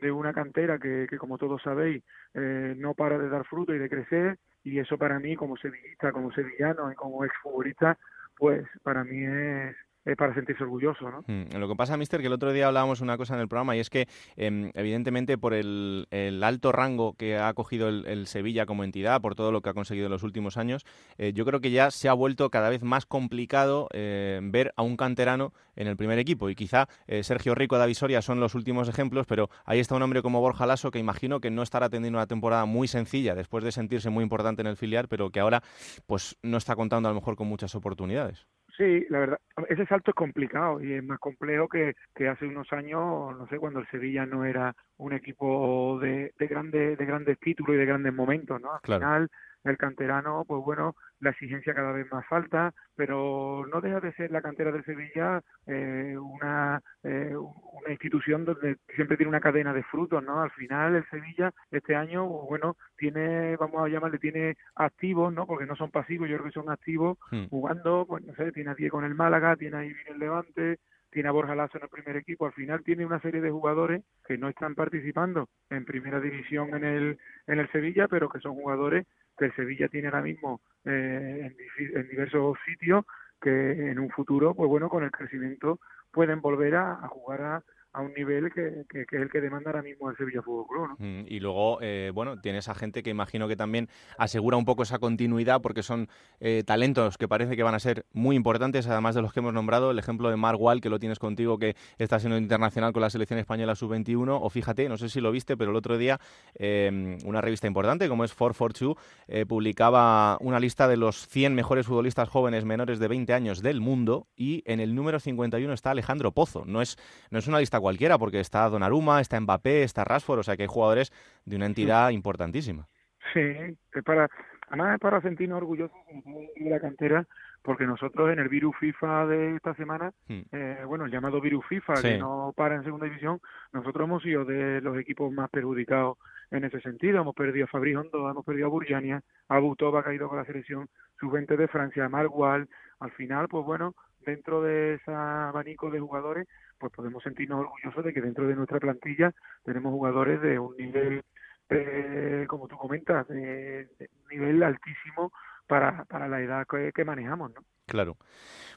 de 0.01 0.11
una 0.11 0.33
cantera 0.33 0.79
que, 0.79 1.07
que 1.11 1.19
como 1.19 1.37
todos 1.37 1.61
sabéis 1.63 2.03
eh, 2.33 2.75
no 2.79 2.95
para 2.95 3.19
de 3.19 3.29
dar 3.29 3.45
fruto 3.45 3.75
y 3.75 3.79
de 3.79 3.91
crecer 3.91 4.39
y 4.65 4.79
eso 4.79 4.97
para 4.97 5.19
mí 5.19 5.37
como 5.37 5.59
sevillista, 5.59 6.11
como 6.11 6.33
sevillano 6.33 6.91
y 6.91 6.95
como 6.95 7.23
exfutbolista 7.23 7.99
pues 8.37 8.67
para 8.83 9.05
mí 9.05 9.23
es, 9.23 9.77
es 10.05 10.17
para 10.17 10.35
sentirse 10.35 10.65
orgulloso, 10.65 11.11
¿no? 11.11 11.25
Mm, 11.27 11.57
lo 11.59 11.69
que 11.69 11.77
pasa, 11.77 11.97
Mister, 11.97 12.21
que 12.21 12.27
el 12.29 12.33
otro 12.33 12.53
día 12.53 12.67
hablábamos 12.67 13.01
una 13.01 13.17
cosa 13.17 13.35
en 13.35 13.41
el 13.41 13.49
programa 13.49 13.77
y 13.77 13.81
es 13.81 13.91
que, 13.91 14.09
em, 14.37 14.71
evidentemente, 14.75 15.37
por 15.37 15.55
el, 15.55 16.07
alto 16.43 16.73
rango 16.73 17.15
que 17.15 17.37
ha 17.37 17.53
cogido 17.55 17.89
el, 17.89 18.27
Sevilla 18.27 18.67
como 18.67 18.85
entidad, 18.85 19.21
por 19.21 19.35
todo 19.35 19.53
lo 19.53 19.61
que 19.61 19.71
ha 19.71 19.75
conseguido 19.75 20.07
en 20.07 20.13
los 20.13 20.23
últimos 20.23 20.57
años, 20.57 20.85
eh, 21.19 21.33
yo 21.35 21.45
creo 21.45 21.61
que 21.61 21.71
ya 21.71 21.91
se 21.91 22.09
ha 22.09 22.13
vuelto 22.13 22.51
cada 22.51 22.71
vez 22.71 22.83
más 22.83 23.07
complicado 23.07 23.89
eh, 23.93 24.41
ver 24.43 24.73
a 24.77 24.83
un 24.83 24.97
canterano 24.97 25.53
en 25.77 25.87
el 25.87 25.97
primer 25.97 26.19
equipo. 26.19 26.49
Y 26.49 26.55
quizá 26.55 26.89
eh, 27.07 27.23
Sergio 27.23 27.55
Rico, 27.55 27.79
David 27.79 27.95
Soria 27.95 28.23
son 28.23 28.41
los 28.41 28.55
últimos 28.55 28.89
ejemplos, 28.89 29.27
pero 29.27 29.51
ahí 29.65 29.81
está 29.81 29.97
un 29.97 30.03
hombre 30.03 30.23
como 30.23 30.41
Borja 30.41 30.67
Lasso 30.67 30.91
que 30.91 30.99
imagino 30.99 31.41
que 31.41 31.51
no 31.51 31.63
estará 31.63 31.89
teniendo 31.89 32.19
una 32.19 32.27
temporada 32.27 32.65
muy 32.65 32.89
sencilla 32.89 33.35
después 33.35 33.65
de 33.65 33.73
sentirse 33.73 34.11
muy 34.11 34.23
importante 34.23 34.63
en 34.63 34.67
el 34.67 34.77
filial, 34.77 35.09
pero 35.09 35.31
que 35.31 35.41
ahora 35.41 35.63
pues 36.07 36.37
no 36.43 36.57
está 36.57 36.77
contando 36.77 37.09
a 37.09 37.13
lo 37.13 37.21
mejor 37.21 37.37
con 37.37 37.49
muchas 37.49 37.75
oportunidades. 37.75 38.47
Sí, 38.81 39.05
la 39.11 39.19
verdad, 39.19 39.39
ese 39.69 39.85
salto 39.85 40.11
es 40.11 40.15
complicado 40.15 40.83
y 40.83 40.95
es 40.95 41.05
más 41.05 41.19
complejo 41.19 41.69
que, 41.69 41.97
que 42.15 42.29
hace 42.29 42.47
unos 42.47 42.73
años, 42.73 43.37
no 43.37 43.47
sé, 43.51 43.59
cuando 43.59 43.79
el 43.79 43.87
Sevilla 43.89 44.25
no 44.25 44.47
era 44.47 44.75
un 44.97 45.13
equipo 45.13 45.99
de, 46.01 46.33
de, 46.39 46.47
grande, 46.47 46.97
de 46.97 47.05
grandes 47.05 47.39
títulos 47.41 47.75
y 47.75 47.79
de 47.79 47.85
grandes 47.85 48.15
momentos, 48.15 48.59
¿no? 48.59 48.73
Al 48.73 48.81
final 48.81 49.31
el 49.65 49.77
canterano, 49.77 50.45
pues 50.47 50.63
bueno, 50.65 50.95
la 51.21 51.31
exigencia 51.31 51.75
cada 51.75 51.93
vez 51.93 52.11
más 52.11 52.25
alta, 52.31 52.73
pero 52.97 53.67
no 53.71 53.81
deja 53.81 54.01
de 54.01 54.13
ser 54.15 54.31
la 54.31 54.43
cantera 54.43 54.73
de 54.73 54.83
Sevilla 54.85 55.43
eh, 55.67 56.17
una, 56.19 56.81
eh, 57.03 57.35
una 57.37 57.91
institución 57.91 58.45
donde 58.45 58.77
siempre 58.95 59.17
tiene 59.17 59.29
una 59.29 59.41
cadena 59.41 59.73
de 59.73 59.83
frutos, 59.85 60.23
¿no? 60.23 60.41
Al 60.41 60.51
final 60.53 60.97
el 60.97 61.09
Sevilla 61.11 61.53
este 61.71 61.95
año, 61.95 62.29
pues 62.29 62.49
bueno, 62.49 62.77
tiene, 62.97 63.57
vamos 63.57 63.85
a 63.85 63.89
llamarle, 63.89 64.19
tiene 64.19 64.57
activos, 64.75 65.33
¿no? 65.33 65.47
Porque 65.47 65.67
no 65.67 65.77
son 65.77 65.91
pasivos, 65.91 66.29
yo 66.29 66.37
creo 66.37 66.47
que 66.47 66.61
son 66.61 66.71
activos, 66.71 67.19
hmm. 67.31 67.47
jugando, 67.49 68.07
pues 68.09 68.25
no 68.25 68.35
sé, 68.35 68.53
tiene 68.53 68.71
a 68.71 68.77
con 68.91 69.05
el 69.05 69.15
Málaga, 69.15 69.57
tiene 69.57 69.77
a 69.77 69.85
Ivy 69.85 70.01
el 70.09 70.19
Levante, 70.19 70.79
tiene 71.11 71.29
a 71.29 71.33
Borja 71.33 71.55
Lazo 71.55 71.79
en 71.79 71.85
el 71.85 71.91
primer 71.91 72.17
equipo, 72.17 72.47
al 72.47 72.53
final 72.53 72.83
tiene 72.83 73.05
una 73.05 73.21
serie 73.21 73.41
de 73.41 73.51
jugadores 73.51 74.03
que 74.27 74.39
no 74.39 74.49
están 74.49 74.75
participando 74.75 75.49
en 75.69 75.85
primera 75.85 76.21
división 76.21 76.75
en 76.75 76.85
el, 76.85 77.19
en 77.47 77.59
el 77.59 77.71
Sevilla, 77.73 78.09
pero 78.09 78.29
que 78.29 78.41
son 78.41 78.55
jugadores 78.55 79.07
que 79.41 79.51
Sevilla 79.53 79.89
tiene 79.89 80.09
ahora 80.09 80.21
mismo 80.21 80.61
eh, 80.85 81.57
en, 81.79 82.09
diversos 82.09 82.59
sitios 82.67 83.07
que 83.41 83.91
en 83.91 83.99
un 83.99 84.11
futuro, 84.11 84.55
pues 84.55 84.69
bueno, 84.69 84.91
con 84.91 85.03
el 85.03 85.11
crecimiento 85.11 85.81
pueden 86.13 86.43
volver 86.43 86.77
a 86.77 87.09
jugar 87.09 87.41
a, 87.41 87.65
a 87.93 88.01
un 88.03 88.13
nivel 88.15 88.53
que, 88.53 88.85
que, 88.89 89.03
es 89.03 89.23
el 89.23 89.31
que 89.31 89.41
demanda 89.41 89.71
ahora 89.71 89.83
mismo 89.83 90.11
el 90.11 90.17
Sevilla 90.17 90.43
Fútbol 90.43 90.67
Club. 90.67 90.89
¿no? 90.89 90.97
Mm, 90.99 91.25
y 91.27 91.41
luego, 91.41 91.79
eh, 91.83 92.11
bueno, 92.15 92.41
tienes 92.41 92.69
a 92.69 92.75
gente 92.75 93.03
que 93.03 93.11
imagino 93.11 93.49
que 93.49 93.57
también 93.57 93.89
asegura 94.19 94.57
un 94.57 94.65
poco 94.65 94.83
esa 94.83 94.99
continuidad 94.99 95.61
porque 95.61 95.83
son 95.83 96.09
eh, 96.41 96.63
talentos 96.65 97.19
que 97.19 97.27
parece 97.29 97.57
que 97.57 97.63
van 97.63 97.75
a 97.75 97.81
ser 97.81 98.07
muy 98.13 98.37
importantes, 98.37 98.87
además 98.87 99.15
de 99.15 99.23
los 99.23 99.33
que 99.33 99.41
hemos 99.41 99.53
nombrado. 99.53 99.91
El 99.91 99.99
ejemplo 99.99 100.31
de 100.31 100.37
Mark 100.37 100.61
Wall, 100.61 100.81
que 100.81 100.89
lo 100.89 100.99
tienes 100.99 101.19
contigo, 101.19 101.59
que 101.59 101.75
está 101.99 102.21
siendo 102.21 102.39
internacional 102.39 102.93
con 102.93 103.03
la 103.03 103.11
selección 103.11 103.39
española 103.39 103.75
sub-21. 103.75 104.39
O 104.41 104.51
fíjate, 104.51 104.89
no 104.89 104.97
sé 104.97 105.09
si 105.09 105.21
lo 105.21 105.33
viste, 105.33 105.57
pero 105.57 105.71
el 105.71 105.77
otro 105.77 105.99
día 105.99 106.21
em, 106.55 107.19
una 107.25 107.41
revista 107.41 107.67
importante 107.67 108.09
como 108.09 108.25
es 108.25 108.35
442 108.35 108.97
eh, 109.29 109.47
publicaba 109.47 110.39
una 110.41 110.61
lista 110.61 110.87
de 110.89 110.97
los 110.97 111.27
100 111.29 111.55
mejores 111.55 111.87
futbolistas 111.87 112.29
jóvenes 112.29 112.65
menores 112.65 112.99
de 112.99 113.09
20 113.09 113.33
años 113.33 113.63
del 113.63 113.81
mundo 113.81 114.29
y 114.37 114.63
en 114.67 114.81
el 114.81 114.95
número 114.95 115.19
51 115.19 115.73
está 115.73 115.91
Alejandro 115.91 116.33
Pozo. 116.33 116.65
No 116.67 116.83
es, 116.83 116.97
no 117.31 117.39
es 117.39 117.47
una 117.47 117.59
lista 117.59 117.80
cualquiera, 117.81 118.19
porque 118.19 118.41
está 118.41 118.69
Donnarumma, 118.69 119.21
está 119.21 119.41
Mbappé, 119.41 119.83
está 119.83 120.05
Rashford, 120.05 120.41
o 120.41 120.43
sea 120.43 120.57
que 120.57 120.63
hay 120.63 120.69
jugadores 120.69 121.13
de 121.45 121.57
una 121.57 121.67
entidad 121.67 122.11
importantísima. 122.11 122.89
Sí, 123.33 123.41
es 123.41 124.05
para, 124.05 124.29
además 124.69 124.95
es 124.95 125.01
para 125.01 125.21
sentirnos 125.21 125.59
orgullosos 125.59 125.97
de 126.25 126.71
la 126.71 126.81
cantera, 126.81 127.27
porque 127.63 127.87
nosotros 127.87 128.31
en 128.33 128.39
el 128.39 128.49
virus 128.49 128.75
FIFA 128.79 129.27
de 129.27 129.57
esta 129.57 129.75
semana, 129.75 130.13
hmm. 130.29 130.41
eh, 130.53 130.83
bueno, 130.87 131.05
el 131.05 131.11
llamado 131.11 131.41
virus 131.41 131.65
FIFA, 131.67 132.03
que 132.03 132.19
no 132.19 132.53
para 132.57 132.77
en 132.77 132.85
segunda 132.85 133.07
división, 133.07 133.41
nosotros 133.73 134.07
hemos 134.07 134.23
sido 134.23 134.45
de 134.45 134.81
los 134.81 134.97
equipos 134.99 135.31
más 135.33 135.51
perjudicados 135.51 136.19
en 136.51 136.65
ese 136.65 136.81
sentido. 136.81 137.21
Hemos 137.21 137.35
perdido 137.35 137.67
a 137.67 137.69
Fabri 137.69 137.95
Hondo, 137.95 138.31
hemos 138.31 138.45
perdido 138.45 138.67
a 138.67 138.71
Burjania, 138.71 139.23
a 139.49 139.59
Butova 139.59 140.01
ha 140.01 140.05
caído 140.05 140.29
con 140.29 140.39
la 140.39 140.45
selección 140.45 140.89
sub-20 141.21 141.57
de 141.57 141.69
Francia, 141.69 142.05
a 142.05 142.09
Margual. 142.09 142.69
Al 143.01 143.11
final, 143.13 143.49
pues 143.49 143.65
bueno, 143.65 143.95
dentro 144.21 144.63
de 144.63 144.95
ese 144.95 145.13
abanico 145.13 145.91
de 145.91 146.01
jugadores, 146.01 146.49
pues 146.81 146.93
podemos 146.93 147.23
sentirnos 147.23 147.61
orgullosos 147.61 148.05
de 148.05 148.13
que 148.13 148.23
dentro 148.23 148.49
de 148.49 148.57
nuestra 148.57 148.81
plantilla 148.81 149.33
tenemos 149.63 149.93
jugadores 149.93 150.41
de 150.41 150.59
un 150.59 150.77
nivel, 150.77 151.23
eh, 151.69 152.47
como 152.49 152.67
tú 152.67 152.77
comentas, 152.77 153.29
de, 153.29 153.89
nivel 154.31 154.63
altísimo 154.63 155.33
para, 155.67 156.05
para 156.07 156.27
la 156.27 156.41
edad 156.41 156.67
que, 156.67 156.91
que 156.93 157.05
manejamos, 157.05 157.53
¿no? 157.55 157.61
Claro. 157.91 158.17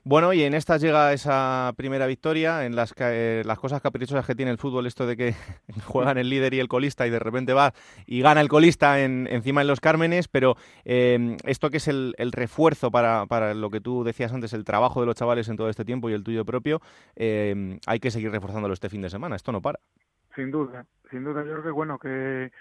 Bueno, 0.03 0.33
y 0.33 0.41
en 0.41 0.55
esta 0.55 0.77
llega 0.77 1.13
esa 1.13 1.71
primera 1.77 2.07
victoria, 2.07 2.65
en 2.65 2.75
las, 2.75 2.95
eh, 2.99 3.43
las 3.45 3.59
cosas 3.59 3.79
caprichosas 3.79 4.25
que 4.25 4.33
tiene 4.33 4.51
el 4.51 4.57
fútbol, 4.57 4.87
esto 4.87 5.05
de 5.05 5.15
que 5.15 5.35
juegan 5.85 6.17
el 6.17 6.29
líder 6.29 6.55
y 6.55 6.59
el 6.59 6.67
colista 6.67 7.05
y 7.05 7.11
de 7.11 7.19
repente 7.19 7.53
va 7.53 7.73
y 8.07 8.21
gana 8.21 8.41
el 8.41 8.49
colista 8.49 8.99
en, 9.01 9.27
encima 9.29 9.61
en 9.61 9.67
los 9.67 9.79
Cármenes, 9.79 10.27
pero 10.27 10.57
eh, 10.83 11.37
esto 11.45 11.69
que 11.69 11.77
es 11.77 11.87
el, 11.87 12.15
refuerzo 12.31 12.89
para, 12.89 13.27
para, 13.27 13.53
lo 13.53 13.69
que 13.69 13.81
tú 13.81 14.03
decías 14.03 14.33
antes, 14.33 14.51
el 14.53 14.65
trabajo 14.65 14.99
de 14.99 15.05
los 15.05 15.15
chavales 15.15 15.47
en 15.47 15.57
todo 15.57 15.69
este 15.69 15.85
tiempo 15.85 16.09
y 16.09 16.13
el 16.13 16.23
tuyo 16.23 16.43
propio, 16.43 16.81
eh, 17.15 17.77
hay 17.85 17.99
que 17.99 18.09
seguir 18.09 18.31
reforzándolo 18.31 18.73
este 18.73 18.89
fin 18.89 19.01
de 19.01 19.11
semana, 19.11 19.35
esto 19.35 19.51
no 19.51 19.61
para. 19.61 19.79
Sin 20.35 20.49
duda, 20.49 20.87
sin 21.11 21.23
duda, 21.23 21.45
yo 21.45 21.51
creo 21.51 21.63
que 21.63 21.71
bueno, 21.71 21.99
que 21.99 22.51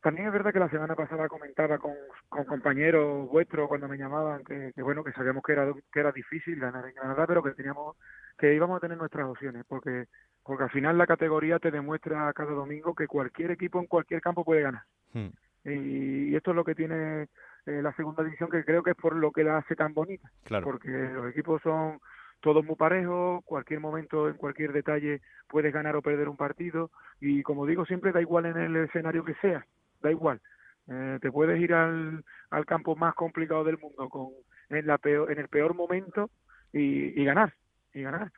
también 0.00 0.28
es 0.28 0.32
verdad 0.32 0.52
que 0.52 0.60
la 0.60 0.70
semana 0.70 0.94
pasada 0.94 1.28
comentaba 1.28 1.78
con, 1.78 1.94
con 2.28 2.44
compañeros 2.44 3.28
vuestros 3.28 3.68
cuando 3.68 3.88
me 3.88 3.98
llamaban 3.98 4.44
que, 4.44 4.72
bueno 4.76 5.02
que 5.02 5.12
sabíamos 5.12 5.42
que 5.42 5.52
era 5.52 5.72
que 5.92 6.00
era 6.00 6.12
difícil 6.12 6.60
ganar 6.60 6.86
en 6.86 6.94
Canadá, 6.94 7.26
pero 7.26 7.42
que 7.42 7.50
teníamos 7.52 7.96
que 8.38 8.54
íbamos 8.54 8.76
a 8.76 8.80
tener 8.80 8.96
nuestras 8.96 9.26
opciones 9.26 9.64
porque 9.66 10.06
porque 10.44 10.64
al 10.64 10.70
final 10.70 10.96
la 10.96 11.06
categoría 11.06 11.58
te 11.58 11.70
demuestra 11.70 12.32
cada 12.32 12.52
domingo 12.52 12.94
que 12.94 13.08
cualquier 13.08 13.50
equipo 13.50 13.80
en 13.80 13.86
cualquier 13.86 14.20
campo 14.20 14.44
puede 14.44 14.62
ganar. 14.62 14.82
Hmm. 15.12 15.28
Y, 15.64 16.34
esto 16.34 16.52
es 16.52 16.56
lo 16.56 16.64
que 16.64 16.74
tiene 16.74 17.28
eh, 17.66 17.82
la 17.82 17.92
segunda 17.94 18.22
división 18.22 18.48
que 18.48 18.64
creo 18.64 18.82
que 18.82 18.92
es 18.92 18.96
por 18.96 19.14
lo 19.14 19.32
que 19.32 19.44
la 19.44 19.58
hace 19.58 19.74
tan 19.74 19.92
bonita, 19.92 20.30
claro. 20.44 20.64
porque 20.64 20.88
los 20.88 21.28
equipos 21.30 21.60
son 21.60 21.98
todos 22.40 22.64
muy 22.64 22.76
parejos, 22.76 23.44
cualquier 23.44 23.80
momento, 23.80 24.28
en 24.28 24.36
cualquier 24.36 24.72
detalle 24.72 25.20
puedes 25.48 25.74
ganar 25.74 25.96
o 25.96 26.02
perder 26.02 26.28
un 26.28 26.36
partido 26.36 26.90
y 27.20 27.42
como 27.42 27.66
digo 27.66 27.84
siempre 27.84 28.12
da 28.12 28.22
igual 28.22 28.46
en 28.46 28.56
el 28.56 28.76
escenario 28.76 29.24
que 29.24 29.34
sea 29.42 29.66
da 30.00 30.10
igual. 30.10 30.40
Eh, 30.88 31.18
te 31.20 31.30
puedes 31.30 31.60
ir 31.60 31.74
al, 31.74 32.24
al 32.50 32.66
campo 32.66 32.96
más 32.96 33.14
complicado 33.14 33.64
del 33.64 33.78
mundo 33.78 34.08
con 34.08 34.28
en 34.70 34.86
la 34.86 34.98
peor, 34.98 35.30
en 35.30 35.38
el 35.38 35.48
peor 35.48 35.74
momento 35.74 36.30
y, 36.72 37.20
y 37.20 37.24
ganar 37.24 37.54
y 37.92 38.02
ganar 38.02 38.30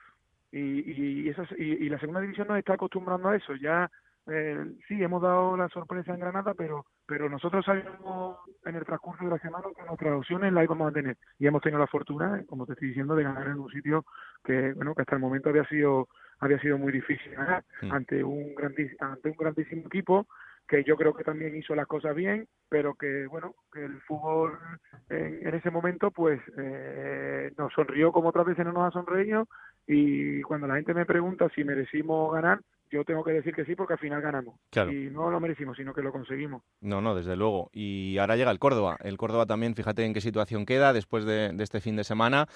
y, 0.53 1.23
y, 1.23 1.29
eso, 1.29 1.43
y, 1.57 1.89
la 1.89 1.99
segunda 2.01 2.21
división 2.21 2.49
nos 2.49 2.59
está 2.59 2.75
acostumbrando 2.75 3.29
a 3.29 3.37
eso 3.37 3.55
ya 3.55 3.91
eh, 4.27 4.65
sí, 4.87 5.03
hemos 5.03 5.23
dado 5.23 5.57
la 5.57 5.69
sorpresa 5.69 6.13
en 6.13 6.21
Granada, 6.21 6.55
pero 6.55 6.87
pero 7.07 7.29
nosotros 7.29 7.65
sabíamos 7.65 8.39
en 8.65 8.77
el 8.77 8.85
transcurso 8.85 9.25
de 9.25 9.31
la 9.31 9.39
semana 9.39 9.65
que 9.75 9.83
nuestras 9.83 10.13
opciones 10.13 10.53
las 10.53 10.65
íbamos 10.65 10.91
a 10.91 10.95
tener 10.95 11.17
y 11.39 11.47
hemos 11.47 11.63
tenido 11.63 11.81
la 11.81 11.89
fortuna, 11.89 12.45
como 12.47 12.67
te 12.67 12.75
estoy 12.75 12.89
diciendo, 12.89 13.17
de 13.17 13.25
ganar 13.25 13.49
en 13.49 13.59
un 13.59 13.71
sitio 13.71 14.05
que 14.45 14.73
bueno 14.75 14.95
que 14.95 15.03
hasta 15.03 15.17
el 15.17 15.23
momento 15.23 15.49
había 15.49 15.65
sido 15.65 16.09
había 16.39 16.61
sido 16.61 16.79
muy 16.79 16.93
difícil 16.93 17.33
ganar 17.33 17.65
mm. 17.83 17.93
ante 17.93 18.23
un 18.23 18.55
ante 19.01 19.29
un 19.31 19.37
grandísimo 19.37 19.87
equipo 19.87 20.27
que 20.71 20.85
yo 20.85 20.97
creo 20.97 21.13
que 21.13 21.25
también 21.25 21.57
hizo 21.57 21.75
las 21.75 21.89
cosas 21.89 22.15
bien, 22.15 22.47
pero 22.69 22.95
que 22.95 23.27
bueno, 23.27 23.57
que 23.73 23.85
el 23.85 24.01
fútbol 24.03 24.57
en, 25.09 25.53
ese 25.53 25.69
momento 25.69 26.13
pues 26.13 26.41
eh, 26.57 27.51
nos 27.59 27.73
sonrió 27.73 28.13
como 28.13 28.29
otras 28.29 28.47
veces 28.47 28.65
no 28.65 28.73
nos 28.73 28.87
ha 28.87 28.93
sonreído 28.93 29.49
y 29.89 30.41
cuando 30.43 30.69
la 30.69 30.77
gente 30.77 30.95
me 30.95 31.07
pregunta 31.07 31.49
si 31.57 31.65
merecimos 31.65 32.33
ganar, 32.33 32.61
yo 32.91 33.05
tengo 33.05 33.23
que 33.23 33.33
decir 33.33 33.55
que 33.55 33.65
sí 33.65 33.75
porque 33.75 33.95
al 33.95 33.99
final 33.99 34.21
ganamos. 34.21 34.57
Y 34.91 35.11
no 35.11 35.31
lo 35.31 35.41
merecimos, 35.41 35.77
sino 35.77 35.95
que 35.95 36.03
lo 36.03 36.13
conseguimos. 36.13 36.63
No, 36.81 37.01
no, 37.01 37.15
desde 37.15 37.37
luego. 37.37 37.71
Y 37.73 38.19
ahora 38.19 38.37
llega 38.37 38.51
el 38.51 38.59
Córdoba. 38.59 38.97
El 39.01 39.17
Córdoba 39.17 39.47
también, 39.47 39.75
fíjate 39.75 40.05
en 40.05 40.13
qué 40.13 40.21
situación 40.21 40.67
queda 40.67 40.93
después 40.93 41.25
de, 41.25 41.55
este 41.59 41.81
fin 41.81 41.97
de 41.97 42.05
semana. 42.05 42.47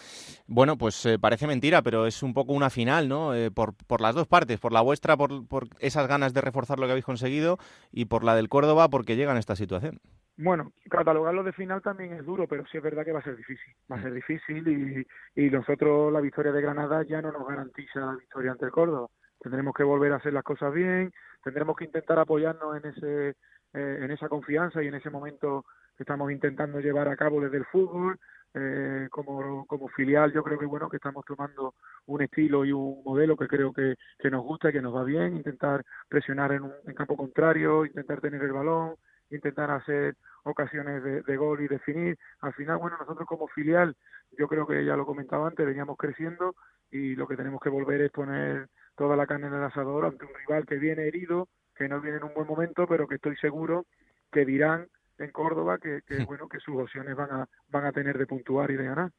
Bueno, 0.46 0.76
pues 0.76 1.06
eh, 1.06 1.18
parece 1.18 1.46
mentira, 1.46 1.82
pero 1.82 2.06
es 2.06 2.22
un 2.22 2.34
poco 2.34 2.52
una 2.52 2.70
final, 2.70 3.08
¿no? 3.08 3.34
Eh, 3.34 3.50
por, 3.50 3.74
por 3.86 4.00
las 4.00 4.14
dos 4.14 4.26
partes, 4.26 4.58
por 4.58 4.72
la 4.72 4.80
vuestra, 4.80 5.16
por, 5.16 5.46
por 5.46 5.68
esas 5.78 6.08
ganas 6.08 6.34
de 6.34 6.40
reforzar 6.40 6.78
lo 6.78 6.86
que 6.86 6.92
habéis 6.92 7.04
conseguido, 7.04 7.58
y 7.92 8.06
por 8.06 8.24
la 8.24 8.34
del 8.34 8.48
Córdoba, 8.48 8.88
porque 8.88 9.16
llega 9.16 9.32
en 9.32 9.38
esta 9.38 9.56
situación. 9.56 10.00
Bueno, 10.36 10.72
catalogarlo 10.90 11.44
de 11.44 11.52
final 11.52 11.80
también 11.80 12.12
es 12.12 12.26
duro, 12.26 12.48
pero 12.48 12.64
sí 12.66 12.78
es 12.78 12.82
verdad 12.82 13.04
que 13.04 13.12
va 13.12 13.20
a 13.20 13.24
ser 13.24 13.36
difícil. 13.36 13.72
Va 13.90 13.96
a 13.96 14.02
ser 14.02 14.12
difícil 14.12 15.06
y, 15.36 15.46
y 15.46 15.50
nosotros 15.50 16.12
la 16.12 16.20
victoria 16.20 16.50
de 16.50 16.60
Granada 16.60 17.04
ya 17.04 17.22
no 17.22 17.30
nos 17.30 17.46
garantiza 17.46 18.00
la 18.00 18.16
victoria 18.16 18.50
ante 18.50 18.64
el 18.64 18.72
Córdoba 18.72 19.08
tendremos 19.44 19.74
que 19.74 19.84
volver 19.84 20.10
a 20.12 20.16
hacer 20.16 20.32
las 20.32 20.42
cosas 20.42 20.72
bien, 20.72 21.12
tendremos 21.42 21.76
que 21.76 21.84
intentar 21.84 22.18
apoyarnos 22.18 22.76
en 22.78 22.90
ese 22.90 23.28
eh, 23.74 23.98
en 24.00 24.10
esa 24.10 24.28
confianza 24.28 24.82
y 24.82 24.88
en 24.88 24.94
ese 24.94 25.10
momento 25.10 25.66
que 25.96 26.04
estamos 26.04 26.32
intentando 26.32 26.80
llevar 26.80 27.08
a 27.08 27.16
cabo 27.16 27.42
desde 27.42 27.58
el 27.58 27.66
fútbol 27.66 28.18
eh, 28.54 29.08
como, 29.10 29.66
como 29.66 29.88
filial 29.88 30.32
yo 30.32 30.42
creo 30.42 30.58
que 30.58 30.64
bueno 30.64 30.88
que 30.88 30.96
estamos 30.96 31.24
tomando 31.26 31.74
un 32.06 32.22
estilo 32.22 32.64
y 32.64 32.72
un 32.72 33.02
modelo 33.04 33.36
que 33.36 33.48
creo 33.48 33.72
que, 33.72 33.96
que 34.18 34.30
nos 34.30 34.44
gusta 34.44 34.70
y 34.70 34.72
que 34.72 34.80
nos 34.80 34.94
va 34.94 35.04
bien 35.04 35.36
intentar 35.36 35.84
presionar 36.08 36.52
en 36.52 36.62
un 36.62 36.72
en 36.86 36.94
campo 36.94 37.16
contrario 37.16 37.84
intentar 37.84 38.20
tener 38.20 38.42
el 38.42 38.52
balón 38.52 38.94
intentar 39.30 39.70
hacer 39.70 40.16
ocasiones 40.44 41.02
de, 41.02 41.22
de, 41.22 41.36
gol 41.38 41.62
y 41.62 41.68
definir. 41.68 42.18
Al 42.40 42.52
final, 42.52 42.76
bueno, 42.76 42.98
nosotros 42.98 43.26
como 43.26 43.48
filial, 43.48 43.96
yo 44.38 44.46
creo 44.46 44.66
que 44.66 44.84
ya 44.84 44.94
lo 44.94 45.06
comentaba 45.06 45.48
antes, 45.48 45.64
veníamos 45.64 45.96
creciendo 45.96 46.54
y 46.90 47.16
lo 47.16 47.26
que 47.26 47.36
tenemos 47.36 47.60
que 47.60 47.70
volver 47.70 48.02
es 48.02 48.10
poner 48.10 48.68
toda 48.96 49.16
la 49.16 49.26
carne 49.26 49.48
en 49.48 49.54
el 49.54 49.64
asador 49.64 50.06
ante 50.06 50.24
un 50.24 50.34
rival 50.34 50.66
que 50.66 50.76
viene 50.76 51.06
herido, 51.06 51.48
que 51.74 51.88
no 51.88 52.00
viene 52.00 52.18
en 52.18 52.24
un 52.24 52.34
buen 52.34 52.46
momento, 52.46 52.86
pero 52.86 53.06
que 53.06 53.16
estoy 53.16 53.36
seguro 53.36 53.86
que 54.30 54.44
dirán 54.44 54.88
en 55.18 55.30
Córdoba 55.30 55.78
que, 55.78 56.02
que 56.06 56.24
bueno 56.24 56.48
que 56.48 56.60
sus 56.60 56.76
opciones 56.76 57.14
van 57.14 57.30
a 57.30 57.48
van 57.68 57.86
a 57.86 57.92
tener 57.92 58.18
de 58.18 58.26
puntuar 58.26 58.70
y 58.70 58.76
de 58.76 58.84
ganar. 58.84 59.10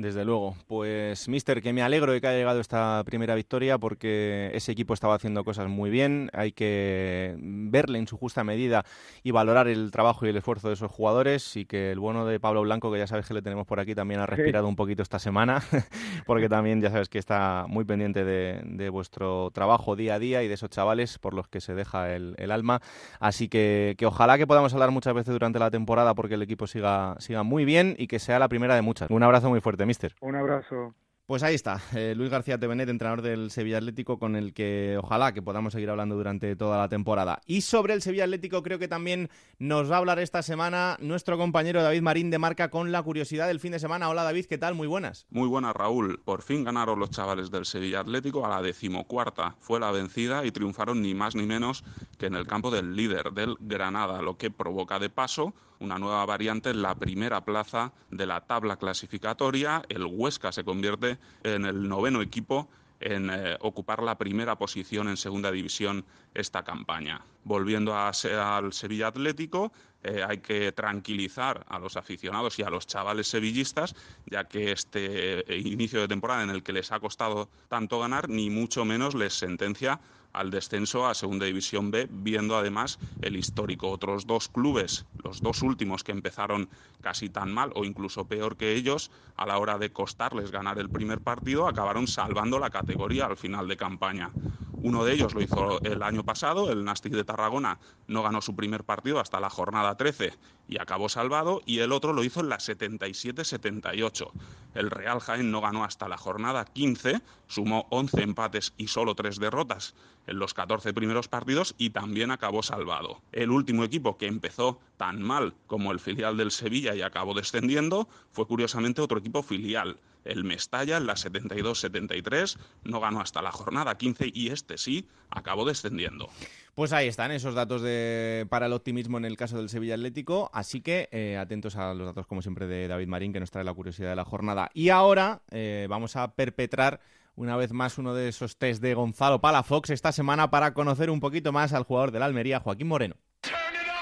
Desde 0.00 0.24
luego. 0.24 0.56
Pues, 0.66 1.28
Mister, 1.28 1.60
que 1.60 1.74
me 1.74 1.82
alegro 1.82 2.12
de 2.12 2.22
que 2.22 2.26
haya 2.26 2.38
llegado 2.38 2.60
esta 2.60 3.02
primera 3.04 3.34
victoria 3.34 3.76
porque 3.76 4.50
ese 4.54 4.72
equipo 4.72 4.94
estaba 4.94 5.14
haciendo 5.14 5.44
cosas 5.44 5.68
muy 5.68 5.90
bien. 5.90 6.30
Hay 6.32 6.52
que 6.52 7.36
verle 7.38 7.98
en 7.98 8.06
su 8.06 8.16
justa 8.16 8.42
medida 8.42 8.86
y 9.22 9.30
valorar 9.30 9.68
el 9.68 9.90
trabajo 9.90 10.24
y 10.24 10.30
el 10.30 10.38
esfuerzo 10.38 10.68
de 10.68 10.74
esos 10.74 10.90
jugadores. 10.90 11.54
Y 11.54 11.66
que 11.66 11.92
el 11.92 11.98
bueno 11.98 12.24
de 12.24 12.40
Pablo 12.40 12.62
Blanco, 12.62 12.90
que 12.90 12.98
ya 12.98 13.06
sabes 13.06 13.26
que 13.26 13.34
le 13.34 13.42
tenemos 13.42 13.66
por 13.66 13.78
aquí, 13.78 13.94
también 13.94 14.20
ha 14.20 14.26
respirado 14.26 14.68
un 14.68 14.76
poquito 14.76 15.02
esta 15.02 15.18
semana, 15.18 15.62
porque 16.26 16.48
también 16.48 16.80
ya 16.80 16.90
sabes 16.90 17.10
que 17.10 17.18
está 17.18 17.66
muy 17.68 17.84
pendiente 17.84 18.24
de, 18.24 18.88
vuestro 18.88 19.50
trabajo 19.52 19.96
día 19.96 20.14
a 20.14 20.18
día 20.18 20.42
y 20.42 20.48
de 20.48 20.54
esos 20.54 20.70
chavales 20.70 21.18
por 21.18 21.34
los 21.34 21.46
que 21.46 21.60
se 21.60 21.74
deja 21.74 22.14
el, 22.14 22.50
alma. 22.50 22.80
Así 23.20 23.48
que, 23.48 23.94
que 23.98 24.06
ojalá 24.06 24.38
que 24.38 24.46
podamos 24.46 24.72
hablar 24.72 24.90
muchas 24.92 25.12
veces 25.12 25.32
durante 25.32 25.58
la 25.58 25.70
temporada 25.70 26.14
porque 26.14 26.34
el 26.34 26.42
equipo 26.42 26.66
siga, 26.66 27.16
siga 27.18 27.42
muy 27.42 27.66
bien 27.66 27.94
y 27.98 28.06
que 28.06 28.18
sea 28.18 28.38
la 28.38 28.48
primera 28.48 28.74
de 28.74 28.82
muchas. 28.82 29.10
Un 29.10 29.22
abrazo 29.22 29.50
muy 29.50 29.60
fuerte 29.60 29.84
mister. 29.90 30.14
Un 30.20 30.36
abrazo. 30.36 30.94
Pues 31.26 31.44
ahí 31.44 31.54
está, 31.54 31.80
eh, 31.94 32.14
Luis 32.16 32.28
García 32.28 32.58
Tevenet, 32.58 32.88
entrenador 32.88 33.22
del 33.22 33.52
Sevilla 33.52 33.78
Atlético, 33.78 34.18
con 34.18 34.34
el 34.34 34.52
que 34.52 34.98
ojalá 35.00 35.32
que 35.32 35.42
podamos 35.42 35.72
seguir 35.72 35.88
hablando 35.88 36.16
durante 36.16 36.56
toda 36.56 36.76
la 36.78 36.88
temporada. 36.88 37.40
Y 37.46 37.60
sobre 37.60 37.94
el 37.94 38.02
Sevilla 38.02 38.24
Atlético 38.24 38.64
creo 38.64 38.80
que 38.80 38.88
también 38.88 39.30
nos 39.60 39.88
va 39.88 39.94
a 39.94 39.98
hablar 39.98 40.18
esta 40.18 40.42
semana 40.42 40.96
nuestro 41.00 41.38
compañero 41.38 41.84
David 41.84 42.02
Marín 42.02 42.30
de 42.30 42.38
Marca 42.38 42.68
con 42.68 42.90
la 42.90 43.00
curiosidad 43.04 43.46
del 43.46 43.60
fin 43.60 43.70
de 43.70 43.78
semana. 43.78 44.08
Hola 44.08 44.24
David, 44.24 44.46
¿qué 44.46 44.58
tal? 44.58 44.74
Muy 44.74 44.88
buenas. 44.88 45.26
Muy 45.30 45.46
buenas 45.46 45.74
Raúl. 45.74 46.20
Por 46.24 46.42
fin 46.42 46.64
ganaron 46.64 46.98
los 46.98 47.10
chavales 47.10 47.52
del 47.52 47.64
Sevilla 47.64 48.00
Atlético 48.00 48.44
a 48.44 48.48
la 48.48 48.60
decimocuarta. 48.60 49.54
Fue 49.60 49.78
la 49.78 49.92
vencida 49.92 50.44
y 50.44 50.50
triunfaron 50.50 51.00
ni 51.00 51.14
más 51.14 51.36
ni 51.36 51.46
menos 51.46 51.84
que 52.18 52.26
en 52.26 52.34
el 52.34 52.48
campo 52.48 52.72
del 52.72 52.96
líder, 52.96 53.30
del 53.32 53.54
Granada, 53.60 54.20
lo 54.20 54.36
que 54.36 54.50
provoca 54.50 54.98
de 54.98 55.10
paso 55.10 55.54
una 55.80 55.98
nueva 55.98 56.24
variante 56.26 56.70
en 56.70 56.82
la 56.82 56.94
primera 56.94 57.44
plaza 57.44 57.92
de 58.10 58.26
la 58.26 58.42
tabla 58.42 58.76
clasificatoria. 58.76 59.82
El 59.88 60.04
Huesca 60.04 60.52
se 60.52 60.62
convierte 60.62 61.18
en 61.42 61.64
el 61.64 61.88
noveno 61.88 62.22
equipo 62.22 62.68
en 63.00 63.30
eh, 63.30 63.56
ocupar 63.60 64.02
la 64.02 64.18
primera 64.18 64.56
posición 64.56 65.08
en 65.08 65.16
segunda 65.16 65.50
división 65.50 66.04
esta 66.34 66.62
campaña. 66.62 67.22
Volviendo 67.44 67.96
al 67.96 68.72
Sevilla 68.72 69.08
Atlético, 69.08 69.72
eh, 70.02 70.24
hay 70.26 70.38
que 70.38 70.72
tranquilizar 70.72 71.64
a 71.68 71.78
los 71.78 71.96
aficionados 71.96 72.58
y 72.58 72.62
a 72.62 72.70
los 72.70 72.86
chavales 72.86 73.28
sevillistas, 73.28 73.94
ya 74.26 74.44
que 74.44 74.72
este 74.72 75.40
eh, 75.40 75.58
inicio 75.58 76.00
de 76.00 76.08
temporada 76.08 76.42
en 76.42 76.50
el 76.50 76.62
que 76.62 76.72
les 76.72 76.90
ha 76.92 77.00
costado 77.00 77.50
tanto 77.68 78.00
ganar, 78.00 78.28
ni 78.28 78.50
mucho 78.50 78.84
menos 78.84 79.14
les 79.14 79.34
sentencia 79.34 80.00
al 80.32 80.50
descenso 80.50 81.06
a 81.06 81.14
Segunda 81.14 81.46
División 81.46 81.90
B, 81.90 82.08
viendo 82.10 82.56
además 82.56 82.98
el 83.20 83.36
histórico. 83.36 83.90
Otros 83.90 84.26
dos 84.26 84.48
clubes, 84.48 85.06
los 85.22 85.42
dos 85.42 85.62
últimos 85.62 86.04
que 86.04 86.12
empezaron 86.12 86.70
casi 87.00 87.28
tan 87.28 87.52
mal 87.52 87.72
o 87.74 87.84
incluso 87.84 88.26
peor 88.26 88.56
que 88.56 88.74
ellos, 88.74 89.10
a 89.36 89.46
la 89.46 89.58
hora 89.58 89.78
de 89.78 89.92
costarles 89.92 90.50
ganar 90.50 90.78
el 90.78 90.90
primer 90.90 91.20
partido, 91.20 91.66
acabaron 91.66 92.06
salvando 92.06 92.58
la 92.58 92.70
categoría 92.70 93.26
al 93.26 93.36
final 93.36 93.66
de 93.68 93.76
campaña. 93.76 94.34
Uno 94.82 95.04
de 95.04 95.12
ellos 95.12 95.34
lo 95.34 95.42
hizo 95.42 95.82
el 95.82 96.02
año 96.02 96.24
pasado, 96.24 96.72
el 96.72 96.84
Nastic 96.84 97.12
de 97.12 97.24
Tarragona 97.24 97.78
no 98.06 98.22
ganó 98.22 98.40
su 98.40 98.56
primer 98.56 98.84
partido 98.84 99.20
hasta 99.20 99.38
la 99.38 99.50
jornada 99.50 99.96
13 99.96 100.32
y 100.66 100.78
acabó 100.78 101.10
salvado, 101.10 101.60
y 101.66 101.80
el 101.80 101.92
otro 101.92 102.14
lo 102.14 102.24
hizo 102.24 102.40
en 102.40 102.48
la 102.48 102.58
77-78. 102.58 104.32
El 104.72 104.90
Real 104.90 105.20
Jaén 105.20 105.50
no 105.50 105.60
ganó 105.60 105.84
hasta 105.84 106.08
la 106.08 106.16
jornada 106.16 106.64
15, 106.64 107.20
sumó 107.46 107.86
11 107.90 108.22
empates 108.22 108.72
y 108.78 108.86
solo 108.86 109.14
3 109.14 109.38
derrotas 109.38 109.94
en 110.26 110.38
los 110.38 110.54
14 110.54 110.94
primeros 110.94 111.28
partidos 111.28 111.74
y 111.76 111.90
también 111.90 112.30
acabó 112.30 112.62
salvado. 112.62 113.20
El 113.32 113.50
último 113.50 113.84
equipo 113.84 114.16
que 114.16 114.26
empezó 114.26 114.80
tan 114.96 115.20
mal 115.22 115.54
como 115.66 115.92
el 115.92 116.00
filial 116.00 116.36
del 116.36 116.52
Sevilla 116.52 116.94
y 116.94 117.02
acabó 117.02 117.34
descendiendo 117.34 118.08
fue 118.30 118.46
curiosamente 118.46 119.02
otro 119.02 119.18
equipo 119.18 119.42
filial, 119.42 119.98
el 120.24 120.44
Mestalla 120.44 120.96
en 120.96 121.06
la 121.06 121.14
72-73 121.14 122.58
no 122.84 123.00
ganó 123.00 123.20
hasta 123.20 123.42
la 123.42 123.52
jornada 123.52 123.96
15 123.96 124.30
y 124.32 124.48
este 124.48 124.78
sí 124.78 125.08
acabó 125.30 125.64
descendiendo. 125.64 126.28
Pues 126.74 126.92
ahí 126.92 127.08
están 127.08 127.30
esos 127.30 127.54
datos 127.54 127.82
de, 127.82 128.46
para 128.48 128.66
el 128.66 128.72
optimismo 128.72 129.18
en 129.18 129.24
el 129.24 129.36
caso 129.36 129.58
del 129.58 129.68
Sevilla 129.68 129.94
Atlético, 129.94 130.50
así 130.54 130.80
que 130.80 131.08
eh, 131.12 131.36
atentos 131.36 131.76
a 131.76 131.92
los 131.94 132.06
datos 132.06 132.26
como 132.26 132.42
siempre 132.42 132.66
de 132.66 132.88
David 132.88 133.08
Marín 133.08 133.32
que 133.32 133.40
nos 133.40 133.50
trae 133.50 133.64
la 133.64 133.74
curiosidad 133.74 134.10
de 134.10 134.16
la 134.16 134.24
jornada. 134.24 134.70
Y 134.72 134.88
ahora 134.90 135.42
eh, 135.50 135.86
vamos 135.90 136.16
a 136.16 136.34
perpetrar 136.34 137.00
una 137.34 137.56
vez 137.56 137.72
más 137.72 137.98
uno 137.98 138.14
de 138.14 138.28
esos 138.28 138.56
test 138.56 138.82
de 138.82 138.94
Gonzalo 138.94 139.40
Palafox 139.40 139.90
esta 139.90 140.12
semana 140.12 140.50
para 140.50 140.74
conocer 140.74 141.10
un 141.10 141.20
poquito 141.20 141.52
más 141.52 141.72
al 141.72 141.84
jugador 141.84 142.12
del 142.12 142.22
Almería, 142.22 142.60
Joaquín 142.60 142.88
Moreno. 142.88 143.16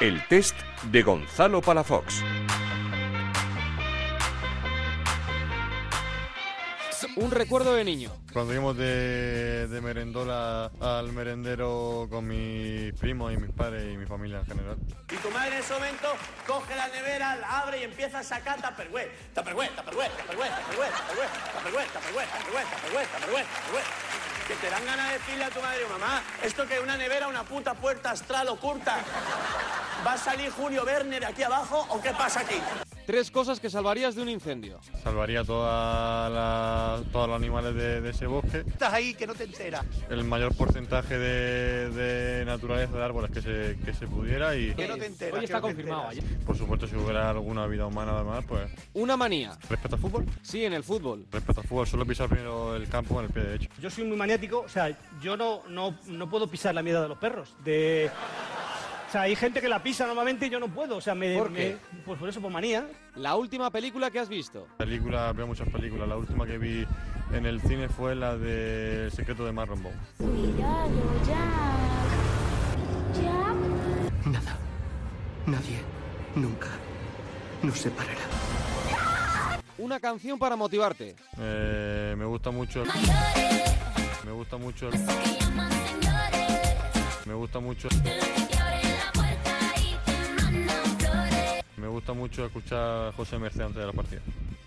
El 0.01 0.25
test 0.29 0.57
de 0.93 1.03
Gonzalo 1.03 1.61
Palafox. 1.61 2.23
Un 7.19 7.33
recuerdo 7.33 7.75
de 7.75 7.83
niño. 7.83 8.12
Cuando 8.33 8.53
íbamos 8.53 8.77
de, 8.77 9.66
de 9.66 9.81
merendola 9.81 10.71
al 10.81 11.12
merendero 11.12 12.07
con 12.09 12.29
mis 12.29 12.93
primos 12.95 13.33
y 13.33 13.37
mis 13.37 13.51
padres 13.51 13.93
y 13.93 13.97
mi 13.97 14.07
familia 14.07 14.39
en 14.39 14.47
general. 14.47 14.77
Y 15.11 15.16
tu 15.16 15.29
madre 15.31 15.57
en 15.57 15.59
ese 15.59 15.75
momento 15.75 16.12
coge 16.47 16.77
la 16.77 16.87
nevera, 16.87 17.35
la 17.35 17.59
abre 17.59 17.81
y 17.81 17.83
empieza 17.83 18.21
a 18.21 18.23
sacar 18.23 18.61
tapergüe, 18.62 19.11
tapergüe, 19.35 19.69
tapergüe, 19.75 20.09
tapergüe, 20.16 20.47
tapergüe, 20.47 20.87
tapergüe, 20.87 21.27
tapergüe, 21.55 21.87
tapergüe, 21.93 22.23
tapergüe, 22.23 22.62
tapergüe, 22.62 23.05
tapergüe, 23.11 23.43
tapergüe. 23.43 23.83
Que 24.47 24.55
te 24.55 24.71
dan 24.71 24.87
ganas 24.87 25.09
de 25.09 25.19
decirle 25.19 25.45
a 25.45 25.51
tu 25.51 25.61
madre, 25.61 25.87
mamá, 25.91 26.23
esto 26.45 26.66
que 26.69 26.77
es 26.77 26.81
una 26.81 26.97
nevera, 26.97 27.27
una 27.27 27.43
puta 27.43 27.75
puerta 27.75 28.12
astral 28.12 28.47
oculta. 28.47 28.97
¿Va 30.07 30.12
a 30.12 30.19
salir 30.19 30.53
Julio 30.53 30.85
Verne 30.85 31.19
de 31.19 31.27
aquí 31.27 31.43
abajo 31.43 31.85
o 31.91 32.01
qué 32.01 32.12
pasa 32.12 32.41
aquí? 32.41 32.61
Tres 33.09 33.30
cosas 33.30 33.59
que 33.59 33.70
salvarías 33.70 34.14
de 34.14 34.20
un 34.20 34.28
incendio. 34.28 34.80
Salvaría 35.02 35.42
toda 35.42 37.00
todos 37.11 37.26
los 37.26 37.36
animales 37.36 37.74
de, 37.74 38.06
ese 38.06 38.26
bosque. 38.26 38.64
Estás 38.66 38.92
ahí 38.92 39.14
que 39.14 39.26
no 39.26 39.34
te 39.34 39.44
enteras. 39.44 39.82
El 40.11 40.24
mayor 40.24 40.54
porcentaje 40.54 41.18
de, 41.18 42.44
naturaleza 42.44 42.98
de 42.98 43.02
árboles 43.02 43.30
que 43.30 43.40
se, 43.40 43.78
que 43.82 43.94
se 43.94 44.06
pudiera 44.06 44.54
y... 44.54 44.74
Que 44.74 44.86
no 44.86 44.98
te 44.98 45.06
enteras. 45.06 45.38
Hoy 45.38 45.44
está 45.46 45.59
confirmado. 45.62 46.11
Por 46.44 46.59
supuesto, 46.59 46.86
si 46.86 46.96
hubiera 46.96 47.30
alguna 47.30 47.66
vida 47.66 47.86
humana 47.86 48.12
además, 48.14 48.44
pues... 48.46 48.70
Una 48.92 49.16
manía. 49.16 49.56
¿Respecto 49.70 49.96
al 49.96 50.02
fútbol? 50.02 50.26
Sí, 50.42 50.66
en 50.66 50.74
el 50.74 50.84
fútbol. 50.84 51.24
Respecto 51.32 51.62
al 51.62 51.66
fútbol, 51.66 51.86
solo 51.86 52.04
pisar 52.04 52.28
primero 52.28 52.76
el 52.76 52.90
campo 52.90 53.14
con 53.14 53.24
el 53.24 53.30
pie 53.30 53.42
derecho. 53.42 53.70
Yo 53.80 53.88
soy 53.88 54.04
muy 54.04 54.18
maniático, 54.18 54.61
o 54.61 54.68
sea, 54.68 54.94
yo 55.22 55.34
no, 55.34 55.62
no, 55.70 55.98
no 56.09 56.28
puedo 56.28 56.46
pisar 56.46 56.74
la 56.74 56.82
mierda 56.82 57.00
de 57.00 57.09
los 57.09 57.16
perros. 57.16 57.56
De... 57.64 58.11
O 59.09 59.11
sea, 59.11 59.22
hay 59.22 59.34
gente 59.36 59.62
que 59.62 59.68
la 59.70 59.82
pisa 59.82 60.06
normalmente 60.06 60.46
y 60.46 60.50
yo 60.50 60.61
no 60.61 60.68
puedo. 60.68 60.96
O 60.96 61.00
sea, 61.00 61.14
me, 61.14 61.34
¿Por 61.38 61.50
qué? 61.50 61.78
pues 62.04 62.18
por 62.18 62.28
eso, 62.28 62.42
por 62.42 62.52
manía. 62.52 62.86
La 63.16 63.36
última 63.36 63.70
película 63.70 64.11
que 64.11 64.18
has 64.18 64.28
visto. 64.28 64.68
Película, 64.76 65.32
veo 65.32 65.46
muchas 65.46 65.66
películas. 65.70 66.06
La 66.06 66.18
última 66.18 66.46
que 66.46 66.59
vi 66.59 66.86
en 67.32 67.46
el 67.46 67.59
cine 67.62 67.88
fue 67.88 68.14
la 68.14 68.36
de 68.36 69.06
El 69.06 69.11
secreto 69.11 69.46
de 69.46 69.52
Marron 69.52 69.82
Bone. 69.82 69.96
Cuidado, 70.18 70.90
Jack. 71.26 71.38
Jack. 73.14 74.26
Nada. 74.26 74.59
Nadie. 75.46 75.80
Nunca. 76.34 76.68
Nos 77.62 77.78
separará. 77.78 78.20
Una 79.78 80.00
canción 80.00 80.38
para 80.38 80.54
motivarte. 80.54 81.16
Eh, 81.38 82.14
me 82.18 82.26
gusta 82.26 82.50
mucho. 82.50 82.84
Me 84.26 84.32
gusta 84.32 84.59
mucho. 84.59 84.90
Me 87.24 87.32
gusta 87.34 87.59
mucho. 87.59 87.88
Me 88.04 88.47
gusta 91.99 92.12
mucho 92.12 92.46
escuchar 92.46 93.09
a 93.09 93.12
José 93.12 93.38
Merced 93.40 93.61
antes 93.61 93.80
de 93.80 93.86
la 93.86 93.92
partida. 93.92 94.20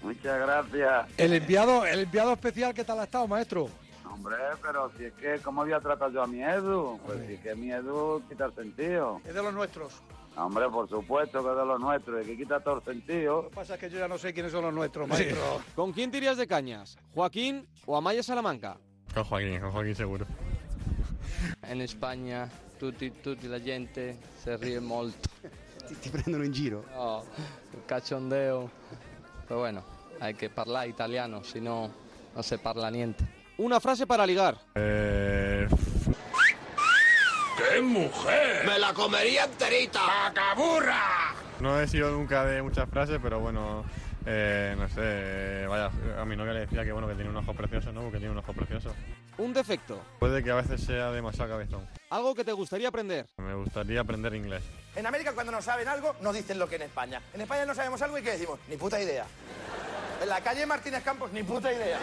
Muchas 0.03 0.37
gracias. 0.37 1.07
El 1.17 1.33
enviado, 1.33 1.85
el 1.85 2.01
enviado 2.01 2.33
especial, 2.33 2.73
¿qué 2.73 2.83
tal 2.83 2.99
ha 2.99 3.05
estado, 3.05 3.25
maestro? 3.25 3.69
Hombre, 4.11 4.35
pero 4.61 4.91
si 4.97 5.05
es 5.05 5.13
que, 5.13 5.39
¿cómo 5.39 5.61
voy 5.61 5.71
a 5.71 5.79
tratar 5.79 6.11
yo 6.11 6.23
a 6.23 6.27
mi 6.27 6.43
Edu? 6.43 6.99
Pues 7.05 7.25
si 7.25 7.33
es 7.35 7.39
que 7.39 7.55
mi 7.55 7.71
Edu 7.71 8.21
quita 8.27 8.45
el 8.45 8.53
sentido. 8.53 9.21
Es 9.23 9.33
de 9.33 9.41
los 9.41 9.53
nuestros. 9.53 9.93
Hombre, 10.35 10.69
por 10.69 10.89
supuesto 10.89 11.41
que 11.41 11.49
es 11.51 11.55
de 11.55 11.65
los 11.65 11.79
nuestros, 11.79 12.21
y 12.21 12.31
que 12.31 12.37
quita 12.37 12.59
todo 12.59 12.79
el 12.79 12.83
sentido. 12.83 13.43
Lo 13.43 13.49
que 13.49 13.55
pasa 13.55 13.75
es 13.75 13.79
que 13.79 13.89
yo 13.89 13.99
ya 13.99 14.09
no 14.09 14.17
sé 14.17 14.33
quiénes 14.33 14.51
son 14.51 14.65
los 14.65 14.73
nuestros, 14.73 15.07
maestro. 15.07 15.61
¿Con 15.75 15.93
quién 15.93 16.11
tirías 16.11 16.35
de 16.35 16.47
cañas? 16.47 16.97
¿Joaquín 17.13 17.65
o 17.85 17.95
Amaya 17.95 18.21
Salamanca? 18.21 18.75
Con 19.13 19.23
Joaquín, 19.23 19.61
con 19.61 19.71
Joaquín 19.71 19.95
seguro. 19.95 20.25
En 21.63 21.79
España 21.79 22.49
tutti, 22.77 23.09
tutti 23.11 23.47
la 23.47 23.59
gente 23.59 24.17
se 24.43 24.57
ríe 24.57 24.81
molto. 24.81 25.29
Ti, 25.91 25.97
ti 25.97 26.09
prendono 26.09 26.45
in 26.45 26.53
giro? 26.53 26.85
No, 26.93 27.25
cachondeo. 27.85 28.71
Pero 29.45 29.59
bueno, 29.59 29.83
hay 30.21 30.33
que 30.35 30.49
hablar 30.55 30.87
italiano, 30.87 31.43
si 31.43 31.59
no, 31.59 31.91
no 32.33 32.43
se 32.43 32.57
parla 32.57 32.89
niente. 32.89 33.25
Una 33.57 33.79
frase 33.81 34.07
para 34.07 34.25
ligar. 34.25 34.57
Eh... 34.75 35.67
¡Qué 37.57 37.81
mujer! 37.81 38.65
¡Me 38.65 38.79
la 38.79 38.93
comería 38.93 39.43
enterita! 39.43 39.99
¡Macaburra! 40.05 41.33
No 41.59 41.79
he 41.79 41.87
sido 41.87 42.09
nunca 42.11 42.45
de 42.45 42.61
muchas 42.61 42.89
frases, 42.89 43.19
pero 43.21 43.39
bueno, 43.39 43.83
eh, 44.25 44.73
no 44.77 44.87
sé, 44.87 45.67
vaya, 45.67 45.91
a 46.19 46.25
mi 46.25 46.35
novia 46.35 46.53
le 46.53 46.59
decía 46.61 46.83
que 46.83 46.91
bueno 46.91 47.07
que 47.07 47.15
tiene 47.15 47.29
un 47.29 47.37
ojo 47.37 47.53
precioso, 47.53 47.91
¿no? 47.91 48.09
Que 48.11 48.17
tiene 48.17 48.31
un 48.31 48.37
ojo 48.37 48.53
precioso. 48.53 48.95
Un 49.37 49.53
defecto. 49.53 50.01
Puede 50.19 50.41
que 50.41 50.51
a 50.51 50.55
veces 50.55 50.81
sea 50.81 51.11
demasiado 51.11 51.51
cabezón. 51.51 51.85
Algo 52.11 52.35
que 52.35 52.43
te 52.43 52.51
gustaría 52.51 52.89
aprender. 52.89 53.25
Me 53.37 53.55
gustaría 53.55 54.01
aprender 54.01 54.35
inglés. 54.35 54.61
En 54.97 55.05
América 55.05 55.31
cuando 55.31 55.53
no 55.53 55.61
saben 55.61 55.87
algo, 55.87 56.13
nos 56.19 56.35
dicen 56.35 56.59
lo 56.59 56.67
que 56.67 56.75
en 56.75 56.81
España. 56.81 57.21
En 57.33 57.39
España 57.39 57.65
no 57.65 57.73
sabemos 57.73 58.01
algo 58.01 58.17
y 58.17 58.21
¿qué 58.21 58.31
decimos? 58.31 58.59
Ni 58.67 58.75
puta 58.75 59.01
idea. 59.01 59.25
En 60.21 60.27
la 60.27 60.41
calle 60.41 60.65
Martínez 60.65 61.03
Campos, 61.05 61.31
ni 61.31 61.41
puta 61.41 61.71
idea. 61.71 61.97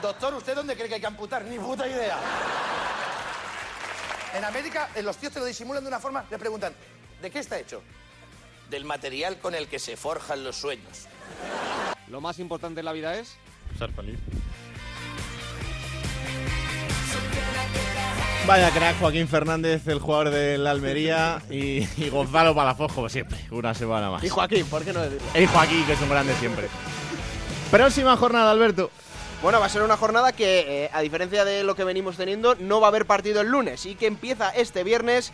Doctor, 0.00 0.32
¿usted 0.32 0.54
dónde 0.54 0.74
cree 0.74 0.88
que 0.88 0.94
hay 0.94 1.00
que 1.02 1.06
amputar? 1.06 1.44
Ni 1.44 1.58
puta 1.58 1.86
idea. 1.86 2.18
En 4.34 4.42
América, 4.42 4.88
en 4.94 5.04
los 5.04 5.18
tíos 5.18 5.34
te 5.34 5.38
lo 5.38 5.44
disimulan 5.44 5.84
de 5.84 5.88
una 5.88 6.00
forma, 6.00 6.24
le 6.30 6.38
preguntan, 6.38 6.72
¿de 7.20 7.30
qué 7.30 7.40
está 7.40 7.58
hecho? 7.58 7.82
Del 8.70 8.86
material 8.86 9.38
con 9.38 9.54
el 9.54 9.68
que 9.68 9.78
se 9.78 9.98
forjan 9.98 10.44
los 10.44 10.56
sueños. 10.56 11.08
Lo 12.08 12.22
más 12.22 12.38
importante 12.38 12.80
en 12.80 12.86
la 12.86 12.92
vida 12.92 13.14
es... 13.16 13.36
Ser 13.78 13.92
feliz. 13.92 14.18
Vaya 18.46 18.70
crack 18.70 18.98
Joaquín 18.98 19.28
Fernández, 19.28 19.86
el 19.86 20.00
jugador 20.00 20.30
del 20.30 20.66
Almería, 20.66 21.40
y, 21.50 21.86
y 22.02 22.08
Gonzalo 22.10 22.54
Palafox, 22.54 22.94
como 22.94 23.08
siempre, 23.08 23.38
una 23.50 23.74
semana 23.74 24.10
más. 24.10 24.24
Y 24.24 24.28
Joaquín, 24.28 24.66
¿por 24.66 24.82
qué 24.84 24.92
no 24.92 25.00
decirlo? 25.02 25.26
Y 25.38 25.46
Joaquín, 25.46 25.84
que 25.86 25.92
es 25.92 26.00
un 26.00 26.08
grande 26.08 26.34
siempre. 26.34 26.68
Próxima 27.70 28.16
jornada, 28.16 28.50
Alberto. 28.50 28.90
Bueno, 29.42 29.60
va 29.60 29.66
a 29.66 29.68
ser 29.68 29.82
una 29.82 29.96
jornada 29.96 30.32
que, 30.32 30.84
eh, 30.84 30.90
a 30.92 31.00
diferencia 31.00 31.44
de 31.44 31.64
lo 31.64 31.74
que 31.74 31.84
venimos 31.84 32.16
teniendo, 32.16 32.56
no 32.56 32.80
va 32.80 32.88
a 32.88 32.90
haber 32.90 33.06
partido 33.06 33.40
el 33.40 33.48
lunes 33.48 33.86
y 33.86 33.94
que 33.94 34.06
empieza 34.06 34.50
este 34.50 34.84
viernes 34.84 35.32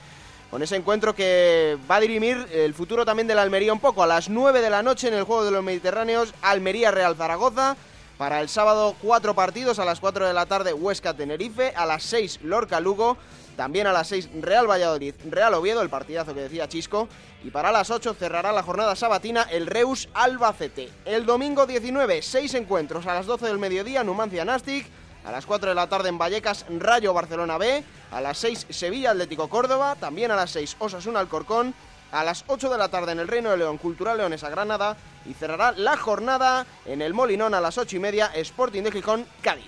con 0.51 0.63
ese 0.63 0.77
encuentro 0.77 1.15
que 1.15 1.77
va 1.91 1.97
a 1.97 2.01
dirimir 2.01 2.47
el 2.53 2.73
futuro 2.75 3.05
también 3.05 3.27
de 3.27 3.35
la 3.35 3.43
Almería 3.43 3.73
un 3.73 3.81
poco. 3.81 4.03
A 4.03 4.07
las 4.07 4.29
9 4.29 4.61
de 4.61 4.71
la 4.71 4.83
noche 4.83 5.09
en 5.09 5.15
el 5.15 5.25
Juego 5.25 5.45
de 5.45 5.51
los 5.51 5.65
Mediterráneos, 5.65 6.35
Almería-Real 6.43 7.17
Zaragoza. 7.17 7.77
Para 8.19 8.41
el 8.41 8.49
sábado, 8.49 8.97
cuatro 9.03 9.35
partidos. 9.35 9.79
A 9.79 9.85
las 9.85 10.01
4 10.01 10.27
de 10.27 10.33
la 10.33 10.47
tarde, 10.47 10.73
Huesca-Tenerife. 10.73 11.75
A 11.77 11.85
las 11.85 12.03
6, 12.05 12.41
Lorca-Lugo. 12.43 13.19
También 13.57 13.87
a 13.87 13.93
las 13.93 14.09
6, 14.09 14.31
Real 14.41 14.69
Valladolid, 14.69 15.15
Real 15.31 15.55
Oviedo, 15.55 15.81
el 15.81 15.89
partidazo 15.89 16.35
que 16.35 16.43
decía 16.43 16.69
Chisco. 16.69 17.09
Y 17.43 17.51
para 17.51 17.73
las 17.73 17.91
8 17.91 18.15
cerrará 18.15 18.53
la 18.53 18.63
jornada 18.63 18.97
sabatina 18.97 19.43
el 19.43 19.67
Reus 19.67 20.09
Albacete. 20.15 20.91
El 21.05 21.25
domingo 21.25 21.67
19, 21.67 22.23
6 22.23 22.55
encuentros. 22.55 23.07
A 23.07 23.15
las 23.15 23.27
12 23.27 23.47
del 23.47 23.59
mediodía, 23.59 24.05
Numancia 24.05 24.45
Nastic. 24.45 24.87
A 25.25 25.33
las 25.33 25.45
4 25.45 25.71
de 25.71 25.75
la 25.75 25.89
tarde 25.89 26.09
en 26.09 26.19
Vallecas, 26.19 26.67
Rayo 26.69 27.13
Barcelona 27.13 27.59
B. 27.59 27.83
A 28.13 28.21
las 28.21 28.39
6, 28.39 28.67
Sevilla 28.71 29.11
Atlético 29.11 29.49
Córdoba. 29.49 29.97
También 29.99 30.31
a 30.31 30.37
las 30.37 30.51
6, 30.53 30.77
Osasuna 30.79 31.21
Alcorcón. 31.21 31.75
A 32.13 32.25
las 32.25 32.45
8 32.47 32.71
de 32.71 32.79
la 32.79 32.89
tarde 32.89 33.13
en 33.13 33.19
el 33.21 33.29
Reino 33.29 33.51
de 33.51 33.57
León, 33.59 33.79
Cultural 33.79 34.17
Leonesa 34.17 34.49
Granada. 34.51 34.97
Y 35.29 35.35
cerrará 35.35 35.73
la 35.73 35.97
jornada 35.97 36.67
en 36.85 37.03
el 37.03 37.13
Molinón 37.15 37.53
a 37.55 37.61
las 37.61 37.79
8 37.79 37.97
y 37.97 37.99
media, 37.99 38.27
Sporting 38.35 38.83
de 38.83 38.93
Gijón, 38.93 39.27
Cádiz. 39.43 39.67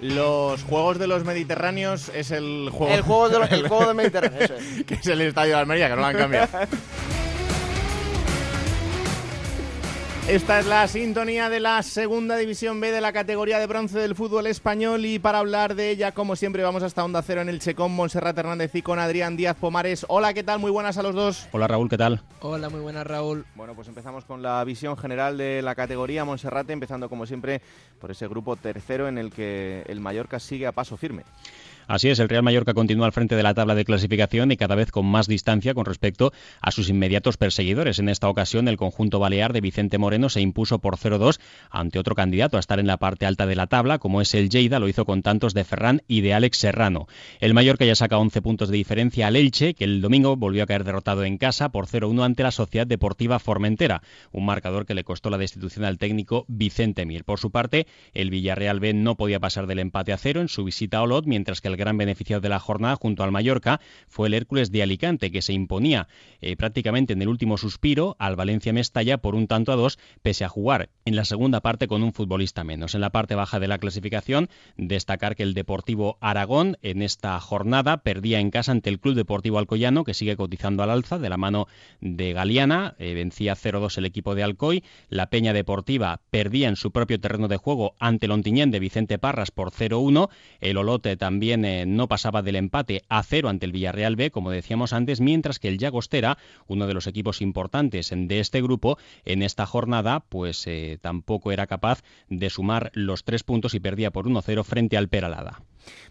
Los 0.00 0.62
Juegos 0.62 0.98
de 0.98 1.06
los 1.06 1.24
Mediterráneos 1.24 2.10
es 2.14 2.30
el 2.30 2.70
juego. 2.72 2.94
El 2.94 3.02
juego, 3.02 3.28
de 3.28 3.38
los- 3.40 3.52
el 3.52 3.68
juego 3.68 3.86
del 3.86 3.94
Mediterráneo, 3.96 4.40
eso 4.40 4.54
es. 4.54 4.84
que 4.86 4.94
es 4.94 5.06
el 5.08 5.20
estadio 5.20 5.54
de 5.56 5.60
Almería, 5.60 5.88
que 5.88 5.94
no 5.96 6.00
lo 6.00 6.06
han 6.06 6.16
cambiado. 6.16 6.48
Esta 10.28 10.60
es 10.60 10.66
la 10.66 10.86
sintonía 10.86 11.50
de 11.50 11.58
la 11.58 11.82
segunda 11.82 12.36
división 12.36 12.78
B 12.78 12.92
de 12.92 13.00
la 13.00 13.12
categoría 13.12 13.58
de 13.58 13.66
bronce 13.66 13.98
del 13.98 14.14
fútbol 14.14 14.46
español 14.46 15.04
y 15.04 15.18
para 15.18 15.38
hablar 15.38 15.74
de 15.74 15.90
ella, 15.90 16.12
como 16.12 16.36
siempre, 16.36 16.62
vamos 16.62 16.84
hasta 16.84 17.04
Onda 17.04 17.20
Cero 17.22 17.40
en 17.40 17.48
el 17.48 17.58
Checón, 17.58 17.96
Monserrat 17.96 18.38
Hernández 18.38 18.72
y 18.76 18.82
con 18.82 19.00
Adrián 19.00 19.36
Díaz 19.36 19.56
Pomares. 19.56 20.06
Hola, 20.08 20.32
¿qué 20.32 20.44
tal? 20.44 20.60
Muy 20.60 20.70
buenas 20.70 20.98
a 20.98 21.02
los 21.02 21.16
dos. 21.16 21.48
Hola 21.50 21.66
Raúl, 21.66 21.88
¿qué 21.88 21.98
tal? 21.98 22.22
Hola, 22.42 22.68
muy 22.68 22.80
buenas 22.80 23.06
Raúl. 23.06 23.44
Bueno, 23.56 23.74
pues 23.74 23.88
empezamos 23.88 24.24
con 24.24 24.40
la 24.40 24.62
visión 24.62 24.96
general 24.96 25.36
de 25.36 25.62
la 25.62 25.74
categoría 25.74 26.24
Monserrate, 26.24 26.72
empezando 26.72 27.08
como 27.08 27.26
siempre 27.26 27.60
por 28.00 28.12
ese 28.12 28.28
grupo 28.28 28.54
tercero 28.54 29.08
en 29.08 29.18
el 29.18 29.32
que 29.32 29.82
el 29.88 30.00
Mallorca 30.00 30.38
sigue 30.38 30.66
a 30.66 30.72
paso 30.72 30.96
firme. 30.96 31.24
Así 31.90 32.08
es, 32.08 32.20
el 32.20 32.28
Real 32.28 32.44
Mallorca 32.44 32.72
continúa 32.72 33.06
al 33.06 33.12
frente 33.12 33.34
de 33.34 33.42
la 33.42 33.52
tabla 33.52 33.74
de 33.74 33.84
clasificación 33.84 34.52
y 34.52 34.56
cada 34.56 34.76
vez 34.76 34.92
con 34.92 35.06
más 35.06 35.26
distancia 35.26 35.74
con 35.74 35.84
respecto 35.84 36.32
a 36.60 36.70
sus 36.70 36.88
inmediatos 36.88 37.36
perseguidores. 37.36 37.98
En 37.98 38.08
esta 38.08 38.28
ocasión, 38.28 38.68
el 38.68 38.76
conjunto 38.76 39.18
balear 39.18 39.52
de 39.52 39.60
Vicente 39.60 39.98
Moreno 39.98 40.28
se 40.28 40.40
impuso 40.40 40.78
por 40.78 40.98
0-2 40.98 41.40
ante 41.68 41.98
otro 41.98 42.14
candidato 42.14 42.56
a 42.56 42.60
estar 42.60 42.78
en 42.78 42.86
la 42.86 42.98
parte 42.98 43.26
alta 43.26 43.44
de 43.44 43.56
la 43.56 43.66
tabla, 43.66 43.98
como 43.98 44.20
es 44.20 44.32
el 44.34 44.50
Lleida, 44.50 44.78
lo 44.78 44.86
hizo 44.86 45.04
con 45.04 45.22
tantos 45.22 45.52
de 45.52 45.64
Ferran 45.64 46.02
y 46.06 46.20
de 46.20 46.32
Alex 46.32 46.58
Serrano. 46.58 47.08
El 47.40 47.54
Mallorca 47.54 47.84
ya 47.84 47.96
saca 47.96 48.18
11 48.18 48.40
puntos 48.40 48.68
de 48.68 48.76
diferencia 48.76 49.26
al 49.26 49.34
Elche, 49.34 49.74
que 49.74 49.82
el 49.82 50.00
domingo 50.00 50.36
volvió 50.36 50.62
a 50.62 50.66
caer 50.66 50.84
derrotado 50.84 51.24
en 51.24 51.38
casa 51.38 51.70
por 51.70 51.88
0-1 51.88 52.24
ante 52.24 52.44
la 52.44 52.52
Sociedad 52.52 52.86
Deportiva 52.86 53.40
Formentera, 53.40 54.00
un 54.30 54.46
marcador 54.46 54.86
que 54.86 54.94
le 54.94 55.02
costó 55.02 55.28
la 55.28 55.38
destitución 55.38 55.84
al 55.84 55.98
técnico 55.98 56.44
Vicente 56.46 57.04
Mir. 57.04 57.24
Por 57.24 57.40
su 57.40 57.50
parte, 57.50 57.88
el 58.14 58.30
Villarreal 58.30 58.78
B 58.78 58.94
no 58.94 59.16
podía 59.16 59.40
pasar 59.40 59.66
del 59.66 59.80
empate 59.80 60.12
a 60.12 60.18
cero 60.18 60.40
en 60.40 60.46
su 60.46 60.62
visita 60.62 60.98
a 60.98 61.02
Olot, 61.02 61.26
mientras 61.26 61.60
que 61.60 61.66
el 61.66 61.79
gran 61.80 61.96
beneficiado 61.96 62.40
de 62.40 62.48
la 62.48 62.60
jornada 62.60 62.94
junto 62.96 63.24
al 63.24 63.32
Mallorca 63.32 63.80
fue 64.08 64.28
el 64.28 64.34
Hércules 64.34 64.70
de 64.70 64.82
Alicante, 64.82 65.32
que 65.32 65.42
se 65.42 65.52
imponía 65.52 66.06
eh, 66.40 66.56
prácticamente 66.56 67.14
en 67.14 67.22
el 67.22 67.28
último 67.28 67.58
suspiro 67.58 68.16
al 68.18 68.36
Valencia 68.36 68.72
Mestalla 68.72 69.18
por 69.18 69.34
un 69.34 69.46
tanto 69.46 69.72
a 69.72 69.76
dos, 69.76 69.98
pese 70.22 70.44
a 70.44 70.48
jugar 70.48 70.90
en 71.04 71.16
la 71.16 71.24
segunda 71.24 71.60
parte 71.60 71.88
con 71.88 72.02
un 72.02 72.12
futbolista 72.12 72.64
menos. 72.64 72.94
En 72.94 73.00
la 73.00 73.10
parte 73.10 73.34
baja 73.34 73.58
de 73.58 73.68
la 73.68 73.78
clasificación, 73.78 74.48
destacar 74.76 75.36
que 75.36 75.42
el 75.42 75.54
Deportivo 75.54 76.18
Aragón 76.20 76.76
en 76.82 77.02
esta 77.02 77.38
jornada 77.40 78.02
perdía 78.02 78.40
en 78.40 78.50
casa 78.50 78.72
ante 78.72 78.90
el 78.90 79.00
Club 79.00 79.14
Deportivo 79.14 79.58
Alcoyano, 79.58 80.04
que 80.04 80.14
sigue 80.14 80.36
cotizando 80.36 80.82
al 80.82 80.90
alza 80.90 81.18
de 81.18 81.28
la 81.28 81.36
mano 81.36 81.66
de 82.00 82.32
Galeana, 82.32 82.94
eh, 82.98 83.14
vencía 83.14 83.54
0-2 83.54 83.98
el 83.98 84.04
equipo 84.04 84.34
de 84.34 84.42
Alcoy, 84.42 84.84
la 85.08 85.30
Peña 85.30 85.52
Deportiva 85.52 86.20
perdía 86.30 86.68
en 86.68 86.76
su 86.76 86.90
propio 86.90 87.18
terreno 87.20 87.48
de 87.48 87.56
juego 87.56 87.94
ante 87.98 88.26
el 88.26 88.30
de 88.70 88.78
Vicente 88.78 89.18
Parras 89.18 89.50
por 89.50 89.70
0-1, 89.70 90.28
el 90.60 90.76
Olote 90.76 91.16
también 91.16 91.64
eh, 91.70 91.86
no 91.86 92.08
pasaba 92.08 92.42
del 92.42 92.56
empate 92.56 93.04
a 93.08 93.22
cero 93.22 93.48
ante 93.48 93.64
el 93.64 93.72
Villarreal 93.72 94.16
B, 94.16 94.32
como 94.32 94.50
decíamos 94.50 94.92
antes, 94.92 95.20
mientras 95.20 95.58
que 95.60 95.68
el 95.68 95.78
Llagostera, 95.78 96.36
uno 96.66 96.88
de 96.88 96.94
los 96.94 97.06
equipos 97.06 97.40
importantes 97.40 98.10
de 98.12 98.40
este 98.40 98.60
grupo, 98.60 98.98
en 99.24 99.42
esta 99.42 99.66
jornada, 99.66 100.20
pues 100.20 100.66
eh, 100.66 100.98
tampoco 101.00 101.52
era 101.52 101.66
capaz 101.66 102.02
de 102.28 102.50
sumar 102.50 102.90
los 102.94 103.22
tres 103.24 103.44
puntos 103.44 103.74
y 103.74 103.80
perdía 103.80 104.10
por 104.10 104.26
1-0 104.26 104.64
frente 104.64 104.96
al 104.96 105.08
Peralada. 105.08 105.62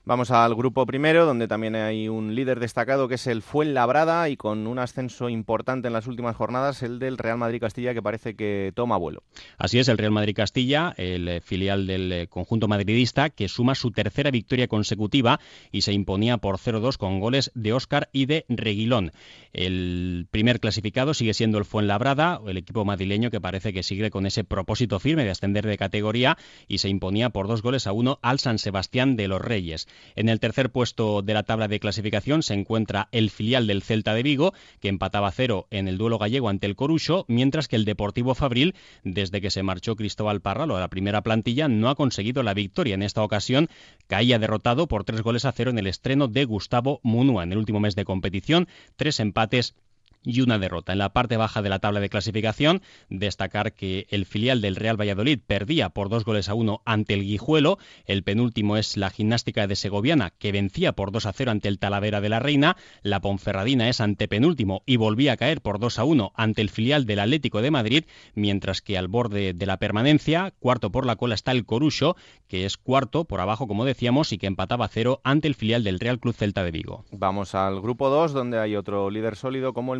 Vamos 0.05 0.31
al 0.31 0.55
grupo 0.55 0.85
primero, 0.85 1.25
donde 1.25 1.47
también 1.47 1.75
hay 1.75 2.09
un 2.09 2.33
líder 2.33 2.59
destacado 2.59 3.07
que 3.07 3.15
es 3.15 3.27
el 3.27 3.41
Fuenlabrada 3.41 4.29
y 4.29 4.37
con 4.37 4.65
un 4.67 4.79
ascenso 4.79 5.29
importante 5.29 5.87
en 5.87 5.93
las 5.93 6.07
últimas 6.07 6.35
jornadas, 6.35 6.81
el 6.83 6.99
del 6.99 7.17
Real 7.17 7.37
Madrid 7.37 7.59
Castilla, 7.59 7.93
que 7.93 8.01
parece 8.01 8.35
que 8.35 8.71
toma 8.75 8.97
vuelo. 8.97 9.23
Así 9.57 9.79
es, 9.79 9.87
el 9.87 9.97
Real 9.97 10.11
Madrid 10.11 10.35
Castilla, 10.35 10.93
el 10.97 11.27
eh, 11.27 11.41
filial 11.41 11.85
del 11.85 12.11
eh, 12.11 12.27
conjunto 12.27 12.67
madridista, 12.67 13.29
que 13.29 13.47
suma 13.47 13.75
su 13.75 13.91
tercera 13.91 14.31
victoria 14.31 14.67
consecutiva 14.67 15.39
y 15.71 15.81
se 15.81 15.93
imponía 15.93 16.37
por 16.37 16.57
0-2 16.57 16.97
con 16.97 17.19
goles 17.19 17.51
de 17.53 17.73
Óscar 17.73 18.09
y 18.11 18.25
de 18.25 18.45
Reguilón. 18.49 19.11
El 19.53 20.27
primer 20.31 20.59
clasificado 20.59 21.13
sigue 21.13 21.33
siendo 21.33 21.57
el 21.57 21.65
Fuenlabrada, 21.65 22.39
el 22.47 22.57
equipo 22.57 22.85
madrileño 22.85 23.31
que 23.31 23.41
parece 23.41 23.73
que 23.73 23.83
sigue 23.83 24.09
con 24.09 24.25
ese 24.25 24.43
propósito 24.43 24.99
firme 24.99 25.23
de 25.23 25.31
ascender 25.31 25.65
de 25.65 25.77
categoría 25.77 26.37
y 26.67 26.79
se 26.79 26.89
imponía 26.89 27.29
por 27.29 27.47
dos 27.47 27.61
goles 27.61 27.87
a 27.87 27.91
uno 27.91 28.19
al 28.21 28.39
San 28.39 28.59
Sebastián 28.59 29.15
de 29.15 29.27
los 29.27 29.41
Reyes. 29.41 29.68
En 30.15 30.29
el 30.29 30.39
tercer 30.39 30.71
puesto 30.71 31.21
de 31.21 31.33
la 31.33 31.43
tabla 31.43 31.67
de 31.67 31.79
clasificación 31.79 32.43
se 32.43 32.53
encuentra 32.53 33.09
el 33.11 33.29
filial 33.29 33.67
del 33.67 33.83
Celta 33.83 34.13
de 34.13 34.23
Vigo, 34.23 34.53
que 34.79 34.89
empataba 34.89 35.31
cero 35.31 35.67
en 35.69 35.87
el 35.87 35.97
duelo 35.97 36.17
gallego 36.17 36.49
ante 36.49 36.65
el 36.65 36.75
Corucho, 36.75 37.25
mientras 37.27 37.67
que 37.67 37.75
el 37.75 37.85
Deportivo 37.85 38.35
Fabril, 38.35 38.75
desde 39.03 39.41
que 39.41 39.51
se 39.51 39.63
marchó 39.63 39.95
Cristóbal 39.95 40.41
Parralo 40.41 40.75
a 40.75 40.79
la 40.79 40.89
primera 40.89 41.21
plantilla, 41.21 41.67
no 41.67 41.89
ha 41.89 41.95
conseguido 41.95 42.43
la 42.43 42.53
victoria. 42.53 42.95
En 42.95 43.03
esta 43.03 43.23
ocasión 43.23 43.69
caía 44.07 44.39
derrotado 44.39 44.87
por 44.87 45.03
tres 45.03 45.21
goles 45.21 45.45
a 45.45 45.51
cero 45.51 45.71
en 45.71 45.79
el 45.79 45.87
estreno 45.87 46.27
de 46.27 46.45
Gustavo 46.45 46.99
Munua. 47.03 47.43
En 47.43 47.51
el 47.51 47.57
último 47.57 47.79
mes 47.79 47.95
de 47.95 48.05
competición, 48.05 48.67
tres 48.95 49.19
empates 49.19 49.75
y 50.23 50.41
una 50.41 50.59
derrota. 50.59 50.93
En 50.93 50.99
la 50.99 51.13
parte 51.13 51.37
baja 51.37 51.61
de 51.61 51.69
la 51.69 51.79
tabla 51.79 51.99
de 51.99 52.09
clasificación, 52.09 52.81
destacar 53.09 53.73
que 53.73 54.07
el 54.09 54.25
filial 54.25 54.61
del 54.61 54.75
Real 54.75 54.99
Valladolid 54.99 55.39
perdía 55.45 55.89
por 55.89 56.09
dos 56.09 56.25
goles 56.25 56.49
a 56.49 56.53
uno 56.53 56.81
ante 56.85 57.13
el 57.13 57.23
Guijuelo. 57.23 57.77
El 58.05 58.23
penúltimo 58.23 58.77
es 58.77 58.97
la 58.97 59.09
gimnástica 59.09 59.67
de 59.67 59.75
Segoviana, 59.75 60.31
que 60.37 60.51
vencía 60.51 60.93
por 60.93 61.11
2 61.11 61.25
a 61.25 61.33
0 61.33 61.51
ante 61.51 61.67
el 61.67 61.79
Talavera 61.79 62.21
de 62.21 62.29
la 62.29 62.39
Reina. 62.39 62.77
La 63.01 63.21
Ponferradina 63.21 63.89
es 63.89 64.01
antepenúltimo 64.01 64.83
y 64.85 64.97
volvía 64.97 65.33
a 65.33 65.37
caer 65.37 65.61
por 65.61 65.79
2 65.79 65.99
a 65.99 66.03
1 66.03 66.31
ante 66.35 66.61
el 66.61 66.69
filial 66.69 67.05
del 67.05 67.19
Atlético 67.19 67.61
de 67.61 67.71
Madrid, 67.71 68.05
mientras 68.35 68.81
que 68.81 68.97
al 68.97 69.07
borde 69.07 69.53
de 69.53 69.65
la 69.65 69.77
permanencia, 69.77 70.53
cuarto 70.59 70.91
por 70.91 71.05
la 71.05 71.15
cola, 71.15 71.35
está 71.35 71.51
el 71.51 71.65
Corucho, 71.65 72.15
que 72.47 72.65
es 72.65 72.77
cuarto 72.77 73.25
por 73.25 73.39
abajo, 73.39 73.67
como 73.67 73.85
decíamos, 73.85 74.33
y 74.33 74.37
que 74.37 74.47
empataba 74.47 74.85
a 74.85 74.89
cero 74.89 75.21
ante 75.23 75.47
el 75.47 75.55
filial 75.55 75.83
del 75.83 75.99
Real 75.99 76.19
Club 76.19 76.35
Celta 76.35 76.63
de 76.63 76.71
Vigo. 76.71 77.05
Vamos 77.11 77.55
al 77.55 77.81
grupo 77.81 78.09
2, 78.09 78.33
donde 78.33 78.59
hay 78.59 78.75
otro 78.75 79.09
líder 79.09 79.35
sólido 79.35 79.73
como 79.73 79.93
el 79.93 79.99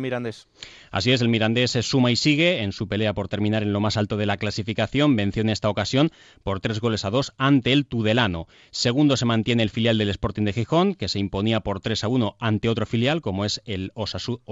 Así 0.90 1.12
es, 1.12 1.20
el 1.20 1.28
Mirandés 1.28 1.72
suma 1.82 2.10
y 2.10 2.16
sigue 2.16 2.62
en 2.62 2.72
su 2.72 2.88
pelea 2.88 3.14
por 3.14 3.28
terminar 3.28 3.62
en 3.62 3.72
lo 3.72 3.80
más 3.80 3.96
alto 3.96 4.16
de 4.16 4.26
la 4.26 4.36
clasificación. 4.36 5.16
Venció 5.16 5.42
en 5.42 5.50
esta 5.50 5.68
ocasión 5.68 6.10
por 6.42 6.60
tres 6.60 6.80
goles 6.80 7.04
a 7.04 7.10
dos 7.10 7.32
ante 7.38 7.72
el 7.72 7.86
Tudelano. 7.86 8.46
Segundo 8.70 9.16
se 9.16 9.24
mantiene 9.24 9.62
el 9.62 9.70
filial 9.70 9.98
del 9.98 10.10
Sporting 10.10 10.44
de 10.44 10.52
Gijón, 10.52 10.94
que 10.94 11.08
se 11.08 11.18
imponía 11.18 11.60
por 11.60 11.80
3 11.80 12.04
a 12.04 12.08
1 12.08 12.36
ante 12.38 12.68
otro 12.68 12.86
filial, 12.86 13.20
como 13.20 13.44
es 13.44 13.62
el 13.64 13.92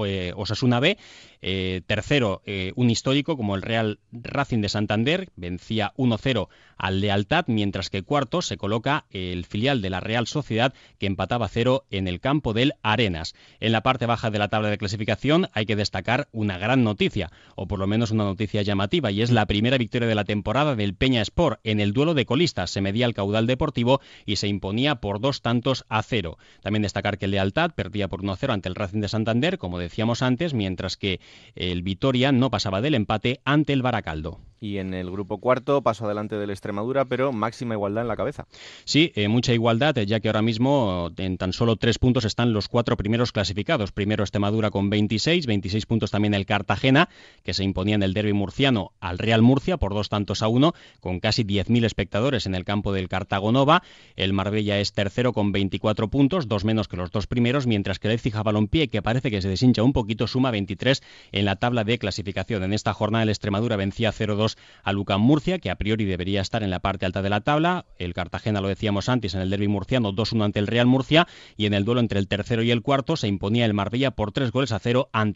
eh, 0.04 0.32
Osasuna 0.36 0.80
B. 0.80 0.98
Eh, 1.40 1.82
tercero, 1.86 2.42
eh, 2.46 2.72
un 2.76 2.90
histórico 2.90 3.36
como 3.36 3.54
el 3.54 3.62
Real 3.62 4.00
Racing 4.12 4.60
de 4.60 4.68
Santander, 4.68 5.30
vencía 5.36 5.92
1-0 5.96 6.48
al 6.76 7.00
Lealtad, 7.00 7.44
mientras 7.48 7.90
que 7.90 8.02
cuarto 8.02 8.42
se 8.42 8.56
coloca 8.56 9.06
el 9.10 9.44
filial 9.44 9.82
de 9.82 9.90
la 9.90 10.00
Real 10.00 10.26
Sociedad, 10.26 10.74
que 10.98 11.06
empataba 11.06 11.48
cero 11.48 11.84
en 11.90 12.08
el 12.08 12.20
campo 12.20 12.52
del 12.52 12.74
Arenas. 12.82 13.34
En 13.60 13.72
la 13.72 13.82
parte 13.82 14.06
baja 14.06 14.30
de 14.30 14.38
la 14.38 14.48
tabla 14.48 14.70
de 14.70 14.78
clasificación 14.78 15.47
hay 15.52 15.66
que 15.66 15.76
destacar 15.76 16.28
una 16.32 16.58
gran 16.58 16.84
noticia, 16.84 17.30
o 17.56 17.66
por 17.66 17.78
lo 17.78 17.86
menos 17.86 18.10
una 18.10 18.24
noticia 18.24 18.62
llamativa, 18.62 19.10
y 19.10 19.22
es 19.22 19.30
la 19.30 19.46
primera 19.46 19.78
victoria 19.78 20.08
de 20.08 20.14
la 20.14 20.24
temporada 20.24 20.76
del 20.76 20.94
Peña 20.94 21.22
Sport 21.22 21.60
en 21.64 21.80
el 21.80 21.92
duelo 21.92 22.14
de 22.14 22.26
colistas. 22.26 22.70
Se 22.70 22.80
medía 22.80 23.06
el 23.06 23.14
caudal 23.14 23.46
deportivo 23.46 24.00
y 24.26 24.36
se 24.36 24.48
imponía 24.48 24.96
por 24.96 25.20
dos 25.20 25.42
tantos 25.42 25.84
a 25.88 26.02
cero. 26.02 26.38
También 26.62 26.82
destacar 26.82 27.18
que 27.18 27.26
el 27.26 27.32
Lealtad 27.32 27.72
perdía 27.72 28.08
por 28.08 28.22
1-0 28.22 28.52
ante 28.52 28.68
el 28.68 28.74
Racing 28.74 29.00
de 29.00 29.08
Santander, 29.08 29.58
como 29.58 29.78
decíamos 29.78 30.22
antes, 30.22 30.54
mientras 30.54 30.96
que 30.96 31.20
el 31.54 31.82
Vitoria 31.82 32.32
no 32.32 32.50
pasaba 32.50 32.80
del 32.80 32.94
empate 32.94 33.40
ante 33.44 33.72
el 33.72 33.82
Baracaldo. 33.82 34.40
Y 34.60 34.78
en 34.78 34.92
el 34.92 35.10
grupo 35.10 35.38
cuarto, 35.38 35.82
paso 35.82 36.04
adelante 36.04 36.36
del 36.36 36.50
Extremadura, 36.50 37.04
pero 37.04 37.32
máxima 37.32 37.74
igualdad 37.74 38.02
en 38.02 38.08
la 38.08 38.16
cabeza. 38.16 38.46
Sí, 38.84 39.12
eh, 39.14 39.28
mucha 39.28 39.52
igualdad, 39.52 39.96
eh, 39.98 40.06
ya 40.06 40.18
que 40.18 40.28
ahora 40.28 40.42
mismo 40.42 41.10
en 41.16 41.38
tan 41.38 41.52
solo 41.52 41.76
tres 41.76 41.98
puntos 41.98 42.24
están 42.24 42.52
los 42.52 42.68
cuatro 42.68 42.96
primeros 42.96 43.30
clasificados. 43.30 43.92
Primero 43.92 44.24
Extremadura 44.24 44.70
con 44.70 44.90
26, 44.90 45.37
26 45.46 45.86
puntos 45.86 46.10
también 46.10 46.34
el 46.34 46.46
Cartagena, 46.46 47.08
que 47.42 47.54
se 47.54 47.64
imponía 47.64 47.94
en 47.94 48.02
el 48.02 48.14
derby 48.14 48.32
murciano 48.32 48.92
al 49.00 49.18
Real 49.18 49.42
Murcia 49.42 49.76
por 49.76 49.94
dos 49.94 50.08
tantos 50.08 50.42
a 50.42 50.48
uno, 50.48 50.74
con 51.00 51.20
casi 51.20 51.44
10.000 51.44 51.84
espectadores 51.84 52.46
en 52.46 52.54
el 52.54 52.64
campo 52.64 52.92
del 52.92 53.08
Cartagonova. 53.08 53.82
El 54.16 54.32
Marbella 54.32 54.78
es 54.80 54.92
tercero 54.92 55.32
con 55.32 55.52
24 55.52 56.08
puntos, 56.08 56.48
dos 56.48 56.64
menos 56.64 56.88
que 56.88 56.96
los 56.96 57.10
dos 57.10 57.26
primeros, 57.26 57.66
mientras 57.66 57.98
que 57.98 58.08
el 58.08 58.14
Ecija 58.14 58.42
Balompié, 58.42 58.88
que 58.88 59.02
parece 59.02 59.30
que 59.30 59.42
se 59.42 59.48
deshincha 59.48 59.82
un 59.82 59.92
poquito, 59.92 60.26
suma 60.26 60.50
23 60.50 61.02
en 61.32 61.44
la 61.44 61.56
tabla 61.56 61.84
de 61.84 61.98
clasificación. 61.98 62.62
En 62.62 62.72
esta 62.72 62.92
jornada 62.92 63.22
el 63.22 63.30
Extremadura 63.30 63.76
vencía 63.76 64.12
0-2 64.12 64.56
a 64.82 64.92
Lucan 64.92 65.20
Murcia, 65.20 65.58
que 65.58 65.70
a 65.70 65.76
priori 65.76 66.04
debería 66.04 66.40
estar 66.40 66.62
en 66.62 66.70
la 66.70 66.80
parte 66.80 67.06
alta 67.06 67.22
de 67.22 67.30
la 67.30 67.40
tabla. 67.40 67.86
El 67.98 68.14
Cartagena, 68.14 68.60
lo 68.60 68.68
decíamos 68.68 69.08
antes, 69.08 69.34
en 69.34 69.40
el 69.40 69.50
derby 69.50 69.68
murciano 69.68 70.12
2-1 70.12 70.44
ante 70.44 70.58
el 70.58 70.66
Real 70.66 70.86
Murcia 70.86 71.26
y 71.56 71.66
en 71.66 71.74
el 71.74 71.84
duelo 71.84 72.00
entre 72.00 72.18
el 72.18 72.28
tercero 72.28 72.62
y 72.62 72.70
el 72.70 72.82
cuarto 72.82 73.16
se 73.16 73.28
imponía 73.28 73.64
el 73.64 73.74
Marbella 73.74 74.10
por 74.10 74.32
tres 74.32 74.50
goles 74.50 74.72
a 74.72 74.78
cero 74.78 75.08
ante 75.12 75.27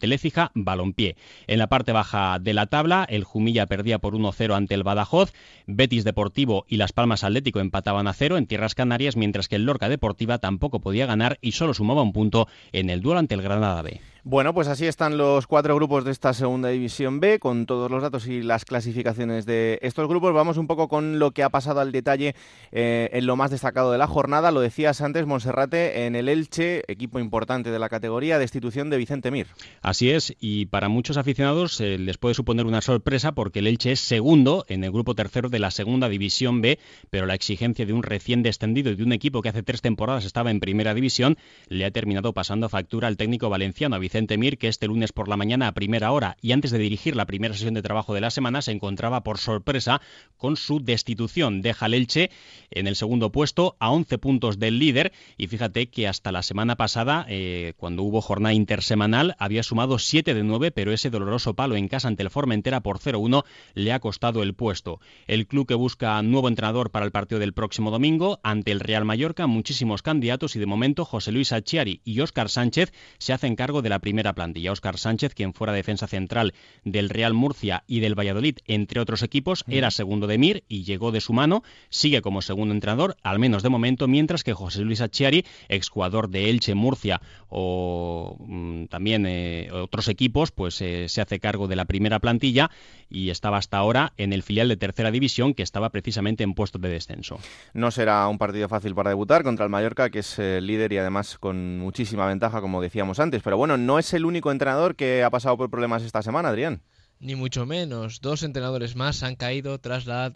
Balompié. 0.53 1.15
En 1.47 1.59
la 1.59 1.67
parte 1.67 1.91
baja 1.91 2.39
de 2.39 2.53
la 2.53 2.67
tabla, 2.67 3.05
el 3.09 3.23
Jumilla 3.23 3.65
perdía 3.65 3.99
por 3.99 4.15
1-0 4.15 4.55
ante 4.55 4.75
el 4.75 4.83
Badajoz, 4.83 5.33
Betis 5.67 6.03
Deportivo 6.03 6.65
y 6.67 6.77
Las 6.77 6.93
Palmas 6.93 7.23
Atlético 7.23 7.59
empataban 7.59 8.07
a 8.07 8.13
cero 8.13 8.37
en 8.37 8.47
tierras 8.47 8.75
canarias, 8.75 9.15
mientras 9.15 9.47
que 9.47 9.55
el 9.55 9.65
Lorca 9.65 9.89
Deportiva 9.89 10.37
tampoco 10.37 10.79
podía 10.79 11.05
ganar 11.05 11.37
y 11.41 11.53
solo 11.53 11.73
sumaba 11.73 12.01
un 12.01 12.13
punto 12.13 12.47
en 12.71 12.89
el 12.89 13.01
duelo 13.01 13.19
ante 13.19 13.35
el 13.35 13.41
Granada 13.41 13.81
B. 13.81 14.12
Bueno, 14.25 14.53
pues 14.53 14.69
así 14.69 14.85
están 14.85 15.17
los 15.17 15.47
cuatro 15.47 15.75
grupos 15.75 16.05
de 16.05 16.11
esta 16.11 16.33
segunda 16.33 16.69
división 16.69 17.19
B, 17.19 17.39
con 17.39 17.65
todos 17.65 17.91
los 17.91 18.01
datos 18.01 18.25
y 18.25 18.41
las 18.41 18.63
clasificaciones 18.63 19.45
de 19.45 19.79
estos 19.81 20.07
grupos. 20.07 20.33
Vamos 20.33 20.55
un 20.55 20.65
poco 20.65 20.87
con 20.87 21.19
lo 21.19 21.31
que 21.31 21.43
ha 21.43 21.49
pasado 21.49 21.81
al 21.81 21.91
detalle 21.91 22.33
eh, 22.71 23.09
en 23.11 23.25
lo 23.25 23.35
más 23.35 23.51
destacado 23.51 23.91
de 23.91 23.97
la 23.97 24.07
jornada. 24.07 24.51
Lo 24.51 24.61
decías 24.61 25.01
antes, 25.01 25.25
Monserrate, 25.25 26.05
en 26.05 26.15
el 26.15 26.29
Elche, 26.29 26.89
equipo 26.89 27.19
importante 27.19 27.69
de 27.69 27.79
la 27.79 27.89
categoría, 27.89 28.39
destitución 28.39 28.89
de 28.89 28.95
Vicente 28.95 29.29
Mir. 29.29 29.47
Así 29.81 30.09
es, 30.09 30.33
y 30.39 30.67
para 30.67 30.87
muchos 30.87 31.17
aficionados 31.17 31.81
eh, 31.81 31.97
les 31.97 32.17
puede 32.17 32.33
suponer 32.33 32.65
una 32.65 32.79
sorpresa 32.79 33.33
porque 33.33 33.59
el 33.59 33.67
Elche 33.67 33.91
es 33.91 33.99
segundo 33.99 34.63
en 34.69 34.85
el 34.85 34.91
grupo 34.93 35.15
tercero 35.15 35.49
de 35.49 35.59
la 35.59 35.69
segunda 35.69 36.07
división 36.07 36.61
B, 36.61 36.79
pero 37.09 37.25
la 37.25 37.35
exigencia 37.35 37.85
de 37.85 37.91
un 37.91 38.03
recién 38.03 38.41
descendido 38.41 38.89
y 38.89 38.95
de 38.95 39.03
un 39.03 39.11
equipo 39.11 39.41
que 39.41 39.49
hace 39.49 39.63
tres 39.63 39.81
temporadas 39.81 40.23
estaba 40.23 40.49
en 40.49 40.61
primera 40.61 40.93
división 40.93 41.37
le 41.67 41.83
ha 41.83 41.91
terminado 41.91 42.31
pasando 42.31 42.69
factura 42.69 43.09
al 43.09 43.17
técnico 43.17 43.49
valenciano, 43.49 43.97
a 43.97 43.99
Mir, 44.37 44.57
que 44.57 44.67
este 44.67 44.87
lunes 44.87 45.11
por 45.11 45.27
la 45.27 45.37
mañana 45.37 45.67
a 45.67 45.71
primera 45.73 46.11
hora 46.11 46.37
y 46.39 46.51
antes 46.51 46.69
de 46.69 46.77
dirigir 46.77 47.15
la 47.15 47.25
primera 47.25 47.53
sesión 47.53 47.73
de 47.73 47.81
trabajo 47.81 48.13
de 48.13 48.21
la 48.21 48.29
semana 48.29 48.61
se 48.61 48.71
encontraba 48.71 49.23
por 49.23 49.39
sorpresa 49.39 50.01
con 50.37 50.55
su 50.55 50.79
destitución. 50.79 51.61
Deja 51.61 51.87
el 51.87 51.95
Elche 51.95 52.29
en 52.69 52.87
el 52.87 52.95
segundo 52.95 53.31
puesto 53.31 53.75
a 53.79 53.89
11 53.89 54.17
puntos 54.19 54.59
del 54.59 54.77
líder 54.77 55.13
y 55.37 55.47
fíjate 55.47 55.87
que 55.87 56.07
hasta 56.07 56.31
la 56.31 56.43
semana 56.43 56.75
pasada, 56.75 57.25
eh, 57.27 57.73
cuando 57.77 58.03
hubo 58.03 58.21
jornada 58.21 58.53
intersemanal, 58.53 59.35
había 59.39 59.63
sumado 59.63 59.97
7 59.97 60.33
de 60.33 60.43
9, 60.43 60.71
pero 60.71 60.91
ese 60.91 61.09
doloroso 61.09 61.55
palo 61.55 61.75
en 61.75 61.87
casa 61.87 62.07
ante 62.07 62.21
el 62.21 62.29
Formentera 62.29 62.81
por 62.81 62.99
0-1 62.99 63.43
le 63.73 63.93
ha 63.93 63.99
costado 63.99 64.43
el 64.43 64.53
puesto. 64.53 64.99
El 65.25 65.47
club 65.47 65.67
que 65.67 65.73
busca 65.73 66.21
nuevo 66.21 66.49
entrenador 66.49 66.91
para 66.91 67.05
el 67.05 67.11
partido 67.11 67.39
del 67.39 67.53
próximo 67.53 67.89
domingo 67.89 68.39
ante 68.43 68.71
el 68.71 68.79
Real 68.79 69.05
Mallorca, 69.05 69.47
muchísimos 69.47 70.03
candidatos 70.03 70.55
y 70.55 70.59
de 70.59 70.65
momento 70.67 71.05
José 71.05 71.31
Luis 71.31 71.51
Achiari 71.51 72.01
y 72.03 72.19
Óscar 72.19 72.49
Sánchez 72.49 72.91
se 73.17 73.33
hacen 73.33 73.55
cargo 73.55 73.81
de 73.81 73.89
la 73.89 73.99
primera 74.03 74.33
plantilla. 74.33 74.73
Óscar 74.73 74.97
Sánchez, 74.97 75.33
quien 75.33 75.53
fuera 75.53 75.71
defensa 75.71 76.07
central 76.07 76.53
del 76.83 77.09
Real 77.09 77.33
Murcia 77.33 77.85
y 77.87 78.01
del 78.01 78.19
Valladolid, 78.19 78.57
entre 78.67 78.99
otros 78.99 79.23
equipos, 79.23 79.63
era 79.69 79.91
segundo 79.91 80.27
de 80.27 80.37
Mir 80.37 80.65
y 80.67 80.83
llegó 80.83 81.13
de 81.13 81.21
su 81.21 81.31
mano, 81.31 81.63
sigue 81.87 82.21
como 82.21 82.41
segundo 82.41 82.73
entrenador, 82.73 83.15
al 83.23 83.39
menos 83.39 83.63
de 83.63 83.69
momento, 83.69 84.09
mientras 84.09 84.43
que 84.43 84.53
José 84.53 84.81
Luis 84.81 84.99
Achiari, 84.99 85.45
exjugador 85.69 86.29
de 86.29 86.49
Elche, 86.49 86.75
Murcia 86.75 87.21
o 87.47 88.35
mm, 88.39 88.87
también 88.87 89.25
eh, 89.25 89.69
otros 89.71 90.09
equipos, 90.09 90.51
pues 90.51 90.81
eh, 90.81 91.07
se 91.07 91.21
hace 91.21 91.39
cargo 91.39 91.69
de 91.69 91.77
la 91.77 91.85
primera 91.85 92.19
plantilla 92.19 92.71
y 93.09 93.29
estaba 93.29 93.57
hasta 93.57 93.77
ahora 93.77 94.11
en 94.17 94.33
el 94.33 94.43
filial 94.43 94.67
de 94.67 94.75
tercera 94.75 95.11
división 95.11 95.53
que 95.53 95.63
estaba 95.63 95.91
precisamente 95.91 96.43
en 96.43 96.55
puestos 96.55 96.81
de 96.81 96.89
descenso. 96.89 97.39
No 97.73 97.89
será 97.91 98.27
un 98.27 98.37
partido 98.37 98.67
fácil 98.67 98.95
para 98.95 99.11
debutar 99.11 99.43
contra 99.43 99.63
el 99.63 99.71
Mallorca, 99.71 100.09
que 100.09 100.19
es 100.19 100.39
eh, 100.39 100.59
líder 100.59 100.91
y 100.91 100.97
además 100.97 101.37
con 101.37 101.79
muchísima 101.79 102.27
ventaja, 102.27 102.59
como 102.59 102.81
decíamos 102.81 103.19
antes, 103.19 103.41
pero 103.43 103.55
bueno, 103.55 103.77
no 103.77 103.92
es 103.99 104.13
el 104.13 104.25
único 104.25 104.51
entrenador 104.51 104.95
que 104.95 105.23
ha 105.23 105.29
pasado 105.29 105.57
por 105.57 105.69
problemas 105.69 106.03
esta 106.03 106.21
semana, 106.21 106.49
Adrián. 106.49 106.81
Ni 107.23 107.35
mucho 107.35 107.65
menos. 107.65 108.19
Dos 108.19 108.43
entrenadores 108.43 108.97
más 108.97 109.23
han 109.23 109.37
caído 109.37 109.79
tras 109.79 110.05
la 110.05 110.33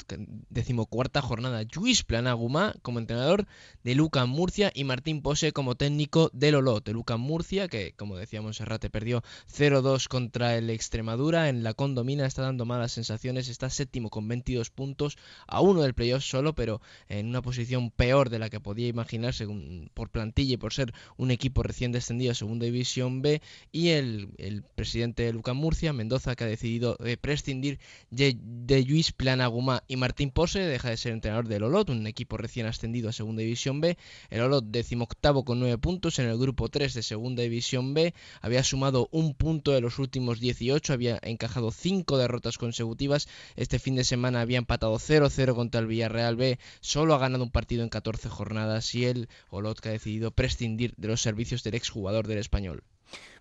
decimocuarta 0.49 1.21
jornada. 1.21 1.63
Luis 1.75 2.03
Planagumá 2.03 2.75
como 2.81 2.99
entrenador 2.99 3.45
de 3.83 3.93
Luca 3.93 4.25
Murcia 4.25 4.71
y 4.73 4.85
Martín 4.85 5.21
Pose 5.21 5.51
como 5.51 5.75
técnico 5.75 6.29
del 6.31 6.55
Olot. 6.55 6.85
De 6.85 6.93
Luca 6.93 7.17
Murcia, 7.17 7.67
que 7.67 7.91
como 7.97 8.15
decíamos 8.15 8.55
Serrate 8.55 8.89
perdió 8.89 9.21
0-2 9.53 10.07
contra 10.07 10.55
el 10.55 10.69
Extremadura. 10.69 11.49
En 11.49 11.61
la 11.61 11.73
condomina 11.73 12.25
está 12.25 12.43
dando 12.43 12.63
malas 12.63 12.93
sensaciones. 12.93 13.49
Está 13.49 13.69
séptimo 13.69 14.09
con 14.09 14.25
22 14.29 14.69
puntos. 14.69 15.17
A 15.45 15.59
uno 15.59 15.81
del 15.81 15.93
playoff 15.93 16.23
solo, 16.23 16.55
pero 16.55 16.79
en 17.09 17.27
una 17.27 17.41
posición 17.41 17.91
peor 17.91 18.29
de 18.29 18.39
la 18.39 18.49
que 18.49 18.61
podía 18.61 18.87
imaginarse 18.87 19.45
por 19.93 20.09
plantilla 20.09 20.53
y 20.53 20.57
por 20.57 20.71
ser 20.71 20.93
un 21.17 21.31
equipo 21.31 21.63
recién 21.63 21.91
descendido 21.91 22.31
a 22.31 22.35
Segunda 22.35 22.63
División 22.63 23.21
B. 23.21 23.41
Y 23.73 23.89
el, 23.89 24.29
el 24.37 24.63
presidente 24.63 25.23
de 25.23 25.33
Luca 25.33 25.51
Murcia, 25.51 25.91
Mendoza, 25.91 26.37
que 26.37 26.45
ha 26.45 26.47
decidido 26.47 26.76
de 26.79 27.17
prescindir 27.17 27.79
de, 28.09 28.37
Luis 28.87 29.11
Planagumá 29.11 29.83
y 29.87 29.95
Martín 29.95 30.31
Pose, 30.31 30.59
deja 30.59 30.89
de 30.89 30.97
ser 30.97 31.13
entrenador 31.13 31.47
del 31.47 31.63
Olot, 31.63 31.89
un 31.89 32.07
equipo 32.07 32.37
recién 32.37 32.65
ascendido 32.65 33.09
a 33.09 33.13
Segunda 33.13 33.41
División 33.41 33.81
B. 33.81 33.97
El 34.29 34.41
Olot 34.41 34.65
decimoctavo 34.65 35.43
con 35.45 35.59
nueve 35.59 35.77
puntos 35.77 36.19
en 36.19 36.27
el 36.27 36.37
grupo 36.37 36.69
3 36.69 36.93
de 36.93 37.03
Segunda 37.03 37.43
División 37.43 37.93
B, 37.93 38.13
había 38.41 38.63
sumado 38.63 39.09
un 39.11 39.33
punto 39.33 39.71
de 39.71 39.81
los 39.81 39.99
últimos 39.99 40.39
18, 40.39 40.93
había 40.93 41.19
encajado 41.21 41.71
cinco 41.71 42.17
derrotas 42.17 42.57
consecutivas. 42.57 43.27
Este 43.55 43.79
fin 43.79 43.95
de 43.95 44.03
semana 44.03 44.41
había 44.41 44.57
empatado 44.57 44.95
0-0 44.95 45.55
contra 45.55 45.81
el 45.81 45.87
Villarreal 45.87 46.35
B, 46.35 46.59
solo 46.81 47.13
ha 47.13 47.19
ganado 47.19 47.43
un 47.43 47.51
partido 47.51 47.83
en 47.83 47.89
14 47.89 48.29
jornadas 48.29 48.93
y 48.95 49.05
el 49.05 49.29
Olot 49.49 49.79
que 49.79 49.89
ha 49.89 49.93
decidido 49.93 50.31
prescindir 50.31 50.93
de 50.97 51.07
los 51.07 51.21
servicios 51.21 51.63
del 51.63 51.75
exjugador 51.75 52.27
del 52.27 52.39
español. 52.39 52.83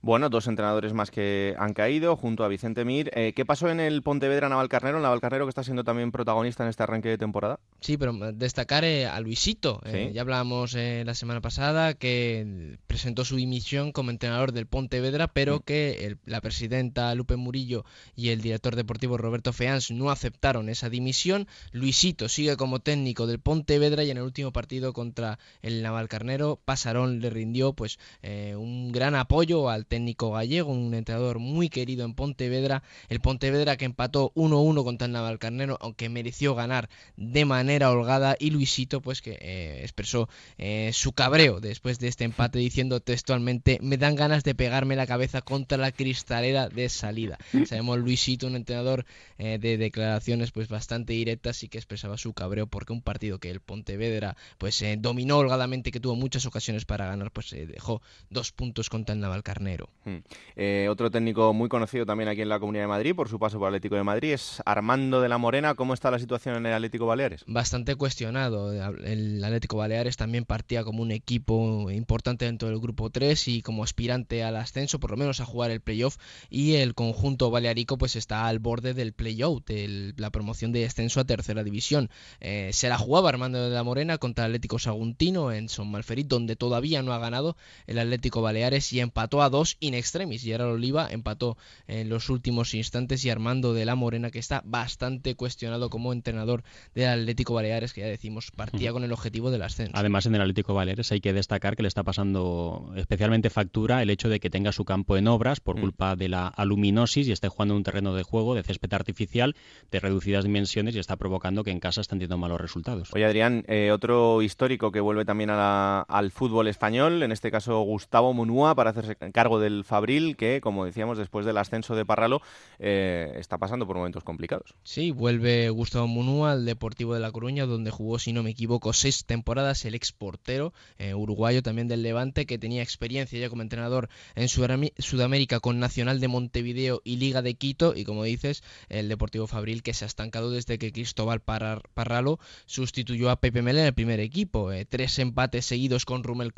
Bueno, 0.02 0.28
dos 0.28 0.47
entrenadores 0.47 0.93
más 0.93 1.10
que 1.10 1.55
han 1.59 1.73
caído 1.73 2.16
junto 2.16 2.44
a 2.44 2.48
Vicente 2.48 2.85
Mir. 2.85 3.10
Eh, 3.14 3.32
¿Qué 3.35 3.44
pasó 3.44 3.68
en 3.68 3.81
el 3.81 4.02
Pontevedra 4.02 4.48
Navalcarnero? 4.48 4.98
El 4.98 5.02
Navalcarnero 5.02 5.47
que 5.47 5.51
está 5.51 5.62
siendo 5.62 5.85
también 5.85 6.12
protagonista 6.12 6.62
en 6.62 6.70
este 6.70 6.82
arranque 6.82 7.09
de 7.09 7.18
temporada. 7.18 7.59
Sí, 7.81 7.97
pero 7.97 8.12
destacar 8.32 8.85
eh, 8.85 9.06
a 9.06 9.18
Luisito. 9.20 9.81
Eh, 9.85 10.10
ya 10.14 10.20
hablábamos 10.20 10.74
la 10.74 11.14
semana 11.14 11.40
pasada 11.40 11.94
que 11.94 12.78
presentó 12.86 13.24
su 13.24 13.36
dimisión 13.36 13.93
como 13.93 14.10
entrenador 14.10 14.52
del 14.52 14.66
Pontevedra, 14.66 15.28
pero 15.28 15.56
mm. 15.56 15.60
que 15.60 16.16
la 16.24 16.40
presidenta 16.40 17.14
Lupe 17.14 17.36
Murillo 17.36 17.85
y 18.14 18.31
el 18.31 18.40
director 18.40 18.77
deportivo 18.77 19.16
Roberto 19.16 19.52
Feans 19.52 19.90
no 19.90 20.10
aceptaron 20.10 20.68
esa 20.68 20.90
dimisión. 20.90 21.48
Luisito 21.73 22.28
sigue 22.28 22.56
como 22.56 22.81
técnico 22.81 23.27
del 23.27 23.40
Pontevedra 23.40 24.05
y 24.05 24.10
en 24.10 24.18
el 24.18 24.24
último 24.24 24.52
partido 24.52 24.93
contra 24.93 25.39
el 25.62 25.82
Navalcarnero, 25.82 26.60
Pasarón 26.64 27.20
le 27.20 27.31
rindió 27.31 27.73
pues 27.73 27.98
un 28.23 28.93
gran 28.93 29.14
apoyo 29.14 29.70
al 29.70 29.86
técnico 29.87 30.33
gallego, 30.33 30.73
un 30.73 30.95
entrenador 30.95 31.39
muy 31.39 31.69
querido 31.69 32.05
en 32.05 32.15
Pontevedra. 32.15 32.83
El 33.09 33.21
Pontevedra 33.21 33.77
que 33.77 33.85
empató 33.85 34.33
1-1 34.35 34.85
contra 34.85 35.07
el 35.07 35.13
Navalcarnero, 35.13 35.79
aunque 35.81 36.09
mereció 36.09 36.55
ganar 36.55 36.89
de 37.17 37.45
manera 37.45 37.91
holgada. 37.91 38.37
Y 38.39 38.51
Luisito, 38.51 39.01
pues 39.01 39.23
que 39.23 39.39
eh, 39.41 39.81
expresó 39.83 40.29
eh, 40.59 40.91
su 40.93 41.13
cabreo 41.13 41.61
después 41.61 41.99
de 41.99 42.09
este 42.09 42.25
empate, 42.25 42.59
diciendo 42.59 43.01
textualmente: 43.01 43.79
Me 43.83 43.97
dan 43.97 44.17
ganas 44.17 44.45
de 44.45 44.55
pegarme 44.55 44.97
la 44.97 45.07
cabeza 45.07 45.43
contra 45.43 45.79
la 45.79 45.93
cristalera 45.93 46.69
de 46.69 46.89
salida. 46.89 47.39
Sabemos 47.67 47.99
Luisito, 47.99 48.47
un 48.47 48.57
entrenador 48.57 49.07
eh, 49.39 49.59
de 49.61 49.77
declaraciones 49.77 50.51
pues 50.51 50.69
bastante 50.69 51.13
directas 51.13 51.63
y 51.63 51.69
que 51.69 51.79
expresaba 51.79 52.19
su 52.19 52.33
cabreo 52.33 52.67
porque 52.67 52.93
un 52.93 53.03
partido 53.03 53.39
que 53.39 53.51
el 53.51 53.61
Pontevedra 53.61 54.37
pues 54.59 54.83
dominó 54.99 55.39
holgadamente, 55.39 55.91
que 55.91 56.01
tuvo 56.01 56.17
muchas 56.17 56.47
ocasiones 56.47 56.85
para 56.85 57.07
ganar, 57.07 57.31
pues 57.31 57.51
dejó 57.51 58.03
dos 58.31 58.53
puntos 58.53 58.89
contra 58.89 59.15
el 59.15 59.21
Navalcarnero. 59.21 59.76
Hmm. 60.05 60.19
Eh, 60.55 60.86
otro 60.90 61.11
técnico 61.11 61.53
muy 61.53 61.69
conocido 61.69 62.07
también 62.07 62.28
aquí 62.28 62.43
en 62.43 62.48
la 62.48 62.61
Comunidad 62.61 62.85
de 62.85 62.89
Madrid 62.89 63.15
por 63.15 63.28
su 63.28 63.39
paso 63.39 63.59
por 63.59 63.69
Atlético 63.69 63.97
de 63.97 64.05
Madrid 64.05 64.32
es 64.32 64.62
Armando 64.65 65.20
de 65.20 65.28
la 65.28 65.39
Morena. 65.39 65.74
¿Cómo 65.74 65.94
está 65.94 66.11
la 66.11 66.19
situación 66.19 66.57
en 66.57 66.66
el 66.66 66.73
Atlético 66.73 67.07
Baleares? 67.07 67.44
Bastante 67.47 67.97
cuestionado. 67.97 68.73
El 68.73 69.43
Atlético 69.44 69.77
Baleares 69.77 70.16
también 70.16 70.44
partía 70.44 70.85
como 70.85 71.03
un 71.03 71.11
equipo 71.11 71.90
importante 71.90 72.44
dentro 72.44 72.69
del 72.69 72.78
grupo 72.78 73.11
3 73.11 73.48
y 73.48 73.62
como 73.62 73.85
aspirante 73.85 74.44
al 74.44 74.57
ascenso, 74.57 75.01
por 75.01 75.11
lo 75.11 75.16
menos 75.16 75.40
a 75.40 75.44
jugar 75.44 75.70
el 75.70 75.81
playoff. 75.81 76.16
Y 76.48 76.74
el 76.74 76.94
conjunto 76.94 77.51
balearico 77.51 77.98
pues 77.98 78.16
está 78.16 78.47
al 78.47 78.59
borde 78.59 78.94
del 78.94 79.12
playoff, 79.12 79.65
de 79.66 80.15
la 80.16 80.31
promoción 80.31 80.73
de 80.73 80.85
ascenso 80.85 81.20
a 81.20 81.24
tercera 81.24 81.65
división. 81.65 82.11
Eh, 82.40 82.70
se 82.73 82.89
la 82.89 82.98
jugaba 82.98 83.28
Armando 83.28 83.69
de 83.69 83.74
la 83.74 83.82
Morena 83.82 84.19
contra 84.19 84.44
el 84.44 84.53
Atlético 84.53 84.78
Saguntino 84.78 85.53
en 85.53 85.69
Son 85.69 85.90
Malferit, 85.90 86.28
donde 86.28 86.57
todavía 86.57 87.03
no 87.03 87.12
ha 87.12 87.19
ganado 87.19 87.57
el 87.86 87.98
Atlético 87.98 88.43
Baleares 88.43 88.93
y 88.93 89.01
empató 89.01 89.43
a 89.43 89.51
dos 89.51 89.66
in 89.81 89.95
extremis. 89.95 90.45
Y 90.45 90.53
ahora 90.53 90.69
Oliva 90.69 91.09
empató 91.11 91.57
en 91.89 92.09
los 92.09 92.31
últimos 92.31 92.75
instantes 92.75 93.25
y 93.25 93.31
Armando 93.31 93.75
de 93.75 93.85
la 93.85 93.95
Morena, 93.95 94.31
que 94.31 94.39
está 94.39 94.63
bastante 94.65 95.35
cuestionado 95.35 95.91
como 95.91 96.13
entrenador 96.13 96.63
del 96.95 97.09
Atlético 97.09 97.55
Baleares, 97.55 97.93
que 97.93 98.03
ya 98.03 98.07
decimos 98.07 98.51
partía 98.51 98.93
con 98.93 99.05
el 99.05 99.13
objetivo 99.13 99.51
del 99.51 99.63
ascenso. 99.63 99.93
Además, 99.95 100.27
en 100.27 100.35
el 100.35 100.43
Atlético 100.43 100.75
Baleares 100.75 101.11
hay 101.13 101.21
que 101.21 101.33
destacar 101.33 101.77
que 101.77 101.83
le 101.83 101.89
está 101.89 102.03
pasando 102.03 102.93
especialmente 102.97 103.51
factura 103.51 104.03
el 104.03 104.11
hecho 104.11 104.29
de 104.29 104.41
que 104.41 104.51
tenga 104.51 104.73
su 104.73 104.85
campo 104.85 105.17
en 105.17 105.29
obras 105.29 105.61
por 105.61 105.77
mm. 105.77 105.81
culpa 105.81 106.17
de 106.17 106.29
la 106.29 106.49
aluminosis 106.49 107.29
y 107.29 107.33
esté 107.33 107.49
jugando 107.49 107.75
en 107.75 107.79
un 107.79 107.85
terreno 107.85 108.15
de 108.15 108.23
juego 108.23 108.55
de 108.55 108.63
césped 108.63 108.93
artificial 108.93 109.57
de 109.91 110.01
reducidas 110.01 110.45
dimensiones 110.45 110.95
y 110.95 110.99
está 110.99 111.17
provocando 111.17 111.65
que 111.65 111.71
en 111.71 111.81
casa 111.81 112.01
estén 112.01 112.19
teniendo 112.19 112.39
malos 112.39 112.61
resultados. 112.61 113.11
Oye, 113.13 113.25
Adrián, 113.25 113.65
eh, 113.69 113.91
otro 113.93 114.43
histórico 114.43 114.93
que 114.93 115.01
vuelve 115.01 115.25
también 115.25 115.51
al 115.51 116.31
fútbol 116.31 116.69
español, 116.69 117.23
en 117.23 117.33
este 117.33 117.51
caso 117.51 117.81
Gustavo 117.81 118.33
Munúa, 118.33 118.75
para 118.75 118.91
hacerse 118.91 119.17
cargo 119.33 119.56
del 119.59 119.85
Fabril, 119.85 120.37
que, 120.37 120.61
como 120.61 120.85
decíamos, 120.85 121.19
después 121.19 121.47
del 121.47 121.59
ascenso 121.59 121.95
de 121.95 122.05
Parralo, 122.05 122.43
eh, 122.78 123.35
está 123.37 123.59
pasando 123.59 123.87
por 123.87 123.97
momentos 123.97 124.24
complicados. 124.24 124.74
Sí, 124.83 125.11
vuelve 125.11 125.70
Gustavo 125.70 126.07
Munúa 126.07 126.53
al 126.53 126.65
Deportivo 126.65 127.15
de 127.15 127.20
La 127.20 127.33
Coruña, 127.33 127.66
donde 127.66 127.91
jugó, 127.91 128.19
si 128.19 128.33
no 128.33 128.43
me 128.43 128.51
equivoco, 128.51 128.93
seis 128.93 129.24
temporadas, 129.24 129.85
el 129.85 129.95
exportero 129.95 130.73
eh, 130.99 131.15
uruguayo 131.15 131.62
también 131.62 131.89
del 131.89 132.03
Levante, 132.03 132.47
que 132.47 132.59
tenía 132.59 132.83
experiencia 132.83 133.39
ya 133.39 133.49
como 133.49 133.62
entrenador 133.62 134.09
en 134.35 134.49
Sudamérica 134.49 135.61
con 135.61 135.78
Nacional 135.78 136.20
de 136.20 136.28
Montevideo 136.28 137.01
y 137.05 137.16
Liga 137.16 137.43
de 137.43 137.55
Quito, 137.55 137.95
y 137.97 138.05
como 138.05 138.24
dices, 138.24 138.62
el 138.89 139.09
Deportivo 139.09 139.47
Fabril, 139.47 139.83
que 139.83 139.95
se 139.95 140.05
ha 140.05 140.09
estancado 140.09 140.51
desde 140.51 140.78
que 140.78 140.93
Cristóbal 140.93 141.41
Parralo 141.41 142.39
sustituyó 142.66 143.31
a 143.31 143.41
Pepe 143.41 143.62
Mel 143.62 143.78
en 143.78 143.87
el 143.87 143.95
primer 143.95 144.20
equipo. 144.20 144.73
Eh, 144.73 144.85
tres 144.85 145.19
empates 145.19 145.66
seguidos 145.66 146.05
con 146.05 146.23
Rubén 146.23 146.51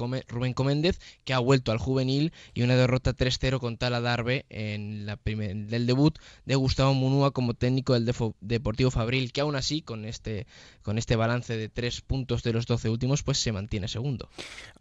Coméndez, 0.55 1.01
que 1.25 1.35
ha 1.35 1.39
vuelto 1.39 1.73
al 1.73 1.79
juvenil, 1.79 2.33
y 2.55 2.63
una 2.63 2.75
derrota 2.75 2.88
3-0 2.97 3.61
con 3.61 3.77
Darbe 3.79 4.47
en 4.49 5.07
la 5.07 5.19
del 5.25 5.87
debut 5.87 6.19
de 6.45 6.55
Gustavo 6.55 6.95
Munúa 6.95 7.31
como 7.31 7.55
técnico 7.55 7.95
del 7.95 8.11
Deportivo 8.41 8.91
Fabril, 8.91 9.33
que 9.33 9.41
aún 9.41 9.57
así, 9.57 9.83
con 9.83 10.05
este, 10.05 10.47
con 10.83 10.99
este 10.99 11.17
balance 11.17 11.57
de 11.57 11.69
tres 11.69 12.01
puntos 12.01 12.43
de 12.43 12.53
los 12.53 12.67
12 12.67 12.89
últimos, 12.89 13.23
pues 13.23 13.39
se 13.39 13.53
mantiene 13.53 13.89
segundo. 13.89 14.29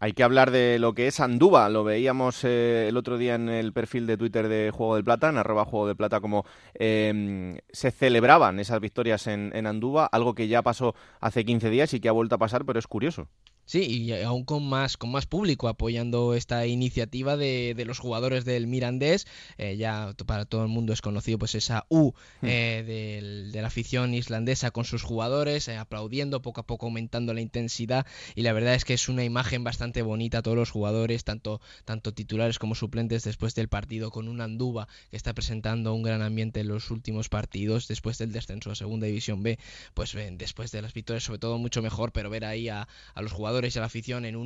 Hay 0.00 0.12
que 0.12 0.22
hablar 0.22 0.50
de 0.50 0.78
lo 0.78 0.94
que 0.94 1.06
es 1.06 1.20
Andúba, 1.20 1.68
lo 1.68 1.84
veíamos 1.84 2.44
eh, 2.44 2.88
el 2.88 2.96
otro 2.96 3.18
día 3.18 3.34
en 3.34 3.48
el 3.48 3.72
perfil 3.72 4.06
de 4.06 4.16
Twitter 4.16 4.48
de 4.48 4.70
Juego 4.70 4.94
del 4.94 5.04
Plata, 5.04 5.28
en 5.28 5.38
arroba 5.38 5.64
Juego 5.64 5.86
del 5.86 5.96
Plata, 5.96 6.20
como 6.20 6.44
em, 6.74 7.58
se 7.70 7.90
celebraban 7.90 8.58
esas 8.60 8.80
victorias 8.80 9.26
en, 9.26 9.52
en 9.54 9.66
Andúba, 9.66 10.06
algo 10.06 10.34
que 10.34 10.48
ya 10.48 10.62
pasó 10.62 10.94
hace 11.20 11.44
15 11.44 11.70
días 11.70 11.94
y 11.94 12.00
que 12.00 12.08
ha 12.08 12.12
vuelto 12.12 12.34
a 12.34 12.38
pasar, 12.38 12.64
pero 12.64 12.78
es 12.78 12.86
curioso. 12.86 13.28
Sí, 13.68 13.84
y 13.84 14.12
aún 14.22 14.46
con 14.46 14.66
más, 14.66 14.96
con 14.96 15.10
más 15.10 15.26
público 15.26 15.68
apoyando 15.68 16.32
esta 16.32 16.66
iniciativa 16.66 17.36
de, 17.36 17.74
de 17.76 17.84
los 17.84 17.98
jugadores 17.98 18.46
del 18.46 18.66
Mirandés. 18.66 19.26
Eh, 19.58 19.76
ya 19.76 20.14
para 20.24 20.46
todo 20.46 20.62
el 20.62 20.68
mundo 20.68 20.94
es 20.94 21.02
conocido 21.02 21.38
pues 21.38 21.54
esa 21.54 21.84
U 21.90 22.14
hmm. 22.40 22.46
eh, 22.46 23.50
de 23.52 23.60
la 23.60 23.66
afición 23.66 24.14
islandesa 24.14 24.70
con 24.70 24.86
sus 24.86 25.02
jugadores, 25.02 25.68
eh, 25.68 25.76
aplaudiendo, 25.76 26.40
poco 26.40 26.62
a 26.62 26.66
poco 26.66 26.86
aumentando 26.86 27.34
la 27.34 27.42
intensidad. 27.42 28.06
Y 28.34 28.40
la 28.40 28.54
verdad 28.54 28.72
es 28.72 28.86
que 28.86 28.94
es 28.94 29.06
una 29.10 29.22
imagen 29.22 29.64
bastante 29.64 30.00
bonita 30.00 30.40
todos 30.40 30.56
los 30.56 30.70
jugadores, 30.70 31.24
tanto, 31.24 31.60
tanto 31.84 32.14
titulares 32.14 32.58
como 32.58 32.74
suplentes, 32.74 33.22
después 33.24 33.54
del 33.54 33.68
partido, 33.68 34.10
con 34.10 34.28
un 34.28 34.40
Anduba 34.40 34.88
que 35.10 35.18
está 35.18 35.34
presentando 35.34 35.92
un 35.92 36.02
gran 36.02 36.22
ambiente 36.22 36.60
en 36.60 36.68
los 36.68 36.90
últimos 36.90 37.28
partidos, 37.28 37.86
después 37.86 38.16
del 38.16 38.32
descenso 38.32 38.70
a 38.70 38.74
Segunda 38.74 39.08
División 39.08 39.42
B, 39.42 39.58
pues 39.92 40.16
después 40.38 40.72
de 40.72 40.80
las 40.80 40.94
victorias, 40.94 41.24
sobre 41.24 41.38
todo 41.38 41.58
mucho 41.58 41.82
mejor, 41.82 42.12
pero 42.12 42.30
ver 42.30 42.46
ahí 42.46 42.70
a, 42.70 42.88
a 43.12 43.20
los 43.20 43.32
jugadores 43.32 43.57
y 43.64 43.78
a 43.78 43.80
la 43.80 43.86
afición 43.86 44.24
en 44.24 44.36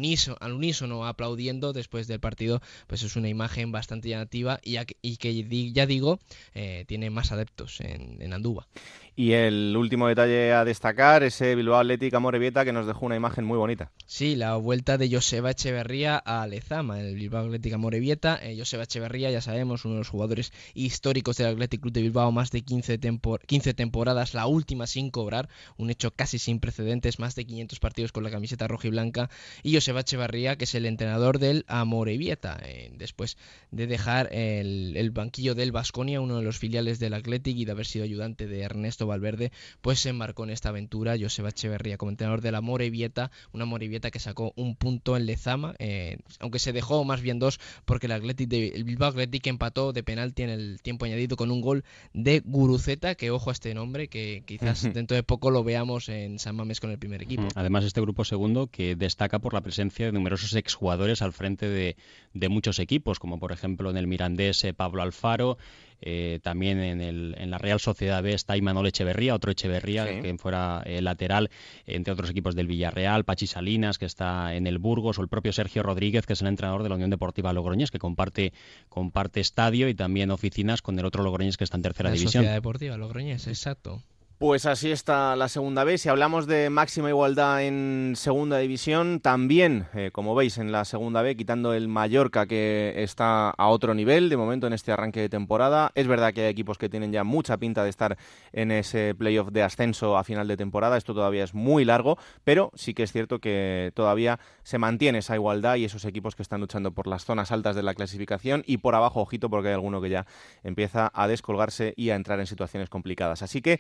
al 0.40 0.52
unísono 0.52 1.06
aplaudiendo 1.06 1.72
después 1.72 2.06
del 2.06 2.20
partido, 2.20 2.60
pues 2.86 3.02
es 3.02 3.16
una 3.16 3.28
imagen 3.28 3.72
bastante 3.72 4.08
llamativa 4.08 4.60
y, 4.62 4.76
y 5.02 5.16
que 5.16 5.72
ya 5.72 5.86
digo, 5.86 6.18
eh, 6.54 6.84
tiene 6.86 7.10
más 7.10 7.32
adeptos 7.32 7.80
en, 7.80 8.20
en 8.20 8.32
Andúba. 8.32 8.66
Y 9.14 9.32
el 9.32 9.76
último 9.76 10.08
detalle 10.08 10.52
a 10.52 10.64
destacar, 10.64 11.22
ese 11.22 11.54
Bilbao 11.54 11.78
Atlético 11.78 12.20
Morevieta 12.20 12.64
que 12.64 12.72
nos 12.72 12.86
dejó 12.86 13.06
una 13.06 13.16
imagen 13.16 13.44
muy 13.44 13.58
bonita. 13.58 13.92
Sí, 14.06 14.36
la 14.36 14.56
vuelta 14.56 14.96
de 14.96 15.10
Joseba 15.10 15.50
Echeverría 15.50 16.16
a 16.16 16.46
Lezama, 16.46 17.00
el 17.00 17.14
Bilbao 17.14 17.44
Atlético 17.44 17.78
Morevieta. 17.78 18.38
Eh, 18.42 18.56
Joseba 18.58 18.84
Echeverría, 18.84 19.30
ya 19.30 19.40
sabemos, 19.40 19.84
uno 19.84 19.94
de 19.94 20.00
los 20.00 20.08
jugadores 20.08 20.52
históricos 20.74 21.36
del 21.36 21.48
Athletic 21.48 21.82
Club 21.82 21.92
de 21.92 22.02
Bilbao, 22.02 22.32
más 22.32 22.50
de 22.50 22.62
15, 22.62 22.98
15 23.46 23.74
temporadas, 23.74 24.34
la 24.34 24.46
última 24.46 24.86
sin 24.86 25.10
cobrar, 25.10 25.48
un 25.76 25.90
hecho 25.90 26.10
casi 26.12 26.38
sin 26.38 26.58
precedentes, 26.58 27.18
más 27.18 27.34
de 27.34 27.44
500 27.44 27.80
partidos 27.80 28.12
con 28.12 28.24
la 28.24 28.30
camiseta 28.30 28.66
roja 28.66 28.88
y 28.88 28.90
blanca 28.90 29.30
y 29.62 29.74
Joseba 29.74 30.00
Echevarría, 30.00 30.56
que 30.56 30.64
es 30.64 30.74
el 30.74 30.86
entrenador 30.86 31.38
del 31.38 31.64
Amorebieta, 31.68 32.60
eh, 32.64 32.92
después 32.96 33.36
de 33.70 33.86
dejar 33.86 34.28
el, 34.32 35.10
banquillo 35.12 35.54
del 35.54 35.72
Vasconia, 35.72 36.20
uno 36.20 36.36
de 36.36 36.42
los 36.42 36.58
filiales 36.58 36.98
del 36.98 37.14
Athletic, 37.14 37.56
y 37.56 37.64
de 37.64 37.72
haber 37.72 37.86
sido 37.86 38.04
ayudante 38.04 38.46
de 38.46 38.62
Ernesto 38.62 39.01
Valverde, 39.06 39.52
pues 39.80 40.00
se 40.00 40.10
embarcó 40.10 40.44
en 40.44 40.50
esta 40.50 40.70
aventura. 40.70 41.16
Joseba 41.18 41.50
Echeverría 41.50 41.96
como 41.96 42.10
entrenador 42.10 42.40
del 42.40 42.54
Amorebieta, 42.54 43.30
una 43.52 43.64
Amorebieta 43.64 44.10
que 44.10 44.18
sacó 44.18 44.52
un 44.56 44.76
punto 44.76 45.16
en 45.16 45.26
Lezama, 45.26 45.74
eh, 45.78 46.18
aunque 46.40 46.58
se 46.58 46.72
dejó 46.72 47.04
más 47.04 47.20
bien 47.20 47.38
dos, 47.38 47.60
porque 47.84 48.06
el, 48.06 48.12
Athletic 48.12 48.48
de, 48.48 48.68
el 48.68 48.84
Bilbao 48.84 49.10
Athletic 49.10 49.46
empató 49.46 49.92
de 49.92 50.02
penalti 50.02 50.42
en 50.42 50.50
el 50.50 50.80
tiempo 50.82 51.04
añadido 51.04 51.36
con 51.36 51.50
un 51.50 51.60
gol 51.60 51.84
de 52.12 52.40
Guruceta, 52.44 53.14
que 53.14 53.30
ojo 53.30 53.50
a 53.50 53.52
este 53.52 53.74
nombre, 53.74 54.08
que 54.08 54.42
quizás 54.46 54.82
dentro 54.94 55.14
de 55.14 55.22
poco 55.22 55.50
lo 55.50 55.64
veamos 55.64 56.08
en 56.08 56.38
San 56.38 56.56
Mamés 56.56 56.80
con 56.80 56.90
el 56.90 56.98
primer 56.98 57.22
equipo. 57.22 57.48
Además, 57.54 57.84
este 57.84 58.00
grupo 58.00 58.24
segundo 58.24 58.66
que 58.66 58.96
destaca 58.96 59.38
por 59.38 59.54
la 59.54 59.60
presencia 59.60 60.06
de 60.06 60.12
numerosos 60.12 60.54
exjugadores 60.54 61.22
al 61.22 61.32
frente 61.32 61.68
de, 61.68 61.96
de 62.34 62.48
muchos 62.48 62.78
equipos, 62.78 63.18
como 63.18 63.38
por 63.38 63.52
ejemplo 63.52 63.90
en 63.90 63.96
el 63.96 64.06
Mirandés 64.06 64.64
eh, 64.64 64.74
Pablo 64.74 65.02
Alfaro, 65.02 65.58
eh, 66.04 66.40
también 66.42 66.78
en, 66.80 67.00
el, 67.00 67.34
en, 67.38 67.50
la 67.50 67.58
Real 67.58 67.80
Sociedad 67.80 68.22
B 68.22 68.34
está 68.34 68.56
Imanol 68.56 68.86
Echeverría, 68.86 69.34
otro 69.34 69.52
Echeverría, 69.52 70.20
que 70.20 70.36
fuera 70.36 70.82
eh, 70.84 71.00
lateral, 71.00 71.50
entre 71.86 72.12
otros 72.12 72.30
equipos 72.30 72.54
del 72.54 72.66
Villarreal, 72.66 73.24
Pachi 73.24 73.46
Salinas, 73.46 73.98
que 73.98 74.06
está 74.06 74.54
en 74.54 74.66
el 74.66 74.78
Burgos, 74.78 75.18
o 75.18 75.22
el 75.22 75.28
propio 75.28 75.52
Sergio 75.52 75.82
Rodríguez, 75.82 76.26
que 76.26 76.32
es 76.32 76.42
el 76.42 76.48
entrenador 76.48 76.82
de 76.82 76.88
la 76.88 76.96
Unión 76.96 77.10
Deportiva 77.10 77.52
Logroñés, 77.52 77.90
que 77.90 77.98
comparte, 77.98 78.52
comparte 78.88 79.40
estadio 79.40 79.88
y 79.88 79.94
también 79.94 80.30
oficinas 80.30 80.82
con 80.82 80.98
el 80.98 81.04
otro 81.04 81.22
Logroñés 81.22 81.56
que 81.56 81.64
está 81.64 81.76
en 81.76 81.82
tercera 81.82 82.10
la 82.10 82.14
división. 82.14 82.42
Sociedad 82.42 82.54
Deportiva 82.54 82.96
Logroñés, 82.96 83.46
exacto. 83.46 84.02
Pues 84.42 84.66
así 84.66 84.90
está 84.90 85.36
la 85.36 85.48
segunda 85.48 85.84
B. 85.84 85.98
Si 85.98 86.08
hablamos 86.08 86.48
de 86.48 86.68
máxima 86.68 87.08
igualdad 87.08 87.62
en 87.62 88.14
segunda 88.16 88.58
división, 88.58 89.20
también, 89.20 89.86
eh, 89.94 90.10
como 90.12 90.34
veis, 90.34 90.58
en 90.58 90.72
la 90.72 90.84
segunda 90.84 91.22
B, 91.22 91.36
quitando 91.36 91.74
el 91.74 91.86
Mallorca 91.86 92.46
que 92.46 92.92
está 92.96 93.50
a 93.50 93.68
otro 93.68 93.94
nivel 93.94 94.28
de 94.28 94.36
momento 94.36 94.66
en 94.66 94.72
este 94.72 94.90
arranque 94.90 95.20
de 95.20 95.28
temporada. 95.28 95.92
Es 95.94 96.08
verdad 96.08 96.34
que 96.34 96.40
hay 96.40 96.48
equipos 96.48 96.76
que 96.76 96.88
tienen 96.88 97.12
ya 97.12 97.22
mucha 97.22 97.56
pinta 97.56 97.84
de 97.84 97.90
estar 97.90 98.18
en 98.52 98.72
ese 98.72 99.14
playoff 99.14 99.50
de 99.52 99.62
ascenso 99.62 100.18
a 100.18 100.24
final 100.24 100.48
de 100.48 100.56
temporada. 100.56 100.96
Esto 100.96 101.14
todavía 101.14 101.44
es 101.44 101.54
muy 101.54 101.84
largo, 101.84 102.18
pero 102.42 102.72
sí 102.74 102.94
que 102.94 103.04
es 103.04 103.12
cierto 103.12 103.38
que 103.38 103.92
todavía 103.94 104.40
se 104.64 104.76
mantiene 104.76 105.18
esa 105.18 105.36
igualdad 105.36 105.76
y 105.76 105.84
esos 105.84 106.04
equipos 106.04 106.34
que 106.34 106.42
están 106.42 106.60
luchando 106.60 106.90
por 106.90 107.06
las 107.06 107.24
zonas 107.24 107.52
altas 107.52 107.76
de 107.76 107.84
la 107.84 107.94
clasificación 107.94 108.64
y 108.66 108.78
por 108.78 108.96
abajo, 108.96 109.20
ojito, 109.20 109.48
porque 109.48 109.68
hay 109.68 109.74
alguno 109.74 110.00
que 110.00 110.10
ya 110.10 110.26
empieza 110.64 111.12
a 111.14 111.28
descolgarse 111.28 111.94
y 111.96 112.10
a 112.10 112.16
entrar 112.16 112.40
en 112.40 112.48
situaciones 112.48 112.88
complicadas. 112.88 113.42
Así 113.42 113.62
que 113.62 113.78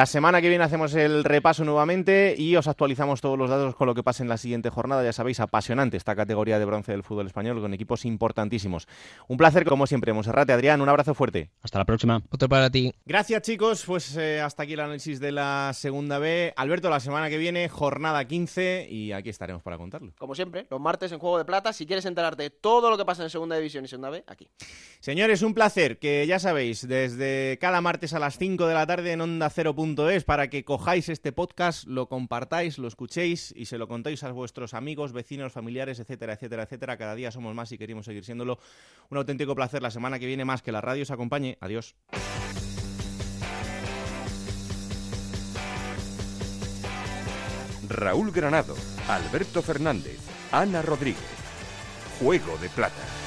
la 0.00 0.06
semana 0.06 0.40
que 0.40 0.48
viene 0.48 0.64
hacemos 0.64 0.94
el 0.94 1.24
repaso 1.24 1.62
nuevamente 1.62 2.34
y 2.34 2.56
os 2.56 2.66
actualizamos 2.68 3.20
todos 3.20 3.36
los 3.36 3.50
datos 3.50 3.76
con 3.76 3.86
lo 3.86 3.94
que 3.94 4.02
pasa 4.02 4.22
en 4.22 4.30
la 4.30 4.38
siguiente 4.38 4.70
jornada. 4.70 5.04
Ya 5.04 5.12
sabéis, 5.12 5.40
apasionante 5.40 5.98
esta 5.98 6.16
categoría 6.16 6.58
de 6.58 6.64
bronce 6.64 6.92
del 6.92 7.02
fútbol 7.02 7.26
español 7.26 7.60
con 7.60 7.74
equipos 7.74 8.06
importantísimos. 8.06 8.88
Un 9.28 9.36
placer, 9.36 9.66
como 9.66 9.86
siempre, 9.86 10.14
Monserrate. 10.14 10.54
Adrián, 10.54 10.80
un 10.80 10.88
abrazo 10.88 11.12
fuerte. 11.12 11.50
Hasta 11.60 11.78
la 11.78 11.84
próxima. 11.84 12.22
Otro 12.30 12.48
para 12.48 12.70
ti. 12.70 12.94
Gracias, 13.04 13.42
chicos. 13.42 13.84
Pues 13.84 14.16
eh, 14.16 14.40
hasta 14.40 14.62
aquí 14.62 14.72
el 14.72 14.80
análisis 14.80 15.20
de 15.20 15.32
la 15.32 15.72
segunda 15.74 16.18
B. 16.18 16.54
Alberto, 16.56 16.88
la 16.88 17.00
semana 17.00 17.28
que 17.28 17.36
viene, 17.36 17.68
jornada 17.68 18.24
15 18.24 18.86
y 18.88 19.12
aquí 19.12 19.28
estaremos 19.28 19.62
para 19.62 19.76
contarlo. 19.76 20.14
Como 20.18 20.34
siempre, 20.34 20.66
los 20.70 20.80
martes 20.80 21.12
en 21.12 21.18
Juego 21.18 21.36
de 21.36 21.44
Plata. 21.44 21.74
Si 21.74 21.84
quieres 21.84 22.06
enterarte 22.06 22.44
de 22.44 22.48
todo 22.48 22.88
lo 22.88 22.96
que 22.96 23.04
pasa 23.04 23.22
en 23.22 23.28
segunda 23.28 23.54
división 23.56 23.84
y 23.84 23.88
segunda 23.88 24.08
B, 24.08 24.24
aquí. 24.26 24.48
Señores, 25.00 25.42
un 25.42 25.52
placer 25.52 25.98
que 25.98 26.26
ya 26.26 26.38
sabéis, 26.38 26.88
desde 26.88 27.58
cada 27.60 27.82
martes 27.82 28.14
a 28.14 28.18
las 28.18 28.38
5 28.38 28.66
de 28.66 28.72
la 28.72 28.86
tarde 28.86 29.12
en 29.12 29.20
Onda 29.20 29.50
0 29.50 29.74
para 30.26 30.50
que 30.50 30.64
cojáis 30.64 31.08
este 31.08 31.32
podcast, 31.32 31.86
lo 31.86 32.06
compartáis, 32.06 32.76
lo 32.76 32.86
escuchéis 32.86 33.54
y 33.56 33.64
se 33.64 33.78
lo 33.78 33.88
contéis 33.88 34.22
a 34.24 34.30
vuestros 34.30 34.74
amigos, 34.74 35.12
vecinos, 35.12 35.52
familiares, 35.52 35.98
etcétera, 36.00 36.34
etcétera, 36.34 36.64
etcétera. 36.64 36.96
Cada 36.98 37.14
día 37.14 37.30
somos 37.30 37.54
más 37.54 37.72
y 37.72 37.78
queremos 37.78 38.04
seguir 38.04 38.24
siéndolo. 38.24 38.58
Un 39.08 39.16
auténtico 39.16 39.54
placer 39.54 39.80
la 39.80 39.90
semana 39.90 40.18
que 40.18 40.26
viene 40.26 40.44
más 40.44 40.60
que 40.60 40.70
la 40.70 40.82
radio 40.82 41.02
os 41.02 41.10
acompañe. 41.10 41.56
Adiós. 41.60 41.94
Raúl 47.88 48.32
Granado, 48.32 48.76
Alberto 49.08 49.62
Fernández, 49.62 50.18
Ana 50.52 50.82
Rodríguez. 50.82 51.24
Juego 52.20 52.58
de 52.58 52.68
Plata. 52.68 53.19